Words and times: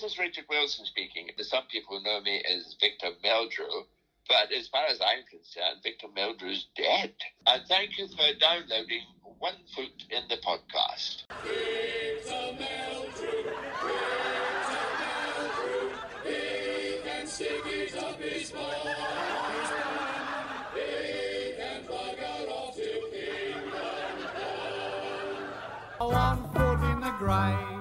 this 0.00 0.12
is 0.12 0.18
Richard 0.18 0.44
Wilson 0.48 0.84
speaking. 0.84 1.28
Some 1.40 1.64
people 1.72 2.00
know 2.00 2.20
me 2.20 2.40
as 2.48 2.76
Victor 2.80 3.08
Meldrew, 3.24 3.86
but 4.28 4.52
as 4.56 4.68
far 4.68 4.86
as 4.86 5.00
I'm 5.00 5.24
concerned, 5.28 5.82
Victor 5.82 6.06
Meldrew's 6.16 6.66
dead. 6.76 7.14
And 7.46 7.62
thank 7.68 7.98
you 7.98 8.06
for 8.08 8.32
downloading 8.38 9.02
One 9.38 9.56
Foot 9.74 10.04
in 10.10 10.22
the 10.28 10.36
Podcast. 10.36 11.24
Victor 11.42 12.32
Meldrew, 12.32 13.44
Victor 14.62 14.86
Meldrew, 15.42 15.90
his. 18.20 18.52
One 25.98 26.52
foot 26.52 26.80
in 26.92 27.00
the 27.00 27.10
grave. 27.18 27.77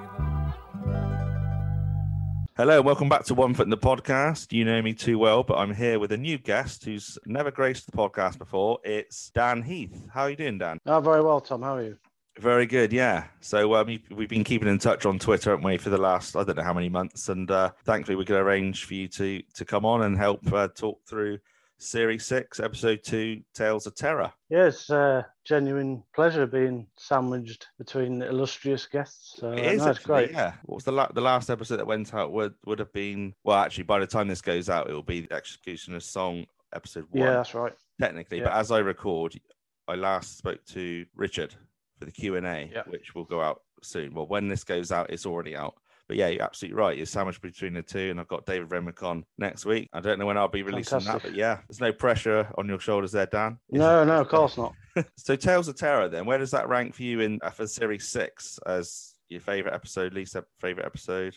Hello, 2.57 2.77
and 2.77 2.85
welcome 2.87 3.07
back 3.07 3.23
to 3.25 3.35
One 3.35 3.53
Foot 3.53 3.67
in 3.67 3.69
the 3.69 3.77
Podcast. 3.77 4.51
You 4.51 4.65
know 4.65 4.81
me 4.81 4.91
too 4.91 5.19
well, 5.19 5.43
but 5.43 5.59
I'm 5.59 5.75
here 5.75 5.99
with 5.99 6.11
a 6.11 6.17
new 6.17 6.39
guest 6.39 6.85
who's 6.85 7.15
never 7.27 7.51
graced 7.51 7.85
the 7.85 7.95
podcast 7.95 8.39
before. 8.39 8.79
It's 8.83 9.29
Dan 9.29 9.61
Heath. 9.61 10.07
How 10.11 10.23
are 10.23 10.31
you 10.31 10.35
doing, 10.35 10.57
Dan? 10.57 10.79
Oh, 10.87 10.99
very 10.99 11.21
well, 11.21 11.39
Tom. 11.39 11.61
How 11.61 11.75
are 11.75 11.83
you? 11.83 11.99
Very 12.39 12.65
good, 12.65 12.91
yeah. 12.91 13.25
So 13.41 13.75
um, 13.75 13.99
we've 14.09 14.27
been 14.27 14.43
keeping 14.43 14.67
in 14.67 14.79
touch 14.79 15.05
on 15.05 15.19
Twitter, 15.19 15.51
haven't 15.51 15.65
we, 15.65 15.77
for 15.77 15.91
the 15.91 15.99
last 15.99 16.35
I 16.35 16.43
don't 16.43 16.57
know 16.57 16.63
how 16.63 16.73
many 16.73 16.89
months, 16.89 17.29
and 17.29 17.51
uh, 17.51 17.73
thankfully 17.85 18.15
we 18.15 18.25
could 18.25 18.37
arrange 18.37 18.85
for 18.85 18.95
you 18.95 19.07
to 19.09 19.43
to 19.53 19.63
come 19.63 19.85
on 19.85 20.01
and 20.01 20.17
help 20.17 20.51
uh, 20.51 20.67
talk 20.69 21.05
through 21.07 21.37
Series 21.79 22.25
Six, 22.25 22.59
Episode 22.59 23.01
Two, 23.03 23.41
Tales 23.53 23.85
of 23.85 23.95
Terror. 23.95 24.31
Yes, 24.49 24.89
uh, 24.89 25.23
genuine 25.45 26.03
pleasure 26.15 26.47
being 26.47 26.87
sandwiched 26.97 27.67
between 27.77 28.21
illustrious 28.23 28.85
guests. 28.87 29.35
So, 29.39 29.51
It 29.51 29.59
uh, 29.59 29.63
no, 29.63 29.69
it's 29.69 29.83
actually, 29.99 30.05
great. 30.05 30.31
yeah. 30.31 30.53
What 30.65 30.75
was 30.75 30.83
the 30.85 30.91
la- 30.91 31.11
the 31.11 31.21
last 31.21 31.49
episode 31.49 31.77
that 31.77 31.85
went 31.87 32.13
out 32.13 32.31
would 32.31 32.55
would 32.65 32.79
have 32.79 32.91
been 32.93 33.33
well, 33.43 33.57
actually, 33.57 33.83
by 33.83 33.99
the 33.99 34.07
time 34.07 34.27
this 34.27 34.41
goes 34.41 34.69
out, 34.69 34.89
it 34.89 34.93
will 34.93 35.03
be 35.03 35.21
the 35.21 35.33
Executioner's 35.33 36.05
Song 36.05 36.45
episode 36.73 37.05
one. 37.11 37.23
Yeah, 37.23 37.31
that's 37.33 37.53
right. 37.53 37.73
technically. 38.01 38.41
But 38.41 38.53
as 38.53 38.71
I 38.71 38.79
record, 38.79 39.39
I 39.87 39.95
last 39.95 40.37
spoke 40.37 40.65
to 40.73 41.05
Richard 41.15 41.53
for 41.99 42.05
the 42.05 42.11
Q 42.11 42.35
and 42.37 42.45
A, 42.47 42.69
Yeah. 42.73 42.83
which 42.87 43.13
will 43.15 43.23
go 43.25 43.41
out 43.41 43.61
soon. 43.83 44.13
Well, 44.15 44.27
when 44.27 44.47
this 44.47 44.63
goes 44.63 44.91
out, 44.91 45.11
it's 45.11 45.25
already 45.27 45.55
out. 45.55 45.75
But 46.07 46.17
yeah, 46.17 46.27
you're 46.27 46.43
absolutely 46.43 46.77
right. 46.77 46.95
You're 46.95 47.05
sandwiched 47.05 47.41
between 47.41 47.73
the 47.73 47.81
two, 47.81 48.09
and 48.09 48.19
I've 48.19 48.27
got 48.29 48.45
David 48.45 48.71
Renwick 48.71 49.03
on 49.03 49.25
next 49.37 49.65
week. 49.65 49.89
I 49.91 49.99
don't 49.99 50.19
know 50.19 50.25
when 50.25 50.37
I'll 50.37 50.47
be 50.47 50.63
releasing 50.63 50.99
that, 50.99 51.21
but 51.21 51.35
yeah, 51.35 51.59
there's 51.67 51.81
no 51.81 51.91
pressure 51.91 52.47
on 52.57 52.67
your 52.67 52.79
shoulders 52.79 53.11
there, 53.11 53.25
Dan. 53.25 53.57
No, 53.69 54.03
no, 54.03 54.21
of 54.21 54.29
course 54.29 54.57
not. 54.57 54.73
So, 55.15 55.35
Tales 55.35 55.67
of 55.67 55.75
Terror, 55.75 56.09
then, 56.09 56.25
where 56.25 56.39
does 56.39 56.49
that 56.51 56.69
rank 56.69 56.95
for 56.95 57.03
you 57.03 57.19
in 57.19 57.39
uh, 57.43 57.51
for 57.51 57.67
Series 57.67 58.07
Six 58.07 58.57
as 58.65 59.13
your 59.29 59.41
favorite 59.41 59.75
episode, 59.75 60.13
least 60.13 60.35
favorite 60.59 60.85
episode? 60.87 61.35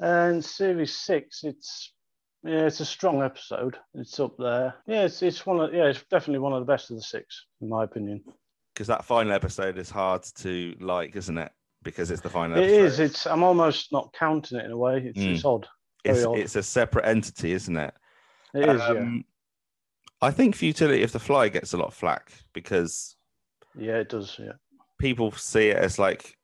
And 0.00 0.44
series 0.44 0.96
six, 0.96 1.42
it's 1.44 1.92
yeah, 2.44 2.66
it's 2.66 2.80
a 2.80 2.84
strong 2.86 3.22
episode. 3.22 3.76
It's 3.94 4.20
up 4.20 4.36
there. 4.38 4.74
Yeah, 4.86 5.02
it's 5.02 5.22
it's 5.22 5.44
one 5.44 5.60
of 5.60 5.74
yeah, 5.74 5.86
it's 5.86 6.02
definitely 6.10 6.38
one 6.38 6.52
of 6.52 6.60
the 6.60 6.70
best 6.72 6.90
of 6.90 6.96
the 6.96 7.02
six, 7.02 7.46
in 7.60 7.68
my 7.68 7.84
opinion. 7.84 8.22
Because 8.74 8.86
that 8.88 9.04
final 9.04 9.32
episode 9.32 9.78
is 9.78 9.90
hard 9.90 10.22
to 10.36 10.74
like, 10.80 11.16
isn't 11.16 11.38
it? 11.38 11.50
Because 11.86 12.10
it's 12.10 12.20
the 12.20 12.28
final. 12.28 12.58
It 12.58 12.64
episode. 12.64 12.84
is. 12.84 13.00
It's 13.00 13.26
I'm 13.26 13.42
almost 13.44 13.92
not 13.92 14.12
counting 14.12 14.58
it 14.58 14.64
in 14.66 14.72
a 14.72 14.76
way. 14.76 14.98
It's, 15.06 15.18
Mm. 15.18 15.34
it's 15.36 15.44
odd. 15.44 15.66
It's, 16.04 16.24
odd. 16.24 16.36
it's 16.38 16.56
a 16.56 16.62
separate 16.62 17.06
entity, 17.06 17.52
isn't 17.52 17.76
it? 17.76 17.94
It 18.54 18.68
is. 18.68 18.80
Um, 18.82 19.24
I 20.20 20.30
think 20.32 20.56
Futility 20.56 21.02
of 21.04 21.12
the 21.12 21.18
Fly 21.20 21.48
gets 21.48 21.72
a 21.72 21.76
lot 21.76 21.88
of 21.88 21.94
flack 21.94 22.32
because 22.52 23.14
yeah, 23.78 23.92
yeah, 23.92 23.98
it 24.00 24.08
does. 24.08 24.36
Yeah. 24.38 24.52
people 24.98 25.30
see 25.32 25.68
it 25.68 25.76
as 25.76 25.98
like, 25.98 26.36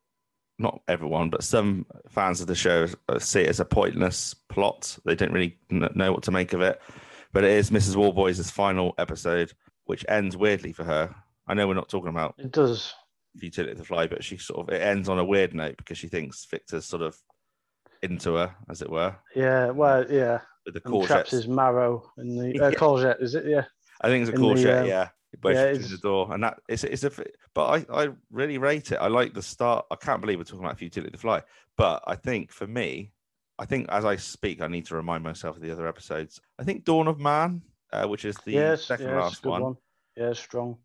not 0.58 0.80
everyone, 0.88 1.28
but 1.30 1.42
some 1.42 1.86
fans 2.08 2.40
of 2.40 2.46
the 2.46 2.54
show 2.54 2.86
see 3.18 3.40
it 3.40 3.48
as 3.48 3.58
a 3.60 3.64
pointless 3.64 4.34
plot. 4.48 4.96
They 5.04 5.14
don't 5.16 5.32
really 5.32 5.58
know 5.70 6.12
what 6.12 6.22
to 6.24 6.30
make 6.30 6.52
of 6.52 6.60
it. 6.60 6.80
But 7.32 7.44
it 7.44 7.50
is 7.50 7.70
Mrs. 7.70 7.96
Warboys' 7.96 8.50
final 8.50 8.94
episode, 8.98 9.52
which 9.86 10.04
ends 10.08 10.36
weirdly 10.36 10.72
for 10.72 10.84
her. 10.84 11.12
I 11.48 11.54
know 11.54 11.66
we're 11.66 11.74
not 11.74 11.88
talking 11.88 12.10
about 12.10 12.34
It 12.38 12.52
does. 12.52 12.94
Futility 13.38 13.74
the 13.74 13.84
Fly, 13.84 14.06
but 14.06 14.22
she 14.24 14.36
sort 14.36 14.68
of 14.68 14.74
it 14.74 14.82
ends 14.82 15.08
on 15.08 15.18
a 15.18 15.24
weird 15.24 15.54
note 15.54 15.76
because 15.76 15.98
she 15.98 16.08
thinks 16.08 16.44
Victor's 16.46 16.84
sort 16.84 17.02
of 17.02 17.16
into 18.02 18.34
her, 18.34 18.54
as 18.68 18.82
it 18.82 18.90
were, 18.90 19.14
Yeah. 19.34 19.70
Well, 19.70 20.04
yeah. 20.10 20.40
with 20.66 20.74
the 20.74 20.82
And 20.84 21.04
traps 21.04 21.30
courgette. 21.30 21.32
his 21.32 21.48
marrow 21.48 22.10
in 22.18 22.36
the 22.36 22.60
uh, 22.60 22.68
Yeah. 22.68 22.74
courgette. 22.76 23.22
Is 23.22 23.34
it? 23.34 23.46
Yeah. 23.46 23.64
I 24.00 24.08
think 24.08 24.22
it's 24.28 24.30
a 24.30 24.34
in 24.34 24.40
the, 24.42 24.46
courgette, 24.48 24.80
um, 24.82 24.86
yeah. 24.86 25.08
She's 25.44 25.56
it's- 25.56 25.90
the 25.90 25.98
door, 25.98 26.32
and 26.34 26.42
that 26.42 26.60
it's 26.68 26.84
it's 26.84 27.04
a. 27.04 27.10
But 27.54 27.86
I 27.90 28.02
I 28.04 28.08
really 28.30 28.58
rate 28.58 28.92
it. 28.92 28.96
I 28.96 29.06
like 29.08 29.32
the 29.32 29.40
start. 29.42 29.86
I 29.90 29.96
can't 29.96 30.20
believe 30.20 30.38
we're 30.38 30.44
talking 30.44 30.64
about 30.64 30.78
Futility 30.78 31.10
to 31.12 31.16
Fly, 31.18 31.42
but 31.78 32.02
I 32.06 32.16
think 32.16 32.52
for 32.52 32.66
me, 32.66 33.12
I 33.58 33.64
think 33.64 33.88
as 33.88 34.04
I 34.04 34.16
speak, 34.16 34.60
I 34.60 34.66
need 34.66 34.84
to 34.86 34.94
remind 34.94 35.24
myself 35.24 35.56
of 35.56 35.62
the 35.62 35.70
other 35.70 35.86
episodes. 35.88 36.38
I 36.58 36.64
think 36.64 36.84
Dawn 36.84 37.08
of 37.08 37.18
Man, 37.18 37.62
uh, 37.94 38.06
which 38.08 38.26
is 38.26 38.36
the 38.44 38.52
yes. 38.52 38.84
second 38.84 39.08
a 39.08 39.16
last 39.20 39.46
one. 39.46 39.62
one. 39.62 39.76
Yeah, 40.18 40.34
strong. 40.34 40.76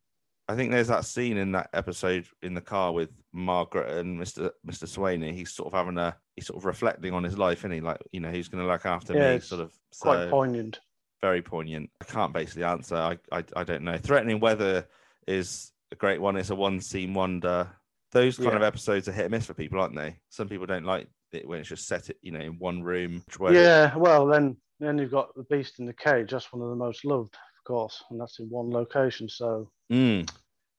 I 0.49 0.55
think 0.55 0.71
there's 0.71 0.87
that 0.87 1.05
scene 1.05 1.37
in 1.37 1.51
that 1.53 1.69
episode 1.73 2.25
in 2.41 2.53
the 2.53 2.61
car 2.61 2.93
with 2.93 3.09
Margaret 3.33 3.89
and 3.97 4.17
Mr. 4.19 4.49
Mr. 4.65 4.85
Swaney. 4.87 5.33
He's 5.33 5.51
sort 5.51 5.67
of 5.67 5.73
having 5.77 5.97
a 5.97 6.15
he's 6.35 6.47
sort 6.47 6.57
of 6.57 6.65
reflecting 6.65 7.13
on 7.13 7.23
his 7.23 7.37
life, 7.37 7.63
and 7.63 7.73
he 7.73 7.81
like 7.81 7.97
you 8.11 8.19
know 8.21 8.31
he's 8.31 8.47
going 8.47 8.63
to 8.63 8.69
look 8.71 8.85
after 8.85 9.13
Yeah, 9.13 9.35
me, 9.35 9.39
sort 9.41 9.61
of. 9.61 9.73
Quite 9.99 10.23
So- 10.25 10.29
poignant. 10.29 10.79
very 11.21 11.41
poignant. 11.41 11.89
I 12.01 12.05
can't 12.05 12.33
basically 12.33 12.63
answer. 12.63 12.95
I, 12.95 13.17
I 13.31 13.43
I 13.55 13.63
don't 13.63 13.83
know. 13.83 13.97
Threatening 13.97 14.39
weather 14.39 14.87
is 15.27 15.71
a 15.91 15.95
great 15.95 16.21
one. 16.21 16.37
It's 16.37 16.49
a 16.49 16.55
one 16.55 16.79
scene 16.79 17.13
wonder. 17.13 17.69
Those 18.13 18.37
kind 18.37 18.51
Yeah. 18.51 18.55
of 18.57 18.63
episodes 18.63 19.09
are 19.09 19.11
hit 19.11 19.25
and 19.25 19.31
miss 19.31 19.45
for 19.47 19.53
people, 19.53 19.81
aren't 19.81 19.95
they? 19.95 20.17
Some 20.29 20.47
people 20.47 20.65
don't 20.65 20.85
like 20.85 21.07
it 21.33 21.45
when 21.45 21.59
it's 21.59 21.67
just 21.67 21.87
set 21.87 22.09
it, 22.09 22.17
you 22.21 22.31
know, 22.31 22.39
in 22.39 22.57
one 22.57 22.81
room. 22.81 23.21
Yeah. 23.51 23.93
Well, 23.97 24.27
then 24.27 24.55
then 24.79 24.97
you've 24.97 25.11
got 25.11 25.35
the 25.35 25.43
beast 25.43 25.79
in 25.79 25.85
the 25.85 25.93
cage. 25.93 26.31
That's 26.31 26.53
one 26.53 26.61
of 26.61 26.69
the 26.69 26.75
most 26.75 27.03
loved, 27.03 27.33
of 27.35 27.63
course, 27.65 28.01
and 28.09 28.21
that's 28.21 28.39
in 28.39 28.47
one 28.49 28.69
location. 28.69 29.27
So 29.27 29.69
Mm. 29.91 30.29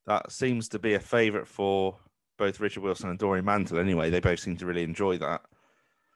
that 0.07 0.31
seems 0.33 0.69
to 0.71 0.79
be 0.79 0.95
a 0.95 1.01
favourite 1.01 1.49
for 1.49 1.97
both 2.37 2.61
Richard 2.61 2.83
Wilson 2.83 3.11
and 3.11 3.19
Doreen 3.19 3.45
Mantle. 3.45 3.79
Anyway, 3.79 4.11
they 4.11 4.21
both 4.21 4.41
seem 4.41 4.57
to 4.59 4.67
really 4.67 4.83
enjoy 4.83 5.19
that. 5.19 5.43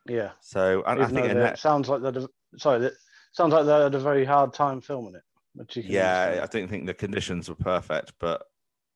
yeah. 0.07 0.31
So 0.41 0.83
and 0.87 1.03
I 1.03 1.07
think 1.07 1.27
Annette, 1.27 1.55
it 1.55 1.59
sounds 1.59 1.89
like 1.89 2.03
have, 2.03 2.27
sorry, 2.57 2.81
that 2.81 2.93
sounds 3.33 3.53
like 3.53 3.67
they 3.67 3.73
had 3.73 3.95
a 3.95 3.99
very 3.99 4.25
hard 4.25 4.53
time 4.55 4.81
filming 4.81 5.15
it. 5.15 5.23
Which 5.55 5.77
yeah, 5.77 6.41
I 6.43 6.47
don't 6.47 6.69
think 6.69 6.87
the 6.87 6.95
conditions 6.95 7.49
were 7.49 7.55
perfect, 7.55 8.13
but 8.19 8.43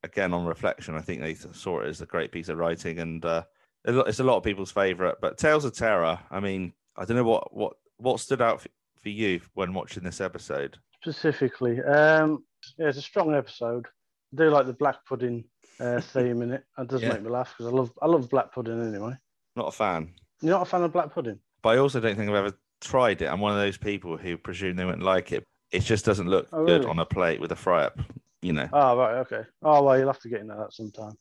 again, 0.02 0.32
on 0.32 0.46
reflection, 0.46 0.94
I 0.94 1.02
think 1.02 1.20
they 1.20 1.34
saw 1.34 1.80
it 1.80 1.88
as 1.88 2.00
a 2.00 2.06
great 2.06 2.32
piece 2.32 2.48
of 2.48 2.56
writing, 2.56 2.98
and 2.98 3.22
uh, 3.24 3.42
it's 3.84 4.20
a 4.20 4.24
lot 4.24 4.38
of 4.38 4.42
people's 4.42 4.70
favorite. 4.70 5.16
But 5.20 5.36
Tales 5.36 5.66
of 5.66 5.74
Terror, 5.76 6.18
I 6.30 6.40
mean, 6.40 6.72
I 6.96 7.04
don't 7.04 7.16
know 7.16 7.24
what 7.24 7.54
what 7.54 7.74
what 7.98 8.20
stood 8.20 8.40
out 8.40 8.62
for, 8.62 8.68
for 9.02 9.08
you 9.10 9.40
when 9.54 9.74
watching 9.74 10.02
this 10.02 10.20
episode. 10.20 10.78
specifically. 11.02 11.82
Um, 11.82 12.44
yeah, 12.78 12.88
it's 12.88 12.98
a 12.98 13.02
strong 13.02 13.34
episode. 13.34 13.86
I 14.32 14.36
do 14.36 14.50
like 14.50 14.66
the 14.66 14.72
black 14.72 15.04
pudding 15.06 15.44
uh, 15.80 16.00
theme 16.12 16.42
in 16.42 16.52
it. 16.52 16.64
That 16.76 16.88
does 16.88 17.02
Yeah. 17.02 17.12
make 17.12 17.22
me 17.22 17.30
laugh 17.30 17.54
because 17.56 17.72
I 17.72 17.76
love 17.76 17.92
I 18.02 18.06
love 18.06 18.28
black 18.30 18.52
pudding 18.52 18.80
anyway. 18.82 19.14
Not 19.56 19.68
a 19.68 19.72
fan, 19.72 20.12
You're 20.42 20.52
not 20.52 20.62
a 20.62 20.66
fan 20.66 20.82
of 20.82 20.92
black 20.92 21.12
pudding? 21.12 21.38
but 21.62 21.70
I 21.70 21.78
also 21.78 21.98
don't 22.00 22.14
think 22.16 22.28
I've 22.28 22.36
ever 22.36 22.52
tried 22.80 23.22
it. 23.22 23.26
I'm 23.26 23.40
one 23.40 23.52
of 23.52 23.58
those 23.58 23.76
people 23.78 24.16
who 24.16 24.36
presume 24.36 24.76
they 24.76 24.84
wouldn't 24.84 25.02
like 25.02 25.32
it. 25.32 25.42
It 25.72 25.80
just 25.80 26.04
doesn't 26.04 26.28
look 26.28 26.46
Oh, 26.52 26.64
good 26.64 26.80
really? 26.82 26.90
on 26.90 26.98
a 26.98 27.06
plate 27.06 27.40
with 27.40 27.50
a 27.52 27.56
fry 27.56 27.84
up, 27.84 27.98
you 28.42 28.52
know. 28.52 28.68
Oh 28.72 28.96
right, 28.98 29.14
okay. 29.20 29.42
Oh 29.62 29.82
well, 29.82 29.98
you'll 29.98 30.06
have 30.08 30.20
to 30.20 30.28
get 30.28 30.40
into 30.40 30.54
that 30.54 30.72
sometime. 30.72 31.14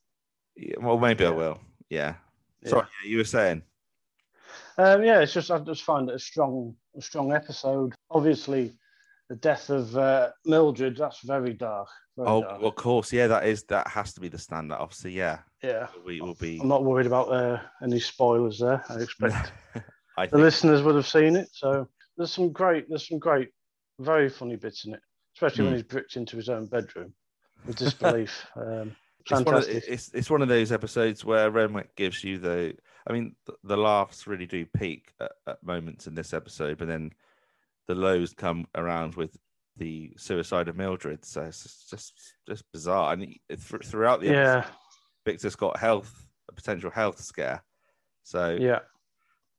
Yeah, 0.57 0.75
well, 0.81 0.97
maybe 0.99 1.25
I 1.25 1.29
will. 1.31 1.59
Yeah. 1.89 2.15
Yeah. 2.61 2.69
Sorry, 2.69 2.87
yeah, 3.03 3.09
you 3.09 3.17
were 3.17 3.23
saying. 3.23 3.61
Um, 4.77 5.03
yeah, 5.03 5.19
it's 5.21 5.33
just 5.33 5.49
I 5.51 5.59
just 5.59 5.83
find 5.83 6.09
it 6.09 6.15
a 6.15 6.19
strong, 6.19 6.75
a 6.97 7.01
strong 7.01 7.33
episode. 7.33 7.93
Obviously, 8.11 8.73
the 9.29 9.35
death 9.35 9.69
of 9.69 9.95
uh, 9.97 10.29
Mildred 10.45 10.97
that's 10.97 11.21
very 11.21 11.53
dark. 11.53 11.87
Very 12.17 12.29
Oh, 12.29 12.41
dark. 12.41 12.61
of 12.61 12.75
course, 12.75 13.11
yeah. 13.11 13.27
That 13.27 13.45
is 13.45 13.63
that 13.63 13.87
has 13.87 14.13
to 14.13 14.21
be 14.21 14.27
the 14.29 14.37
standout. 14.37 14.79
Obviously, 14.79 15.11
yeah. 15.13 15.39
yeah. 15.63 15.87
We 16.05 16.21
will 16.21 16.35
be. 16.35 16.59
I'm 16.61 16.67
not 16.67 16.83
worried 16.83 17.07
about 17.07 17.31
uh, 17.31 17.59
any 17.83 17.99
spoilers 17.99 18.59
there. 18.59 18.83
I 18.89 18.95
expect 18.99 19.51
I 20.17 20.27
the 20.27 20.37
listeners 20.37 20.81
would 20.83 20.95
have 20.95 21.07
seen 21.07 21.35
it. 21.35 21.49
So 21.51 21.87
there's 22.17 22.31
some 22.31 22.51
great, 22.51 22.87
there's 22.87 23.07
some 23.07 23.19
great, 23.19 23.49
very 23.99 24.29
funny 24.29 24.55
bits 24.55 24.85
in 24.85 24.93
it, 24.93 25.01
especially 25.35 25.65
when 25.65 25.73
Mm. 25.73 25.77
he's 25.77 25.83
bricked 25.83 26.15
into 26.15 26.37
his 26.37 26.47
own 26.49 26.67
bedroom 26.67 27.13
with 27.65 27.75
disbelief. 27.85 28.45
um, 28.55 28.95
it's 29.19 29.31
one, 29.31 29.41
of, 29.41 29.45
fantastic. 29.65 29.83
it's, 29.87 30.11
it's 30.13 30.29
one 30.29 30.43
of 30.43 30.47
those 30.47 30.71
episodes 30.71 31.25
where 31.25 31.49
Renwick 31.49 31.95
gives 31.95 32.23
you 32.23 32.37
the. 32.37 32.75
I 33.07 33.11
mean, 33.13 33.35
the, 33.45 33.53
the 33.63 33.77
laughs 33.77 34.25
really 34.27 34.45
do 34.45 34.65
peak 34.65 35.11
at, 35.19 35.31
at 35.47 35.63
moments 35.63 36.07
in 36.07 36.15
this 36.15 36.33
episode, 36.33 36.77
but 36.77 36.87
then 36.87 37.11
the 37.87 37.95
lows 37.95 38.33
come 38.33 38.65
around 38.75 39.15
with 39.15 39.37
the 39.77 40.13
suicide 40.17 40.67
of 40.67 40.77
Mildred. 40.77 41.25
So 41.25 41.41
it's 41.43 41.87
just 41.89 42.13
just, 42.47 42.63
bizarre. 42.71 43.13
And 43.13 43.21
th- 43.49 43.59
throughout 43.83 44.21
the 44.21 44.29
episode, 44.29 44.41
yeah, 44.41 44.65
Victor's 45.25 45.55
got 45.55 45.77
health, 45.77 46.27
a 46.49 46.53
potential 46.53 46.91
health 46.91 47.21
scare. 47.21 47.63
So 48.23 48.57
yeah, 48.59 48.79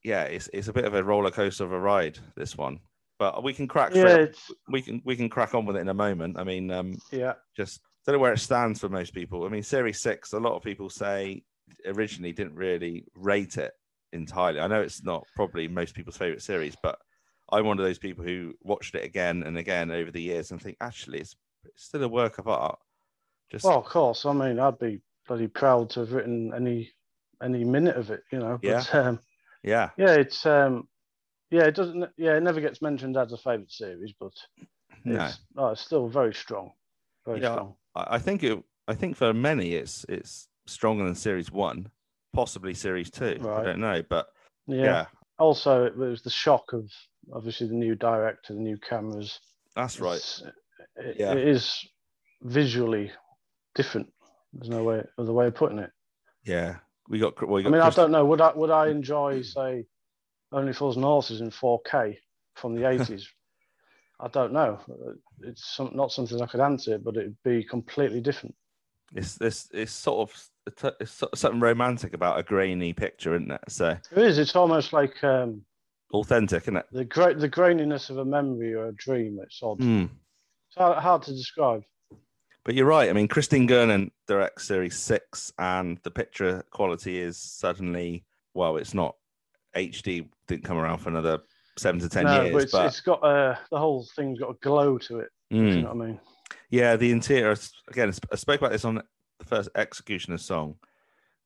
yeah, 0.02 0.24
it's 0.24 0.48
it's 0.52 0.68
a 0.68 0.72
bit 0.72 0.84
of 0.84 0.94
a 0.94 1.02
roller 1.02 1.30
coaster 1.30 1.64
of 1.64 1.72
a 1.72 1.80
ride. 1.80 2.18
This 2.36 2.56
one, 2.56 2.80
but 3.18 3.42
we 3.42 3.52
can 3.52 3.68
crack. 3.68 3.94
yeah, 3.94 4.26
we 4.68 4.82
can 4.82 5.02
we 5.04 5.16
can 5.16 5.28
crack 5.28 5.54
on 5.54 5.66
with 5.66 5.76
it 5.76 5.80
in 5.80 5.88
a 5.88 5.94
moment. 5.94 6.38
I 6.38 6.44
mean, 6.44 6.70
um, 6.70 6.98
yeah, 7.10 7.34
just 7.56 7.80
don't 8.04 8.14
know 8.14 8.18
where 8.20 8.32
it 8.32 8.38
stands 8.38 8.80
for 8.80 8.88
most 8.88 9.14
people. 9.14 9.44
I 9.44 9.48
mean, 9.48 9.62
Series 9.62 10.00
Six, 10.00 10.32
a 10.32 10.38
lot 10.38 10.56
of 10.56 10.62
people 10.62 10.88
say 10.88 11.42
originally 11.86 12.32
didn't 12.32 12.54
really 12.54 13.04
rate 13.14 13.56
it 13.56 13.72
entirely. 14.12 14.60
I 14.60 14.66
know 14.66 14.80
it's 14.80 15.04
not 15.04 15.24
probably 15.34 15.68
most 15.68 15.94
people's 15.94 16.16
favorite 16.16 16.42
series, 16.42 16.76
but 16.82 16.98
I'm 17.50 17.66
one 17.66 17.78
of 17.78 17.84
those 17.84 17.98
people 17.98 18.24
who 18.24 18.54
watched 18.62 18.94
it 18.94 19.04
again 19.04 19.42
and 19.44 19.56
again 19.56 19.90
over 19.90 20.10
the 20.10 20.22
years 20.22 20.50
and 20.50 20.60
think 20.60 20.76
actually 20.80 21.20
it's, 21.20 21.36
it's 21.64 21.84
still 21.84 22.02
a 22.02 22.08
work 22.08 22.38
of 22.38 22.48
art. 22.48 22.78
Just 23.50 23.64
Well, 23.64 23.78
of 23.78 23.84
course. 23.84 24.26
I 24.26 24.32
mean, 24.32 24.58
I'd 24.58 24.78
be 24.78 25.00
bloody 25.28 25.46
proud 25.46 25.90
to 25.90 26.00
have 26.00 26.12
written 26.12 26.52
any 26.54 26.90
any 27.42 27.64
minute 27.64 27.96
of 27.96 28.10
it. 28.10 28.22
You 28.32 28.38
know. 28.38 28.58
Yeah. 28.62 28.82
But, 28.90 28.94
um, 28.94 29.20
yeah, 29.62 29.90
yeah, 29.96 30.14
it's 30.14 30.46
um, 30.46 30.88
yeah, 31.50 31.64
it 31.64 31.74
doesn't. 31.74 32.10
Yeah, 32.16 32.36
it 32.36 32.42
never 32.42 32.60
gets 32.60 32.82
mentioned 32.82 33.16
as 33.16 33.32
a 33.32 33.36
favourite 33.36 33.70
series, 33.70 34.12
but 34.18 34.32
no. 35.04 35.24
it's, 35.24 35.38
oh, 35.56 35.68
it's 35.68 35.80
still 35.80 36.08
very 36.08 36.34
strong. 36.34 36.72
Very 37.24 37.40
Yeah. 37.40 37.52
strong. 37.52 37.74
I 37.94 38.16
I 38.16 38.18
think 38.18 38.42
it. 38.42 38.62
I 38.88 38.94
think 38.94 39.16
for 39.16 39.32
many, 39.32 39.74
it's 39.74 40.04
it's 40.08 40.48
stronger 40.66 41.04
than 41.04 41.14
series 41.14 41.50
one, 41.50 41.90
possibly 42.32 42.74
series 42.74 43.10
two. 43.10 43.38
I 43.48 43.62
don't 43.62 43.80
know, 43.80 44.02
but 44.08 44.28
Yeah. 44.66 44.84
yeah, 44.84 45.06
Also, 45.38 45.84
it 45.84 45.96
was 45.96 46.22
the 46.22 46.30
shock 46.30 46.72
of 46.72 46.90
obviously 47.32 47.66
the 47.66 47.74
new 47.74 47.94
director, 47.94 48.54
the 48.54 48.60
new 48.60 48.78
cameras. 48.78 49.40
that's 49.74 50.00
right. 50.00 50.16
It's- 50.16 50.42
It, 50.96 51.16
Yeah. 51.18 51.32
it 51.32 51.46
is 51.48 51.86
visually 52.42 53.12
different. 53.74 54.12
There's 54.54 54.70
no 54.70 54.82
way 54.84 55.02
other 55.18 55.32
way 55.32 55.46
of 55.48 55.54
putting 55.54 55.78
it. 55.78 55.90
Yeah, 56.44 56.78
we 57.08 57.18
got. 57.18 57.40
Well, 57.42 57.56
we 57.56 57.66
I 57.66 57.68
mean, 57.70 57.80
Chris- 57.82 57.98
I 57.98 58.02
don't 58.02 58.12
know. 58.12 58.24
Would 58.24 58.40
I 58.40 58.52
would 58.54 58.70
I 58.70 58.88
enjoy 58.88 59.42
say 59.42 59.86
Only 60.52 60.72
Fools 60.72 60.96
and 60.96 61.04
Horses 61.04 61.40
in 61.42 61.50
4K 61.50 62.18
from 62.54 62.74
the 62.74 62.82
80s? 62.86 63.26
I 64.20 64.28
don't 64.28 64.52
know. 64.54 64.80
It's 65.42 65.64
some, 65.76 65.90
not 65.94 66.12
something 66.12 66.40
I 66.40 66.46
could 66.46 66.60
answer, 66.60 66.96
but 66.98 67.16
it'd 67.18 67.36
be 67.42 67.62
completely 67.62 68.20
different. 68.22 68.54
It's 69.14 69.36
this. 69.36 69.68
It's 69.72 69.92
sort 69.92 70.28
of 70.28 70.48
it's, 70.66 70.84
it's 71.00 71.12
sort 71.12 71.32
of 71.32 71.38
something 71.38 71.60
romantic 71.60 72.14
about 72.14 72.38
a 72.38 72.42
grainy 72.42 72.92
picture, 72.92 73.34
isn't 73.34 73.50
it? 73.50 73.60
So 73.68 73.96
It 74.12 74.18
is. 74.18 74.38
It's 74.38 74.56
almost 74.56 74.92
like 74.92 75.22
um, 75.22 75.62
authentic, 76.12 76.64
isn't 76.64 76.76
it? 76.76 76.86
the 76.92 77.04
great 77.04 77.38
the 77.38 77.48
graininess 77.48 78.10
of 78.10 78.18
a 78.18 78.24
memory 78.24 78.74
or 78.74 78.88
a 78.88 78.94
dream. 78.94 79.38
It's 79.42 79.60
odd. 79.62 79.80
Mm. 79.80 80.10
It's 80.68 80.76
hard, 80.76 80.98
hard 80.98 81.22
to 81.22 81.32
describe. 81.32 81.84
But 82.64 82.74
you're 82.74 82.86
right. 82.86 83.08
I 83.08 83.12
mean, 83.12 83.28
Christine 83.28 83.68
Gernon 83.68 84.10
directs 84.26 84.66
Series 84.66 84.98
Six, 84.98 85.52
and 85.58 85.98
the 86.02 86.10
picture 86.10 86.64
quality 86.70 87.18
is 87.20 87.36
suddenly 87.36 88.24
well, 88.54 88.76
it's 88.76 88.94
not 88.94 89.14
HD. 89.76 90.28
Didn't 90.48 90.64
come 90.64 90.78
around 90.78 90.98
for 90.98 91.10
another 91.10 91.40
seven 91.78 92.00
to 92.00 92.08
ten 92.08 92.24
no, 92.24 92.42
years, 92.42 92.52
but 92.52 92.62
it's, 92.62 92.72
but 92.72 92.86
it's 92.86 93.00
got 93.00 93.24
a 93.24 93.58
the 93.70 93.78
whole 93.78 94.06
thing's 94.16 94.40
got 94.40 94.50
a 94.50 94.58
glow 94.62 94.98
to 94.98 95.20
it. 95.20 95.28
Mm. 95.52 95.76
You 95.76 95.82
know 95.82 95.94
what 95.94 96.04
I 96.04 96.06
mean? 96.08 96.20
Yeah, 96.70 96.96
the 96.96 97.12
interior. 97.12 97.56
Again, 97.88 98.12
I 98.32 98.36
spoke 98.36 98.60
about 98.60 98.72
this 98.72 98.84
on 98.84 98.96
the 98.96 99.44
first 99.44 99.68
Executioner 99.74 100.38
song 100.38 100.76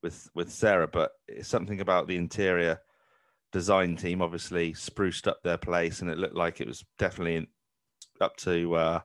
with 0.03 0.29
with 0.35 0.51
Sarah, 0.51 0.89
but 0.89 1.13
it's 1.29 1.49
something 1.49 1.81
about 1.81 2.07
the 2.07 2.17
interior 2.17 2.81
design 3.53 3.97
team. 3.97 4.23
Obviously, 4.23 4.73
spruced 4.73 5.29
up 5.29 5.43
their 5.43 5.59
place, 5.59 6.01
and 6.01 6.11
it 6.11 6.19
looked 6.19 6.37
like 6.37 6.61
it 6.61 6.69
was 6.69 6.85
definitely 6.99 7.49
up 8.21 8.37
to 8.37 8.75
uh, 8.75 9.01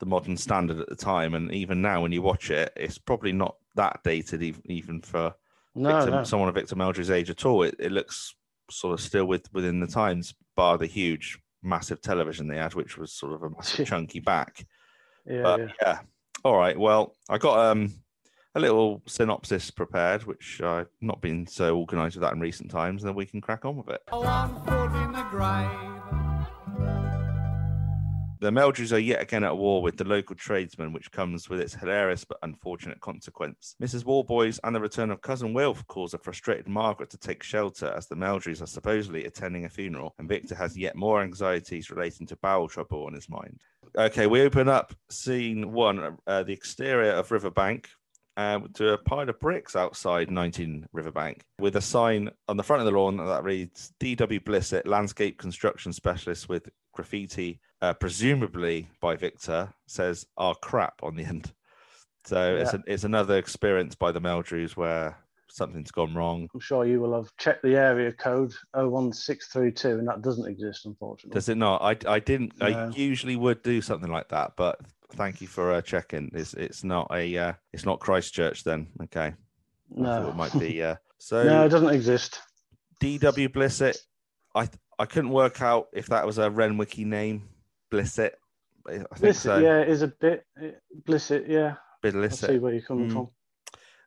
the 0.00 0.06
modern 0.06 0.36
standard 0.36 0.80
at 0.80 0.88
the 0.88 0.96
time. 0.96 1.34
And 1.34 1.52
even 1.52 1.80
now, 1.82 2.02
when 2.02 2.12
you 2.12 2.22
watch 2.22 2.50
it, 2.50 2.72
it's 2.76 2.98
probably 2.98 3.32
not 3.32 3.56
that 3.76 4.00
dated, 4.04 4.42
even 4.42 4.62
even 4.66 5.00
for 5.00 5.34
No, 5.74 5.96
Victor, 5.96 6.10
no. 6.10 6.24
someone 6.24 6.48
of 6.48 6.54
Victor 6.54 6.76
Meldrew's 6.76 7.10
age 7.10 7.30
at 7.30 7.44
all. 7.46 7.62
It, 7.62 7.76
it 7.78 7.92
looks 7.92 8.34
sort 8.70 8.94
of 8.94 9.00
still 9.00 9.26
with 9.26 9.52
within 9.52 9.80
the 9.80 9.86
times, 9.86 10.34
bar 10.54 10.76
the 10.76 10.86
huge, 10.86 11.38
massive 11.62 12.00
television 12.00 12.46
they 12.46 12.56
had, 12.56 12.74
which 12.74 12.98
was 12.98 13.12
sort 13.12 13.32
of 13.32 13.42
a 13.42 13.50
massive 13.50 13.86
chunky 13.88 14.20
back. 14.20 14.66
Yeah, 15.28 15.42
But 15.42 15.60
yeah. 15.60 15.66
yeah. 15.82 15.98
All 16.44 16.56
right. 16.56 16.78
Well, 16.78 17.14
I 17.28 17.38
got 17.38 17.58
um 17.58 17.92
a 18.54 18.60
little 18.60 19.02
synopsis 19.06 19.70
prepared, 19.70 20.24
which 20.24 20.60
I've 20.62 20.88
not 21.00 21.20
been 21.20 21.46
so 21.46 21.78
organised 21.78 22.16
with 22.16 22.22
that 22.22 22.32
in 22.32 22.40
recent 22.40 22.70
times, 22.70 23.02
and 23.02 23.08
then 23.08 23.16
we 23.16 23.26
can 23.26 23.40
crack 23.40 23.64
on 23.64 23.76
with 23.76 23.88
it. 23.88 24.00
One 24.10 25.95
The 28.38 28.50
Meldrews 28.50 28.92
are 28.92 28.98
yet 28.98 29.22
again 29.22 29.44
at 29.44 29.56
war 29.56 29.80
with 29.80 29.96
the 29.96 30.04
local 30.04 30.36
tradesman, 30.36 30.92
which 30.92 31.10
comes 31.10 31.48
with 31.48 31.58
its 31.58 31.74
hilarious 31.74 32.24
but 32.24 32.38
unfortunate 32.42 33.00
consequence. 33.00 33.76
Mrs. 33.82 34.04
Warboys 34.04 34.60
and 34.62 34.76
the 34.76 34.80
return 34.80 35.10
of 35.10 35.22
cousin 35.22 35.54
Wilf 35.54 35.86
cause 35.86 36.12
a 36.12 36.18
frustrated 36.18 36.68
Margaret 36.68 37.08
to 37.10 37.18
take 37.18 37.42
shelter 37.42 37.92
as 37.96 38.06
the 38.06 38.14
Meldrews 38.14 38.60
are 38.60 38.66
supposedly 38.66 39.24
attending 39.24 39.64
a 39.64 39.70
funeral, 39.70 40.14
and 40.18 40.28
Victor 40.28 40.54
has 40.54 40.76
yet 40.76 40.96
more 40.96 41.22
anxieties 41.22 41.90
relating 41.90 42.26
to 42.26 42.36
bowel 42.36 42.68
trouble 42.68 43.06
on 43.06 43.14
his 43.14 43.28
mind. 43.30 43.58
Okay, 43.96 44.26
we 44.26 44.42
open 44.42 44.68
up 44.68 44.92
scene 45.08 45.72
one, 45.72 46.18
uh, 46.26 46.42
the 46.42 46.52
exterior 46.52 47.12
of 47.12 47.30
Riverbank, 47.30 47.88
uh, 48.36 48.60
to 48.74 48.92
a 48.92 48.98
pile 48.98 49.30
of 49.30 49.40
bricks 49.40 49.74
outside 49.74 50.30
19 50.30 50.86
Riverbank 50.92 51.42
with 51.58 51.76
a 51.76 51.80
sign 51.80 52.28
on 52.48 52.58
the 52.58 52.62
front 52.62 52.80
of 52.80 52.86
the 52.86 52.98
lawn 52.98 53.16
that 53.16 53.44
reads 53.44 53.94
DW 53.98 54.40
Blissett, 54.40 54.86
landscape 54.86 55.38
construction 55.38 55.90
specialist 55.90 56.48
with 56.48 56.68
graffiti, 56.92 57.60
uh, 57.82 57.92
presumably 57.94 58.88
by 59.00 59.16
Victor, 59.16 59.72
says 59.86 60.26
our 60.36 60.54
crap 60.54 61.02
on 61.02 61.16
the 61.16 61.24
end. 61.24 61.52
So 62.24 62.56
it's, 62.56 62.72
Yeah. 62.72 62.80
a, 62.86 62.92
it's 62.92 63.04
another 63.04 63.36
experience 63.36 63.94
by 63.94 64.12
the 64.12 64.20
Meldrews 64.20 64.76
where 64.76 65.16
something's 65.48 65.90
gone 65.90 66.14
wrong. 66.14 66.48
I'm 66.52 66.60
sure 66.60 66.84
you 66.84 67.00
will 67.00 67.14
have 67.14 67.34
checked 67.36 67.62
the 67.62 67.76
area 67.76 68.12
code 68.12 68.52
01632, 68.74 69.98
and 69.98 70.08
that 70.08 70.22
doesn't 70.22 70.46
exist, 70.46 70.86
unfortunately. 70.86 71.34
Does 71.34 71.48
it 71.48 71.56
not? 71.56 71.82
I, 71.82 72.14
I 72.14 72.18
didn't. 72.18 72.52
I 72.60 72.88
usually 72.90 73.36
would 73.36 73.62
do 73.62 73.80
something 73.80 74.10
like 74.10 74.28
that, 74.28 74.52
but 74.56 74.80
thank 75.12 75.40
you 75.40 75.46
for 75.46 75.72
uh, 75.72 75.80
checking. 75.82 76.30
It's 76.34 76.54
it's 76.54 76.84
not 76.84 77.08
a 77.12 77.36
uh, 77.38 77.52
it's 77.72 77.84
not 77.86 78.00
Christchurch 78.00 78.64
then. 78.64 78.88
Okay, 79.04 79.34
no, 79.90 80.28
it 80.28 80.36
might 80.36 80.58
be. 80.58 80.82
Uh, 80.82 80.96
so 81.18 81.44
no, 81.44 81.64
it 81.64 81.68
doesn't 81.68 81.90
exist. 81.94 82.40
DW 83.00 83.48
Blissett. 83.48 83.96
I 84.54 84.68
I 84.98 85.06
couldn't 85.06 85.30
work 85.30 85.62
out 85.62 85.88
if 85.92 86.06
that 86.06 86.26
was 86.26 86.38
a 86.38 86.50
Renwicky 86.50 87.06
name, 87.06 87.48
Blissett. 87.90 88.32
I 88.88 88.92
think 88.92 89.08
Blissett, 89.10 89.34
so. 89.36 89.58
yeah, 89.58 89.80
it 89.80 89.88
is 89.88 90.02
a 90.02 90.08
bit 90.08 90.44
Blissett, 91.06 91.48
yeah. 91.48 91.74
Bit 92.02 92.14
I 92.14 92.28
see 92.28 92.46
Blissett. 92.46 92.60
where 92.60 92.72
you're 92.72 92.82
coming 92.82 93.08
Mm. 93.08 93.12
from. 93.12 93.28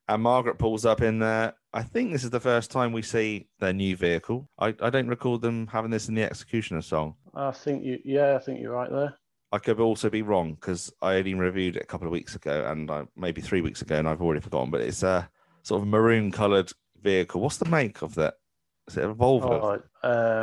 And 0.07 0.23
Margaret 0.23 0.57
pulls 0.57 0.85
up 0.85 1.01
in 1.01 1.19
there. 1.19 1.53
I 1.71 1.83
think 1.83 2.11
this 2.11 2.23
is 2.23 2.31
the 2.31 2.39
first 2.39 2.71
time 2.71 2.93
we 2.93 3.03
see 3.03 3.47
their 3.59 3.73
new 3.73 3.95
vehicle. 3.95 4.49
I, 4.57 4.73
I 4.81 4.89
don't 4.89 5.07
recall 5.07 5.37
them 5.37 5.67
having 5.67 5.91
this 5.91 6.09
in 6.09 6.15
the 6.15 6.23
Executioner 6.23 6.81
song. 6.81 7.13
I 7.35 7.51
think 7.51 7.83
you, 7.83 7.99
yeah, 8.03 8.35
I 8.35 8.39
think 8.39 8.59
you're 8.59 8.73
right 8.73 8.89
there. 8.89 9.13
I 9.51 9.59
could 9.59 9.79
also 9.79 10.09
be 10.09 10.23
wrong 10.23 10.53
because 10.55 10.91
I 11.01 11.15
only 11.15 11.35
reviewed 11.35 11.75
it 11.77 11.83
a 11.83 11.85
couple 11.85 12.07
of 12.07 12.11
weeks 12.11 12.35
ago 12.35 12.65
and 12.71 12.89
I, 12.89 13.03
maybe 13.15 13.41
three 13.41 13.61
weeks 13.61 13.83
ago, 13.83 13.97
and 13.97 14.07
I've 14.09 14.21
already 14.21 14.41
forgotten. 14.41 14.71
But 14.71 14.81
it's 14.81 15.03
a 15.03 15.29
sort 15.61 15.81
of 15.81 15.87
maroon 15.87 16.31
coloured 16.31 16.71
vehicle. 17.01 17.41
What's 17.41 17.57
the 17.57 17.69
make 17.69 18.01
of 18.01 18.15
that? 18.15 18.35
Is 18.87 18.97
it 18.97 19.03
a 19.05 19.13
Volvo? 19.13 19.61
Right. 19.61 19.81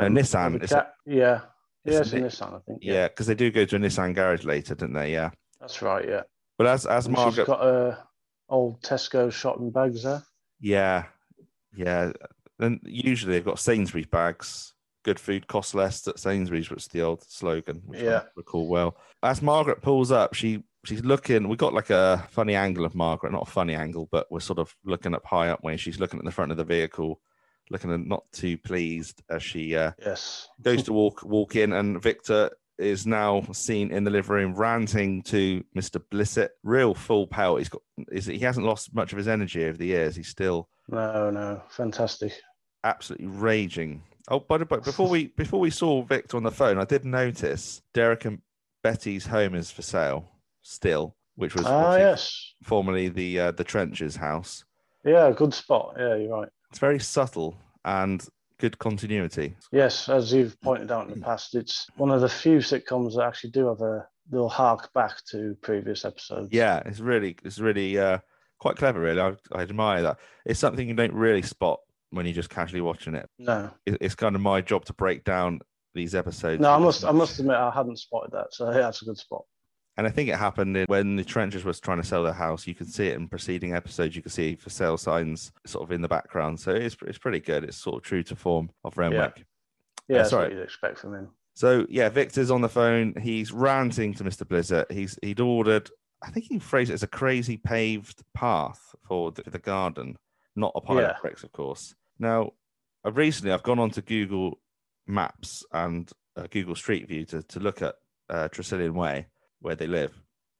Um, 0.05 0.15
Nissan, 0.15 0.59
the 0.59 0.63
is 0.63 0.69
ca- 0.71 0.87
yeah, 1.05 1.41
yeah, 1.87 1.99
It's 1.99 2.13
a 2.13 2.19
Nissan, 2.19 2.55
I 2.55 2.59
think. 2.59 2.79
yeah, 2.81 3.07
because 3.07 3.27
they 3.27 3.35
do 3.35 3.51
go 3.51 3.65
to 3.65 3.75
a 3.75 3.79
Nissan 3.79 4.13
garage 4.13 4.43
later, 4.43 4.75
don't 4.75 4.93
they? 4.93 5.11
Yeah. 5.11 5.29
that's 5.59 5.81
right. 5.81 6.07
Yeah, 6.07 6.21
But 6.57 6.67
as 6.67 6.85
as 6.85 7.05
and 7.07 7.15
she's 7.15 7.23
Margaret, 7.23 7.47
got 7.47 7.65
a 7.65 7.97
old 8.49 8.81
Tesco 8.81 9.31
shopping 9.31 9.71
bags 9.71 10.03
there. 10.03 10.23
yeah, 10.59 11.05
yeah. 11.75 12.11
Then 12.59 12.79
usually 12.83 13.33
they've 13.33 13.45
got 13.45 13.59
Sainsbury's 13.59 14.07
bags. 14.07 14.73
Good 15.03 15.19
food 15.19 15.47
costs 15.47 15.73
less 15.75 16.07
at 16.07 16.19
Sainsbury's, 16.19 16.69
which 16.69 16.79
is 16.79 16.87
the 16.87 17.01
old 17.03 17.23
slogan, 17.23 17.81
which 17.85 18.01
Yeah. 18.01 18.19
I 18.19 18.23
recall 18.35 18.67
well. 18.67 18.97
As 19.23 19.41
Margaret 19.41 19.81
pulls 19.81 20.11
up, 20.11 20.33
she 20.33 20.63
she's 20.85 21.03
looking. 21.05 21.47
We 21.47 21.55
got 21.55 21.73
like 21.73 21.89
a 21.91 22.25
funny 22.31 22.55
angle 22.55 22.83
of 22.85 22.95
Margaret, 22.95 23.31
not 23.31 23.47
a 23.47 23.51
funny 23.51 23.75
angle, 23.75 24.09
but 24.11 24.25
we're 24.31 24.39
sort 24.39 24.59
of 24.59 24.75
looking 24.83 25.13
up 25.13 25.25
high 25.25 25.49
up 25.49 25.59
when 25.61 25.77
she's 25.77 25.99
looking 25.99 26.19
at 26.19 26.25
the 26.25 26.31
front 26.31 26.51
of 26.51 26.57
the 26.57 26.63
vehicle, 26.63 27.21
looking 27.69 28.07
not 28.07 28.23
too 28.31 28.57
pleased 28.57 29.21
as 29.29 29.43
she 29.43 29.75
uh, 29.75 29.91
Yes. 29.99 30.47
goes 30.61 30.83
to 30.83 30.93
walk 30.93 31.23
walk 31.23 31.55
in, 31.55 31.73
and 31.73 32.01
Victor 32.01 32.51
is 32.77 33.07
now 33.07 33.41
seen 33.53 33.91
in 33.91 34.03
the 34.03 34.11
living 34.11 34.31
room 34.35 34.53
ranting 34.55 35.23
to 35.23 35.63
Mr. 35.75 35.99
Blissett. 36.11 36.49
Real 36.63 36.93
full 36.93 37.25
power. 37.27 37.57
He's 37.57 37.69
got 37.69 37.81
is 38.11 38.25
he 38.25 38.39
hasn't 38.39 38.65
lost 38.65 38.93
much 38.93 39.11
of 39.11 39.17
his 39.17 39.27
energy 39.27 39.65
over 39.65 39.77
the 39.77 39.87
years. 39.87 40.15
He's 40.15 40.27
still 40.29 40.69
No, 40.87 41.29
no, 41.31 41.61
fantastic. 41.69 42.33
absolutely 42.83 43.27
raging. 43.27 44.03
Oh, 44.29 44.39
by 44.41 44.57
the 44.57 44.65
way, 44.65 44.79
before 44.79 45.09
we 45.09 45.27
before 45.27 45.59
we 45.59 45.69
saw 45.71 46.03
Victor 46.03 46.37
on 46.37 46.43
the 46.43 46.51
phone, 46.51 46.77
I 46.77 46.85
did 46.85 47.03
notice 47.05 47.81
Derek 47.93 48.25
and 48.25 48.41
Betty's 48.83 49.25
home 49.25 49.55
is 49.55 49.71
for 49.71 49.81
sale 49.81 50.29
still, 50.61 51.15
which 51.35 51.55
was 51.55 51.65
Ah, 51.65 51.95
yes. 51.97 52.53
formerly 52.63 53.09
the 53.09 53.39
uh, 53.39 53.51
the 53.51 53.63
Trenches 53.63 54.17
house. 54.17 54.65
Yeah, 55.03 55.31
good 55.31 55.53
spot. 55.53 55.95
Yeah, 55.97 56.15
you're 56.15 56.41
right. 56.41 56.49
It's 56.69 56.79
very 56.79 56.99
subtle 56.99 57.57
and 57.85 58.25
good 58.59 58.77
continuity. 58.79 59.55
Yes, 59.71 60.09
as 60.09 60.33
you've 60.33 60.59
pointed 60.61 60.91
out 60.91 61.07
in 61.07 61.19
the 61.19 61.25
past, 61.25 61.55
it's 61.55 61.87
one 61.95 62.11
of 62.11 62.21
the 62.21 62.29
few 62.29 62.57
sitcoms 62.57 63.15
that 63.15 63.23
actually 63.23 63.51
do 63.51 63.67
have 63.67 63.81
a 63.81 64.07
they'll 64.29 64.49
hark 64.49 64.91
back 64.93 65.23
to 65.31 65.55
previous 65.61 66.03
episodes. 66.03 66.49
Yeah, 66.51 66.81
it's 66.85 66.99
really 66.99 67.37
it's 67.43 67.59
really 67.59 67.97
uh, 67.97 68.19
quite 68.59 68.75
clever. 68.75 68.99
Really, 68.99 69.21
I, 69.21 69.33
I 69.51 69.61
admire 69.61 70.01
that. 70.01 70.17
It's 70.45 70.59
something 70.59 70.87
you 70.87 70.93
don't 70.93 71.13
really 71.13 71.41
spot 71.41 71.79
when 72.11 72.25
you're 72.25 72.35
just 72.35 72.49
casually 72.49 72.81
watching 72.81 73.15
it. 73.15 73.29
No, 73.37 73.69
it. 73.85 73.97
It's 74.01 74.15
kind 74.15 74.35
of 74.35 74.41
my 74.41 74.61
job 74.61 74.85
to 74.85 74.93
break 74.93 75.23
down 75.23 75.59
these 75.93 76.13
episodes. 76.13 76.61
no, 76.61 76.71
I 76.71 76.77
must 76.77 77.05
I 77.05 77.11
must 77.11 77.39
admit 77.39 77.55
I 77.55 77.71
hadn't 77.71 77.97
spotted 77.99 78.31
that. 78.33 78.47
So 78.53 78.69
yeah, 78.71 78.77
that's 78.77 79.01
a 79.01 79.05
good 79.05 79.17
spot. 79.17 79.43
And 79.97 80.05
I 80.05 80.11
think 80.11 80.29
it 80.29 80.35
happened 80.35 80.77
in, 80.77 80.85
when 80.87 81.15
the 81.15 81.23
Trenchers 81.23 81.65
was 81.65 81.79
trying 81.79 81.97
to 81.99 82.07
sell 82.07 82.23
their 82.23 82.33
house. 82.33 82.67
You 82.67 82.75
can 82.75 82.85
see 82.85 83.07
it 83.07 83.15
in 83.15 83.27
preceding 83.27 83.73
episodes. 83.73 84.15
You 84.15 84.21
can 84.21 84.29
see 84.31 84.55
for 84.55 84.69
sale 84.69 84.95
signs 84.97 85.51
sort 85.65 85.83
of 85.83 85.91
in 85.91 86.01
the 86.01 86.07
background. 86.07 86.59
So 86.59 86.71
it's 86.71 86.95
it's 87.07 87.17
pretty 87.17 87.39
good. 87.39 87.63
It's 87.63 87.77
sort 87.77 87.95
of 87.95 88.03
true 88.03 88.21
to 88.23 88.35
form 88.35 88.69
of 88.83 88.97
Renwick. 88.97 89.45
Yeah, 90.07 90.17
that's 90.19 90.29
sorry. 90.29 90.49
what 90.49 90.53
you'd 90.53 90.63
expect 90.63 90.99
from 90.99 91.15
him. 91.15 91.29
So 91.55 91.87
yeah, 91.89 92.09
Victor's 92.09 92.51
on 92.51 92.61
the 92.61 92.69
phone. 92.69 93.15
He's 93.19 93.51
ranting 93.51 94.13
to 94.15 94.23
Mr. 94.23 94.43
Blissett. 94.43 94.91
He's 94.91 95.17
he'd 95.23 95.39
ordered. 95.39 95.89
I 96.21 96.29
think 96.29 96.45
he 96.47 96.59
phrased 96.59 96.91
it 96.91 96.95
as 96.95 97.03
a 97.03 97.07
crazy 97.07 97.57
paved 97.57 98.23
path 98.33 98.95
for 99.07 99.31
the, 99.31 99.43
for 99.43 99.49
the 99.51 99.59
garden, 99.59 100.15
not 100.55 100.71
a 100.75 100.81
pile 100.81 100.97
Yeah. 100.97 101.09
of 101.15 101.21
bricks, 101.21 101.43
of 101.43 101.51
course. 101.51 101.93
Now, 102.19 102.51
uh, 103.05 103.11
recently 103.11 103.51
I've 103.51 103.63
gone 103.63 103.77
onto 103.79 104.01
Google 104.01 104.59
Maps 105.07 105.63
and 105.71 106.11
uh, 106.35 106.45
Google 106.49 106.75
Street 106.75 107.07
View 107.07 107.25
to 107.25 107.41
to 107.41 107.59
look 107.59 107.81
at 107.81 107.95
uh, 108.29 108.47
Tresillian 108.51 108.93
Way 108.93 109.25
where 109.61 109.75
they 109.75 109.87
live. 109.87 110.13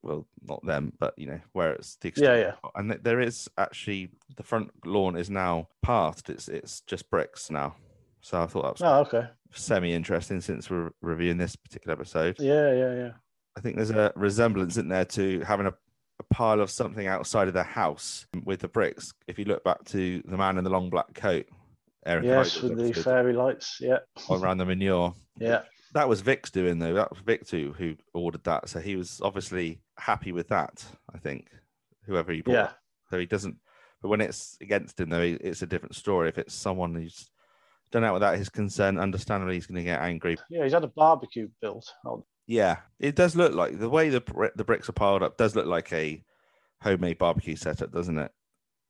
Well, 0.04 0.27
not 0.44 0.66
them, 0.66 0.94
but 1.00 1.13
you 1.18 1.27
know 1.27 1.39
where 1.54 1.74
it's 1.74 1.96
the 1.98 2.08
Yeah, 2.16 2.34
extent- 2.34 2.56
yeah. 2.63 2.70
And 2.75 2.92
there 3.04 3.20
is 3.20 3.50
actually 3.58 4.10
the 4.38 4.44
front 4.44 4.70
lawn 4.86 5.18
is 5.18 5.30
now 5.30 5.70
pathed. 5.82 6.30
It's 6.30 6.48
it's 6.48 6.82
just 6.82 7.10
bricks 7.10 7.50
now. 7.50 7.75
So 8.22 8.42
I 8.42 8.48
thought 8.48 8.63
that 8.63 8.74
was 8.74 8.82
Oh, 8.84 9.00
okay. 9.18 9.27
semi 9.54 9.94
interesting 9.94 10.39
since 10.42 10.70
we're 10.70 10.92
reviewing 11.01 11.38
this 11.38 11.56
particular 11.56 11.94
episode. 11.94 12.36
Yeah, 12.39 12.72
yeah, 12.74 12.94
yeah. 12.96 13.12
I 13.58 13.62
think 13.62 13.75
there's 13.75 13.89
a 13.92 14.13
resemblance 14.16 14.77
in 14.77 14.88
there 14.88 15.06
to 15.06 15.39
having 15.42 15.66
a, 15.66 15.74
a 16.20 16.24
pile 16.34 16.62
of 16.62 16.70
something 16.70 17.08
outside 17.08 17.48
of 17.48 17.54
the 17.56 17.63
house 17.63 18.27
with 18.44 18.60
the 18.60 18.68
bricks. 18.68 19.13
If 19.27 19.39
you 19.39 19.46
look 19.46 19.63
back 19.63 19.84
to 19.86 20.22
the 20.25 20.38
man 20.38 20.58
in 20.60 20.63
the 20.63 20.70
long 20.70 20.89
black 20.92 21.13
coat, 21.16 21.48
Eric 22.06 22.25
yes, 22.25 22.62
with 22.62 22.77
the 22.77 22.94
fairy 23.01 23.34
lights. 23.34 23.77
Yeah, 23.82 23.98
around 24.30 24.60
the 24.60 24.66
manure. 24.66 25.16
yeah. 25.39 25.62
That 25.98 26.08
was 26.08 26.22
Vic's 26.22 26.51
doing 26.51 26.77
though. 26.77 26.94
That 26.94 27.10
was 27.10 27.22
Vic 27.22 27.48
too 27.48 27.74
who 27.75 27.96
ordered 28.13 28.44
that. 28.44 28.70
So 28.70 28.80
he 28.80 28.96
was 28.96 29.20
obviously 29.24 29.82
happy 29.98 30.32
with 30.32 30.48
that. 30.50 30.86
I 31.12 31.18
think 31.18 31.48
whoever 32.06 32.32
he 32.32 32.42
bought. 32.42 32.54
Yeah. 32.54 32.70
So 33.10 33.18
he 33.18 33.25
doesn't. 33.25 33.56
But 34.04 34.10
when 34.10 34.22
it's 34.22 34.60
against 34.62 35.00
him 35.00 35.10
though, 35.10 35.22
it's 35.22 35.63
a 35.63 35.66
different 35.66 35.96
story. 35.96 36.30
If 36.30 36.38
it's 36.38 36.54
someone 36.54 36.94
who's 36.94 37.32
done 37.89 38.04
out 38.04 38.13
without 38.13 38.38
his 38.38 38.48
consent, 38.48 39.00
understandably 39.00 39.56
he's 39.56 39.66
going 39.66 39.80
to 39.80 39.84
get 39.84 40.00
angry. 40.00 40.38
Yeah, 40.51 40.66
he's 40.66 40.74
had 40.74 40.84
a 40.84 40.88
barbecue 40.96 41.50
built. 41.62 41.92
Oh, 42.06 42.24
Yeah, 42.46 42.77
it 43.00 43.16
does 43.16 43.36
look 43.36 43.56
like 43.56 43.80
the 43.80 43.89
way 43.89 44.10
the 44.10 44.51
the 44.56 44.66
bricks 44.66 44.89
are 44.89 44.94
piled 44.94 45.24
up 45.24 45.36
does 45.36 45.56
look 45.56 45.66
like 45.66 45.92
a 45.94 46.24
homemade 46.80 47.18
barbecue 47.18 47.56
setup, 47.56 47.92
doesn't 47.92 48.20
it? 48.20 48.32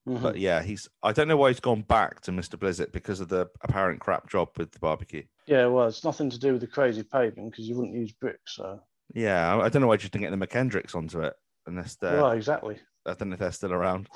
Mhm. 0.08 0.22
But 0.22 0.38
yeah, 0.38 0.62
he's. 0.62 0.88
I 1.04 1.12
don't 1.12 1.28
know 1.28 1.38
why 1.38 1.50
he's 1.50 1.60
gone 1.60 1.82
back 1.82 2.22
to 2.22 2.32
Mr. 2.32 2.56
Blissett 2.58 2.92
because 2.94 3.20
of 3.20 3.28
the 3.28 3.48
apparent 3.62 4.00
crap 4.00 4.30
job 4.30 4.50
with 4.58 4.72
the 4.72 4.80
barbecue. 4.80 5.24
Yeah, 5.48 5.66
well, 5.68 5.88
it's 5.88 6.04
nothing 6.04 6.30
to 6.30 6.40
do 6.40 6.54
with 6.54 6.62
the 6.62 6.68
crazy 6.68 7.04
paving 7.04 7.50
because 7.50 7.68
you 7.68 7.76
wouldn't 7.76 7.96
use 7.96 8.12
bricks. 8.14 8.56
So, 8.56 8.80
Yeah, 9.14 9.56
I, 9.56 9.66
I 9.66 9.70
don't 9.70 9.82
know 9.82 9.88
why 9.88 9.96
you 9.96 10.00
didn't 10.00 10.22
get 10.22 10.32
the 10.32 10.48
McKendricks 10.48 10.96
onto 10.96 11.22
it 11.22 11.34
unless 11.66 11.96
they're. 11.96 12.22
well, 12.22 12.32
exactly. 12.32 12.80
I 13.06 13.14
don't 13.14 13.30
know 13.30 13.34
if 13.36 13.40
they're 13.40 13.52
still 13.52 13.74
around. 13.74 14.10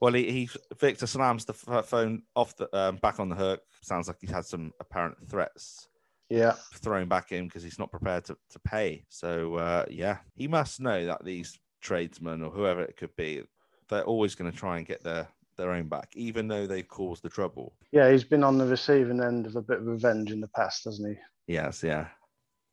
Well, 0.00 0.12
he, 0.12 0.30
he 0.30 0.48
Victor 0.78 1.06
slams 1.06 1.44
the 1.44 1.54
phone 1.54 2.22
off 2.34 2.56
the 2.56 2.68
um, 2.76 2.96
back 2.96 3.18
on 3.18 3.28
the 3.28 3.34
hook. 3.34 3.60
Sounds 3.82 4.08
like 4.08 4.18
he's 4.20 4.30
had 4.30 4.44
some 4.44 4.72
apparent 4.80 5.16
threats 5.28 5.88
Yeah, 6.28 6.54
thrown 6.74 7.08
back 7.08 7.32
in 7.32 7.46
because 7.46 7.62
he's 7.62 7.78
not 7.78 7.90
prepared 7.90 8.24
to, 8.26 8.36
to 8.50 8.58
pay. 8.60 9.04
So 9.08 9.54
uh, 9.56 9.84
yeah, 9.90 10.18
he 10.34 10.46
must 10.48 10.80
know 10.80 11.06
that 11.06 11.24
these 11.24 11.58
tradesmen 11.80 12.42
or 12.42 12.50
whoever 12.50 12.82
it 12.82 12.96
could 12.96 13.16
be, 13.16 13.42
they're 13.88 14.04
always 14.04 14.34
going 14.34 14.50
to 14.52 14.56
try 14.56 14.76
and 14.78 14.86
get 14.86 15.02
their 15.02 15.26
their 15.56 15.70
own 15.70 15.88
back, 15.88 16.10
even 16.14 16.48
though 16.48 16.66
they've 16.66 16.86
caused 16.86 17.22
the 17.22 17.28
trouble. 17.28 17.74
yeah. 17.92 18.10
He's 18.10 18.24
been 18.24 18.44
on 18.44 18.58
the 18.58 18.66
receiving 18.66 19.22
end 19.22 19.46
of 19.46 19.56
a 19.56 19.62
bit 19.62 19.78
of 19.78 19.86
revenge 19.86 20.30
in 20.30 20.40
the 20.40 20.48
past, 20.48 20.84
hasn't 20.84 21.16
he? 21.16 21.52
Yes, 21.52 21.82
yeah, 21.82 22.08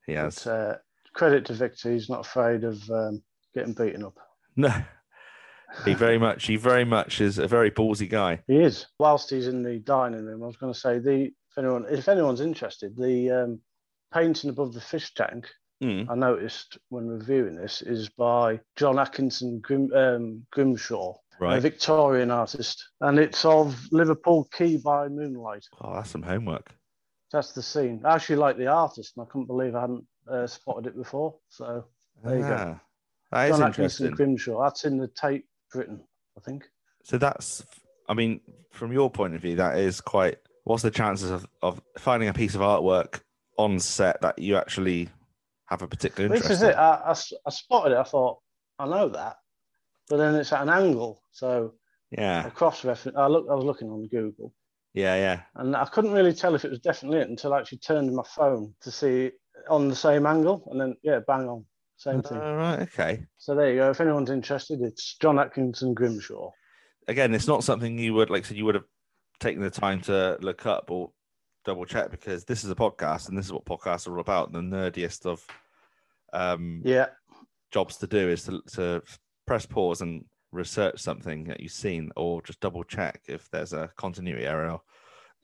he 0.06 0.14
has. 0.14 0.44
But, 0.44 0.50
uh, 0.50 0.76
credit 1.14 1.46
to 1.46 1.54
Victor, 1.54 1.92
he's 1.92 2.10
not 2.10 2.26
afraid 2.26 2.64
of 2.64 2.82
um, 2.90 3.22
getting 3.54 3.74
beaten 3.74 4.04
up. 4.04 4.18
No, 4.56 4.74
he 5.86 5.94
very 5.94 6.18
much, 6.18 6.46
he 6.46 6.56
very 6.56 6.86
much 6.86 7.22
is 7.22 7.40
a 7.40 7.48
very 7.48 7.72
ballsy 7.72 8.10
guy. 8.10 8.42
He 8.48 8.58
is. 8.58 8.88
Whilst 9.00 9.30
he's 9.30 9.48
in 9.48 9.64
the 9.64 9.80
dining 9.80 10.26
room, 10.26 10.44
I 10.44 10.48
was 10.48 10.58
going 10.58 10.74
to 10.74 10.80
say 10.80 11.00
the 11.00 11.32
if 11.50 11.58
anyone 11.58 11.86
if 11.90 12.08
anyone's 12.08 12.42
interested, 12.42 12.96
the 12.98 13.32
um, 13.32 13.60
painting 14.14 14.50
above 14.50 14.74
the 14.74 14.82
fish 14.82 15.14
tank 15.14 15.48
Mm. 15.84 16.10
I 16.10 16.16
noticed 16.16 16.78
when 16.90 17.08
reviewing 17.08 17.56
this 17.56 17.82
is 17.82 18.08
by 18.08 18.62
John 18.78 18.98
Atkinson 18.98 19.60
Grim, 19.60 19.92
um, 19.94 20.46
Grimshaw, 20.52 21.16
a 21.46 21.60
Victorian 21.60 22.32
artist, 22.32 22.84
and 23.02 23.20
it's 23.20 23.44
of 23.46 23.76
Liverpool 23.92 24.48
Quay 24.54 24.78
by 24.78 25.08
moonlight. 25.08 25.66
Oh, 25.82 25.96
that's 25.96 26.10
some 26.12 26.22
homework. 26.24 26.72
That's 27.32 27.52
the 27.52 27.62
scene. 27.64 28.02
I 28.06 28.16
actually 28.16 28.36
like 28.38 28.58
the 28.58 28.68
artist, 28.68 29.14
and 29.18 29.26
I 29.26 29.30
couldn't 29.32 29.48
believe 29.48 29.76
I 29.76 29.82
hadn't 29.82 30.06
uh, 30.30 30.48
spotted 30.48 30.88
it 30.88 30.96
before. 30.96 31.36
So 31.50 31.86
there 32.24 32.36
you 32.38 32.44
go. 32.44 32.56
Ah, 32.60 32.80
That 33.32 33.50
is 33.52 33.58
John 33.58 33.68
interesting. 33.68 34.06
Atkinson 34.08 34.16
Grimshaw. 34.16 34.64
That's 34.64 34.86
in 34.86 34.98
the 34.98 35.08
Tate 35.08 35.46
Britain, 35.72 36.02
I 36.38 36.42
think. 36.42 36.66
So 37.04 37.18
that's, 37.18 37.66
I 38.08 38.14
mean, 38.14 38.40
from 38.72 38.92
your 38.94 39.10
point 39.10 39.34
of 39.36 39.42
view, 39.42 39.56
that 39.58 39.78
is 39.78 40.00
quite. 40.00 40.38
What's 40.66 40.84
the 40.84 40.92
chances 40.92 41.30
of, 41.30 41.46
of 41.62 41.82
finding 41.98 42.30
a 42.30 42.34
piece 42.34 42.56
of 42.56 42.62
artwork 42.62 43.20
on 43.58 43.80
set 43.80 44.22
that 44.22 44.40
you 44.40 44.56
actually 44.56 45.10
have 45.66 45.82
a 45.82 45.88
particular 45.88 46.30
This 46.30 46.38
interest 46.44 46.52
is 46.52 46.64
in? 46.64 46.70
it. 46.70 46.76
I 46.78 47.14
spotted 47.50 47.94
it. 47.94 47.98
I 47.98 48.04
thought 48.04 48.38
I 48.80 48.86
know 48.88 49.10
that, 49.10 49.38
but 50.10 50.18
then 50.18 50.36
it's 50.36 50.54
at 50.54 50.62
an 50.62 50.70
angle. 50.70 51.22
So 51.32 51.74
Yeah, 52.12 52.48
a 52.48 52.52
cross 52.52 52.84
reference. 52.86 53.18
I 53.18 53.28
look. 53.28 53.48
I 53.50 53.56
was 53.56 53.66
looking 53.66 53.90
on 53.90 54.08
Google, 54.08 54.54
yeah, 54.94 55.16
yeah. 55.16 55.42
and 55.56 55.76
I 55.76 55.86
couldn't 55.86 56.14
really 56.14 56.34
tell 56.34 56.56
if 56.56 56.66
it 56.66 56.72
was 56.72 56.80
definitely 56.80 57.20
it 57.20 57.30
until 57.30 57.54
I 57.54 57.60
actually 57.60 57.80
turned 57.80 58.14
my 58.14 58.24
phone 58.24 58.74
to 58.82 58.92
see 58.92 59.32
on 59.70 59.88
the 59.88 59.96
same 59.96 60.26
angle, 60.26 60.68
and 60.72 60.80
then 60.80 60.96
yeah, 61.04 61.20
bang 61.26 61.48
on, 61.48 61.66
same 61.98 62.22
thing. 62.22 62.38
All 62.38 62.56
right, 62.56 62.80
okay. 62.82 63.26
So 63.38 63.56
there 63.56 63.72
you 63.72 63.78
go. 63.78 63.90
If 63.92 64.02
anyone's 64.02 64.30
interested, 64.30 64.82
it's 64.82 65.18
John 65.20 65.40
Atkinson 65.40 65.94
Grimshaw. 65.94 66.52
Again, 67.08 67.34
it's 67.34 67.48
not 67.48 67.64
something 67.64 67.98
you 67.98 68.14
would 68.14 68.30
like. 68.30 68.46
I 68.46 68.48
said 68.48 68.58
you 68.58 68.66
would 68.66 68.76
have 68.76 68.86
taken 69.40 69.62
the 69.62 69.70
time 69.70 70.02
to 70.02 70.38
look 70.42 70.66
up 70.66 70.90
or 70.90 71.12
double 71.66 71.86
check 71.86 72.12
because 72.12 72.46
this 72.46 72.64
is 72.64 72.70
a 72.70 72.76
podcast 72.76 73.30
and 73.30 73.38
this 73.38 73.46
is 73.46 73.54
what 73.54 73.66
podcasts 73.66 74.08
are 74.08 74.14
all 74.14 74.22
about. 74.22 74.52
The 74.52 74.60
nerdiest 74.60 75.26
of 75.26 75.46
um, 76.34 76.82
Yeah, 76.86 77.08
jobs 77.72 77.98
to 77.98 78.08
do 78.08 78.30
is 78.30 78.44
to, 78.44 78.62
to 78.74 79.02
press 79.46 79.66
pause 79.66 80.02
and 80.02 80.26
research 80.52 81.00
something 81.00 81.46
that 81.46 81.60
you've 81.60 81.72
seen 81.72 82.12
or 82.16 82.42
just 82.42 82.60
double 82.60 82.84
check 82.84 83.22
if 83.28 83.50
there's 83.52 83.74
a 83.74 83.90
continuity 83.98 84.46
error 84.46 84.80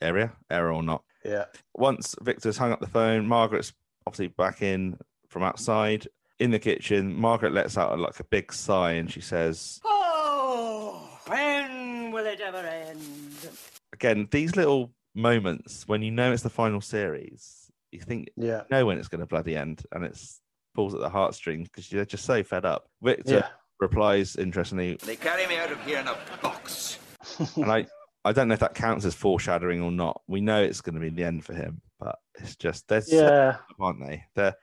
area 0.02 0.32
error 0.50 0.72
or 0.72 0.84
not. 0.84 1.04
Yeah, 1.26 1.46
once 1.74 2.16
victor's 2.22 2.58
hung 2.58 2.72
up 2.72 2.80
the 2.80 2.88
phone 2.88 3.28
margaret's 3.28 3.74
obviously 4.08 4.28
back 4.28 4.62
in 4.62 4.98
from 5.28 5.44
outside. 5.44 6.08
In 6.40 6.52
the 6.52 6.60
kitchen 6.60 7.14
margaret 7.14 7.54
lets 7.54 7.78
out 7.78 7.92
a, 7.92 8.02
like 8.02 8.20
a 8.20 8.24
big 8.24 8.54
sigh 8.54 8.94
and 8.94 9.12
she 9.12 9.20
says 9.20 9.80
Oh, 9.84 11.10
when 11.28 12.12
will 12.12 12.26
it 12.26 12.40
ever 12.40 12.60
end? 12.60 13.50
again 13.92 14.28
these 14.32 14.56
little 14.56 14.92
moments 15.16 15.86
when 15.88 16.02
you 16.02 16.12
know 16.12 16.32
it's 16.32 16.44
the 16.44 16.50
final 16.50 16.80
series 16.80 17.70
you 17.92 18.00
think 18.00 18.30
yeah, 18.38 18.60
you 18.60 18.66
know 18.72 18.86
when 18.86 18.98
it's 19.00 19.10
going 19.10 19.20
to 19.20 19.26
bloody 19.26 19.58
end 19.58 19.84
and 19.92 20.06
it's 20.06 20.40
pulls 20.76 20.94
at 20.94 21.02
the 21.02 21.10
heartstrings 21.10 21.68
because 21.68 21.92
you're 21.92 22.06
just 22.06 22.24
so 22.26 22.42
fed 22.44 22.64
up. 22.64 22.88
Victor 23.02 23.34
yeah. 23.34 23.48
Replies 23.80 24.36
interestingly 24.36 24.96
They 25.06 25.16
carry 25.16 25.48
me 25.48 25.58
out 25.58 25.72
of 25.72 25.82
here 25.86 26.00
in 26.00 26.08
a 26.08 26.18
box. 26.42 27.00
and 27.56 27.72
I, 27.72 27.86
I 28.26 28.32
don't 28.32 28.48
know 28.48 28.54
if 28.54 28.60
that 28.60 28.76
counts 28.76 29.06
as 29.06 29.16
foreshadowing 29.16 29.82
or 29.82 29.92
not. 29.92 30.22
We 30.28 30.42
know 30.42 30.62
it's 30.62 30.82
going 30.82 30.96
to 30.96 31.02
be 31.02 31.10
the 31.10 31.24
end 31.24 31.46
for 31.46 31.54
him, 31.54 31.82
but 32.00 32.18
it's 32.36 32.56
just 32.56 32.88
they're 32.88 33.02
set 33.02 33.20
Yeah, 33.20 33.48
up, 33.50 33.76
aren't 33.80 34.06
they? 34.06 34.24
They're, 34.36 34.56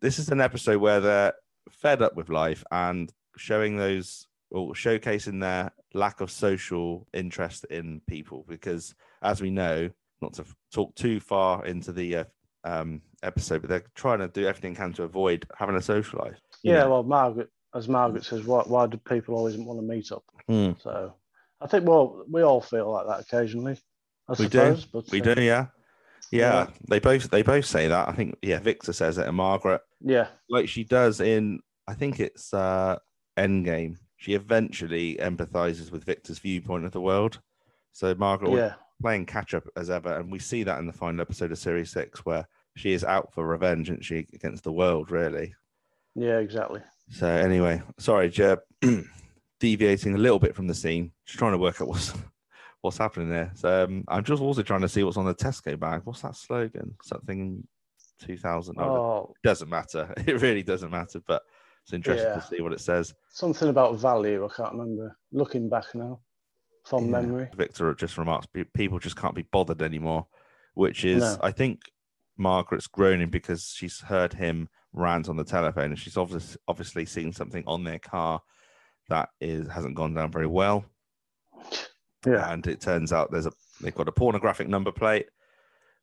this 0.00 0.18
is 0.18 0.28
an 0.30 0.40
episode 0.40 0.78
where 0.80 1.00
they're 1.00 1.34
fed 1.70 2.02
up 2.02 2.16
with 2.16 2.28
life 2.28 2.64
and 2.70 3.12
showing 3.36 3.76
those 3.76 4.26
or 4.50 4.72
showcasing 4.74 5.40
their 5.40 5.72
lack 5.94 6.20
of 6.20 6.30
social 6.30 7.06
interest 7.14 7.64
in 7.70 8.00
people. 8.06 8.44
Because 8.48 8.94
as 9.22 9.40
we 9.40 9.50
know, 9.50 9.88
not 10.20 10.34
to 10.34 10.44
talk 10.72 10.94
too 10.94 11.20
far 11.20 11.64
into 11.64 11.92
the 11.92 12.16
uh, 12.16 12.24
um, 12.64 13.00
episode, 13.22 13.62
but 13.62 13.70
they're 13.70 13.84
trying 13.94 14.18
to 14.18 14.28
do 14.28 14.46
everything 14.46 14.74
they 14.74 14.78
can 14.78 14.92
to 14.94 15.02
avoid 15.04 15.46
having 15.56 15.76
a 15.76 15.82
social 15.82 16.20
life. 16.22 16.38
yeah. 16.62 16.80
know? 16.80 16.90
Well, 16.90 17.02
Margaret, 17.02 17.50
as 17.74 17.88
Margaret 17.88 18.24
says, 18.24 18.44
why, 18.44 18.62
why 18.66 18.86
do 18.86 18.96
people 18.98 19.34
always 19.34 19.56
want 19.56 19.80
to 19.80 19.86
meet 19.86 20.12
up? 20.12 20.24
Hmm. 20.46 20.72
So 20.80 21.14
I 21.60 21.66
think 21.66 21.86
well, 21.86 22.24
we 22.30 22.42
all 22.42 22.60
feel 22.60 22.90
like 22.90 23.06
that 23.06 23.20
occasionally. 23.20 23.78
I 24.28 24.34
We 24.38 24.48
do. 24.48 24.76
But, 24.92 25.10
we 25.10 25.20
uh, 25.20 25.34
do, 25.34 25.42
yeah. 25.42 25.66
yeah. 26.30 26.66
Yeah. 26.66 26.66
They 26.88 26.98
both 26.98 27.30
they 27.30 27.42
both 27.42 27.66
say 27.66 27.88
that. 27.88 28.08
I 28.08 28.12
think 28.12 28.36
yeah, 28.42 28.58
Victor 28.58 28.92
says 28.92 29.18
it 29.18 29.26
and 29.26 29.36
Margaret 29.36 29.82
Yeah, 30.00 30.28
like 30.48 30.68
she 30.68 30.84
does 30.84 31.20
in 31.20 31.60
I 31.86 31.94
think 31.94 32.20
it's 32.20 32.54
uh 32.54 32.98
Endgame. 33.38 33.96
She 34.16 34.34
eventually 34.34 35.16
empathizes 35.16 35.90
with 35.90 36.04
Victor's 36.04 36.38
viewpoint 36.38 36.84
of 36.84 36.92
the 36.92 37.00
world. 37.00 37.40
So 37.92 38.14
Margaret 38.14 38.50
was 38.50 38.60
yeah, 38.60 38.74
playing 39.00 39.26
catch 39.26 39.52
up 39.52 39.64
as 39.76 39.90
ever, 39.90 40.16
and 40.16 40.30
we 40.30 40.38
see 40.38 40.62
that 40.62 40.78
in 40.78 40.86
the 40.86 40.92
final 40.92 41.20
episode 41.20 41.52
of 41.52 41.58
series 41.58 41.90
six 41.90 42.24
where 42.24 42.46
she 42.76 42.92
is 42.92 43.04
out 43.04 43.34
for 43.34 43.46
revenge, 43.46 43.90
isn't 43.90 44.04
she, 44.04 44.26
against 44.32 44.64
the 44.64 44.72
world, 44.72 45.10
really. 45.10 45.54
yeah, 46.14 46.38
exactly. 46.38 46.80
So 47.12 47.26
anyway, 47.26 47.82
sorry, 47.98 48.30
Jeb, 48.30 48.60
deviating 49.60 50.14
a 50.14 50.18
little 50.18 50.38
bit 50.38 50.54
from 50.56 50.66
the 50.66 50.74
scene, 50.74 51.12
just 51.26 51.38
trying 51.38 51.52
to 51.52 51.58
work 51.58 51.80
out 51.80 51.88
what's 51.88 52.12
what's 52.80 52.98
happening 52.98 53.28
there. 53.28 53.50
So 53.54 53.84
um, 53.84 54.04
I'm 54.08 54.24
just 54.24 54.42
also 54.42 54.62
trying 54.62 54.80
to 54.80 54.88
see 54.88 55.04
what's 55.04 55.18
on 55.18 55.26
the 55.26 55.34
Tesco 55.34 55.78
bag. 55.78 56.02
What's 56.04 56.22
that 56.22 56.34
slogan? 56.36 56.94
Something 57.02 57.66
2000. 58.22 58.76
Oh, 58.78 58.82
Oh, 58.84 59.34
it 59.36 59.46
doesn't 59.46 59.68
matter. 59.68 60.12
It 60.26 60.40
really 60.40 60.62
doesn't 60.62 60.90
matter. 60.90 61.20
But 61.26 61.42
It's 61.84 61.92
interesting 61.92 62.30
Yeah. 62.30 62.40
to 62.40 62.46
see 62.46 62.60
what 62.62 62.72
it 62.72 62.80
says. 62.80 63.14
Something 63.30 63.68
about 63.68 63.96
value. 63.98 64.44
I 64.44 64.48
can't 64.56 64.72
remember. 64.72 65.16
Looking 65.32 65.68
back 65.68 65.94
now, 65.94 66.20
from 66.86 67.04
Yeah. 67.04 67.10
memory. 67.20 67.50
Victor 67.54 67.94
just 67.94 68.16
remarks 68.18 68.46
people 68.74 68.98
just 68.98 69.16
can't 69.16 69.34
be 69.34 69.42
bothered 69.52 69.82
anymore, 69.82 70.26
which 70.74 71.04
is, 71.04 71.20
No. 71.20 71.38
I 71.42 71.52
think, 71.52 71.82
Margaret's 72.38 72.86
groaning 72.86 73.28
because 73.28 73.68
she's 73.76 74.00
heard 74.00 74.32
him 74.32 74.68
rant 74.92 75.28
on 75.28 75.36
the 75.36 75.44
telephone 75.44 75.90
and 75.90 75.98
she's 75.98 76.16
obviously 76.16 76.58
obviously 76.68 77.06
seen 77.06 77.32
something 77.32 77.64
on 77.66 77.82
their 77.84 77.98
car 77.98 78.40
that 79.08 79.30
is 79.40 79.66
hasn't 79.68 79.94
gone 79.94 80.14
down 80.14 80.30
very 80.30 80.46
well. 80.46 80.84
Yeah. 82.26 82.52
And 82.52 82.66
it 82.66 82.80
turns 82.80 83.12
out 83.12 83.30
there's 83.30 83.46
a 83.46 83.52
they've 83.80 83.94
got 83.94 84.08
a 84.08 84.12
pornographic 84.12 84.68
number 84.68 84.92
plate, 84.92 85.26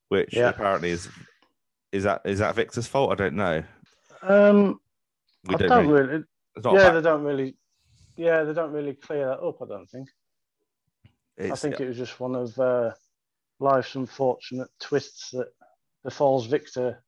which 0.10 0.36
Yeah. 0.36 0.50
apparently 0.50 0.90
is 0.90 1.08
is 1.92 2.04
that 2.04 2.22
is 2.26 2.40
that 2.40 2.56
Victor's 2.56 2.88
fault? 2.88 3.12
I 3.12 3.16
don't 3.16 3.36
know. 3.36 3.64
Um, 4.22 4.80
We 5.48 5.56
I 5.56 5.58
don't, 5.58 5.70
don't 5.70 5.88
really. 5.88 6.08
really. 6.08 6.24
Yeah, 6.78 6.92
they 6.92 7.02
don't 7.02 7.24
really. 7.24 7.56
Yeah, 8.18 8.44
they 8.44 8.54
don't 8.54 8.74
really 8.74 8.96
clear 8.96 9.28
that 9.28 9.40
up. 9.40 9.62
I 9.62 9.66
don't 9.66 9.90
think. 9.90 10.10
I 11.40 11.44
it's- 11.44 11.62
think 11.62 11.80
it 11.80 11.88
was 11.88 11.96
just 11.98 12.20
one 12.20 12.36
of 12.36 12.60
uh, 12.60 12.92
life's 13.60 13.96
unfortunate 13.96 14.68
twists 14.80 15.30
that 15.32 15.48
befalls 16.04 16.48
Victor, 16.48 17.02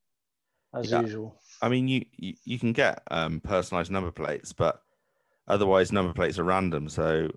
as 0.73 0.89
Yeah. 0.89 1.01
usual. 1.01 1.37
I 1.61 1.69
mean, 1.69 1.87
you, 1.87 2.05
you 2.17 2.33
you 2.43 2.59
can 2.59 2.73
get 2.73 3.03
um, 3.11 3.39
personalized 3.39 3.91
number 3.91 4.11
plates, 4.11 4.53
but 4.53 4.81
otherwise 5.47 5.91
number 5.91 6.13
plates 6.13 6.39
are 6.39 6.43
random. 6.43 6.89
So 6.89 7.29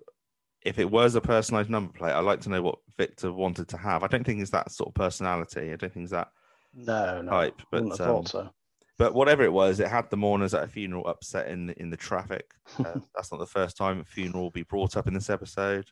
if 0.63 0.79
it 0.79 0.91
was 0.91 1.15
a 1.15 1.21
personalized 1.21 1.71
number 1.71 1.93
plate, 1.93 2.13
I'd 2.13 2.21
like 2.21 2.41
to 2.43 2.49
know 2.49 2.63
what 2.63 2.79
Victor 2.97 3.33
wanted 3.33 3.69
to 3.69 3.77
have. 3.77 4.03
I 4.03 4.07
don't 4.07 4.25
think 4.25 4.41
it's 4.41 4.51
that 4.51 4.71
sort 4.73 4.89
of 4.89 4.95
personality. 4.95 5.73
I 5.73 5.77
don't 5.77 5.93
think 5.93 6.05
it's 6.05 6.13
that 6.13 6.29
No, 6.75 7.21
no. 7.23 7.31
type. 7.31 7.61
But 7.71 8.01
um, 8.01 8.25
so. 8.27 8.51
but 8.99 9.15
whatever 9.15 9.43
it 9.45 9.53
was, 9.53 9.79
it 9.79 9.89
had 9.89 10.09
the 10.11 10.17
mourners 10.17 10.55
at 10.55 10.65
a 10.65 10.69
funeral 10.69 11.07
upset 11.07 11.49
in 11.49 11.71
in 11.71 11.91
the 11.91 11.97
traffic. 11.97 12.51
Uh, 12.79 12.99
that's 13.15 13.31
not 13.31 13.39
the 13.39 13.47
first 13.47 13.77
time 13.77 14.01
a 14.01 14.05
funeral 14.05 14.45
will 14.45 14.51
be 14.51 14.63
brought 14.63 14.97
up 14.97 15.07
in 15.07 15.15
this 15.15 15.29
episode. 15.31 15.87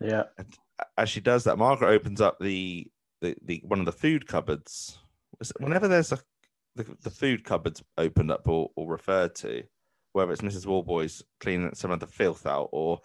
Yeah. 0.00 0.24
As 0.96 1.10
she 1.10 1.20
does 1.20 1.44
that, 1.44 1.58
Margaret 1.58 1.90
opens 1.90 2.22
up 2.22 2.38
the 2.40 2.86
the, 3.20 3.36
the 3.44 3.62
one 3.66 3.80
of 3.80 3.84
the 3.86 3.92
food 3.92 4.26
cupboards. 4.26 4.98
Whenever 5.58 5.88
there's 5.88 6.10
a 6.12 6.18
the, 6.76 6.86
the 7.02 7.10
food 7.10 7.44
cupboards 7.44 7.82
opened 7.98 8.30
up 8.30 8.46
or, 8.48 8.70
or 8.76 8.88
referred 8.90 9.34
to, 9.36 9.62
whether 10.12 10.32
it's 10.32 10.42
Mrs. 10.42 10.66
Warboys 10.66 11.22
cleaning 11.40 11.74
some 11.74 11.90
of 11.90 12.00
the 12.00 12.06
filth 12.06 12.46
out 12.46 12.68
or 12.72 13.00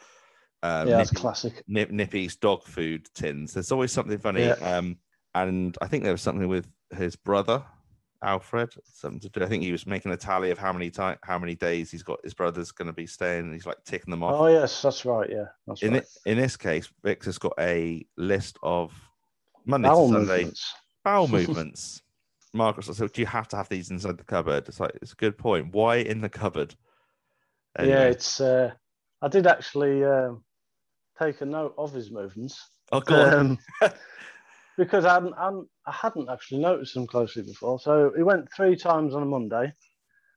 um, 0.64 0.88
yeah, 0.88 0.98
that's 0.98 1.12
Nippy- 1.12 1.22
classic. 1.22 1.64
Nip, 1.68 1.92
Nippy's 1.92 2.36
dog 2.38 2.64
food 2.64 3.08
tins. 3.14 3.54
There's 3.54 3.72
always 3.72 3.92
something 3.92 4.18
funny. 4.18 4.46
Yeah. 4.46 4.54
Um, 4.54 4.98
and 5.36 5.78
I 5.82 5.88
think 5.88 6.04
there 6.04 6.14
was 6.14 6.22
something 6.22 6.48
with 6.48 6.68
his 6.96 7.16
brother, 7.16 7.64
Alfred, 8.24 8.74
something 8.86 9.20
to 9.20 9.30
do. 9.30 9.44
I 9.44 9.48
think 9.48 9.64
he 9.64 9.72
was 9.72 9.86
making 9.86 10.12
a 10.12 10.18
tally 10.18 10.50
of 10.50 10.58
how 10.58 10.74
many 10.74 10.90
time, 10.90 11.18
how 11.24 11.38
many 11.38 11.54
days 11.56 11.92
he's 11.92 12.02
got 12.04 12.20
his 12.24 12.34
brother's 12.34 12.72
going 12.72 12.88
to 12.88 12.94
be 12.94 13.06
staying, 13.06 13.42
and 13.46 13.54
he's 13.54 13.66
like 13.66 13.84
ticking 13.86 14.10
them 14.12 14.24
off. 14.24 14.40
Oh 14.40 14.48
yes, 14.48 14.82
that's 14.82 15.06
right. 15.06 15.30
Yeah, 15.30 15.46
that's 15.68 15.84
in 15.84 15.94
right. 15.94 16.02
it, 16.02 16.10
in 16.26 16.38
this 16.38 16.56
case, 16.58 16.90
Victor's 17.04 17.38
got 17.38 17.54
a 17.60 18.04
list 18.18 18.58
of 18.64 18.94
Monday 19.66 19.90
Bowel 19.90 20.08
to 20.08 20.14
Sunday 20.14 20.36
movements. 20.38 20.74
bowel 21.04 21.28
movements. 21.38 22.02
Margaret's 22.56 22.88
like, 22.88 22.98
so 22.98 23.08
do 23.08 23.22
you 23.22 23.28
have 23.28 23.48
to 23.50 23.58
have 23.58 23.70
these 23.70 23.92
inside 23.92 24.18
the 24.18 24.24
cupboard? 24.24 24.68
It's 24.68 24.80
like 24.80 24.92
it's 25.02 25.14
a 25.14 25.18
good 25.18 25.38
point. 25.38 25.74
Why 25.74 25.98
in 25.98 26.22
the 26.22 26.30
cupboard? 26.30 26.76
Yeah, 27.80 28.04
it's. 28.06 28.40
Uh, 28.40 28.72
I 29.22 29.28
did 29.28 29.48
actually 29.48 30.04
um, 30.04 30.44
take 31.22 31.42
a 31.42 31.46
note 31.46 31.74
of 31.78 31.94
his 31.94 32.12
movements. 32.12 32.70
oh 32.92 33.02
god. 33.02 33.34
um, 33.34 33.58
because 34.78 35.06
I 35.06 35.16
hadn't, 35.16 35.34
I 35.38 35.46
hadn't, 35.46 35.68
I 35.86 35.92
hadn't 35.92 36.30
actually 36.30 36.62
noticed 36.62 36.94
them 36.94 37.08
closely 37.08 37.44
before. 37.44 37.80
So 37.80 38.12
he 38.16 38.24
went 38.24 38.52
three 38.54 38.76
times 38.76 39.14
on 39.14 39.24
a 39.24 39.26
Monday, 39.26 39.74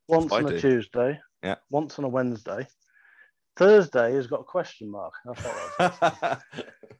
once 0.09 0.33
on 0.33 0.47
a 0.47 0.51
do. 0.51 0.61
Tuesday, 0.61 1.19
Yeah. 1.43 1.57
once 1.71 1.99
on 1.99 2.05
a 2.05 2.09
Wednesday. 2.09 2.67
Thursday 3.57 4.15
has 4.15 4.29
got 4.29 4.41
a 4.41 4.45
question 4.45 4.89
mark. 4.89 5.13
That's 5.25 5.43
what 5.45 5.79
that 5.79 6.41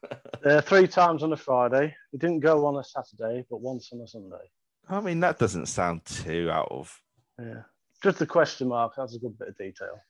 was. 0.03 0.43
uh, 0.45 0.61
three 0.63 0.89
times 0.89 1.23
on 1.23 1.33
a 1.33 1.37
Friday. 1.37 1.95
He 2.11 2.19
didn't 2.19 2.41
go 2.41 2.67
on 2.67 2.77
a 2.77 2.83
Saturday, 2.85 3.45
but 3.49 3.61
once 3.61 3.91
on 3.93 4.01
a 4.01 4.09
Sunday. 4.09 4.51
I 4.89 5.01
mean, 5.01 5.21
that 5.21 5.39
doesn't 5.39 5.67
sound 5.67 6.05
too 6.05 6.51
out 6.51 6.69
of. 6.71 7.01
Yeah, 7.39 7.63
just 8.03 8.21
a 8.21 8.27
question 8.27 8.69
mark. 8.69 8.95
That's 8.97 9.15
a 9.15 9.19
good 9.19 9.39
bit 9.39 9.49
of 9.49 9.59
detail. 9.59 10.01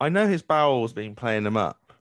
I 0.00 0.08
know 0.08 0.26
his 0.26 0.42
bowel's 0.42 0.92
been 0.92 1.14
playing 1.14 1.46
him 1.46 1.56
up, 1.56 1.92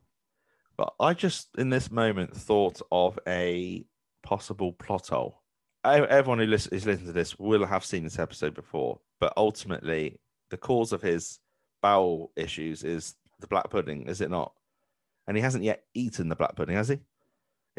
but 0.78 0.93
I 1.00 1.13
just 1.13 1.50
in 1.58 1.69
this 1.69 1.91
moment 1.91 2.36
thought 2.36 2.82
of 2.91 3.19
a 3.28 3.86
possible 4.24 4.74
plot 4.74 5.08
hole. 5.08 5.41
Everyone 5.86 6.39
who 6.39 6.52
is 6.52 6.69
listening 6.72 7.06
to 7.06 7.12
this 7.12 7.38
will 7.38 7.65
have 7.65 7.86
seen 7.86 8.04
this 8.04 8.17
episode 8.17 8.56
before, 8.56 9.00
but 9.19 9.34
ultimately, 9.36 10.19
the 10.50 10.58
cause 10.58 10.93
of 10.93 11.02
his 11.02 11.39
bowel 11.82 12.32
issues 12.36 12.84
is 12.84 13.15
the 13.39 13.48
black 13.48 13.69
pudding, 13.69 14.08
is 14.08 14.22
it 14.22 14.32
not? 14.32 14.54
And 15.28 15.36
he 15.36 15.43
hasn't 15.43 15.63
yet 15.63 15.84
eaten 15.93 16.30
the 16.30 16.36
black 16.36 16.56
pudding, 16.56 16.76
has 16.76 16.88
he? 16.88 16.96
He 16.96 17.02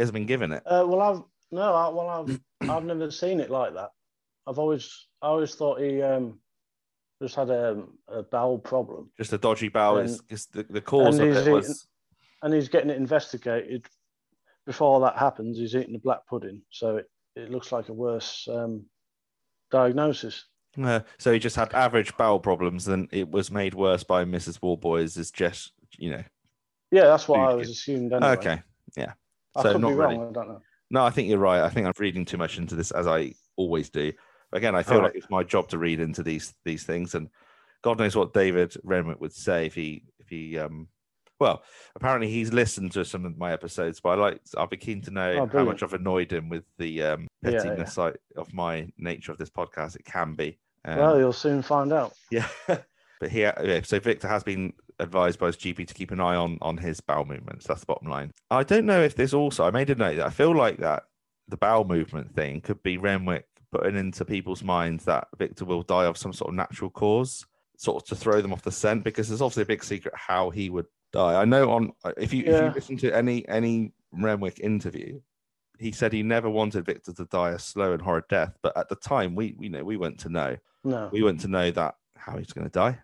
hasn't 0.03 0.15
been 0.15 0.27
given 0.27 0.53
it. 0.53 0.63
Uh, 0.67 0.85
well, 0.87 1.01
I've 1.01 1.23
no, 1.51 1.75
I, 1.75 1.89
well, 1.89 2.09
I've 2.09 2.69
I've 2.69 2.85
never 2.85 3.11
seen 3.11 3.41
it 3.41 3.51
like 3.51 3.75
that. 3.75 3.91
I've 4.47 4.59
always 4.59 5.07
I 5.23 5.29
always 5.29 5.55
thought 5.55 5.81
he 5.81 6.03
um, 6.03 6.39
just 7.23 7.35
had 7.35 7.51
a, 7.51 7.83
a 8.09 8.23
bowel 8.23 8.59
problem, 8.59 9.11
Just 9.17 9.33
a 9.33 9.39
dodgy 9.39 9.69
bowel. 9.69 9.99
And- 9.99 10.11
is 10.11 10.23
is 10.29 10.47
the, 10.47 10.65
the 10.65 10.81
cause 10.81 11.19
of 11.19 11.27
it 11.29 11.51
was. 11.53 11.65
eaten- 11.65 11.77
and 12.43 12.53
he's 12.53 12.69
getting 12.69 12.91
it 12.91 12.99
investigated. 12.99 13.87
Before 14.67 15.01
that 15.01 15.17
happens, 15.17 15.59
he's 15.59 15.75
eating 15.75 15.93
the 15.93 15.99
black 15.99 16.27
pudding, 16.27 16.63
so 16.71 16.97
it, 16.97 17.11
it 17.37 17.51
looks 17.51 17.71
like 17.73 17.89
a 17.91 17.93
worse 17.93 18.49
um, 18.51 18.85
diagnosis. 19.71 20.45
Uh, 20.83 21.01
so 21.19 21.33
he 21.33 21.39
just 21.39 21.57
had 21.57 21.73
average 21.75 22.17
bowel 22.17 22.41
problems, 22.41 22.89
and 22.89 23.09
it 23.13 23.31
was 23.31 23.51
made 23.51 23.75
worse 23.75 24.05
by 24.05 24.25
Mrs. 24.25 24.61
Warboys. 24.63 25.17
Is 25.17 25.31
just 25.31 25.73
you 25.99 26.11
know 26.11 26.25
Yeah, 26.91 27.05
that's 27.05 27.29
what 27.29 27.41
I 27.41 27.55
was 27.55 27.71
assumed. 27.71 28.13
Anyway. 28.13 28.33
okay. 28.33 28.63
Yeah. 28.97 29.13
I 29.57 29.63
so 29.63 29.73
could 29.73 29.81
not 29.83 29.89
be 29.89 29.95
really. 29.95 30.17
wrong. 30.17 30.29
I 30.31 30.33
don't 30.33 30.49
know. 30.49 30.61
No, 30.91 31.05
I 31.05 31.11
think 31.11 31.29
you're 31.29 31.39
right. 31.39 31.63
I 31.63 31.69
think 31.71 31.87
I'm 31.87 31.93
reading 31.99 32.25
too 32.25 32.37
much 32.37 32.59
into 32.59 32.75
this, 32.75 32.91
as 32.91 33.07
I 33.07 33.35
always 33.57 33.91
do. 33.91 34.13
Again, 34.55 34.75
I 34.75 34.83
feel 34.83 34.99
All 34.99 35.03
like 35.03 35.17
it's 35.17 35.29
my 35.29 35.43
job 35.43 35.69
to 35.71 35.79
read 35.79 36.01
into 36.01 36.23
these 36.23 36.55
these 36.65 36.85
things, 36.85 37.15
and 37.15 37.29
God 37.83 37.99
knows 37.99 38.17
what 38.17 38.33
David 38.33 38.75
Renwick 38.83 39.21
would 39.21 39.35
say 39.35 39.67
if 39.67 39.75
he 39.75 40.05
if 40.19 40.29
he 40.29 40.59
um. 40.59 40.89
Well, 41.41 41.65
apparently 41.97 42.31
he's 42.31 42.53
listened 42.53 42.93
to 42.93 43.05
some 43.05 43.25
of 43.27 43.37
my 43.37 43.53
episodes, 43.53 44.01
but 44.01 44.11
I 44.11 44.15
like 44.15 44.41
I'll 44.57 44.69
be 44.69 44.77
keen 44.77 45.03
to 45.03 45.11
know 45.11 45.33
Oh, 45.33 45.47
how 45.59 45.65
much 45.65 45.83
I've 45.83 45.93
annoyed 45.93 46.33
him 46.33 46.49
with 46.49 46.63
the 46.79 47.03
um, 47.03 47.27
Yeah, 47.43 47.51
yeah. 47.51 47.63
pettiness 47.63 47.99
I, 47.99 48.13
of 48.37 48.55
my 48.55 48.89
nature 48.97 49.33
of 49.33 49.39
this 49.39 49.51
podcast. 49.51 49.97
It 49.97 50.05
can 50.05 50.35
be. 50.35 50.59
Um, 50.85 50.99
well, 50.99 51.19
you'll 51.19 51.33
soon 51.33 51.61
find 51.61 51.93
out. 51.93 52.15
yeah, 52.31 52.47
but 52.69 53.31
here, 53.31 53.53
yeah, 53.65 53.81
so 53.83 53.99
Victor 53.99 54.29
has 54.29 54.45
been 54.45 54.75
advised 55.01 55.41
by 55.41 55.47
his 55.47 55.57
GP 55.57 55.89
to 55.89 55.95
keep 55.95 56.13
an 56.13 56.21
eye 56.21 56.37
on 56.37 56.59
on 56.63 56.77
his 56.77 57.01
bowel 57.01 57.25
movements. 57.25 57.67
That's 57.67 57.81
the 57.81 57.87
bottom 57.87 58.09
line. 58.09 58.31
I 58.53 58.63
don't 58.63 58.87
know 58.87 59.03
if 59.03 59.17
this 59.17 59.35
also. 59.35 59.65
I 59.65 59.73
made 59.73 59.91
a 59.91 59.97
note 59.97 60.17
that 60.17 60.27
I 60.27 60.31
feel 60.31 60.55
like 60.55 60.79
that 60.79 61.03
the 61.49 61.57
bowel 61.57 61.85
movement 61.85 62.35
thing 62.35 62.61
could 62.61 62.83
be 62.83 62.97
Renwick 62.97 63.47
putting 63.75 63.97
into 63.97 64.25
people's 64.25 64.63
minds 64.63 65.05
that 65.05 65.27
Victor 65.37 65.65
will 65.65 65.83
die 65.83 66.05
of 66.05 66.17
some 66.17 66.33
sort 66.33 66.51
of 66.51 66.55
natural 66.55 66.91
cause, 66.91 67.45
sort 67.77 68.03
of 68.03 68.09
to 68.09 68.15
throw 68.17 68.41
them 68.41 68.53
off 68.53 68.63
the 68.63 68.71
scent, 68.71 69.03
because 69.05 69.29
there's 69.29 69.43
obviously 69.43 69.63
a 69.65 69.67
big 69.67 69.83
secret 69.85 70.15
how 70.17 70.51
he 70.51 70.71
would 70.71 70.87
die. 71.13 71.41
I 71.41 71.45
know 71.45 71.71
on 71.71 71.93
if 72.17 72.33
you 72.33 72.45
if 72.45 72.63
you 72.63 72.71
listen 72.75 72.97
to 72.99 73.15
any 73.15 73.47
any 73.49 73.93
Renwick 74.13 74.61
interview. 74.61 75.21
He 75.77 75.91
said 75.91 76.13
he 76.13 76.23
never 76.23 76.49
wanted 76.49 76.87
Victor 76.87 77.13
to 77.15 77.25
die 77.25 77.51
a 77.51 77.59
slow 77.59 77.93
and 77.95 78.01
horrid 78.01 78.29
death, 78.29 78.57
but 78.63 78.77
at 78.77 78.89
the 78.89 78.95
time 78.95 79.35
we 79.35 79.57
we 79.59 79.69
know 79.69 79.83
we 79.83 79.97
went 79.97 80.21
to 80.21 80.29
know 80.29 80.57
No. 80.85 81.09
we 81.13 81.21
went 81.25 81.41
to 81.41 81.49
know 81.49 81.73
that 81.73 81.97
how 82.17 82.39
he's 82.39 82.53
going 82.53 82.67
to 82.67 82.71
die. 82.71 83.01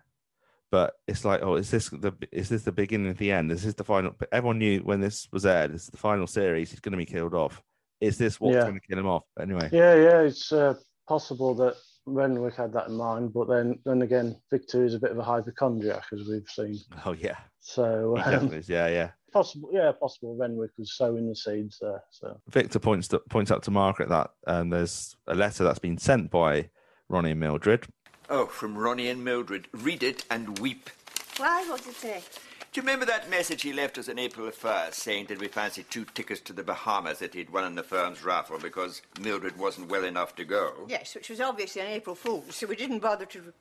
But 0.71 0.93
it's 1.05 1.25
like, 1.25 1.41
oh, 1.43 1.55
is 1.55 1.69
this 1.69 1.89
the 1.89 2.13
is 2.31 2.47
this 2.47 2.63
the 2.63 2.71
beginning 2.71 3.11
of 3.11 3.17
the 3.17 3.33
end? 3.33 3.51
Is 3.51 3.63
this 3.63 3.73
the 3.73 3.83
final? 3.83 4.15
But 4.17 4.29
everyone 4.31 4.59
knew 4.59 4.79
when 4.79 5.01
this 5.01 5.27
was 5.33 5.45
aired, 5.45 5.71
it's 5.71 5.87
the 5.87 5.97
final 5.97 6.27
series. 6.27 6.71
He's 6.71 6.79
going 6.79 6.93
to 6.93 6.97
be 6.97 7.05
killed 7.05 7.33
off. 7.33 7.61
Is 8.01 8.17
this 8.17 8.39
what's 8.41 8.55
Yeah. 8.55 8.63
going 8.63 8.73
to 8.79 8.87
kill 8.87 8.99
him 8.99 9.07
off? 9.07 9.23
Anyway, 9.39 9.69
Yeah, 9.71 9.93
yeah, 9.95 10.21
it's 10.21 10.51
uh, 10.51 10.73
possible 11.07 11.53
that 11.55 11.75
Renwick 12.07 12.55
had 12.55 12.73
that 12.73 12.87
in 12.87 12.95
mind, 12.95 13.31
but 13.31 13.47
then 13.47 13.79
then 13.85 14.01
again, 14.01 14.35
Victor 14.49 14.83
is 14.83 14.95
a 14.95 14.99
bit 14.99 15.11
of 15.11 15.19
a 15.19 15.23
hypochondriac, 15.23 16.05
as 16.11 16.27
we've 16.27 16.49
seen. 16.49 16.79
oh 17.05 17.13
yeah, 17.13 17.37
So 17.59 18.17
um, 18.17 18.31
definitely 18.31 18.57
is. 18.57 18.69
yeah, 18.69 18.87
yeah. 18.87 19.11
possible, 19.31 19.69
yeah, 19.71 19.91
possible. 19.91 20.35
Renwick 20.35 20.71
was 20.79 20.97
sowing 20.97 21.29
the 21.29 21.35
seeds 21.35 21.77
there. 21.79 22.01
So 22.09 22.41
Victor 22.49 22.79
points 22.79 23.07
to, 23.09 23.19
points 23.29 23.51
out 23.51 23.61
to 23.63 23.71
Margaret 23.71 24.09
that 24.09 24.31
um, 24.47 24.71
there's 24.71 25.15
a 25.27 25.35
letter 25.35 25.63
that's 25.63 25.79
been 25.79 25.99
sent 25.99 26.31
by 26.31 26.69
Ronnie 27.07 27.31
and 27.31 27.39
Mildred. 27.39 27.85
Oh, 28.29 28.47
from 28.47 28.75
Ronnie 28.77 29.09
and 29.09 29.23
Mildred. 29.23 29.67
Read 29.73 30.01
it 30.01 30.25
and 30.31 30.57
weep. 30.57 30.89
Why? 31.37 31.63
What's 31.69 31.87
it 31.87 31.95
say? 31.95 32.23
Do 32.71 32.79
you 32.79 32.83
remember 32.83 33.05
that 33.07 33.29
message 33.29 33.63
he 33.63 33.73
left 33.73 33.97
us 33.97 34.07
on 34.07 34.17
April 34.17 34.49
1st 34.49 34.65
uh, 34.65 34.91
saying 34.91 35.25
that 35.25 35.41
we 35.41 35.49
fancied 35.49 35.89
two 35.89 36.05
tickets 36.05 36.39
to 36.39 36.53
the 36.53 36.63
Bahamas 36.63 37.19
that 37.19 37.33
he'd 37.33 37.49
won 37.49 37.65
in 37.65 37.75
the 37.75 37.83
firm's 37.83 38.23
raffle 38.23 38.59
because 38.59 39.01
Mildred 39.19 39.57
wasn't 39.57 39.89
well 39.89 40.05
enough 40.05 40.37
to 40.37 40.45
go? 40.45 40.71
Yes, 40.87 41.13
which 41.13 41.29
was 41.29 41.41
obviously 41.41 41.81
an 41.81 41.89
April 41.89 42.15
Fool's, 42.15 42.55
so 42.55 42.67
we 42.67 42.77
didn't 42.77 42.99
bother 42.99 43.25
to. 43.25 43.53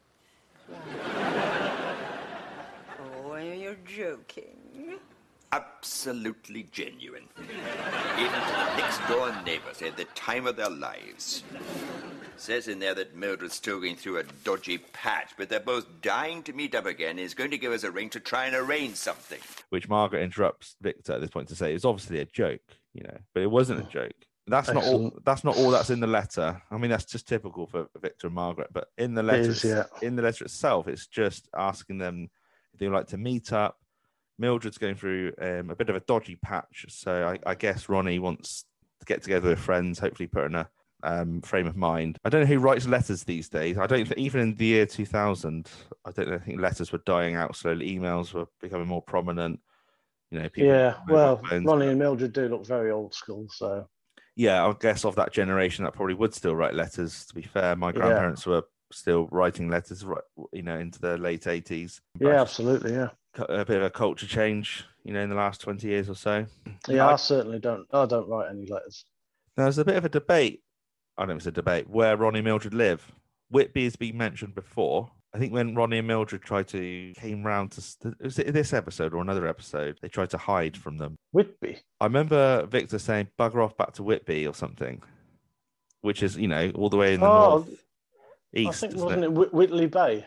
oh, 3.25 3.35
you're 3.35 3.75
joking. 3.85 5.01
Absolutely 5.51 6.69
genuine. 6.71 7.25
Even 7.37 8.31
to 8.31 8.53
the 8.53 8.77
next 8.77 9.01
door 9.09 9.35
neighbors, 9.45 9.79
they 9.81 9.87
had 9.87 9.97
the 9.97 10.05
time 10.15 10.47
of 10.47 10.55
their 10.55 10.71
lives. 10.71 11.43
Says 12.41 12.69
in 12.69 12.79
there 12.79 12.95
that 12.95 13.17
Mildred's 13.17 13.55
still 13.55 13.81
going 13.81 13.97
through 13.97 14.19
a 14.19 14.25
dodgy 14.45 14.79
patch, 14.79 15.31
but 15.37 15.49
they're 15.49 15.61
both 15.61 15.87
dying 16.03 16.43
to 16.45 16.53
meet 16.53 16.75
up 16.75 16.87
again. 16.87 17.19
He's 17.19 17.35
going 17.35 17.51
to 17.51 17.59
give 17.59 17.73
us 17.73 17.85
a 17.85 17.91
ring 17.91 18.11
to 18.11 18.21
try 18.21 18.47
and 18.47 18.55
arrange 18.55 18.97
something. 18.97 19.41
Which 19.71 19.89
Margaret 19.89 20.23
interrupts 20.23 20.77
Victor 20.81 21.15
at 21.15 21.21
this 21.21 21.31
point 21.31 21.49
to 21.49 21.57
say 21.57 21.75
it's 21.75 21.85
obviously 21.85 22.21
a 22.21 22.25
joke, 22.25 22.63
you 22.95 23.03
know, 23.03 23.19
but 23.35 23.43
it 23.43 23.51
wasn't 23.51 23.81
a 23.81 23.91
joke. 23.91 24.13
That's 24.47 24.71
not 24.71 24.85
all. 24.85 25.13
That's 25.25 25.45
not 25.45 25.57
all 25.57 25.71
that's 25.71 25.91
in 25.91 26.01
the 26.01 26.07
letter. 26.07 26.61
I 26.71 26.77
mean, 26.77 26.91
that's 26.91 27.05
just 27.05 27.29
typical 27.29 27.67
for 27.67 27.89
Victor 28.01 28.27
and 28.27 28.35
Margaret. 28.35 28.71
But 28.73 28.89
in 28.99 29.15
the 29.15 29.23
letter, 29.23 29.51
is, 29.51 29.63
yeah. 29.63 29.85
in 30.03 30.17
the 30.17 30.23
letter 30.23 30.45
itself, 30.45 30.89
it's 30.89 31.07
just 31.07 31.49
asking 31.57 31.99
them 31.99 32.31
if 32.73 32.81
they 32.81 32.89
would 32.89 32.97
like 32.97 33.07
to 33.09 33.19
meet 33.19 33.53
up. 33.53 33.79
Mildred's 34.39 34.79
going 34.79 34.95
through 34.97 35.35
um, 35.41 35.71
a 35.71 35.77
bit 35.77 35.91
of 35.91 35.97
a 35.97 36.01
dodgy 36.01 36.37
patch, 36.37 36.87
so 36.89 37.29
I, 37.29 37.51
I 37.51 37.55
guess 37.55 37.89
Ronnie 37.89 38.19
wants 38.19 38.65
to 39.01 39.07
get 39.07 39.23
together 39.23 39.51
with 39.51 39.59
friends, 39.59 39.99
hopefully 39.99 40.27
put 40.27 40.47
in 40.47 40.55
a 40.55 40.69
um, 41.03 41.41
frame 41.43 41.67
of 41.67 41.77
mind. 41.77 42.19
I 42.25 42.29
don't 42.29 42.41
know 42.43 42.47
who 42.47 42.59
writes 42.59 42.87
letters 42.87 43.25
these 43.25 43.49
days. 43.49 43.79
I 43.79 43.87
don't 43.87 44.07
think 44.07 44.19
even 44.19 44.41
in 44.41 44.55
the 44.57 44.65
year 44.67 44.87
2000, 44.87 45.69
I 46.05 46.11
don't 46.13 46.29
know, 46.29 46.35
I 46.37 46.39
think 46.39 46.61
letters 46.61 46.93
were 46.93 47.03
dying 47.07 47.35
out 47.37 47.57
slowly. 47.57 47.97
Emails 47.99 48.33
were 48.33 48.47
becoming 48.61 48.87
more 48.89 49.03
prominent. 49.03 49.61
You 50.31 50.41
know, 50.41 50.49
people 50.49 50.69
yeah, 50.71 50.95
well. 51.09 51.41
Ronnie 51.51 51.89
and 51.89 51.99
Mildred 51.99 52.33
do 52.33 52.49
look 52.49 52.65
very 52.67 52.91
old 52.93 53.13
school, 53.15 53.47
so 53.51 53.89
yeah, 54.37 54.65
I 54.65 54.73
guess 54.79 55.05
of 55.05 55.17
that 55.17 55.33
generation 55.33 55.85
that 55.85 55.93
probably 55.93 56.15
would 56.15 56.33
still 56.35 56.55
write 56.55 56.75
letters. 56.75 57.27
To 57.27 57.35
be 57.35 57.43
fair, 57.43 57.75
my 57.75 57.89
Yeah. 57.89 57.93
grandparents 57.95 58.47
were 58.47 58.63
still 58.93 59.27
writing 59.33 59.69
letters, 59.69 60.05
right, 60.05 60.23
you 60.53 60.63
know, 60.63 60.79
into 60.79 61.01
the 61.01 61.17
late 61.19 61.47
80s. 61.47 62.01
Yeah, 62.21 62.41
absolutely, 62.41 62.93
yeah. 62.93 63.09
a 63.49 63.65
bit 63.65 63.77
of 63.79 63.83
a 63.85 63.91
culture 63.91 64.27
change, 64.27 64.85
you 65.05 65.13
know, 65.13 65.21
in 65.21 65.29
the 65.31 65.37
last 65.37 65.61
20 65.61 65.87
years 65.89 66.09
or 66.09 66.15
so. 66.15 66.47
Yeah, 66.89 67.07
I- 67.07 67.13
I 67.13 67.17
certainly 67.17 67.59
don't. 67.59 67.87
I 67.93 68.07
don't 68.07 68.29
write 68.29 68.51
any 68.51 68.67
letters. 68.67 69.05
Now, 69.57 69.65
There's 69.65 69.79
a 69.79 69.85
bit 69.85 69.97
of 69.97 70.05
a 70.05 70.09
debate. 70.09 70.63
I 71.21 71.25
don't 71.25 71.29
know 71.29 71.35
if 71.35 71.39
it's 71.41 71.47
a 71.49 71.53
debate 71.53 71.89
where 71.91 72.17
Ronnie 72.17 72.39
and 72.39 72.47
Mildred 72.47 72.73
live. 72.73 73.13
Whitby 73.51 73.85
has 73.85 73.95
been 73.95 74.17
mentioned 74.17 74.55
before. 74.55 75.11
I 75.35 75.39
think 75.39 75.53
when 75.53 75.75
Ronnie 75.75 75.99
and 75.99 76.09
Mildred 76.09 76.41
tried 76.43 76.67
to 76.69 77.13
came 77.15 77.45
round 77.45 77.73
to 77.73 78.15
was 78.21 78.39
it 78.39 78.53
this 78.55 78.73
episode 78.73 79.13
or 79.13 79.21
another 79.21 79.47
episode? 79.47 79.99
They 80.01 80.09
tried 80.09 80.31
to 80.31 80.39
hide 80.39 80.77
from 80.79 80.97
them. 80.97 81.17
Whitby. 81.33 81.79
I 82.01 82.05
remember 82.07 82.65
Victor 82.67 82.99
saying 82.99 83.29
"bugger 83.39 83.63
off 83.63 83.77
back 83.77 83.93
to 83.95 84.03
Whitby" 84.03 84.47
or 84.47 84.55
something, 84.55 85.03
which 86.01 86.23
is 86.23 86.37
you 86.39 86.49
know 86.49 86.71
all 86.75 86.89
the 86.89 86.97
way 86.97 87.15
in 87.15 87.21
the 87.21 87.27
Oh, 87.27 87.51
north 87.59 87.69
I 88.57 88.59
east. 88.61 88.81
think 88.81 88.95
isn't 88.95 89.05
wasn't 89.05 89.25
it? 89.25 89.27
it, 89.27 89.33
Whit- 89.33 89.53
Whitley 89.55 89.87
Bay? 89.87 90.27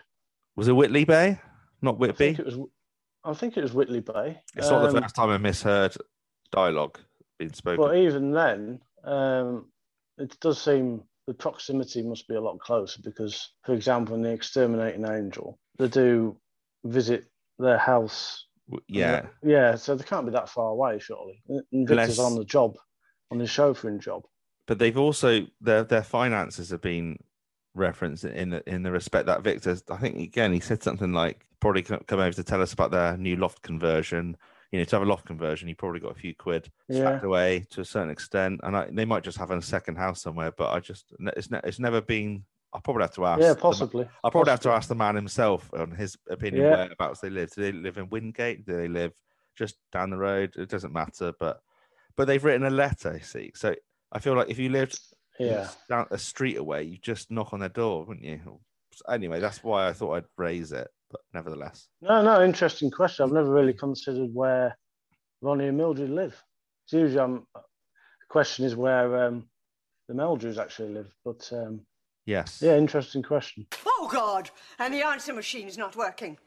Was 0.55 0.67
it 0.67 0.73
Whitley 0.73 1.05
Bay, 1.05 1.39
not 1.81 1.95
I 1.95 1.97
Whitby? 1.97 2.35
think 2.35 2.39
it 2.39 2.45
was. 2.45 2.59
I 3.25 3.33
think 3.33 3.57
it 3.57 3.61
was 3.63 3.73
Whitley 3.73 4.01
Bay. 4.01 4.41
It's 4.55 4.69
not 4.69 4.81
the 4.83 4.95
Um, 4.97 5.01
first 5.01 5.15
time 5.15 5.29
I 5.29 5.37
misheard 5.39 5.95
dialogue 6.51 6.99
being 7.39 7.51
spoken. 7.53 7.83
But 7.83 7.95
even 7.97 8.31
then, 8.31 8.79
um, 9.03 9.65
it 10.17 10.37
does 10.39 10.61
seem 10.61 11.01
the 11.27 11.33
proximity 11.33 12.03
must 12.03 12.27
be 12.27 12.35
a 12.35 12.41
lot 12.41 12.59
closer 12.59 12.99
because, 13.03 13.51
for 13.65 13.73
example, 13.73 14.15
in 14.15 14.21
the 14.21 14.31
Exterminating 14.31 15.07
Angel, 15.07 15.57
they 15.77 15.87
do 15.87 16.37
visit 16.83 17.25
their 17.59 17.77
house. 17.77 18.45
Yeah, 18.87 19.27
Yeah, 19.43 19.75
so 19.75 19.95
they 19.95 20.03
can't 20.03 20.25
be 20.25 20.31
that 20.31 20.49
far 20.49 20.69
away, 20.69 20.99
surely. 20.99 21.41
And 21.47 21.87
Victor's 21.87 22.17
Unless- 22.17 22.19
on 22.19 22.35
the 22.35 22.45
job, 22.45 22.75
on 23.31 23.39
his 23.39 23.49
chauffeuring 23.49 23.99
job. 24.01 24.23
but 24.67 24.79
they've 24.79 24.97
also 24.97 25.45
their 25.59 25.83
their 25.83 26.03
finances 26.03 26.69
have 26.69 26.81
been 26.81 27.17
referenced 27.75 28.23
in 28.23 28.51
the, 28.51 28.69
in 28.69 28.83
the 28.83 28.91
respect 28.91 29.25
that 29.25 29.41
Victor's. 29.43 29.83
I 29.89 29.97
think 29.97 30.17
again 30.17 30.53
he 30.53 30.59
said 30.61 30.81
something 30.83 31.11
like 31.13 31.45
probably 31.59 31.81
come 31.81 31.99
over 32.19 32.31
to 32.31 32.43
tell 32.43 32.61
us 32.61 32.71
about 32.73 32.91
their 32.91 33.17
new 33.17 33.35
loft 33.35 33.61
conversion. 33.61 34.37
You 34.73 34.79
know, 34.79 34.85
to 34.85 34.95
have 34.95 35.03
a 35.03 35.09
loft 35.09 35.25
conversion, 35.27 35.69
you 35.69 35.75
probably 35.75 35.99
got 35.99 36.13
a 36.13 36.19
few 36.19 36.33
quid 36.33 36.71
stacked 36.89 37.21
Yeah. 37.21 37.27
away 37.27 37.63
to 37.69 37.81
a 37.81 37.85
certain 37.85 38.09
extent, 38.09 38.59
and 38.63 38.75
I, 38.75 38.89
they 38.91 39.05
might 39.05 39.23
just 39.23 39.37
have 39.37 39.51
a 39.51 39.61
second 39.61 39.97
house 39.97 40.19
somewhere. 40.23 40.51
But 40.51 40.71
I 40.73 40.79
just 40.79 41.13
it's 41.37 41.51
ne- 41.51 41.61
it's 41.63 41.77
never 41.77 42.01
been. 42.01 42.43
I'll 42.73 42.81
probably 42.81 43.03
have 43.03 43.13
to 43.13 43.25
ask. 43.25 43.39
Yeah, 43.39 43.53
the 43.53 43.59
possibly. 43.59 44.09
I'll 44.23 44.31
probably 44.31 44.49
have 44.49 44.61
to 44.61 44.71
ask 44.71 44.89
the 44.89 44.95
man 44.95 45.13
himself 45.15 45.69
on 45.77 45.91
his 45.91 46.17
opinion 46.27 46.63
Yeah. 46.63 46.71
whereabouts 46.71 47.19
they 47.19 47.29
live. 47.29 47.51
Do 47.51 47.61
they 47.61 47.71
live 47.71 47.99
in 47.99 48.09
Wingate? 48.09 48.65
Do 48.65 48.75
they 48.75 48.87
live 48.87 49.13
just 49.55 49.75
down 49.91 50.09
the 50.09 50.17
road? 50.17 50.55
It 50.55 50.69
doesn't 50.69 50.91
matter, 50.91 51.33
but 51.39 51.61
but 52.15 52.25
they've 52.25 52.43
written 52.43 52.65
a 52.65 52.71
letter, 52.71 53.19
see. 53.21 53.51
So 53.53 53.75
I 54.11 54.17
feel 54.17 54.33
like 54.33 54.49
if 54.49 54.57
you 54.57 54.69
lived 54.69 54.99
Yeah. 55.39 55.69
down 55.87 56.07
a 56.09 56.17
street 56.17 56.57
away, 56.57 56.81
you 56.81 56.97
just 56.97 57.29
knock 57.29 57.53
on 57.53 57.59
their 57.59 57.69
door, 57.69 58.05
wouldn't 58.05 58.25
you? 58.25 58.59
Anyway, 59.07 59.39
that's 59.39 59.63
why 59.63 59.87
I 59.87 59.93
thought 59.93 60.15
I'd 60.15 60.25
raise 60.35 60.71
it, 60.71 60.87
but 61.13 61.21
nevertheless. 61.33 61.87
No, 62.01 62.21
no, 62.21 62.43
interesting 62.43 62.89
question. 62.91 63.23
I've 63.23 63.31
never 63.31 63.51
really 63.51 63.71
considered 63.73 64.31
where 64.33 64.75
Ronnie 65.41 65.67
and 65.67 65.77
Mildred 65.77 66.09
live. 66.09 66.35
It's 66.85 66.93
usually 66.93 67.19
um, 67.19 67.45
the 67.53 67.61
question 68.29 68.65
is 68.65 68.75
where 68.75 69.25
um, 69.27 69.45
the 70.09 70.15
Meldrews 70.15 70.57
actually 70.57 70.89
live. 70.93 71.13
But 71.23 71.47
um, 71.53 71.81
Yes. 72.25 72.61
yeah, 72.61 72.75
interesting 72.77 73.21
question. 73.21 73.67
Oh, 73.85 74.09
God! 74.11 74.49
And 74.79 74.93
the 74.93 75.05
answer 75.05 75.33
machine's 75.33 75.77
not 75.77 75.95
working. 75.95 76.37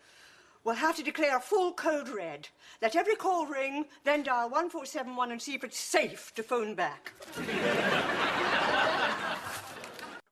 We'll 0.65 0.75
have 0.75 0.97
to 0.97 1.03
declare 1.05 1.37
a 1.37 1.41
full 1.41 1.73
code 1.75 2.09
red. 2.09 2.49
Let 2.83 2.97
every 2.97 3.15
call 3.15 3.47
ring, 3.47 3.85
then 4.05 4.25
dial 4.25 4.51
1471 4.51 5.31
and 5.31 5.41
see 5.41 5.55
if 5.55 5.63
it's 5.63 5.79
safe 5.79 6.33
to 6.35 6.43
phone 6.43 6.75
back. 6.75 7.13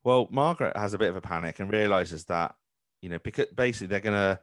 Well, 0.03 0.29
Margaret 0.31 0.77
has 0.77 0.93
a 0.93 0.99
bit 0.99 1.09
of 1.11 1.17
a 1.17 1.21
panic 1.21 1.61
and 1.61 1.73
realizes 1.73 2.25
that, 2.25 2.55
you 3.05 3.11
know, 3.11 3.19
because 3.23 3.47
basically 3.55 3.89
they're 3.89 4.01
gonna 4.01 4.41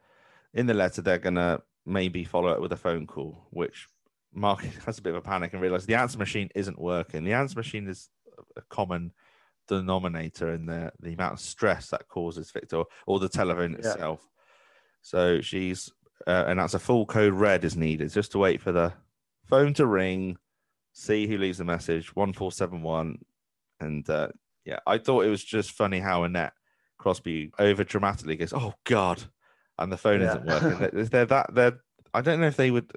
in 0.54 0.68
the 0.68 0.74
letter 0.76 1.02
they're 1.02 1.18
gonna 1.18 1.62
maybe 1.84 2.24
follow 2.24 2.50
it 2.52 2.62
with 2.62 2.72
a 2.72 2.78
phone 2.78 3.08
call, 3.08 3.48
which 3.50 3.88
Mark 4.32 4.62
has 4.86 5.00
a 5.00 5.02
bit 5.02 5.10
of 5.16 5.16
a 5.18 5.22
panic 5.22 5.52
and 5.54 5.62
realizes 5.62 5.88
the 5.88 5.96
answer 5.96 6.20
machine 6.20 6.50
isn't 6.54 6.80
working. 6.80 7.24
The 7.24 7.34
answer 7.34 7.58
machine 7.58 7.88
is 7.88 8.10
a 8.56 8.62
common 8.70 9.14
denominator 9.68 10.54
in 10.54 10.68
the 10.68 10.92
the 11.00 11.14
amount 11.14 11.34
of 11.34 11.40
stress 11.40 11.90
that 11.90 12.08
causes 12.08 12.52
Victor 12.52 12.84
or 13.08 13.20
the 13.20 13.30
telephone 13.30 13.72
Yeah. 13.72 13.80
itself. 13.80 14.30
So 15.02 15.42
she's 15.42 15.90
uh, 16.28 16.44
and 16.48 16.60
that's 16.60 16.76
a 16.76 16.80
full 16.80 17.08
code 17.08 17.34
red 17.34 17.64
is 17.66 17.76
needed 17.76 18.12
just 18.12 18.32
to 18.34 18.38
wait 18.38 18.62
for 18.62 18.72
the 18.72 18.94
phone 19.48 19.74
to 19.74 19.88
ring, 19.88 20.38
see 20.94 21.26
who 21.26 21.40
leaves 21.40 21.58
the 21.58 21.64
message 21.64 22.16
one 22.16 22.32
four 22.32 22.52
seven 22.52 22.84
one, 22.84 23.18
and 23.80 24.08
uh, 24.08 24.28
yeah, 24.66 24.78
I 24.86 25.00
thought 25.00 25.26
it 25.26 25.30
was 25.30 25.44
just 25.44 25.72
funny 25.72 26.00
how 26.00 26.24
Annette 26.26 26.54
Crosbie 27.02 27.52
over 27.60 27.84
dramatically 27.84 28.36
goes, 28.36 28.54
"Oh 28.54 28.74
God," 28.86 29.24
and 29.80 29.92
the 29.92 29.98
phone 29.98 30.22
Yeah. 30.22 30.28
isn't 30.38 30.46
working. 30.46 31.06
They're, 31.10 31.26
that 31.26 31.54
they're. 31.54 31.80
I 32.14 32.22
don't 32.22 32.40
know 32.42 32.48
if 32.48 32.58
they 32.58 32.72
would 32.72 32.92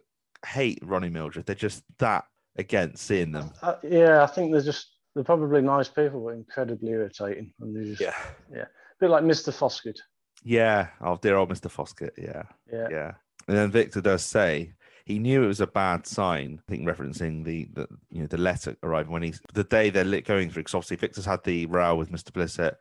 hate 0.47 0.79
Ronnie 0.83 1.09
Mildred. 1.09 1.47
They're 1.47 1.55
just 1.55 1.83
that 1.99 2.25
against 2.57 3.05
seeing 3.07 3.33
them. 3.33 3.51
Uh, 3.63 3.75
yeah, 3.83 4.23
I 4.23 4.27
think 4.27 4.53
they're 4.53 4.61
just 4.61 4.91
they're 5.15 5.25
probably 5.25 5.63
nice 5.63 5.89
people, 5.89 6.21
but 6.25 6.35
incredibly 6.35 6.91
irritating. 6.91 7.53
And 7.61 7.75
they 7.77 7.91
just 7.91 8.01
Yeah. 8.01 8.15
a 8.53 8.67
bit 9.01 9.11
like 9.11 9.25
Mr. 9.25 9.53
Foskett. 9.53 10.01
Yeah. 10.43 10.89
Oh, 11.01 11.17
dear 11.21 11.37
old 11.37 11.49
Mister 11.49 11.69
Foskett. 11.69 12.13
Yeah. 12.19 12.43
Yeah. 12.73 12.89
Yeah. 12.91 13.13
And 13.49 13.57
then 13.57 13.71
Victor 13.71 14.01
does 14.01 14.25
say 14.25 14.73
he 15.05 15.19
knew 15.19 15.43
it 15.45 15.47
was 15.49 15.61
a 15.61 15.67
bad 15.67 16.07
sign. 16.07 16.61
I 16.67 16.71
think 16.71 16.87
referencing 16.89 17.45
the, 17.45 17.69
the 17.75 17.87
you 18.11 18.21
know 18.23 18.27
the 18.27 18.39
letter 18.39 18.77
arriving 18.83 19.13
when 19.13 19.23
he's 19.23 19.41
the 19.53 19.65
day 19.65 19.91
they're 19.91 20.05
lit 20.05 20.25
going 20.27 20.51
through 20.51 20.63
because 20.63 20.75
obviously 20.75 20.97
Victor's 20.97 21.27
had 21.27 21.45
the 21.45 21.67
row 21.67 21.95
with 21.95 22.11
Mr. 22.11 22.31
Blissett, 22.31 22.75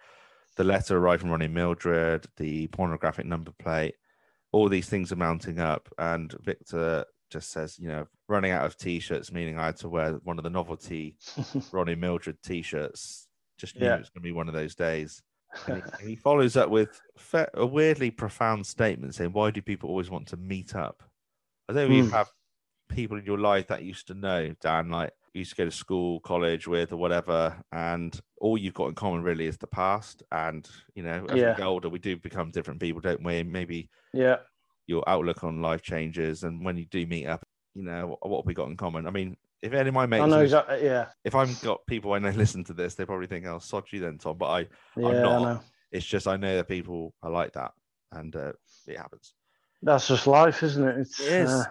the 0.56 0.64
letter 0.64 0.98
arrived 0.98 1.22
from 1.22 1.32
Ronnie 1.32 1.48
Mildred, 1.48 2.26
the 2.38 2.68
pornographic 2.68 3.26
number 3.26 3.52
plate, 3.60 3.96
all 4.52 4.70
these 4.70 4.88
things 4.90 5.12
are 5.12 5.16
mounting 5.18 5.60
up, 5.60 5.90
and 5.98 6.34
Victor 6.42 7.06
just 7.32 7.52
says, 7.52 7.80
you 7.80 7.88
know, 7.88 8.06
running 8.28 8.52
out 8.52 8.66
of 8.66 8.78
t-shirts, 8.78 9.32
meaning 9.32 9.58
I 9.58 9.66
had 9.68 9.78
to 9.78 9.90
wear 9.90 10.14
one 10.24 10.38
of 10.38 10.44
the 10.44 10.50
novelty 10.52 11.18
Ronnie 11.72 11.96
Mildred 11.96 12.38
t-shirts. 12.44 13.28
Just 13.58 13.76
knew 13.76 13.88
Yeah. 13.88 13.96
it 13.96 14.00
was 14.00 14.10
going 14.10 14.22
to 14.22 14.28
be 14.28 14.32
one 14.32 14.48
of 14.48 14.54
those 14.54 14.76
days. 14.76 15.22
And 15.68 15.82
he, 16.00 16.08
he 16.10 16.16
follows 16.16 16.56
up 16.56 16.70
with 16.70 17.02
a 17.56 17.66
weirdly 17.66 18.12
profound 18.12 18.66
statement 18.68 19.16
saying, 19.16 19.32
"Why 19.34 19.50
do 19.52 19.62
people 19.62 19.90
always 19.90 20.10
want 20.10 20.28
to 20.30 20.38
meet 20.38 20.76
up?" 20.76 21.04
I 21.70 21.74
don't 21.74 21.90
know 21.90 21.96
if 21.96 22.04
you 22.06 22.10
Hmm. 22.12 22.16
have 22.16 22.28
people 22.90 23.18
in 23.18 23.26
your 23.26 23.40
life 23.40 23.68
that 23.68 23.82
you 23.82 23.88
used 23.90 24.08
to 24.08 24.14
know, 24.14 24.54
Dan, 24.62 24.90
like 24.90 25.14
used 25.34 25.52
to 25.52 25.56
go 25.58 25.66
to 25.66 25.72
school, 25.72 26.20
college 26.20 26.68
with, 26.68 26.92
or 26.94 26.98
whatever, 26.98 27.56
and 27.72 28.20
all 28.40 28.58
you've 28.58 28.74
got 28.74 28.90
in 28.90 28.96
common 28.96 29.24
really 29.24 29.48
is 29.48 29.58
the 29.58 29.68
past. 29.68 30.24
And 30.32 30.68
you 30.96 31.04
know, 31.04 31.26
as 31.30 31.40
Yeah. 31.40 31.50
we 31.52 31.56
get 31.58 31.66
older, 31.66 31.90
we 31.90 32.00
do 32.00 32.18
become 32.18 32.52
different 32.52 32.80
people, 32.80 33.02
don't 33.02 33.24
we? 33.24 33.44
Maybe 33.44 33.90
Yeah. 34.14 34.38
your 34.88 35.04
outlook 35.08 35.44
on 35.44 35.62
life 35.62 35.82
changes, 35.82 36.44
and 36.44 36.64
when 36.64 36.78
you 36.78 36.86
do 36.86 37.06
meet 37.08 37.26
up, 37.26 37.44
you 37.74 37.84
know, 37.84 38.08
what, 38.08 38.30
what 38.30 38.42
have 38.42 38.46
we 38.46 38.54
got 38.54 38.70
in 38.70 38.78
common? 38.78 39.08
I 39.08 39.12
mean, 39.12 39.36
if 39.62 39.74
any 39.74 39.88
of 39.90 39.96
my 39.96 40.06
mates, 40.06 40.24
I 40.24 40.28
know 40.28 40.42
exactly. 40.42 40.84
Yeah. 40.84 41.08
if 41.24 41.36
I've 41.36 41.60
got 41.62 41.86
people 41.88 42.14
I 42.14 42.20
know 42.20 42.30
listen 42.36 42.64
to 42.66 42.74
this, 42.74 42.96
they 42.96 43.06
probably 43.06 43.28
think, 43.28 43.46
"Oh, 43.46 43.60
sod 43.60 43.86
you 43.92 44.00
then, 44.02 44.18
Tom." 44.18 44.38
But 44.38 44.48
I, 44.48 44.60
Yeah, 44.98 45.08
I'm 45.08 45.16
I 45.16 45.22
know. 45.22 45.60
It's 45.92 46.06
just 46.06 46.28
I 46.28 46.38
know 46.38 46.56
that 46.58 46.68
people 46.68 47.14
are 47.24 47.32
like 47.32 47.54
that, 47.54 47.72
and 48.12 48.36
uh, 48.36 48.54
it 48.88 48.98
happens. 48.98 49.34
That's 49.82 50.08
just 50.08 50.28
life, 50.28 50.64
isn't 50.64 50.88
it? 50.88 50.98
It's, 51.00 51.20
It 51.20 51.42
is. 51.42 51.50
Uh, 51.52 51.66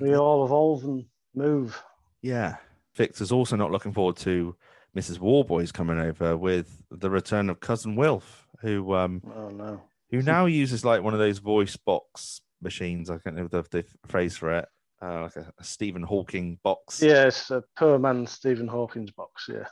we 0.00 0.14
all 0.16 0.44
evolve 0.44 0.84
and 0.84 1.04
move. 1.34 1.82
Yeah. 2.22 2.56
Victor's 2.96 3.32
also 3.32 3.56
not 3.56 3.70
looking 3.70 3.92
forward 3.92 4.16
to 4.18 4.56
Mrs. 4.96 5.18
Warboys 5.18 5.72
coming 5.72 6.00
over 6.00 6.36
with 6.36 6.82
the 6.90 7.10
return 7.10 7.50
of 7.50 7.60
cousin 7.60 7.96
Wilf, 7.96 8.46
who 8.60 8.94
um 8.94 9.22
Oh 9.36 9.48
no. 9.50 9.82
who 10.10 10.22
now 10.22 10.46
uses 10.62 10.84
like 10.84 11.02
one 11.02 11.12
of 11.12 11.18
those 11.20 11.38
voice 11.38 11.76
box 11.76 12.40
machines. 12.62 13.10
I 13.10 13.18
can't 13.18 13.36
know 13.36 13.48
the, 13.48 13.64
the 13.70 13.84
phrase 14.06 14.36
for 14.36 14.52
it, 14.58 14.66
uh, 15.02 15.22
like 15.22 15.36
a, 15.36 15.52
a 15.58 15.64
Stephen 15.64 16.02
Hawking 16.02 16.58
box. 16.62 17.02
It's 17.02 17.50
a 17.50 17.62
poor 17.76 17.98
man 17.98 18.26
Stephen 18.26 18.68
Hawking's 18.68 19.10
box. 19.10 19.48
Yeah. 19.52 19.66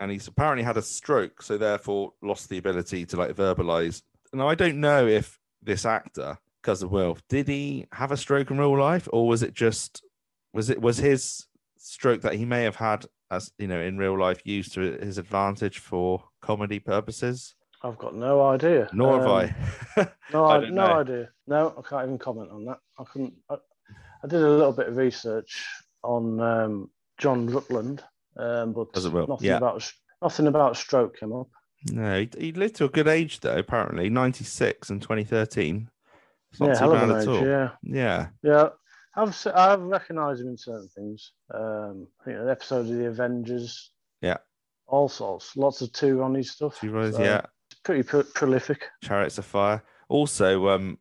and 0.00 0.10
he's 0.10 0.26
apparently 0.28 0.64
had 0.64 0.78
a 0.78 0.82
stroke, 0.82 1.42
so 1.42 1.58
therefore 1.58 2.14
lost 2.22 2.48
the 2.48 2.56
ability 2.58 3.04
to 3.06 3.16
like 3.16 3.34
verbalize. 3.36 4.02
Now 4.32 4.48
I 4.48 4.54
don't 4.54 4.80
know 4.80 5.06
if 5.06 5.38
this 5.62 5.84
actor, 5.84 6.38
cousin 6.62 6.88
Wilf, 6.88 7.20
did 7.28 7.48
he 7.48 7.86
have 7.92 8.10
a 8.12 8.16
stroke 8.16 8.50
in 8.50 8.56
real 8.58 8.78
life, 8.78 9.06
or 9.12 9.28
was 9.28 9.42
it 9.42 9.52
just 9.52 10.02
was 10.54 10.70
it 10.70 10.80
was 10.80 10.96
his 10.96 11.46
stroke 11.82 12.20
that 12.22 12.34
he 12.34 12.44
may 12.44 12.62
have 12.64 12.76
had 12.76 13.06
as 13.30 13.52
you 13.58 13.66
know 13.68 13.80
in 13.80 13.96
real 13.98 14.18
life 14.18 14.40
used 14.44 14.74
to 14.74 14.80
his 14.98 15.18
advantage 15.18 15.78
for 15.78 16.22
comedy 16.42 16.78
purposes? 16.78 17.54
I've 17.82 17.96
got 17.98 18.14
no 18.14 18.42
idea. 18.42 18.88
Nor 18.92 19.14
Um, 19.14 19.20
have 19.20 19.30
I. 19.96 20.10
No, 20.32 20.44
I 20.44 20.56
I, 20.56 20.60
no 20.60 20.68
know. 20.68 20.92
idea. 21.00 21.28
No, 21.46 21.74
I 21.78 21.88
can't 21.88 22.04
even 22.04 22.18
comment 22.18 22.50
on 22.50 22.64
that. 22.66 22.78
I 22.98 23.04
couldn't. 23.04 23.34
I, 23.48 23.56
I 24.22 24.26
did 24.28 24.42
a 24.42 24.50
little 24.50 24.72
bit 24.72 24.88
of 24.88 24.96
research 24.96 25.66
on 26.04 26.38
um, 26.40 26.90
John 27.18 27.46
Rutland, 27.46 28.04
um, 28.36 28.72
but 28.74 28.92
Doesn't 28.92 29.12
will, 29.12 29.26
nothing 29.26 29.46
yeah. 29.48 29.56
about 29.56 29.90
nothing 30.22 30.46
about 30.46 30.76
stroke 30.76 31.18
came 31.18 31.32
up. 31.32 31.48
No, 31.90 32.20
he, 32.20 32.28
he 32.38 32.52
lived 32.52 32.76
to 32.76 32.84
a 32.84 32.88
good 32.90 33.08
age 33.08 33.40
though. 33.40 33.56
Apparently, 33.56 34.10
ninety 34.10 34.44
six 34.44 34.90
in 34.90 35.00
twenty 35.00 35.24
thirteen. 35.24 35.88
It's 36.50 36.60
not 36.60 36.68
yeah, 36.70 36.74
too 36.80 36.92
bad 36.92 37.10
at 37.10 37.22
age. 37.22 37.28
all. 37.28 37.46
Yeah, 37.46 37.70
Yeah, 37.82 38.26
yeah. 38.42 38.68
I've 39.14 39.46
I've 39.54 39.80
recognised 39.80 40.40
him 40.40 40.48
in 40.48 40.56
certain 40.56 40.88
things. 40.88 41.32
Um, 41.52 42.06
I 42.20 42.24
think 42.24 42.38
an 42.38 42.48
episode 42.48 42.80
of 42.80 42.88
the 42.88 43.06
Avengers. 43.06 43.90
Yeah. 44.20 44.38
All 44.86 45.08
sorts, 45.08 45.56
lots 45.56 45.82
of 45.82 45.92
two 45.92 46.22
on 46.22 46.34
his 46.34 46.50
stuff. 46.50 46.80
two. 46.80 47.12
So, 47.12 47.22
yeah, 47.22 47.42
pretty 47.84 48.02
pro- 48.02 48.24
prolific. 48.24 48.88
Chariots 49.02 49.38
of 49.38 49.44
Fire. 49.44 49.82
Also, 50.08 50.68
um, 50.68 50.98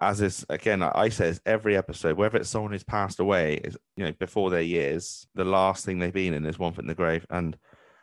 as 0.00 0.20
is 0.20 0.44
again, 0.48 0.82
I 0.82 1.08
say 1.08 1.28
this 1.30 1.40
every 1.46 1.76
episode, 1.76 2.16
whether 2.16 2.38
it's 2.38 2.50
someone 2.50 2.72
who's 2.72 2.82
passed 2.82 3.20
away, 3.20 3.60
is 3.62 3.76
you 3.96 4.04
know 4.04 4.12
before 4.18 4.50
their 4.50 4.62
years, 4.62 5.26
the 5.34 5.44
last 5.44 5.84
thing 5.84 5.98
they've 5.98 6.12
been 6.12 6.34
in 6.34 6.44
is 6.44 6.58
One 6.58 6.72
Foot 6.72 6.82
in 6.82 6.88
the 6.88 6.94
Grave. 6.94 7.24
And 7.30 7.56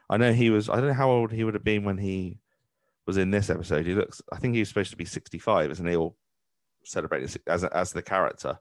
I 0.09 0.17
know 0.17 0.31
he 0.31 0.49
was. 0.49 0.69
I 0.69 0.75
don't 0.77 0.87
know 0.87 0.93
how 0.93 1.11
old 1.11 1.31
he 1.31 1.43
would 1.43 1.53
have 1.53 1.63
been 1.63 1.83
when 1.83 1.97
he 1.97 2.39
was 3.05 3.17
in 3.17 3.31
this 3.31 3.49
episode. 3.49 3.85
He 3.85 3.95
looks. 3.95 4.21
I 4.31 4.37
think 4.37 4.53
he 4.53 4.61
was 4.61 4.69
supposed 4.69 4.91
to 4.91 4.97
be 4.97 5.05
sixty-five, 5.05 5.69
isn't 5.71 5.87
he? 5.87 5.95
Or 5.95 6.13
celebrating 6.85 7.41
as 7.47 7.65
as 7.65 7.91
the 7.91 8.01
character. 8.01 8.57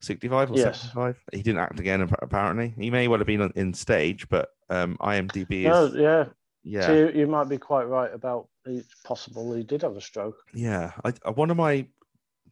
65 0.00 0.50
or 0.50 0.56
Yes. 0.56 0.80
75 0.80 1.22
he 1.32 1.42
didn't 1.42 1.60
act 1.60 1.78
again 1.78 2.00
apparently 2.22 2.74
he 2.78 2.90
may 2.90 3.06
well 3.08 3.18
have 3.18 3.26
been 3.26 3.42
on, 3.42 3.52
in 3.54 3.74
stage 3.74 4.28
but 4.28 4.48
um 4.70 4.96
imdb 5.00 5.50
is 5.50 5.64
No, 5.64 5.92
yeah. 5.94 6.24
yeah 6.64 6.86
So 6.86 6.94
you, 6.94 7.10
you 7.20 7.26
might 7.26 7.48
be 7.48 7.58
quite 7.58 7.84
right 7.84 8.12
about 8.12 8.48
it's 8.64 8.94
possible 9.04 9.54
he 9.54 9.62
did 9.62 9.82
have 9.82 9.96
a 9.96 10.00
stroke. 10.00 10.36
Yeah, 10.52 10.92
I, 11.04 11.12
I, 11.24 11.30
one 11.30 11.50
of 11.50 11.56
my 11.56 11.86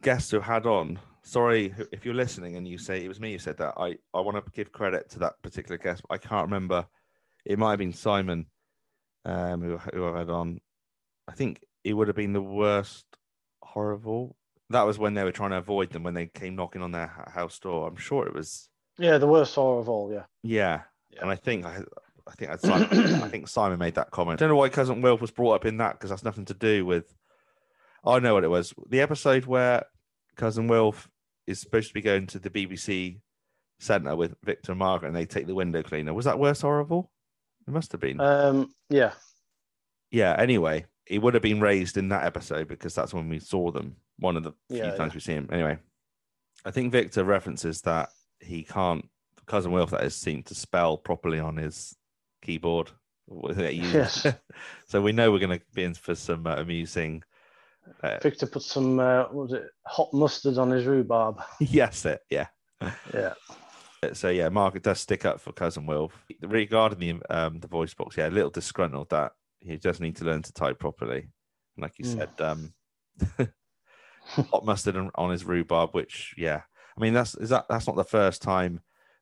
guests 0.01 0.31
who 0.31 0.39
had 0.39 0.65
on. 0.65 0.99
Sorry 1.21 1.73
if 1.91 2.03
you're 2.03 2.15
listening 2.15 2.55
and 2.55 2.67
you 2.67 2.79
say 2.79 3.03
it 3.05 3.07
was 3.07 3.19
me 3.19 3.33
who 3.33 3.37
said 3.37 3.57
that. 3.57 3.75
I 3.77 3.97
I 4.13 4.21
want 4.21 4.43
to 4.43 4.51
give 4.51 4.71
credit 4.71 5.09
to 5.11 5.19
that 5.19 5.39
particular 5.43 5.77
guest. 5.77 6.01
I 6.09 6.17
can't 6.17 6.47
remember. 6.47 6.87
It 7.45 7.59
might 7.59 7.71
have 7.71 7.79
been 7.79 7.93
Simon, 7.93 8.47
um, 9.25 9.61
who 9.61 9.77
who 9.93 10.07
I 10.07 10.17
had 10.19 10.29
on. 10.31 10.59
I 11.27 11.33
think 11.33 11.63
it 11.83 11.93
would 11.93 12.07
have 12.07 12.15
been 12.17 12.33
the 12.33 12.41
worst 12.41 13.05
horror 13.61 13.91
of 13.91 14.07
all. 14.07 14.35
That 14.71 14.83
was 14.83 14.99
when 14.99 15.13
they 15.15 15.23
were 15.23 15.31
trying 15.31 15.49
to 15.51 15.57
avoid 15.57 15.89
them 15.91 16.03
when 16.03 16.13
they 16.13 16.27
came 16.27 16.55
knocking 16.55 16.81
on 16.81 16.91
their 16.91 17.07
house 17.33 17.57
door. 17.59 17.87
I'm 17.87 17.95
sure 17.95 18.27
it 18.27 18.33
was. 18.35 18.69
Yeah, 18.97 19.17
the 19.17 19.27
worst 19.27 19.55
horror 19.55 19.79
of 19.79 19.89
all. 19.89 20.11
Yeah. 20.11 20.23
Yeah, 20.43 20.81
Yeah. 21.11 21.21
and 21.21 21.29
I 21.31 21.35
think 21.35 21.65
I. 21.65 21.81
I 22.27 22.33
think 22.33 22.51
that's 22.51 22.61
Simon, 22.61 23.23
I 23.23 23.27
think 23.29 23.47
Simon 23.47 23.79
made 23.79 23.95
that 23.95 24.11
comment. 24.11 24.39
I 24.39 24.45
don't 24.45 24.49
know 24.49 24.55
why 24.59 24.69
cousin 24.69 25.01
Wilf 25.01 25.19
was 25.19 25.31
brought 25.31 25.53
up 25.53 25.65
in 25.65 25.77
that 25.77 25.93
because 25.93 26.11
that's 26.11 26.23
nothing 26.23 26.45
to 26.45 26.53
do 26.53 26.85
with. 26.85 27.11
I 28.05 28.19
know 28.19 28.35
what 28.35 28.43
it 28.43 28.49
was. 28.49 28.71
The 28.87 29.01
episode 29.01 29.47
where 29.47 29.85
cousin 30.35 30.67
Wilf 30.67 31.09
is 31.47 31.59
supposed 31.59 31.87
to 31.87 31.93
be 31.95 32.01
going 32.01 32.27
to 32.27 32.37
the 32.37 32.51
BBC 32.51 33.19
centre 33.79 34.15
with 34.15 34.35
Victor 34.43 34.73
and 34.73 34.79
Margaret, 34.79 35.07
and 35.07 35.17
they 35.17 35.25
take 35.25 35.47
the 35.47 35.55
window 35.55 35.81
cleaner. 35.81 36.13
Was 36.13 36.25
that 36.25 36.37
worse 36.37 36.61
horrible? 36.61 37.09
It 37.67 37.71
must 37.71 37.91
have 37.93 38.01
been. 38.01 38.21
Um, 38.21 38.69
yeah. 38.89 39.13
yeah. 40.11 40.35
Anyway, 40.37 40.85
he 41.05 41.17
would 41.17 41.33
have 41.33 41.41
been 41.41 41.61
raised 41.61 41.97
in 41.97 42.09
that 42.09 42.25
episode 42.25 42.67
because 42.67 42.93
that's 42.93 43.13
when 43.13 43.27
we 43.27 43.39
saw 43.39 43.71
them. 43.71 43.95
One 44.19 44.37
of 44.37 44.43
the 44.43 44.51
few 44.69 44.77
Yeah, 44.77 44.95
times 44.95 45.13
we 45.13 45.19
see 45.19 45.33
him. 45.33 45.49
Anyway, 45.51 45.77
I 46.65 46.71
think 46.71 46.91
Victor 46.91 47.23
references 47.23 47.81
that 47.81 48.09
he 48.39 48.63
can't. 48.63 49.07
Cousin 49.45 49.71
Wilf 49.71 49.89
that 49.91 50.03
is 50.03 50.15
seemed 50.15 50.45
to 50.47 50.55
spell 50.55 50.97
properly 50.97 51.39
on 51.39 51.57
his 51.57 51.95
keyboard. 52.41 52.91
what 53.25 53.55
that 53.55 53.71
he 53.73 53.79
uses. 53.93 54.25
Yes. 54.25 54.35
so 54.87 55.01
we 55.01 55.11
know 55.11 55.31
we're 55.31 55.39
going 55.39 55.57
to 55.59 55.65
be 55.73 55.83
in 55.83 55.93
for 55.93 56.15
some 56.15 56.45
uh, 56.45 56.55
amusing. 56.57 57.23
Uh, 58.03 58.17
Victor 58.21 58.45
put 58.45 58.61
some 58.61 58.99
uh, 58.99 59.23
what 59.31 59.49
was 59.49 59.53
it 59.53 59.63
hot 59.87 60.09
mustard 60.13 60.57
on 60.57 60.69
his 60.69 60.85
rhubarb. 60.85 61.41
yes, 61.59 62.05
it 62.05 62.21
yeah. 62.29 62.47
Yeah. 63.13 63.33
So 64.13 64.29
yeah, 64.29 64.49
Margaret 64.49 64.83
does 64.83 64.99
stick 65.01 65.25
up 65.25 65.41
for 65.41 65.51
cousin 65.51 65.85
Wilf 65.85 66.13
regarding 66.41 66.99
the 66.99 67.35
um 67.35 67.59
the 67.59 67.67
voice 67.67 67.93
box. 67.93 68.15
Yeah, 68.17 68.27
a 68.27 68.29
little 68.29 68.49
disgruntled 68.51 69.09
that 69.09 69.31
he 69.59 69.77
does 69.77 69.99
need 69.99 70.15
to 70.17 70.25
learn 70.25 70.41
to 70.43 70.53
type 70.53 70.79
properly. 70.79 71.29
And 71.75 71.81
like 71.83 71.97
you 71.97 72.05
Mm. 72.05 72.17
said, 72.17 72.41
um, 72.41 72.73
hot 74.51 74.65
mustard 74.65 74.95
on, 75.15 75.31
his 75.31 75.45
rhubarb. 75.45 75.91
Which 75.93 76.33
yeah, 76.37 76.61
I 76.97 77.01
mean 77.01 77.13
that's 77.13 77.35
is 77.35 77.49
that 77.49 77.65
that's 77.69 77.87
not 77.87 77.95
the 77.95 78.03
first 78.03 78.41
time 78.41 78.81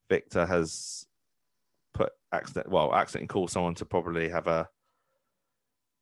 Victor 0.10 0.46
has 0.46 1.06
put 1.94 2.12
accident 2.32 2.70
well 2.70 2.94
accidentally 2.94 3.28
called 3.28 3.50
someone 3.52 3.76
to 3.76 3.86
probably 3.86 4.30
have 4.30 4.48
a 4.48 4.70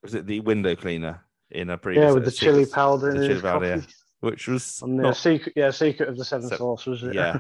was 0.03 0.13
it 0.15 0.25
the 0.27 0.39
window 0.41 0.75
cleaner 0.75 1.21
in 1.51 1.69
a 1.69 1.77
previous 1.77 2.03
Yeah, 2.03 2.11
with 2.11 2.25
the 2.25 2.31
chili 2.31 2.65
powder 2.65 3.13
the 3.13 3.27
chili 3.27 3.41
powder, 3.41 3.65
yeah, 3.67 3.81
which 4.19 4.47
was 4.47 4.81
On 4.81 4.95
the 4.97 5.03
not- 5.03 5.17
secret, 5.17 5.53
yeah, 5.55 5.71
secret 5.71 6.09
of 6.09 6.17
the 6.17 6.25
seven 6.25 6.47
Se- 6.49 6.57
was 6.59 7.03
it? 7.03 7.13
yeah. 7.15 7.39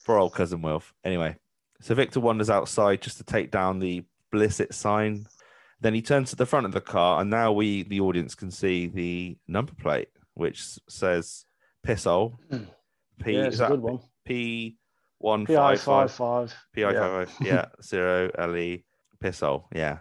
for 0.00 0.18
old 0.18 0.34
cousin 0.34 0.62
Wilf. 0.62 0.92
Anyway, 1.04 1.36
so 1.80 1.94
Victor 1.94 2.20
wanders 2.20 2.50
outside 2.50 3.00
just 3.02 3.18
to 3.18 3.24
take 3.24 3.50
down 3.50 3.78
the 3.78 4.04
Blissett 4.32 4.74
sign. 4.74 5.26
Then 5.80 5.94
he 5.94 6.02
turns 6.02 6.30
to 6.30 6.36
the 6.36 6.44
front 6.46 6.66
of 6.66 6.72
the 6.72 6.80
car, 6.80 7.20
and 7.20 7.30
now 7.30 7.52
we, 7.52 7.84
the 7.84 8.00
audience, 8.00 8.34
can 8.34 8.50
see 8.50 8.86
the 8.88 9.38
number 9.46 9.72
plate, 9.74 10.08
which 10.38 10.62
says 10.88 11.44
"Pissole." 11.86 12.36
P 13.22 13.32
yeah, 13.32 13.46
is 13.46 13.56
a 13.56 13.58
that 13.64 13.70
good 13.70 13.80
one. 13.82 13.98
P 14.24 14.76
one 15.18 15.44
five 15.46 15.80
five 15.80 16.10
five 16.12 16.50
five. 16.52 16.54
P 16.72 16.84
I 16.84 16.92
yeah. 16.92 17.00
five 17.00 17.30
five 17.30 17.46
yeah 17.46 17.64
zero 17.82 18.30
L 18.38 18.56
E 18.56 18.84
Pissole. 19.22 19.64
Yeah, 19.74 19.98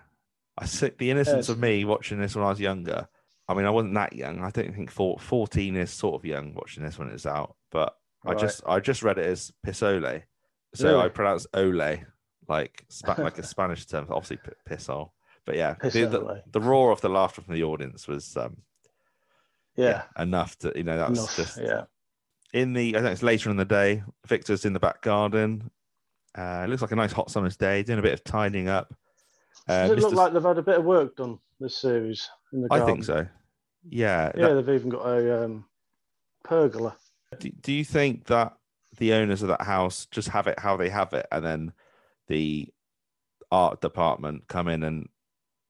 I 0.57 0.65
think 0.67 0.97
the 0.99 1.11
innocence 1.11 1.47
Yes. 1.47 1.49
of 1.49 1.59
me 1.59 1.83
watching 1.85 2.19
this 2.19 2.35
when 2.35 2.45
I 2.45 2.49
was 2.49 2.59
younger. 2.59 3.07
I 3.49 3.53
mean, 3.53 3.65
I 3.65 3.69
wasn't 3.71 3.93
that 3.95 4.13
young. 4.13 4.43
I 4.43 4.51
don't 4.51 4.75
think 4.75 4.91
four, 4.91 5.17
14 5.19 5.77
is 5.77 5.89
sort 5.89 6.15
of 6.15 6.25
young 6.25 6.53
watching 6.53 6.83
this 6.83 6.99
when 6.99 7.07
it's 7.07 7.25
out, 7.25 7.55
but 7.71 7.95
I 8.25 8.33
just 8.35 8.61
I 8.67 8.79
just 8.81 9.03
read 9.03 9.17
it 9.17 9.25
as 9.25 9.51
pisole, 9.65 10.21
so 10.75 10.87
I 10.89 10.91
Really? 11.03 11.09
pronounce 11.11 11.47
ole 11.53 11.73
like 11.73 12.05
like 13.17 13.37
a 13.39 13.43
Spanish 13.43 13.85
term, 13.85 14.05
obviously 14.09 14.37
p- 14.37 14.51
pissole. 14.69 15.11
But 15.45 15.55
yeah, 15.55 15.75
the, 15.81 15.89
the, 16.07 16.43
the 16.51 16.59
roar 16.61 16.91
of 16.91 16.99
the 16.99 17.07
laughter 17.09 17.41
from 17.41 17.53
the 17.55 17.63
audience 17.63 18.05
was 18.07 18.35
um, 18.35 18.57
Yeah. 19.77 20.03
enough 20.17 20.57
to 20.59 20.73
you 20.75 20.83
know 20.83 20.97
that's 20.97 21.11
Enough. 21.19 21.35
just 21.35 21.57
Yeah. 21.61 21.83
in 22.53 22.73
the 22.73 22.97
I 22.97 23.01
think 23.01 23.11
it's 23.13 23.23
later 23.23 23.49
in 23.49 23.57
the 23.57 23.65
day. 23.65 24.03
Victor's 24.27 24.65
in 24.65 24.73
the 24.73 24.79
back 24.79 25.01
garden. 25.01 25.69
Uh, 26.37 26.63
it 26.65 26.69
looks 26.69 26.81
like 26.81 26.91
a 26.91 26.95
nice 26.95 27.11
hot 27.11 27.31
summer's 27.31 27.57
day, 27.57 27.83
doing 27.83 27.99
a 27.99 28.01
bit 28.01 28.13
of 28.13 28.23
tidying 28.23 28.67
up. 28.67 28.93
Uh, 29.67 29.87
Does 29.87 29.97
it 29.97 30.01
look 30.01 30.13
like 30.13 30.33
they've 30.33 30.43
had 30.43 30.57
a 30.57 30.61
bit 30.63 30.77
of 30.79 30.85
work 30.85 31.15
done 31.15 31.39
this 31.59 31.77
series 31.77 32.29
in 32.53 32.61
the 32.61 32.67
garden? 32.69 32.83
I 32.83 32.91
think 32.91 33.03
so. 33.05 33.27
Yeah. 33.89 34.31
Yeah, 34.35 34.49
that- 34.49 34.65
they've 34.65 34.75
even 34.75 34.89
got 34.89 35.05
a 35.07 35.45
um, 35.45 35.65
pergola. 36.43 36.95
do, 37.39 37.49
do 37.49 37.73
you 37.73 37.83
think 37.83 38.25
that 38.25 38.53
the 38.97 39.13
owners 39.13 39.41
of 39.41 39.49
that 39.49 39.61
house 39.61 40.05
just 40.11 40.29
have 40.29 40.47
it 40.47 40.59
how 40.59 40.77
they 40.77 40.89
have 40.89 41.13
it, 41.13 41.27
and 41.31 41.43
then 41.45 41.73
the 42.27 42.67
art 43.51 43.81
department 43.81 44.47
come 44.47 44.67
in 44.67 44.83
and 44.83 45.07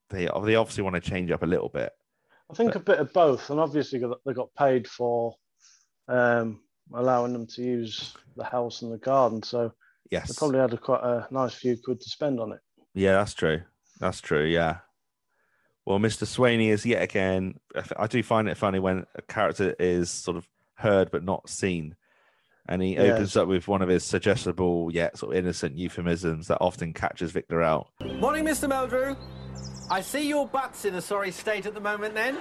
they 0.09 0.25
they 0.43 0.55
obviously 0.55 0.83
want 0.83 0.95
to 0.95 1.01
change 1.01 1.31
up 1.31 1.43
a 1.43 1.47
little 1.47 1.69
bit? 1.69 1.91
I 2.49 2.53
think 2.53 2.75
a 2.75 2.79
bit 2.79 2.99
of 2.99 3.11
both, 3.13 3.49
and 3.49 3.59
obviously 3.59 4.01
they 4.25 4.33
got 4.33 4.53
paid 4.57 4.87
for 4.87 5.35
um, 6.07 6.61
allowing 6.93 7.33
them 7.33 7.45
to 7.47 7.61
use 7.61 8.15
the 8.35 8.43
house 8.45 8.81
and 8.81 8.91
the 8.93 8.97
garden, 8.97 9.43
so 9.43 9.73
they 10.09 10.21
probably 10.37 10.59
had 10.59 10.73
a 10.73 10.77
quite 10.77 11.03
a 11.03 11.27
nice 11.31 11.53
few 11.53 11.75
quid 11.83 11.99
to 11.99 12.09
spend 12.09 12.39
on 12.39 12.53
it. 12.53 12.59
Yeah, 12.93 13.13
that's 13.13 13.33
true. 13.33 13.61
That's 13.99 14.21
true. 14.21 14.45
Yeah. 14.45 14.77
Well, 15.85 15.99
Mr. 15.99 16.25
Swaney 16.25 16.69
is 16.69 16.85
yet 16.85 17.01
again. 17.01 17.55
I 17.75 17.83
I 18.03 18.07
do 18.07 18.23
find 18.23 18.47
it 18.47 18.57
funny 18.57 18.79
when 18.79 19.05
a 19.15 19.21
character 19.23 19.75
is 19.79 20.09
sort 20.09 20.37
of 20.37 20.47
heard 20.75 21.11
but 21.11 21.23
not 21.25 21.49
seen, 21.49 21.95
and 22.69 22.81
he 22.81 22.93
Yes. 22.95 23.11
opens 23.15 23.35
up 23.37 23.47
with 23.49 23.67
one 23.67 23.81
of 23.81 23.89
his 23.89 24.03
suggestible 24.05 24.89
yet 24.93 25.17
sort 25.17 25.33
of 25.33 25.37
innocent 25.39 25.75
euphemisms 25.77 26.47
that 26.47 26.59
often 26.61 26.93
catches 26.93 27.31
Victor 27.31 27.61
out. 27.61 27.87
Morning, 28.01 28.45
Mr. 28.45 28.69
Meldrew. 28.69 29.17
I 29.89 30.01
see 30.01 30.27
your 30.27 30.47
butt's 30.47 30.85
in 30.85 30.95
a 30.95 31.01
sorry 31.01 31.31
state 31.31 31.65
at 31.65 31.73
the 31.73 31.79
moment 31.79 32.13
then. 32.13 32.35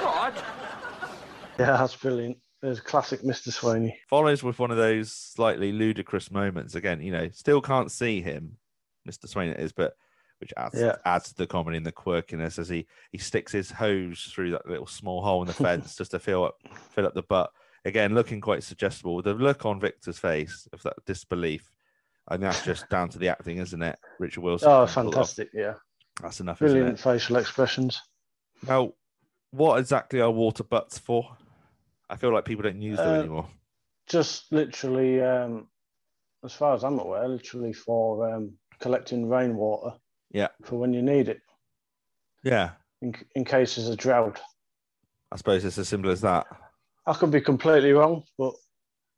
God. 0.00 0.34
Yeah, 1.58 1.76
that's 1.78 1.96
brilliant. 1.96 2.36
There's 2.60 2.80
classic 2.80 3.22
Mr. 3.22 3.48
Swaney. 3.48 3.94
Follows 4.08 4.42
with 4.42 4.58
one 4.58 4.70
of 4.70 4.76
those 4.76 5.12
slightly 5.12 5.72
ludicrous 5.72 6.30
moments. 6.30 6.74
Again, 6.74 7.00
you 7.00 7.12
know, 7.12 7.28
still 7.30 7.60
can't 7.60 7.90
see 7.90 8.20
him, 8.22 8.56
Mr. 9.08 9.28
Swain 9.28 9.50
it 9.50 9.60
is, 9.60 9.72
but 9.72 9.94
which 10.40 10.52
adds 10.56 10.78
Yeah. 10.78 10.96
adds 11.04 11.28
to 11.28 11.34
the 11.36 11.46
comedy 11.46 11.76
and 11.76 11.86
the 11.86 11.92
quirkiness 11.92 12.58
as 12.58 12.68
he 12.68 12.86
he 13.12 13.18
sticks 13.18 13.52
his 13.52 13.70
hose 13.70 14.30
through 14.34 14.50
that 14.50 14.66
little 14.68 14.86
small 14.86 15.22
hole 15.22 15.42
in 15.42 15.46
the 15.46 15.52
fence 15.54 15.94
just 15.96 16.10
to 16.10 16.18
fill 16.18 16.44
up 16.44 16.56
fill 16.90 17.06
up 17.06 17.14
the 17.14 17.22
butt. 17.22 17.50
Again, 17.86 18.14
looking 18.14 18.40
quite 18.40 18.62
suggestible. 18.62 19.14
With 19.14 19.26
the 19.26 19.34
look 19.34 19.64
on 19.64 19.78
Victor's 19.80 20.18
face 20.18 20.66
of 20.72 20.82
that 20.82 20.94
disbelief 21.06 21.70
I 22.26 22.34
think 22.34 22.42
that's 22.42 22.64
just 22.64 22.88
down 22.88 23.10
to 23.10 23.18
the 23.18 23.28
acting, 23.28 23.58
isn't 23.58 23.82
it? 23.82 23.98
Richard 24.18 24.42
Wilson. 24.42 24.68
Oh, 24.70 24.86
can 24.86 24.94
pull 24.94 25.02
it 25.02 25.06
off. 25.08 25.12
fantastic! 25.14 25.48
Yeah, 25.52 25.74
That's 26.22 26.40
enough, 26.40 26.58
brilliant 26.60 26.98
facial 26.98 27.36
expressions. 27.36 28.00
Now, 28.66 28.92
what 29.50 29.78
exactly 29.78 30.20
are 30.20 30.30
water 30.30 30.64
butts 30.64 30.98
for? 30.98 31.36
I 32.08 32.16
feel 32.16 32.32
like 32.32 32.44
people 32.44 32.62
don't 32.62 32.80
use 32.80 32.98
them 32.98 33.08
Uh, 33.08 33.18
anymore. 33.20 33.48
Just 34.06 34.52
literally, 34.52 35.20
um, 35.22 35.68
as 36.44 36.52
far 36.52 36.74
as 36.74 36.84
I'm 36.84 36.98
aware, 36.98 37.26
literally 37.28 37.72
for 37.72 38.32
um, 38.32 38.52
collecting 38.80 39.28
rainwater. 39.28 39.96
Yeah. 40.30 40.48
For 40.64 40.76
when 40.76 40.92
you 40.92 41.02
need 41.02 41.28
it, 41.28 41.40
Yeah, 42.42 42.72
in, 43.00 43.14
in 43.34 43.44
case 43.44 43.76
there's 43.76 43.88
a 43.88 43.96
drought. 43.96 44.40
I 45.32 45.36
suppose 45.36 45.64
it's 45.64 45.78
as 45.78 45.88
simple 45.88 46.10
as 46.10 46.20
that. 46.20 46.46
I 47.06 47.14
could 47.14 47.30
be 47.30 47.40
completely 47.40 47.92
wrong, 47.92 48.24
but 48.38 48.54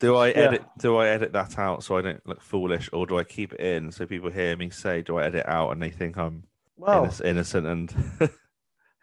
Do 0.01 0.17
I 0.17 0.29
Yeah. 0.29 0.35
edit? 0.35 0.65
Do 0.79 0.97
I 0.97 1.09
edit 1.09 1.33
that 1.33 1.59
out 1.59 1.83
so 1.83 1.97
I 1.97 2.03
don't 2.03 2.27
look 2.27 2.43
foolish, 2.43 2.89
or 2.93 3.07
do 3.07 3.19
I 3.19 3.25
keep 3.25 3.53
it 3.55 3.61
in 3.61 3.91
so 3.93 4.07
people 4.07 4.31
hear 4.31 4.57
me 4.57 4.71
say, 4.71 5.03
"Do 5.03 5.17
I 5.19 5.25
edit 5.25 5.47
out?" 5.47 5.71
and 5.73 5.83
they 5.83 5.91
think 5.91 6.17
I'm 6.19 6.45
well, 6.77 7.07
innoc- 7.07 7.25
innocent 7.25 7.67
and 7.67 7.91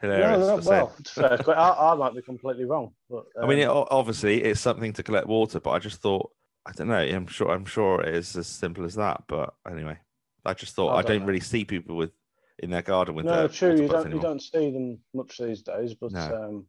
hilarious? 0.01 0.39
no, 0.47 0.59
saying- 0.59 0.67
well, 0.67 0.95
fair. 1.38 1.57
I, 1.59 1.91
I 1.91 1.95
might 1.95 2.15
be 2.15 2.21
completely 2.21 2.65
wrong. 2.65 2.93
But 3.09 3.25
I 3.41 3.45
mean, 3.47 3.59
it, 3.59 3.69
um, 3.69 3.86
obviously, 3.91 4.43
it's 4.43 4.62
something 4.62 4.93
to 4.93 5.03
collect 5.03 5.27
water, 5.27 5.59
but 5.59 5.71
I 5.71 5.79
just 5.79 6.01
thought, 6.01 6.31
I 6.65 6.71
don't 6.71 6.88
know. 6.88 6.95
I'm 6.97 7.27
sure, 7.27 7.51
I'm 7.51 7.65
sure 7.65 8.01
it 8.01 8.15
is 8.15 8.36
as 8.36 8.47
simple 8.47 8.86
as 8.86 8.95
that. 8.95 9.23
But 9.27 9.53
anyway, 9.69 9.97
I 10.45 10.53
just 10.53 10.75
thought 10.75 10.89
I 10.89 10.97
I, 10.97 11.01
don't 11.01 11.19
don't, 11.19 11.27
really 11.27 11.39
see 11.39 11.65
people 11.65 11.95
with 11.95 12.12
in 12.59 12.69
their 12.69 12.81
garden 12.81 13.15
with 13.15 13.25
that. 13.25 13.31
no, 13.31 13.47
true. 13.47 13.75
You 13.81 13.88
don't 13.88 14.12
you 14.12 14.19
don't 14.19 14.41
see 14.41 14.71
them 14.71 14.99
much 15.13 15.38
these 15.38 15.62
days. 15.63 15.93
But 15.95 16.12
No. 16.12 16.21
um, 16.21 16.65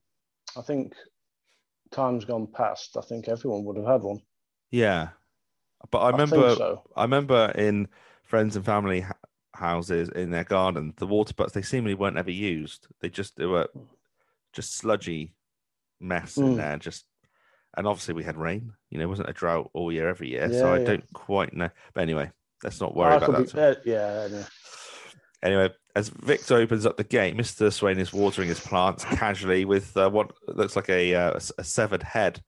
I 0.57 0.63
think 0.63 0.95
times 1.91 2.25
gone 2.25 2.47
past. 2.49 2.97
I 2.97 3.03
think 3.03 3.29
everyone 3.29 3.65
would 3.65 3.77
have 3.77 3.87
had 3.87 4.03
one. 4.03 4.21
Yeah, 4.71 5.09
but 5.91 5.99
I 5.99 6.11
remember, 6.11 6.55
so. 6.57 6.83
I 6.97 7.03
remember 7.03 7.53
in 7.55 7.87
friends 8.25 8.57
and 8.57 8.65
family 8.65 9.05
houses 9.55 10.09
in 10.11 10.31
their 10.31 10.45
garden, 10.45 10.93
the 10.97 11.07
water 11.07 11.35
butts 11.35 11.53
they 11.53 11.63
seemingly 11.63 11.95
weren't 11.95 12.19
ever 12.19 12.31
used. 12.31 12.87
They 13.01 13.09
just 13.09 13.37
they 13.37 13.47
were 13.47 13.69
just 14.53 14.77
sludgy 14.77 15.35
mess 16.01 16.37
in 16.37 16.55
Mm. 16.55 16.57
there. 16.57 16.77
Just 16.79 17.05
and 17.77 17.87
obviously 17.87 18.15
we 18.15 18.25
had 18.25 18.37
rain. 18.37 18.73
You 18.91 18.99
know, 18.99 19.05
it 19.05 19.09
wasn't 19.09 19.31
a 19.31 19.33
drought 19.33 19.71
all 19.75 19.91
year 19.93 20.09
every 20.09 20.31
year, 20.31 20.53
so 20.53 20.73
I 20.73 20.79
yeah. 20.79 20.85
don't 20.85 21.13
quite 21.13 21.55
know. 21.55 21.71
But 21.93 22.03
anyway, 22.03 22.31
let's 22.63 22.81
not 22.81 22.95
worry 22.97 23.13
I 23.15 23.17
about 23.17 23.47
that. 23.53 23.85
be, 23.85 23.93
uh, 23.95 23.95
yeah, 23.97 24.27
yeah. 24.29 24.45
Anyway, 25.43 25.71
as 25.95 26.09
Victor 26.09 26.57
opens 26.57 26.87
up 26.87 26.97
the 26.97 27.05
gate, 27.05 27.37
Mr. 27.37 27.71
Swain 27.73 27.99
is 27.99 28.13
watering 28.13 28.49
his 28.49 28.61
plants 28.61 29.05
casually 29.17 29.65
with 29.65 29.95
uh, 29.97 30.09
what 30.09 30.33
looks 30.49 30.75
like 30.77 30.89
a, 30.89 31.15
uh, 31.15 31.39
a 31.59 31.65
severed 31.65 32.03
head 32.03 32.43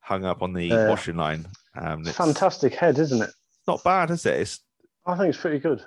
hung 0.00 0.24
up 0.24 0.42
on 0.42 0.52
the 0.52 0.66
Yeah. 0.66 0.88
washing 0.88 1.16
line. 1.16 1.46
Um, 1.76 2.00
It's 2.00 2.08
it's 2.10 2.18
fantastic 2.18 2.74
head, 2.74 2.98
isn't 2.98 3.22
it? 3.22 3.30
not 3.66 3.82
bad, 3.84 4.10
is 4.10 4.26
it? 4.26 4.40
It's 4.40 4.60
I 5.06 5.16
think 5.16 5.30
it's 5.30 5.38
pretty 5.40 5.60
good. 5.60 5.84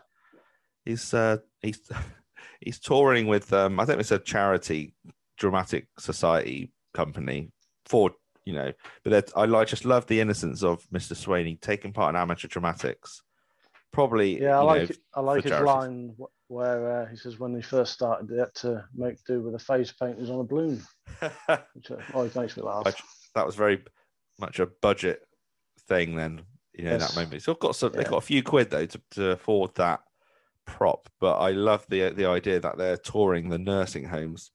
He's 0.86 1.14
uh, 1.14 1.38
he's 1.62 1.80
he's 2.62 2.80
touring 2.80 3.28
with 3.28 3.52
um, 3.54 3.80
I 3.80 3.86
think 3.86 4.00
it's 4.00 4.12
a 4.12 4.20
charity 4.20 4.94
dramatic 5.38 5.88
society 6.00 6.72
company 6.94 7.52
for 7.86 8.12
you 8.46 8.54
know, 8.54 8.72
but 9.04 9.10
that 9.10 9.32
I 9.36 9.46
like 9.46 9.68
just 9.68 9.86
love 9.86 10.06
the 10.06 10.20
innocence 10.22 10.64
of 10.64 10.84
Mr. 10.94 11.14
Swainey 11.14 11.60
taking 11.60 11.92
part 11.94 12.14
in 12.14 12.22
amateur 12.22 12.48
dramatics. 12.48 13.24
Probably, 13.92 14.42
Yeah, 14.42 14.60
I 14.60 14.62
like 14.64 14.78
know, 14.82 14.84
it. 14.84 14.98
I 15.16 15.20
like 15.22 15.44
his 15.44 15.50
charities. 15.52 15.66
line 15.68 16.16
where 16.48 17.02
uh, 17.02 17.06
he 17.08 17.16
says 17.16 17.40
when 17.40 17.56
he 17.56 17.62
first 17.62 17.94
started, 17.94 18.28
they 18.28 18.38
had 18.38 18.54
to 18.56 18.84
make 18.94 19.16
do 19.26 19.42
with 19.42 19.56
a 19.56 19.60
face 19.60 19.92
painted 19.94 20.30
on 20.30 20.42
a 20.42 20.44
balloon, 20.44 20.84
which 21.74 21.90
uh, 21.92 21.96
always 22.14 22.36
makes 22.36 22.56
me 22.58 22.62
laugh. 22.64 22.84
Budget- 22.84 23.02
that 23.34 23.46
was 23.46 23.56
very 23.56 23.84
much 24.40 24.60
a 24.60 24.66
budget 24.82 25.22
thing 25.88 26.16
then 26.16 26.42
you 26.74 26.84
know 26.86 26.92
in 26.94 27.00
Yes. 27.00 27.14
that 27.16 27.22
moment 27.22 27.42
so 27.42 27.52
i've 27.54 27.60
got 27.60 27.76
some 27.76 27.92
they've 27.94 28.08
got 28.10 28.18
a 28.18 28.22
few 28.22 28.42
quid 28.44 28.70
though 28.70 28.86
to, 28.86 29.02
to 29.12 29.32
afford 29.32 29.74
that 29.76 30.02
prop 30.66 31.08
but 31.20 31.38
i 31.38 31.52
love 31.52 31.86
the 31.90 32.10
the 32.10 32.26
idea 32.26 32.60
that 32.60 32.78
they're 32.78 32.98
touring 32.98 33.50
the 33.50 33.58
nursing 33.58 34.04
homes 34.06 34.52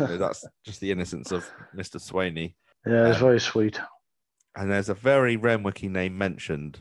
You 0.00 0.06
know, 0.06 0.16
that's 0.18 0.44
just 0.64 0.80
the 0.80 0.90
innocence 0.90 1.32
of 1.32 1.48
mr 1.76 1.96
swainey 2.00 2.54
yeah, 2.86 3.08
it's 3.08 3.16
um, 3.16 3.22
very 3.28 3.40
sweet. 3.40 3.80
and 4.56 4.70
there's 4.70 4.88
a 4.88 4.94
very 4.94 5.36
renwicky 5.36 5.90
name 5.90 6.16
mentioned 6.18 6.80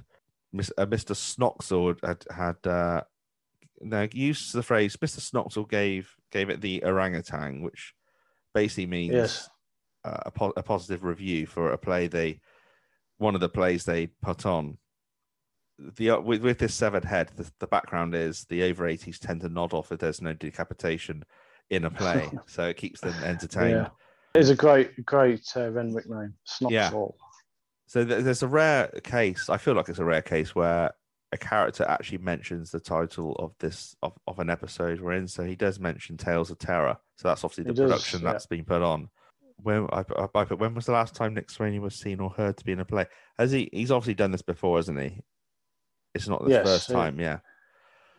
Miss, 0.53 0.71
uh, 0.77 0.85
mr 0.85 1.13
snoxall 1.15 1.97
had 2.05 2.23
had 2.35 2.67
uh 2.71 3.01
now 3.81 4.07
used 4.11 4.53
the 4.53 4.63
phrase 4.63 4.95
mr 4.97 5.19
snoxall 5.19 5.69
gave 5.69 6.13
gave 6.31 6.49
it 6.49 6.61
the 6.61 6.81
orangutan 6.83 7.61
which 7.61 7.93
basically 8.53 8.87
means 8.87 9.13
Yes. 9.13 9.49
uh, 10.03 10.21
a, 10.25 10.31
po- 10.31 10.53
a 10.57 10.63
positive 10.63 11.03
review 11.03 11.45
for 11.45 11.71
a 11.71 11.77
play 11.77 12.07
they 12.07 12.39
one 13.17 13.35
of 13.35 13.41
the 13.41 13.49
plays 13.49 13.83
they 13.83 14.07
put 14.21 14.45
on 14.45 14.77
the 15.79 16.11
uh, 16.11 16.19
with, 16.19 16.41
with 16.41 16.57
this 16.59 16.73
severed 16.73 17.05
head 17.05 17.31
the, 17.35 17.49
the 17.59 17.67
background 17.67 18.15
is 18.15 18.45
the 18.45 18.63
over 18.63 18.85
80s 18.85 19.19
tend 19.19 19.41
to 19.41 19.49
nod 19.49 19.73
off 19.73 19.91
if 19.91 19.99
there's 19.99 20.21
no 20.21 20.33
decapitation 20.33 21.23
in 21.69 21.85
a 21.85 21.91
play 21.91 22.29
so 22.45 22.67
it 22.67 22.77
keeps 22.77 23.01
them 23.01 23.13
entertained 23.23 23.71
Yeah. 23.71 23.89
It's 24.35 24.49
a 24.49 24.55
great, 24.55 25.03
great 25.03 25.51
uh, 25.55 25.71
Renwick 25.71 26.07
name. 26.07 26.35
Snoxall. 26.45 26.69
Yeah. 26.71 26.91
so 27.87 28.05
th- 28.05 28.23
there's 28.23 28.43
a 28.43 28.47
rare 28.47 28.87
case 29.03 29.49
i 29.49 29.57
feel 29.57 29.73
like 29.73 29.89
it's 29.89 29.99
a 29.99 30.05
rare 30.05 30.21
case 30.21 30.55
where 30.55 30.91
a 31.31 31.37
character 31.37 31.85
actually 31.87 32.19
mentions 32.19 32.71
the 32.71 32.79
title 32.79 33.35
of 33.35 33.53
this 33.59 33.95
of, 34.01 34.13
of 34.27 34.39
an 34.39 34.49
episode 34.49 35.01
we're 35.01 35.13
in 35.13 35.27
so 35.27 35.43
he 35.43 35.55
does 35.55 35.79
mention 35.79 36.17
tales 36.17 36.51
of 36.51 36.57
terror 36.57 36.97
so 37.17 37.27
that's 37.27 37.43
obviously 37.43 37.65
the 37.65 37.73
does, 37.73 37.89
production 37.89 38.21
yeah. 38.21 38.31
that's 38.31 38.45
been 38.45 38.63
put 38.63 38.81
on 38.81 39.09
when 39.61 39.87
I, 39.91 40.03
I, 40.15 40.27
I 40.35 40.43
when 40.43 40.73
was 40.73 40.85
the 40.85 40.91
last 40.91 41.15
time 41.15 41.33
Nick 41.33 41.47
Swainey 41.47 41.79
was 41.79 41.95
seen 41.95 42.19
or 42.19 42.29
heard 42.29 42.57
to 42.57 42.65
be 42.65 42.71
in 42.73 42.79
a 42.79 42.85
play? 42.85 43.07
Has 43.37 43.51
he? 43.51 43.69
He's 43.73 43.91
obviously 43.91 44.13
done 44.13 44.31
this 44.31 44.41
before, 44.41 44.77
hasn't 44.77 44.99
he? 44.99 45.19
It's 46.17 46.27
not 46.27 46.43
the 46.43 46.51
Yes, 46.51 46.65
first 46.65 46.89
time. 46.89 47.19
Yeah. 47.19 47.39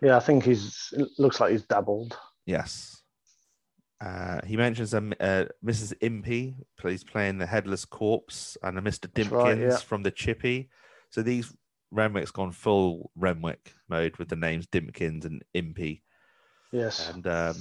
Yeah, 0.01 0.17
I 0.17 0.21
think 0.21 0.45
he's. 0.45 0.93
It 0.93 1.09
looks 1.19 1.41
like 1.41 1.51
he's 1.51 1.65
dabbled. 1.65 2.17
Yes. 2.47 3.03
Uh, 4.01 4.41
he 4.47 4.57
mentions 4.57 4.95
um, 4.95 5.13
uh, 5.19 5.47
Mrs. 5.65 5.93
Impey 6.01 6.55
plays 6.79 7.03
playing 7.03 7.39
the 7.39 7.47
headless 7.47 7.85
corpse 7.85 8.57
and 8.63 8.79
a 8.79 8.81
Mr. 8.81 9.13
Dimpkins 9.13 9.33
right, 9.33 9.59
yeah. 9.59 9.77
from 9.77 10.05
the 10.05 10.11
Chippy. 10.13 10.71
So 11.11 11.23
these 11.23 11.53
Renwick's 11.91 12.31
gone 12.31 12.53
full 12.53 13.11
Renwick 13.17 13.75
mode 13.89 14.17
with 14.19 14.29
the 14.29 14.37
names 14.37 14.69
Dimpkins 14.69 15.25
and 15.25 15.43
Impey. 15.55 16.03
Yes. 16.71 17.11
And 17.13 17.27
um, 17.27 17.57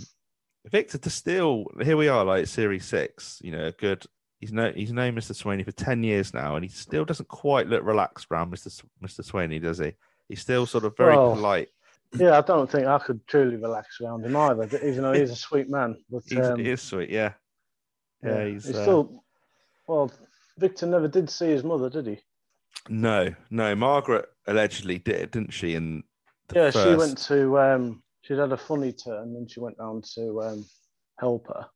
Victor 0.69 0.97
to 0.99 1.09
still 1.09 1.65
here 1.81 1.97
we 1.97 2.07
are, 2.07 2.23
like 2.23 2.45
series 2.47 2.85
six. 2.85 3.39
You 3.43 3.51
know, 3.51 3.65
a 3.65 3.71
good. 3.71 4.05
He's 4.39 4.53
known 4.53 4.75
he's 4.75 4.93
known 4.93 5.15
Mr. 5.15 5.31
Swainey 5.31 5.65
for 5.65 5.71
ten 5.71 6.03
years 6.03 6.33
now, 6.33 6.55
and 6.55 6.63
he 6.63 6.69
still 6.69 7.05
doesn't 7.05 7.29
quite 7.29 7.67
look 7.67 7.83
relaxed 7.83 8.27
around 8.29 8.53
Mr. 8.53 8.67
S- 8.67 8.83
Mr. 9.03 9.25
Swainey, 9.27 9.59
does 9.59 9.79
he? 9.79 9.93
He's 10.29 10.41
still 10.41 10.65
sort 10.65 10.83
of 10.83 10.95
very 10.97 11.15
Well, 11.15 11.35
polite. 11.35 11.69
yeah, 12.17 12.37
I 12.37 12.41
don't 12.41 12.69
think 12.69 12.87
I 12.87 12.99
could 12.99 13.25
truly 13.27 13.57
relax 13.57 13.99
around 14.01 14.25
him 14.25 14.35
either, 14.35 14.63
even 14.85 15.03
though 15.03 15.13
he's 15.13 15.31
a 15.31 15.35
sweet 15.35 15.69
man. 15.69 15.97
But 16.09 16.23
He's, 16.25 16.39
um, 16.39 16.59
he 16.59 16.69
is 16.69 16.81
sweet, 16.81 17.09
yeah. 17.09 17.33
Yeah, 18.23 18.45
he's, 18.45 18.69
uh, 18.69 18.81
still. 18.81 19.23
Well, 19.87 20.11
Victor 20.57 20.85
never 20.85 21.07
did 21.07 21.29
see 21.29 21.47
his 21.47 21.63
mother, 21.63 21.89
did 21.89 22.07
he? 22.07 22.19
No, 22.89 23.33
no. 23.49 23.75
Margaret 23.75 24.27
allegedly 24.47 24.99
did, 24.99 25.31
didn't 25.31 25.51
she? 25.51 25.73
The 25.73 26.03
yeah, 26.53 26.71
first... 26.71 26.87
she 26.87 26.95
went 26.95 27.17
to. 27.19 27.59
Um, 27.59 28.03
she'd 28.21 28.37
had 28.37 28.51
a 28.51 28.57
funny 28.57 28.91
turn, 28.91 29.35
and 29.35 29.49
she 29.49 29.59
went 29.59 29.77
down 29.77 30.01
to 30.15 30.41
um, 30.41 30.65
help 31.19 31.47
her. 31.47 31.67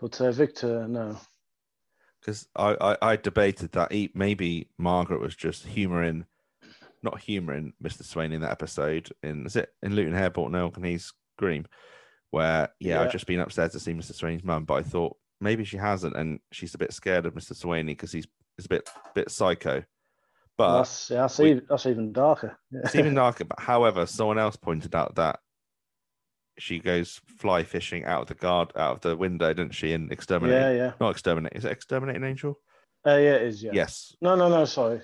But 0.00 0.20
uh, 0.20 0.32
Victor, 0.32 0.86
no. 0.88 1.18
because 2.20 2.48
I, 2.56 2.76
I 2.80 2.96
I 3.12 3.16
debated 3.16 3.72
that 3.72 3.92
he, 3.92 4.10
maybe 4.14 4.68
Margaret 4.78 5.20
was 5.20 5.36
just 5.36 5.66
humouring, 5.66 6.26
not 7.02 7.20
humouring 7.20 7.72
Mr. 7.82 8.04
Swain 8.04 8.32
in 8.32 8.40
that 8.42 8.50
episode. 8.50 9.10
In 9.22 9.46
is 9.46 9.56
it 9.56 9.70
in 9.82 9.94
Luton 9.94 10.14
Airport 10.14 10.52
now? 10.52 10.70
Can 10.70 10.84
he 10.84 10.98
scream? 10.98 11.66
Where 12.30 12.70
yeah, 12.80 13.02
I've 13.02 13.12
just 13.12 13.26
been 13.26 13.40
upstairs 13.40 13.72
to 13.72 13.80
see 13.80 13.92
Mr. 13.92 14.14
Swain's 14.14 14.44
mum, 14.44 14.64
but 14.64 14.74
I 14.74 14.82
thought 14.82 15.16
maybe 15.40 15.64
she 15.64 15.76
hasn't, 15.76 16.16
and 16.16 16.40
she's 16.50 16.74
a 16.74 16.78
bit 16.78 16.92
scared 16.92 17.26
of 17.26 17.34
Mr. 17.34 17.52
Swainey 17.52 17.88
because 17.88 18.12
he's 18.12 18.26
he's 18.56 18.66
a 18.66 18.70
bit 18.70 18.88
bit 19.14 19.30
psycho. 19.30 19.82
But 20.56 20.78
that's 20.78 21.10
yeah, 21.10 21.22
that's, 21.22 21.40
even, 21.40 21.66
that's 21.68 21.86
even 21.86 22.12
darker. 22.12 22.58
Yeah. 22.70 22.80
it's 22.84 22.94
even 22.94 23.14
darker. 23.14 23.44
But 23.44 23.60
however, 23.60 24.06
someone 24.06 24.38
else 24.38 24.56
pointed 24.56 24.94
out 24.94 25.14
that 25.16 25.40
she 26.58 26.78
goes 26.78 27.20
fly 27.38 27.64
fishing 27.64 28.04
out 28.04 28.22
of 28.22 28.28
the 28.28 28.34
guard 28.34 28.72
out 28.76 28.96
of 28.96 29.00
the 29.00 29.16
window, 29.16 29.52
didn't 29.52 29.74
she? 29.74 29.92
And 29.92 30.12
exterminate. 30.12 30.54
yeah, 30.54 30.72
yeah. 30.72 30.92
Not 31.00 31.10
exterminate. 31.10 31.54
Is 31.54 31.64
it 31.64 31.72
exterminating 31.72 32.24
angel? 32.24 32.58
Uh, 33.06 33.16
yeah, 33.16 33.34
it 33.34 33.42
is. 33.42 33.62
Yeah. 33.62 33.72
Yes. 33.74 34.14
No, 34.20 34.36
no, 34.36 34.48
no. 34.48 34.64
Sorry. 34.64 35.00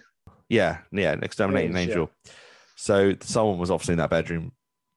Yeah, 0.49 0.79
yeah, 0.93 1.13
an 1.13 1.23
exterminating 1.23 1.73
yeah. 1.73 1.83
angel. 1.83 2.11
So 2.77 3.15
someone 3.21 3.59
was 3.59 3.71
obviously 3.71 3.93
in 3.93 3.99
that 3.99 4.11
bedroom 4.11 4.53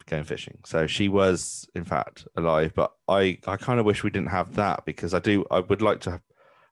going 0.08 0.24
fishing. 0.24 0.60
So 0.66 0.88
she 0.88 1.10
was, 1.10 1.68
in 1.74 1.84
fact, 1.84 2.28
alive. 2.36 2.74
But 2.76 2.92
I, 3.08 3.40
I 3.48 3.58
kind 3.58 3.80
of 3.80 3.86
wish 3.86 4.04
we 4.04 4.10
didn't 4.10 4.30
have 4.30 4.56
that 4.56 4.86
because 4.86 5.14
I 5.14 5.20
do. 5.20 5.46
I 5.50 5.60
would 5.60 5.82
like 5.82 6.02
to 6.02 6.12
have 6.12 6.22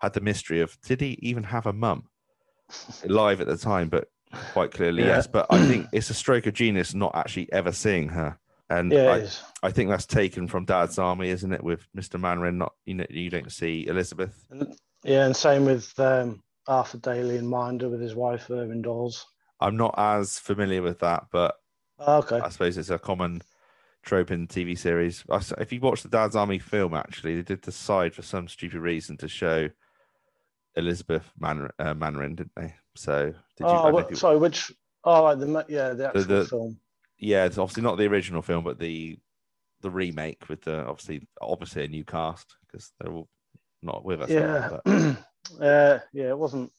had 0.01 0.13
the 0.13 0.21
mystery 0.21 0.61
of 0.61 0.77
did 0.81 1.01
he 1.01 1.17
even 1.21 1.43
have 1.43 1.65
a 1.65 1.73
mum 1.73 2.05
alive 3.03 3.41
at 3.41 3.47
the 3.47 3.57
time? 3.57 3.89
But 3.89 4.09
quite 4.53 4.71
clearly, 4.71 5.03
Yeah. 5.03 5.15
yes. 5.17 5.27
But 5.27 5.47
I 5.49 5.65
think 5.65 5.87
it's 5.91 6.09
a 6.09 6.13
stroke 6.13 6.47
of 6.47 6.53
genius 6.53 6.93
not 6.93 7.15
actually 7.15 7.51
ever 7.51 7.71
seeing 7.71 8.09
her. 8.09 8.37
And 8.69 8.91
Yeah, 8.91 9.25
I. 9.63 9.67
I 9.67 9.71
think 9.71 9.89
that's 9.89 10.05
taken 10.05 10.47
from 10.47 10.65
Dad's 10.65 10.99
Army, 10.99 11.29
isn't 11.29 11.51
it? 11.51 11.63
With 11.63 11.87
Mister 11.93 12.17
Mainwaring, 12.17 12.59
not 12.59 12.73
you 12.85 12.93
know, 12.93 13.05
you 13.09 13.29
don't 13.29 13.51
see 13.51 13.87
Elizabeth. 13.87 14.45
Yeah, 15.03 15.25
and 15.25 15.35
same 15.35 15.65
with 15.65 15.99
um, 15.99 16.43
Arthur 16.69 16.99
Daley 16.99 17.37
and 17.37 17.49
Minder 17.49 17.89
with 17.89 17.99
his 17.99 18.15
wife 18.15 18.49
Irving 18.49 18.81
Dawes. 18.81 19.25
I'm 19.59 19.75
not 19.75 19.95
as 19.97 20.39
familiar 20.39 20.81
with 20.81 20.99
that, 20.99 21.25
but 21.31 21.55
Oh, 21.99 22.19
okay. 22.19 22.39
I 22.39 22.47
suppose 22.47 22.77
it's 22.77 22.89
a 22.91 22.97
common 22.99 23.41
trope 24.03 24.31
in 24.31 24.47
TV 24.47 24.77
series. 24.77 25.23
If 25.57 25.73
you 25.73 25.81
watch 25.81 26.01
the 26.03 26.07
Dad's 26.09 26.35
Army 26.37 26.59
film, 26.59 26.93
actually, 26.93 27.35
they 27.35 27.41
did 27.41 27.59
decide 27.61 28.13
for 28.13 28.21
some 28.21 28.47
stupid 28.47 28.79
reason 28.79 29.17
to 29.17 29.27
show 29.27 29.67
Elizabeth 30.75 31.29
Man- 31.37 31.69
uh, 31.79 31.93
Mainwaring, 31.93 32.35
didn't 32.35 32.53
they? 32.55 32.73
So 32.95 33.25
did 33.25 33.33
you? 33.59 33.65
Oh, 33.67 33.91
what, 33.91 34.09
you- 34.09 34.15
sorry, 34.15 34.37
which? 34.37 34.71
Oh, 35.03 35.25
right, 35.25 35.37
the 35.37 35.65
yeah, 35.67 35.89
the 35.89 36.07
actual 36.07 36.23
the- 36.23 36.45
film. 36.45 36.79
yeah, 37.17 37.45
it's 37.45 37.57
obviously 37.57 37.83
not 37.83 37.97
the 37.97 38.05
original 38.07 38.41
film, 38.41 38.63
but 38.63 38.79
the 38.79 39.17
the 39.81 39.89
remake 39.89 40.47
with 40.49 40.61
the 40.61 40.85
obviously 40.85 41.27
obviously 41.41 41.83
a 41.85 41.87
new 41.87 42.03
cast 42.03 42.55
because 42.65 42.91
they're 42.99 43.11
all 43.11 43.27
not 43.81 44.03
with 44.05 44.21
us. 44.21 44.29
now, 44.29 44.35
Yeah, 44.35 44.69
but- 44.85 45.17
uh, 45.61 45.99
yeah, 46.13 46.29
it 46.29 46.37
wasn't. 46.37 46.71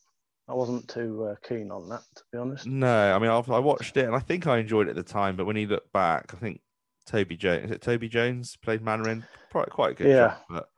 I 0.49 0.55
wasn't 0.55 0.89
too 0.89 1.25
uh, 1.27 1.35
keen 1.47 1.71
on 1.71 1.89
that, 1.91 2.03
to 2.17 2.23
be 2.33 2.39
honest. 2.39 2.67
No, 2.67 3.15
I 3.15 3.19
mean 3.21 3.31
I've, 3.31 3.49
I 3.51 3.61
watched 3.61 3.97
it 3.97 4.05
and 4.07 4.17
I 4.17 4.19
think 4.19 4.49
I 4.49 4.59
enjoyed 4.59 4.89
it 4.89 4.91
at 4.91 4.97
the 4.97 5.03
time, 5.05 5.37
but 5.37 5.45
when 5.47 5.55
you 5.57 5.69
look 5.69 5.93
back, 5.93 6.35
I 6.35 6.39
think 6.39 6.61
Toby 7.07 7.37
Jones 7.37 7.67
is 7.67 7.71
it 7.71 7.83
Toby 7.83 8.09
Jones 8.09 8.57
played 8.57 8.83
Mainwaring 8.83 9.23
quite 9.53 9.71
quite 9.71 9.93
a 9.93 9.95
good 9.95 10.09
Yeah. 10.09 10.17
job, 10.29 10.39
but 10.49 10.69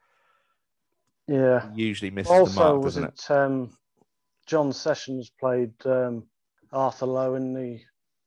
Yeah. 1.26 1.70
usually 1.74 2.10
misses 2.10 2.54
the 2.54 2.60
mark, 2.60 2.82
was 2.82 2.94
doesn't 2.96 3.04
it? 3.04 3.14
it 3.24 3.30
um, 3.30 3.70
John 4.46 4.72
Sessions 4.74 5.30
played 5.40 5.72
um, 5.86 6.26
Arthur 6.70 7.06
Lowe 7.06 7.34
in 7.36 7.54
the 7.54 7.80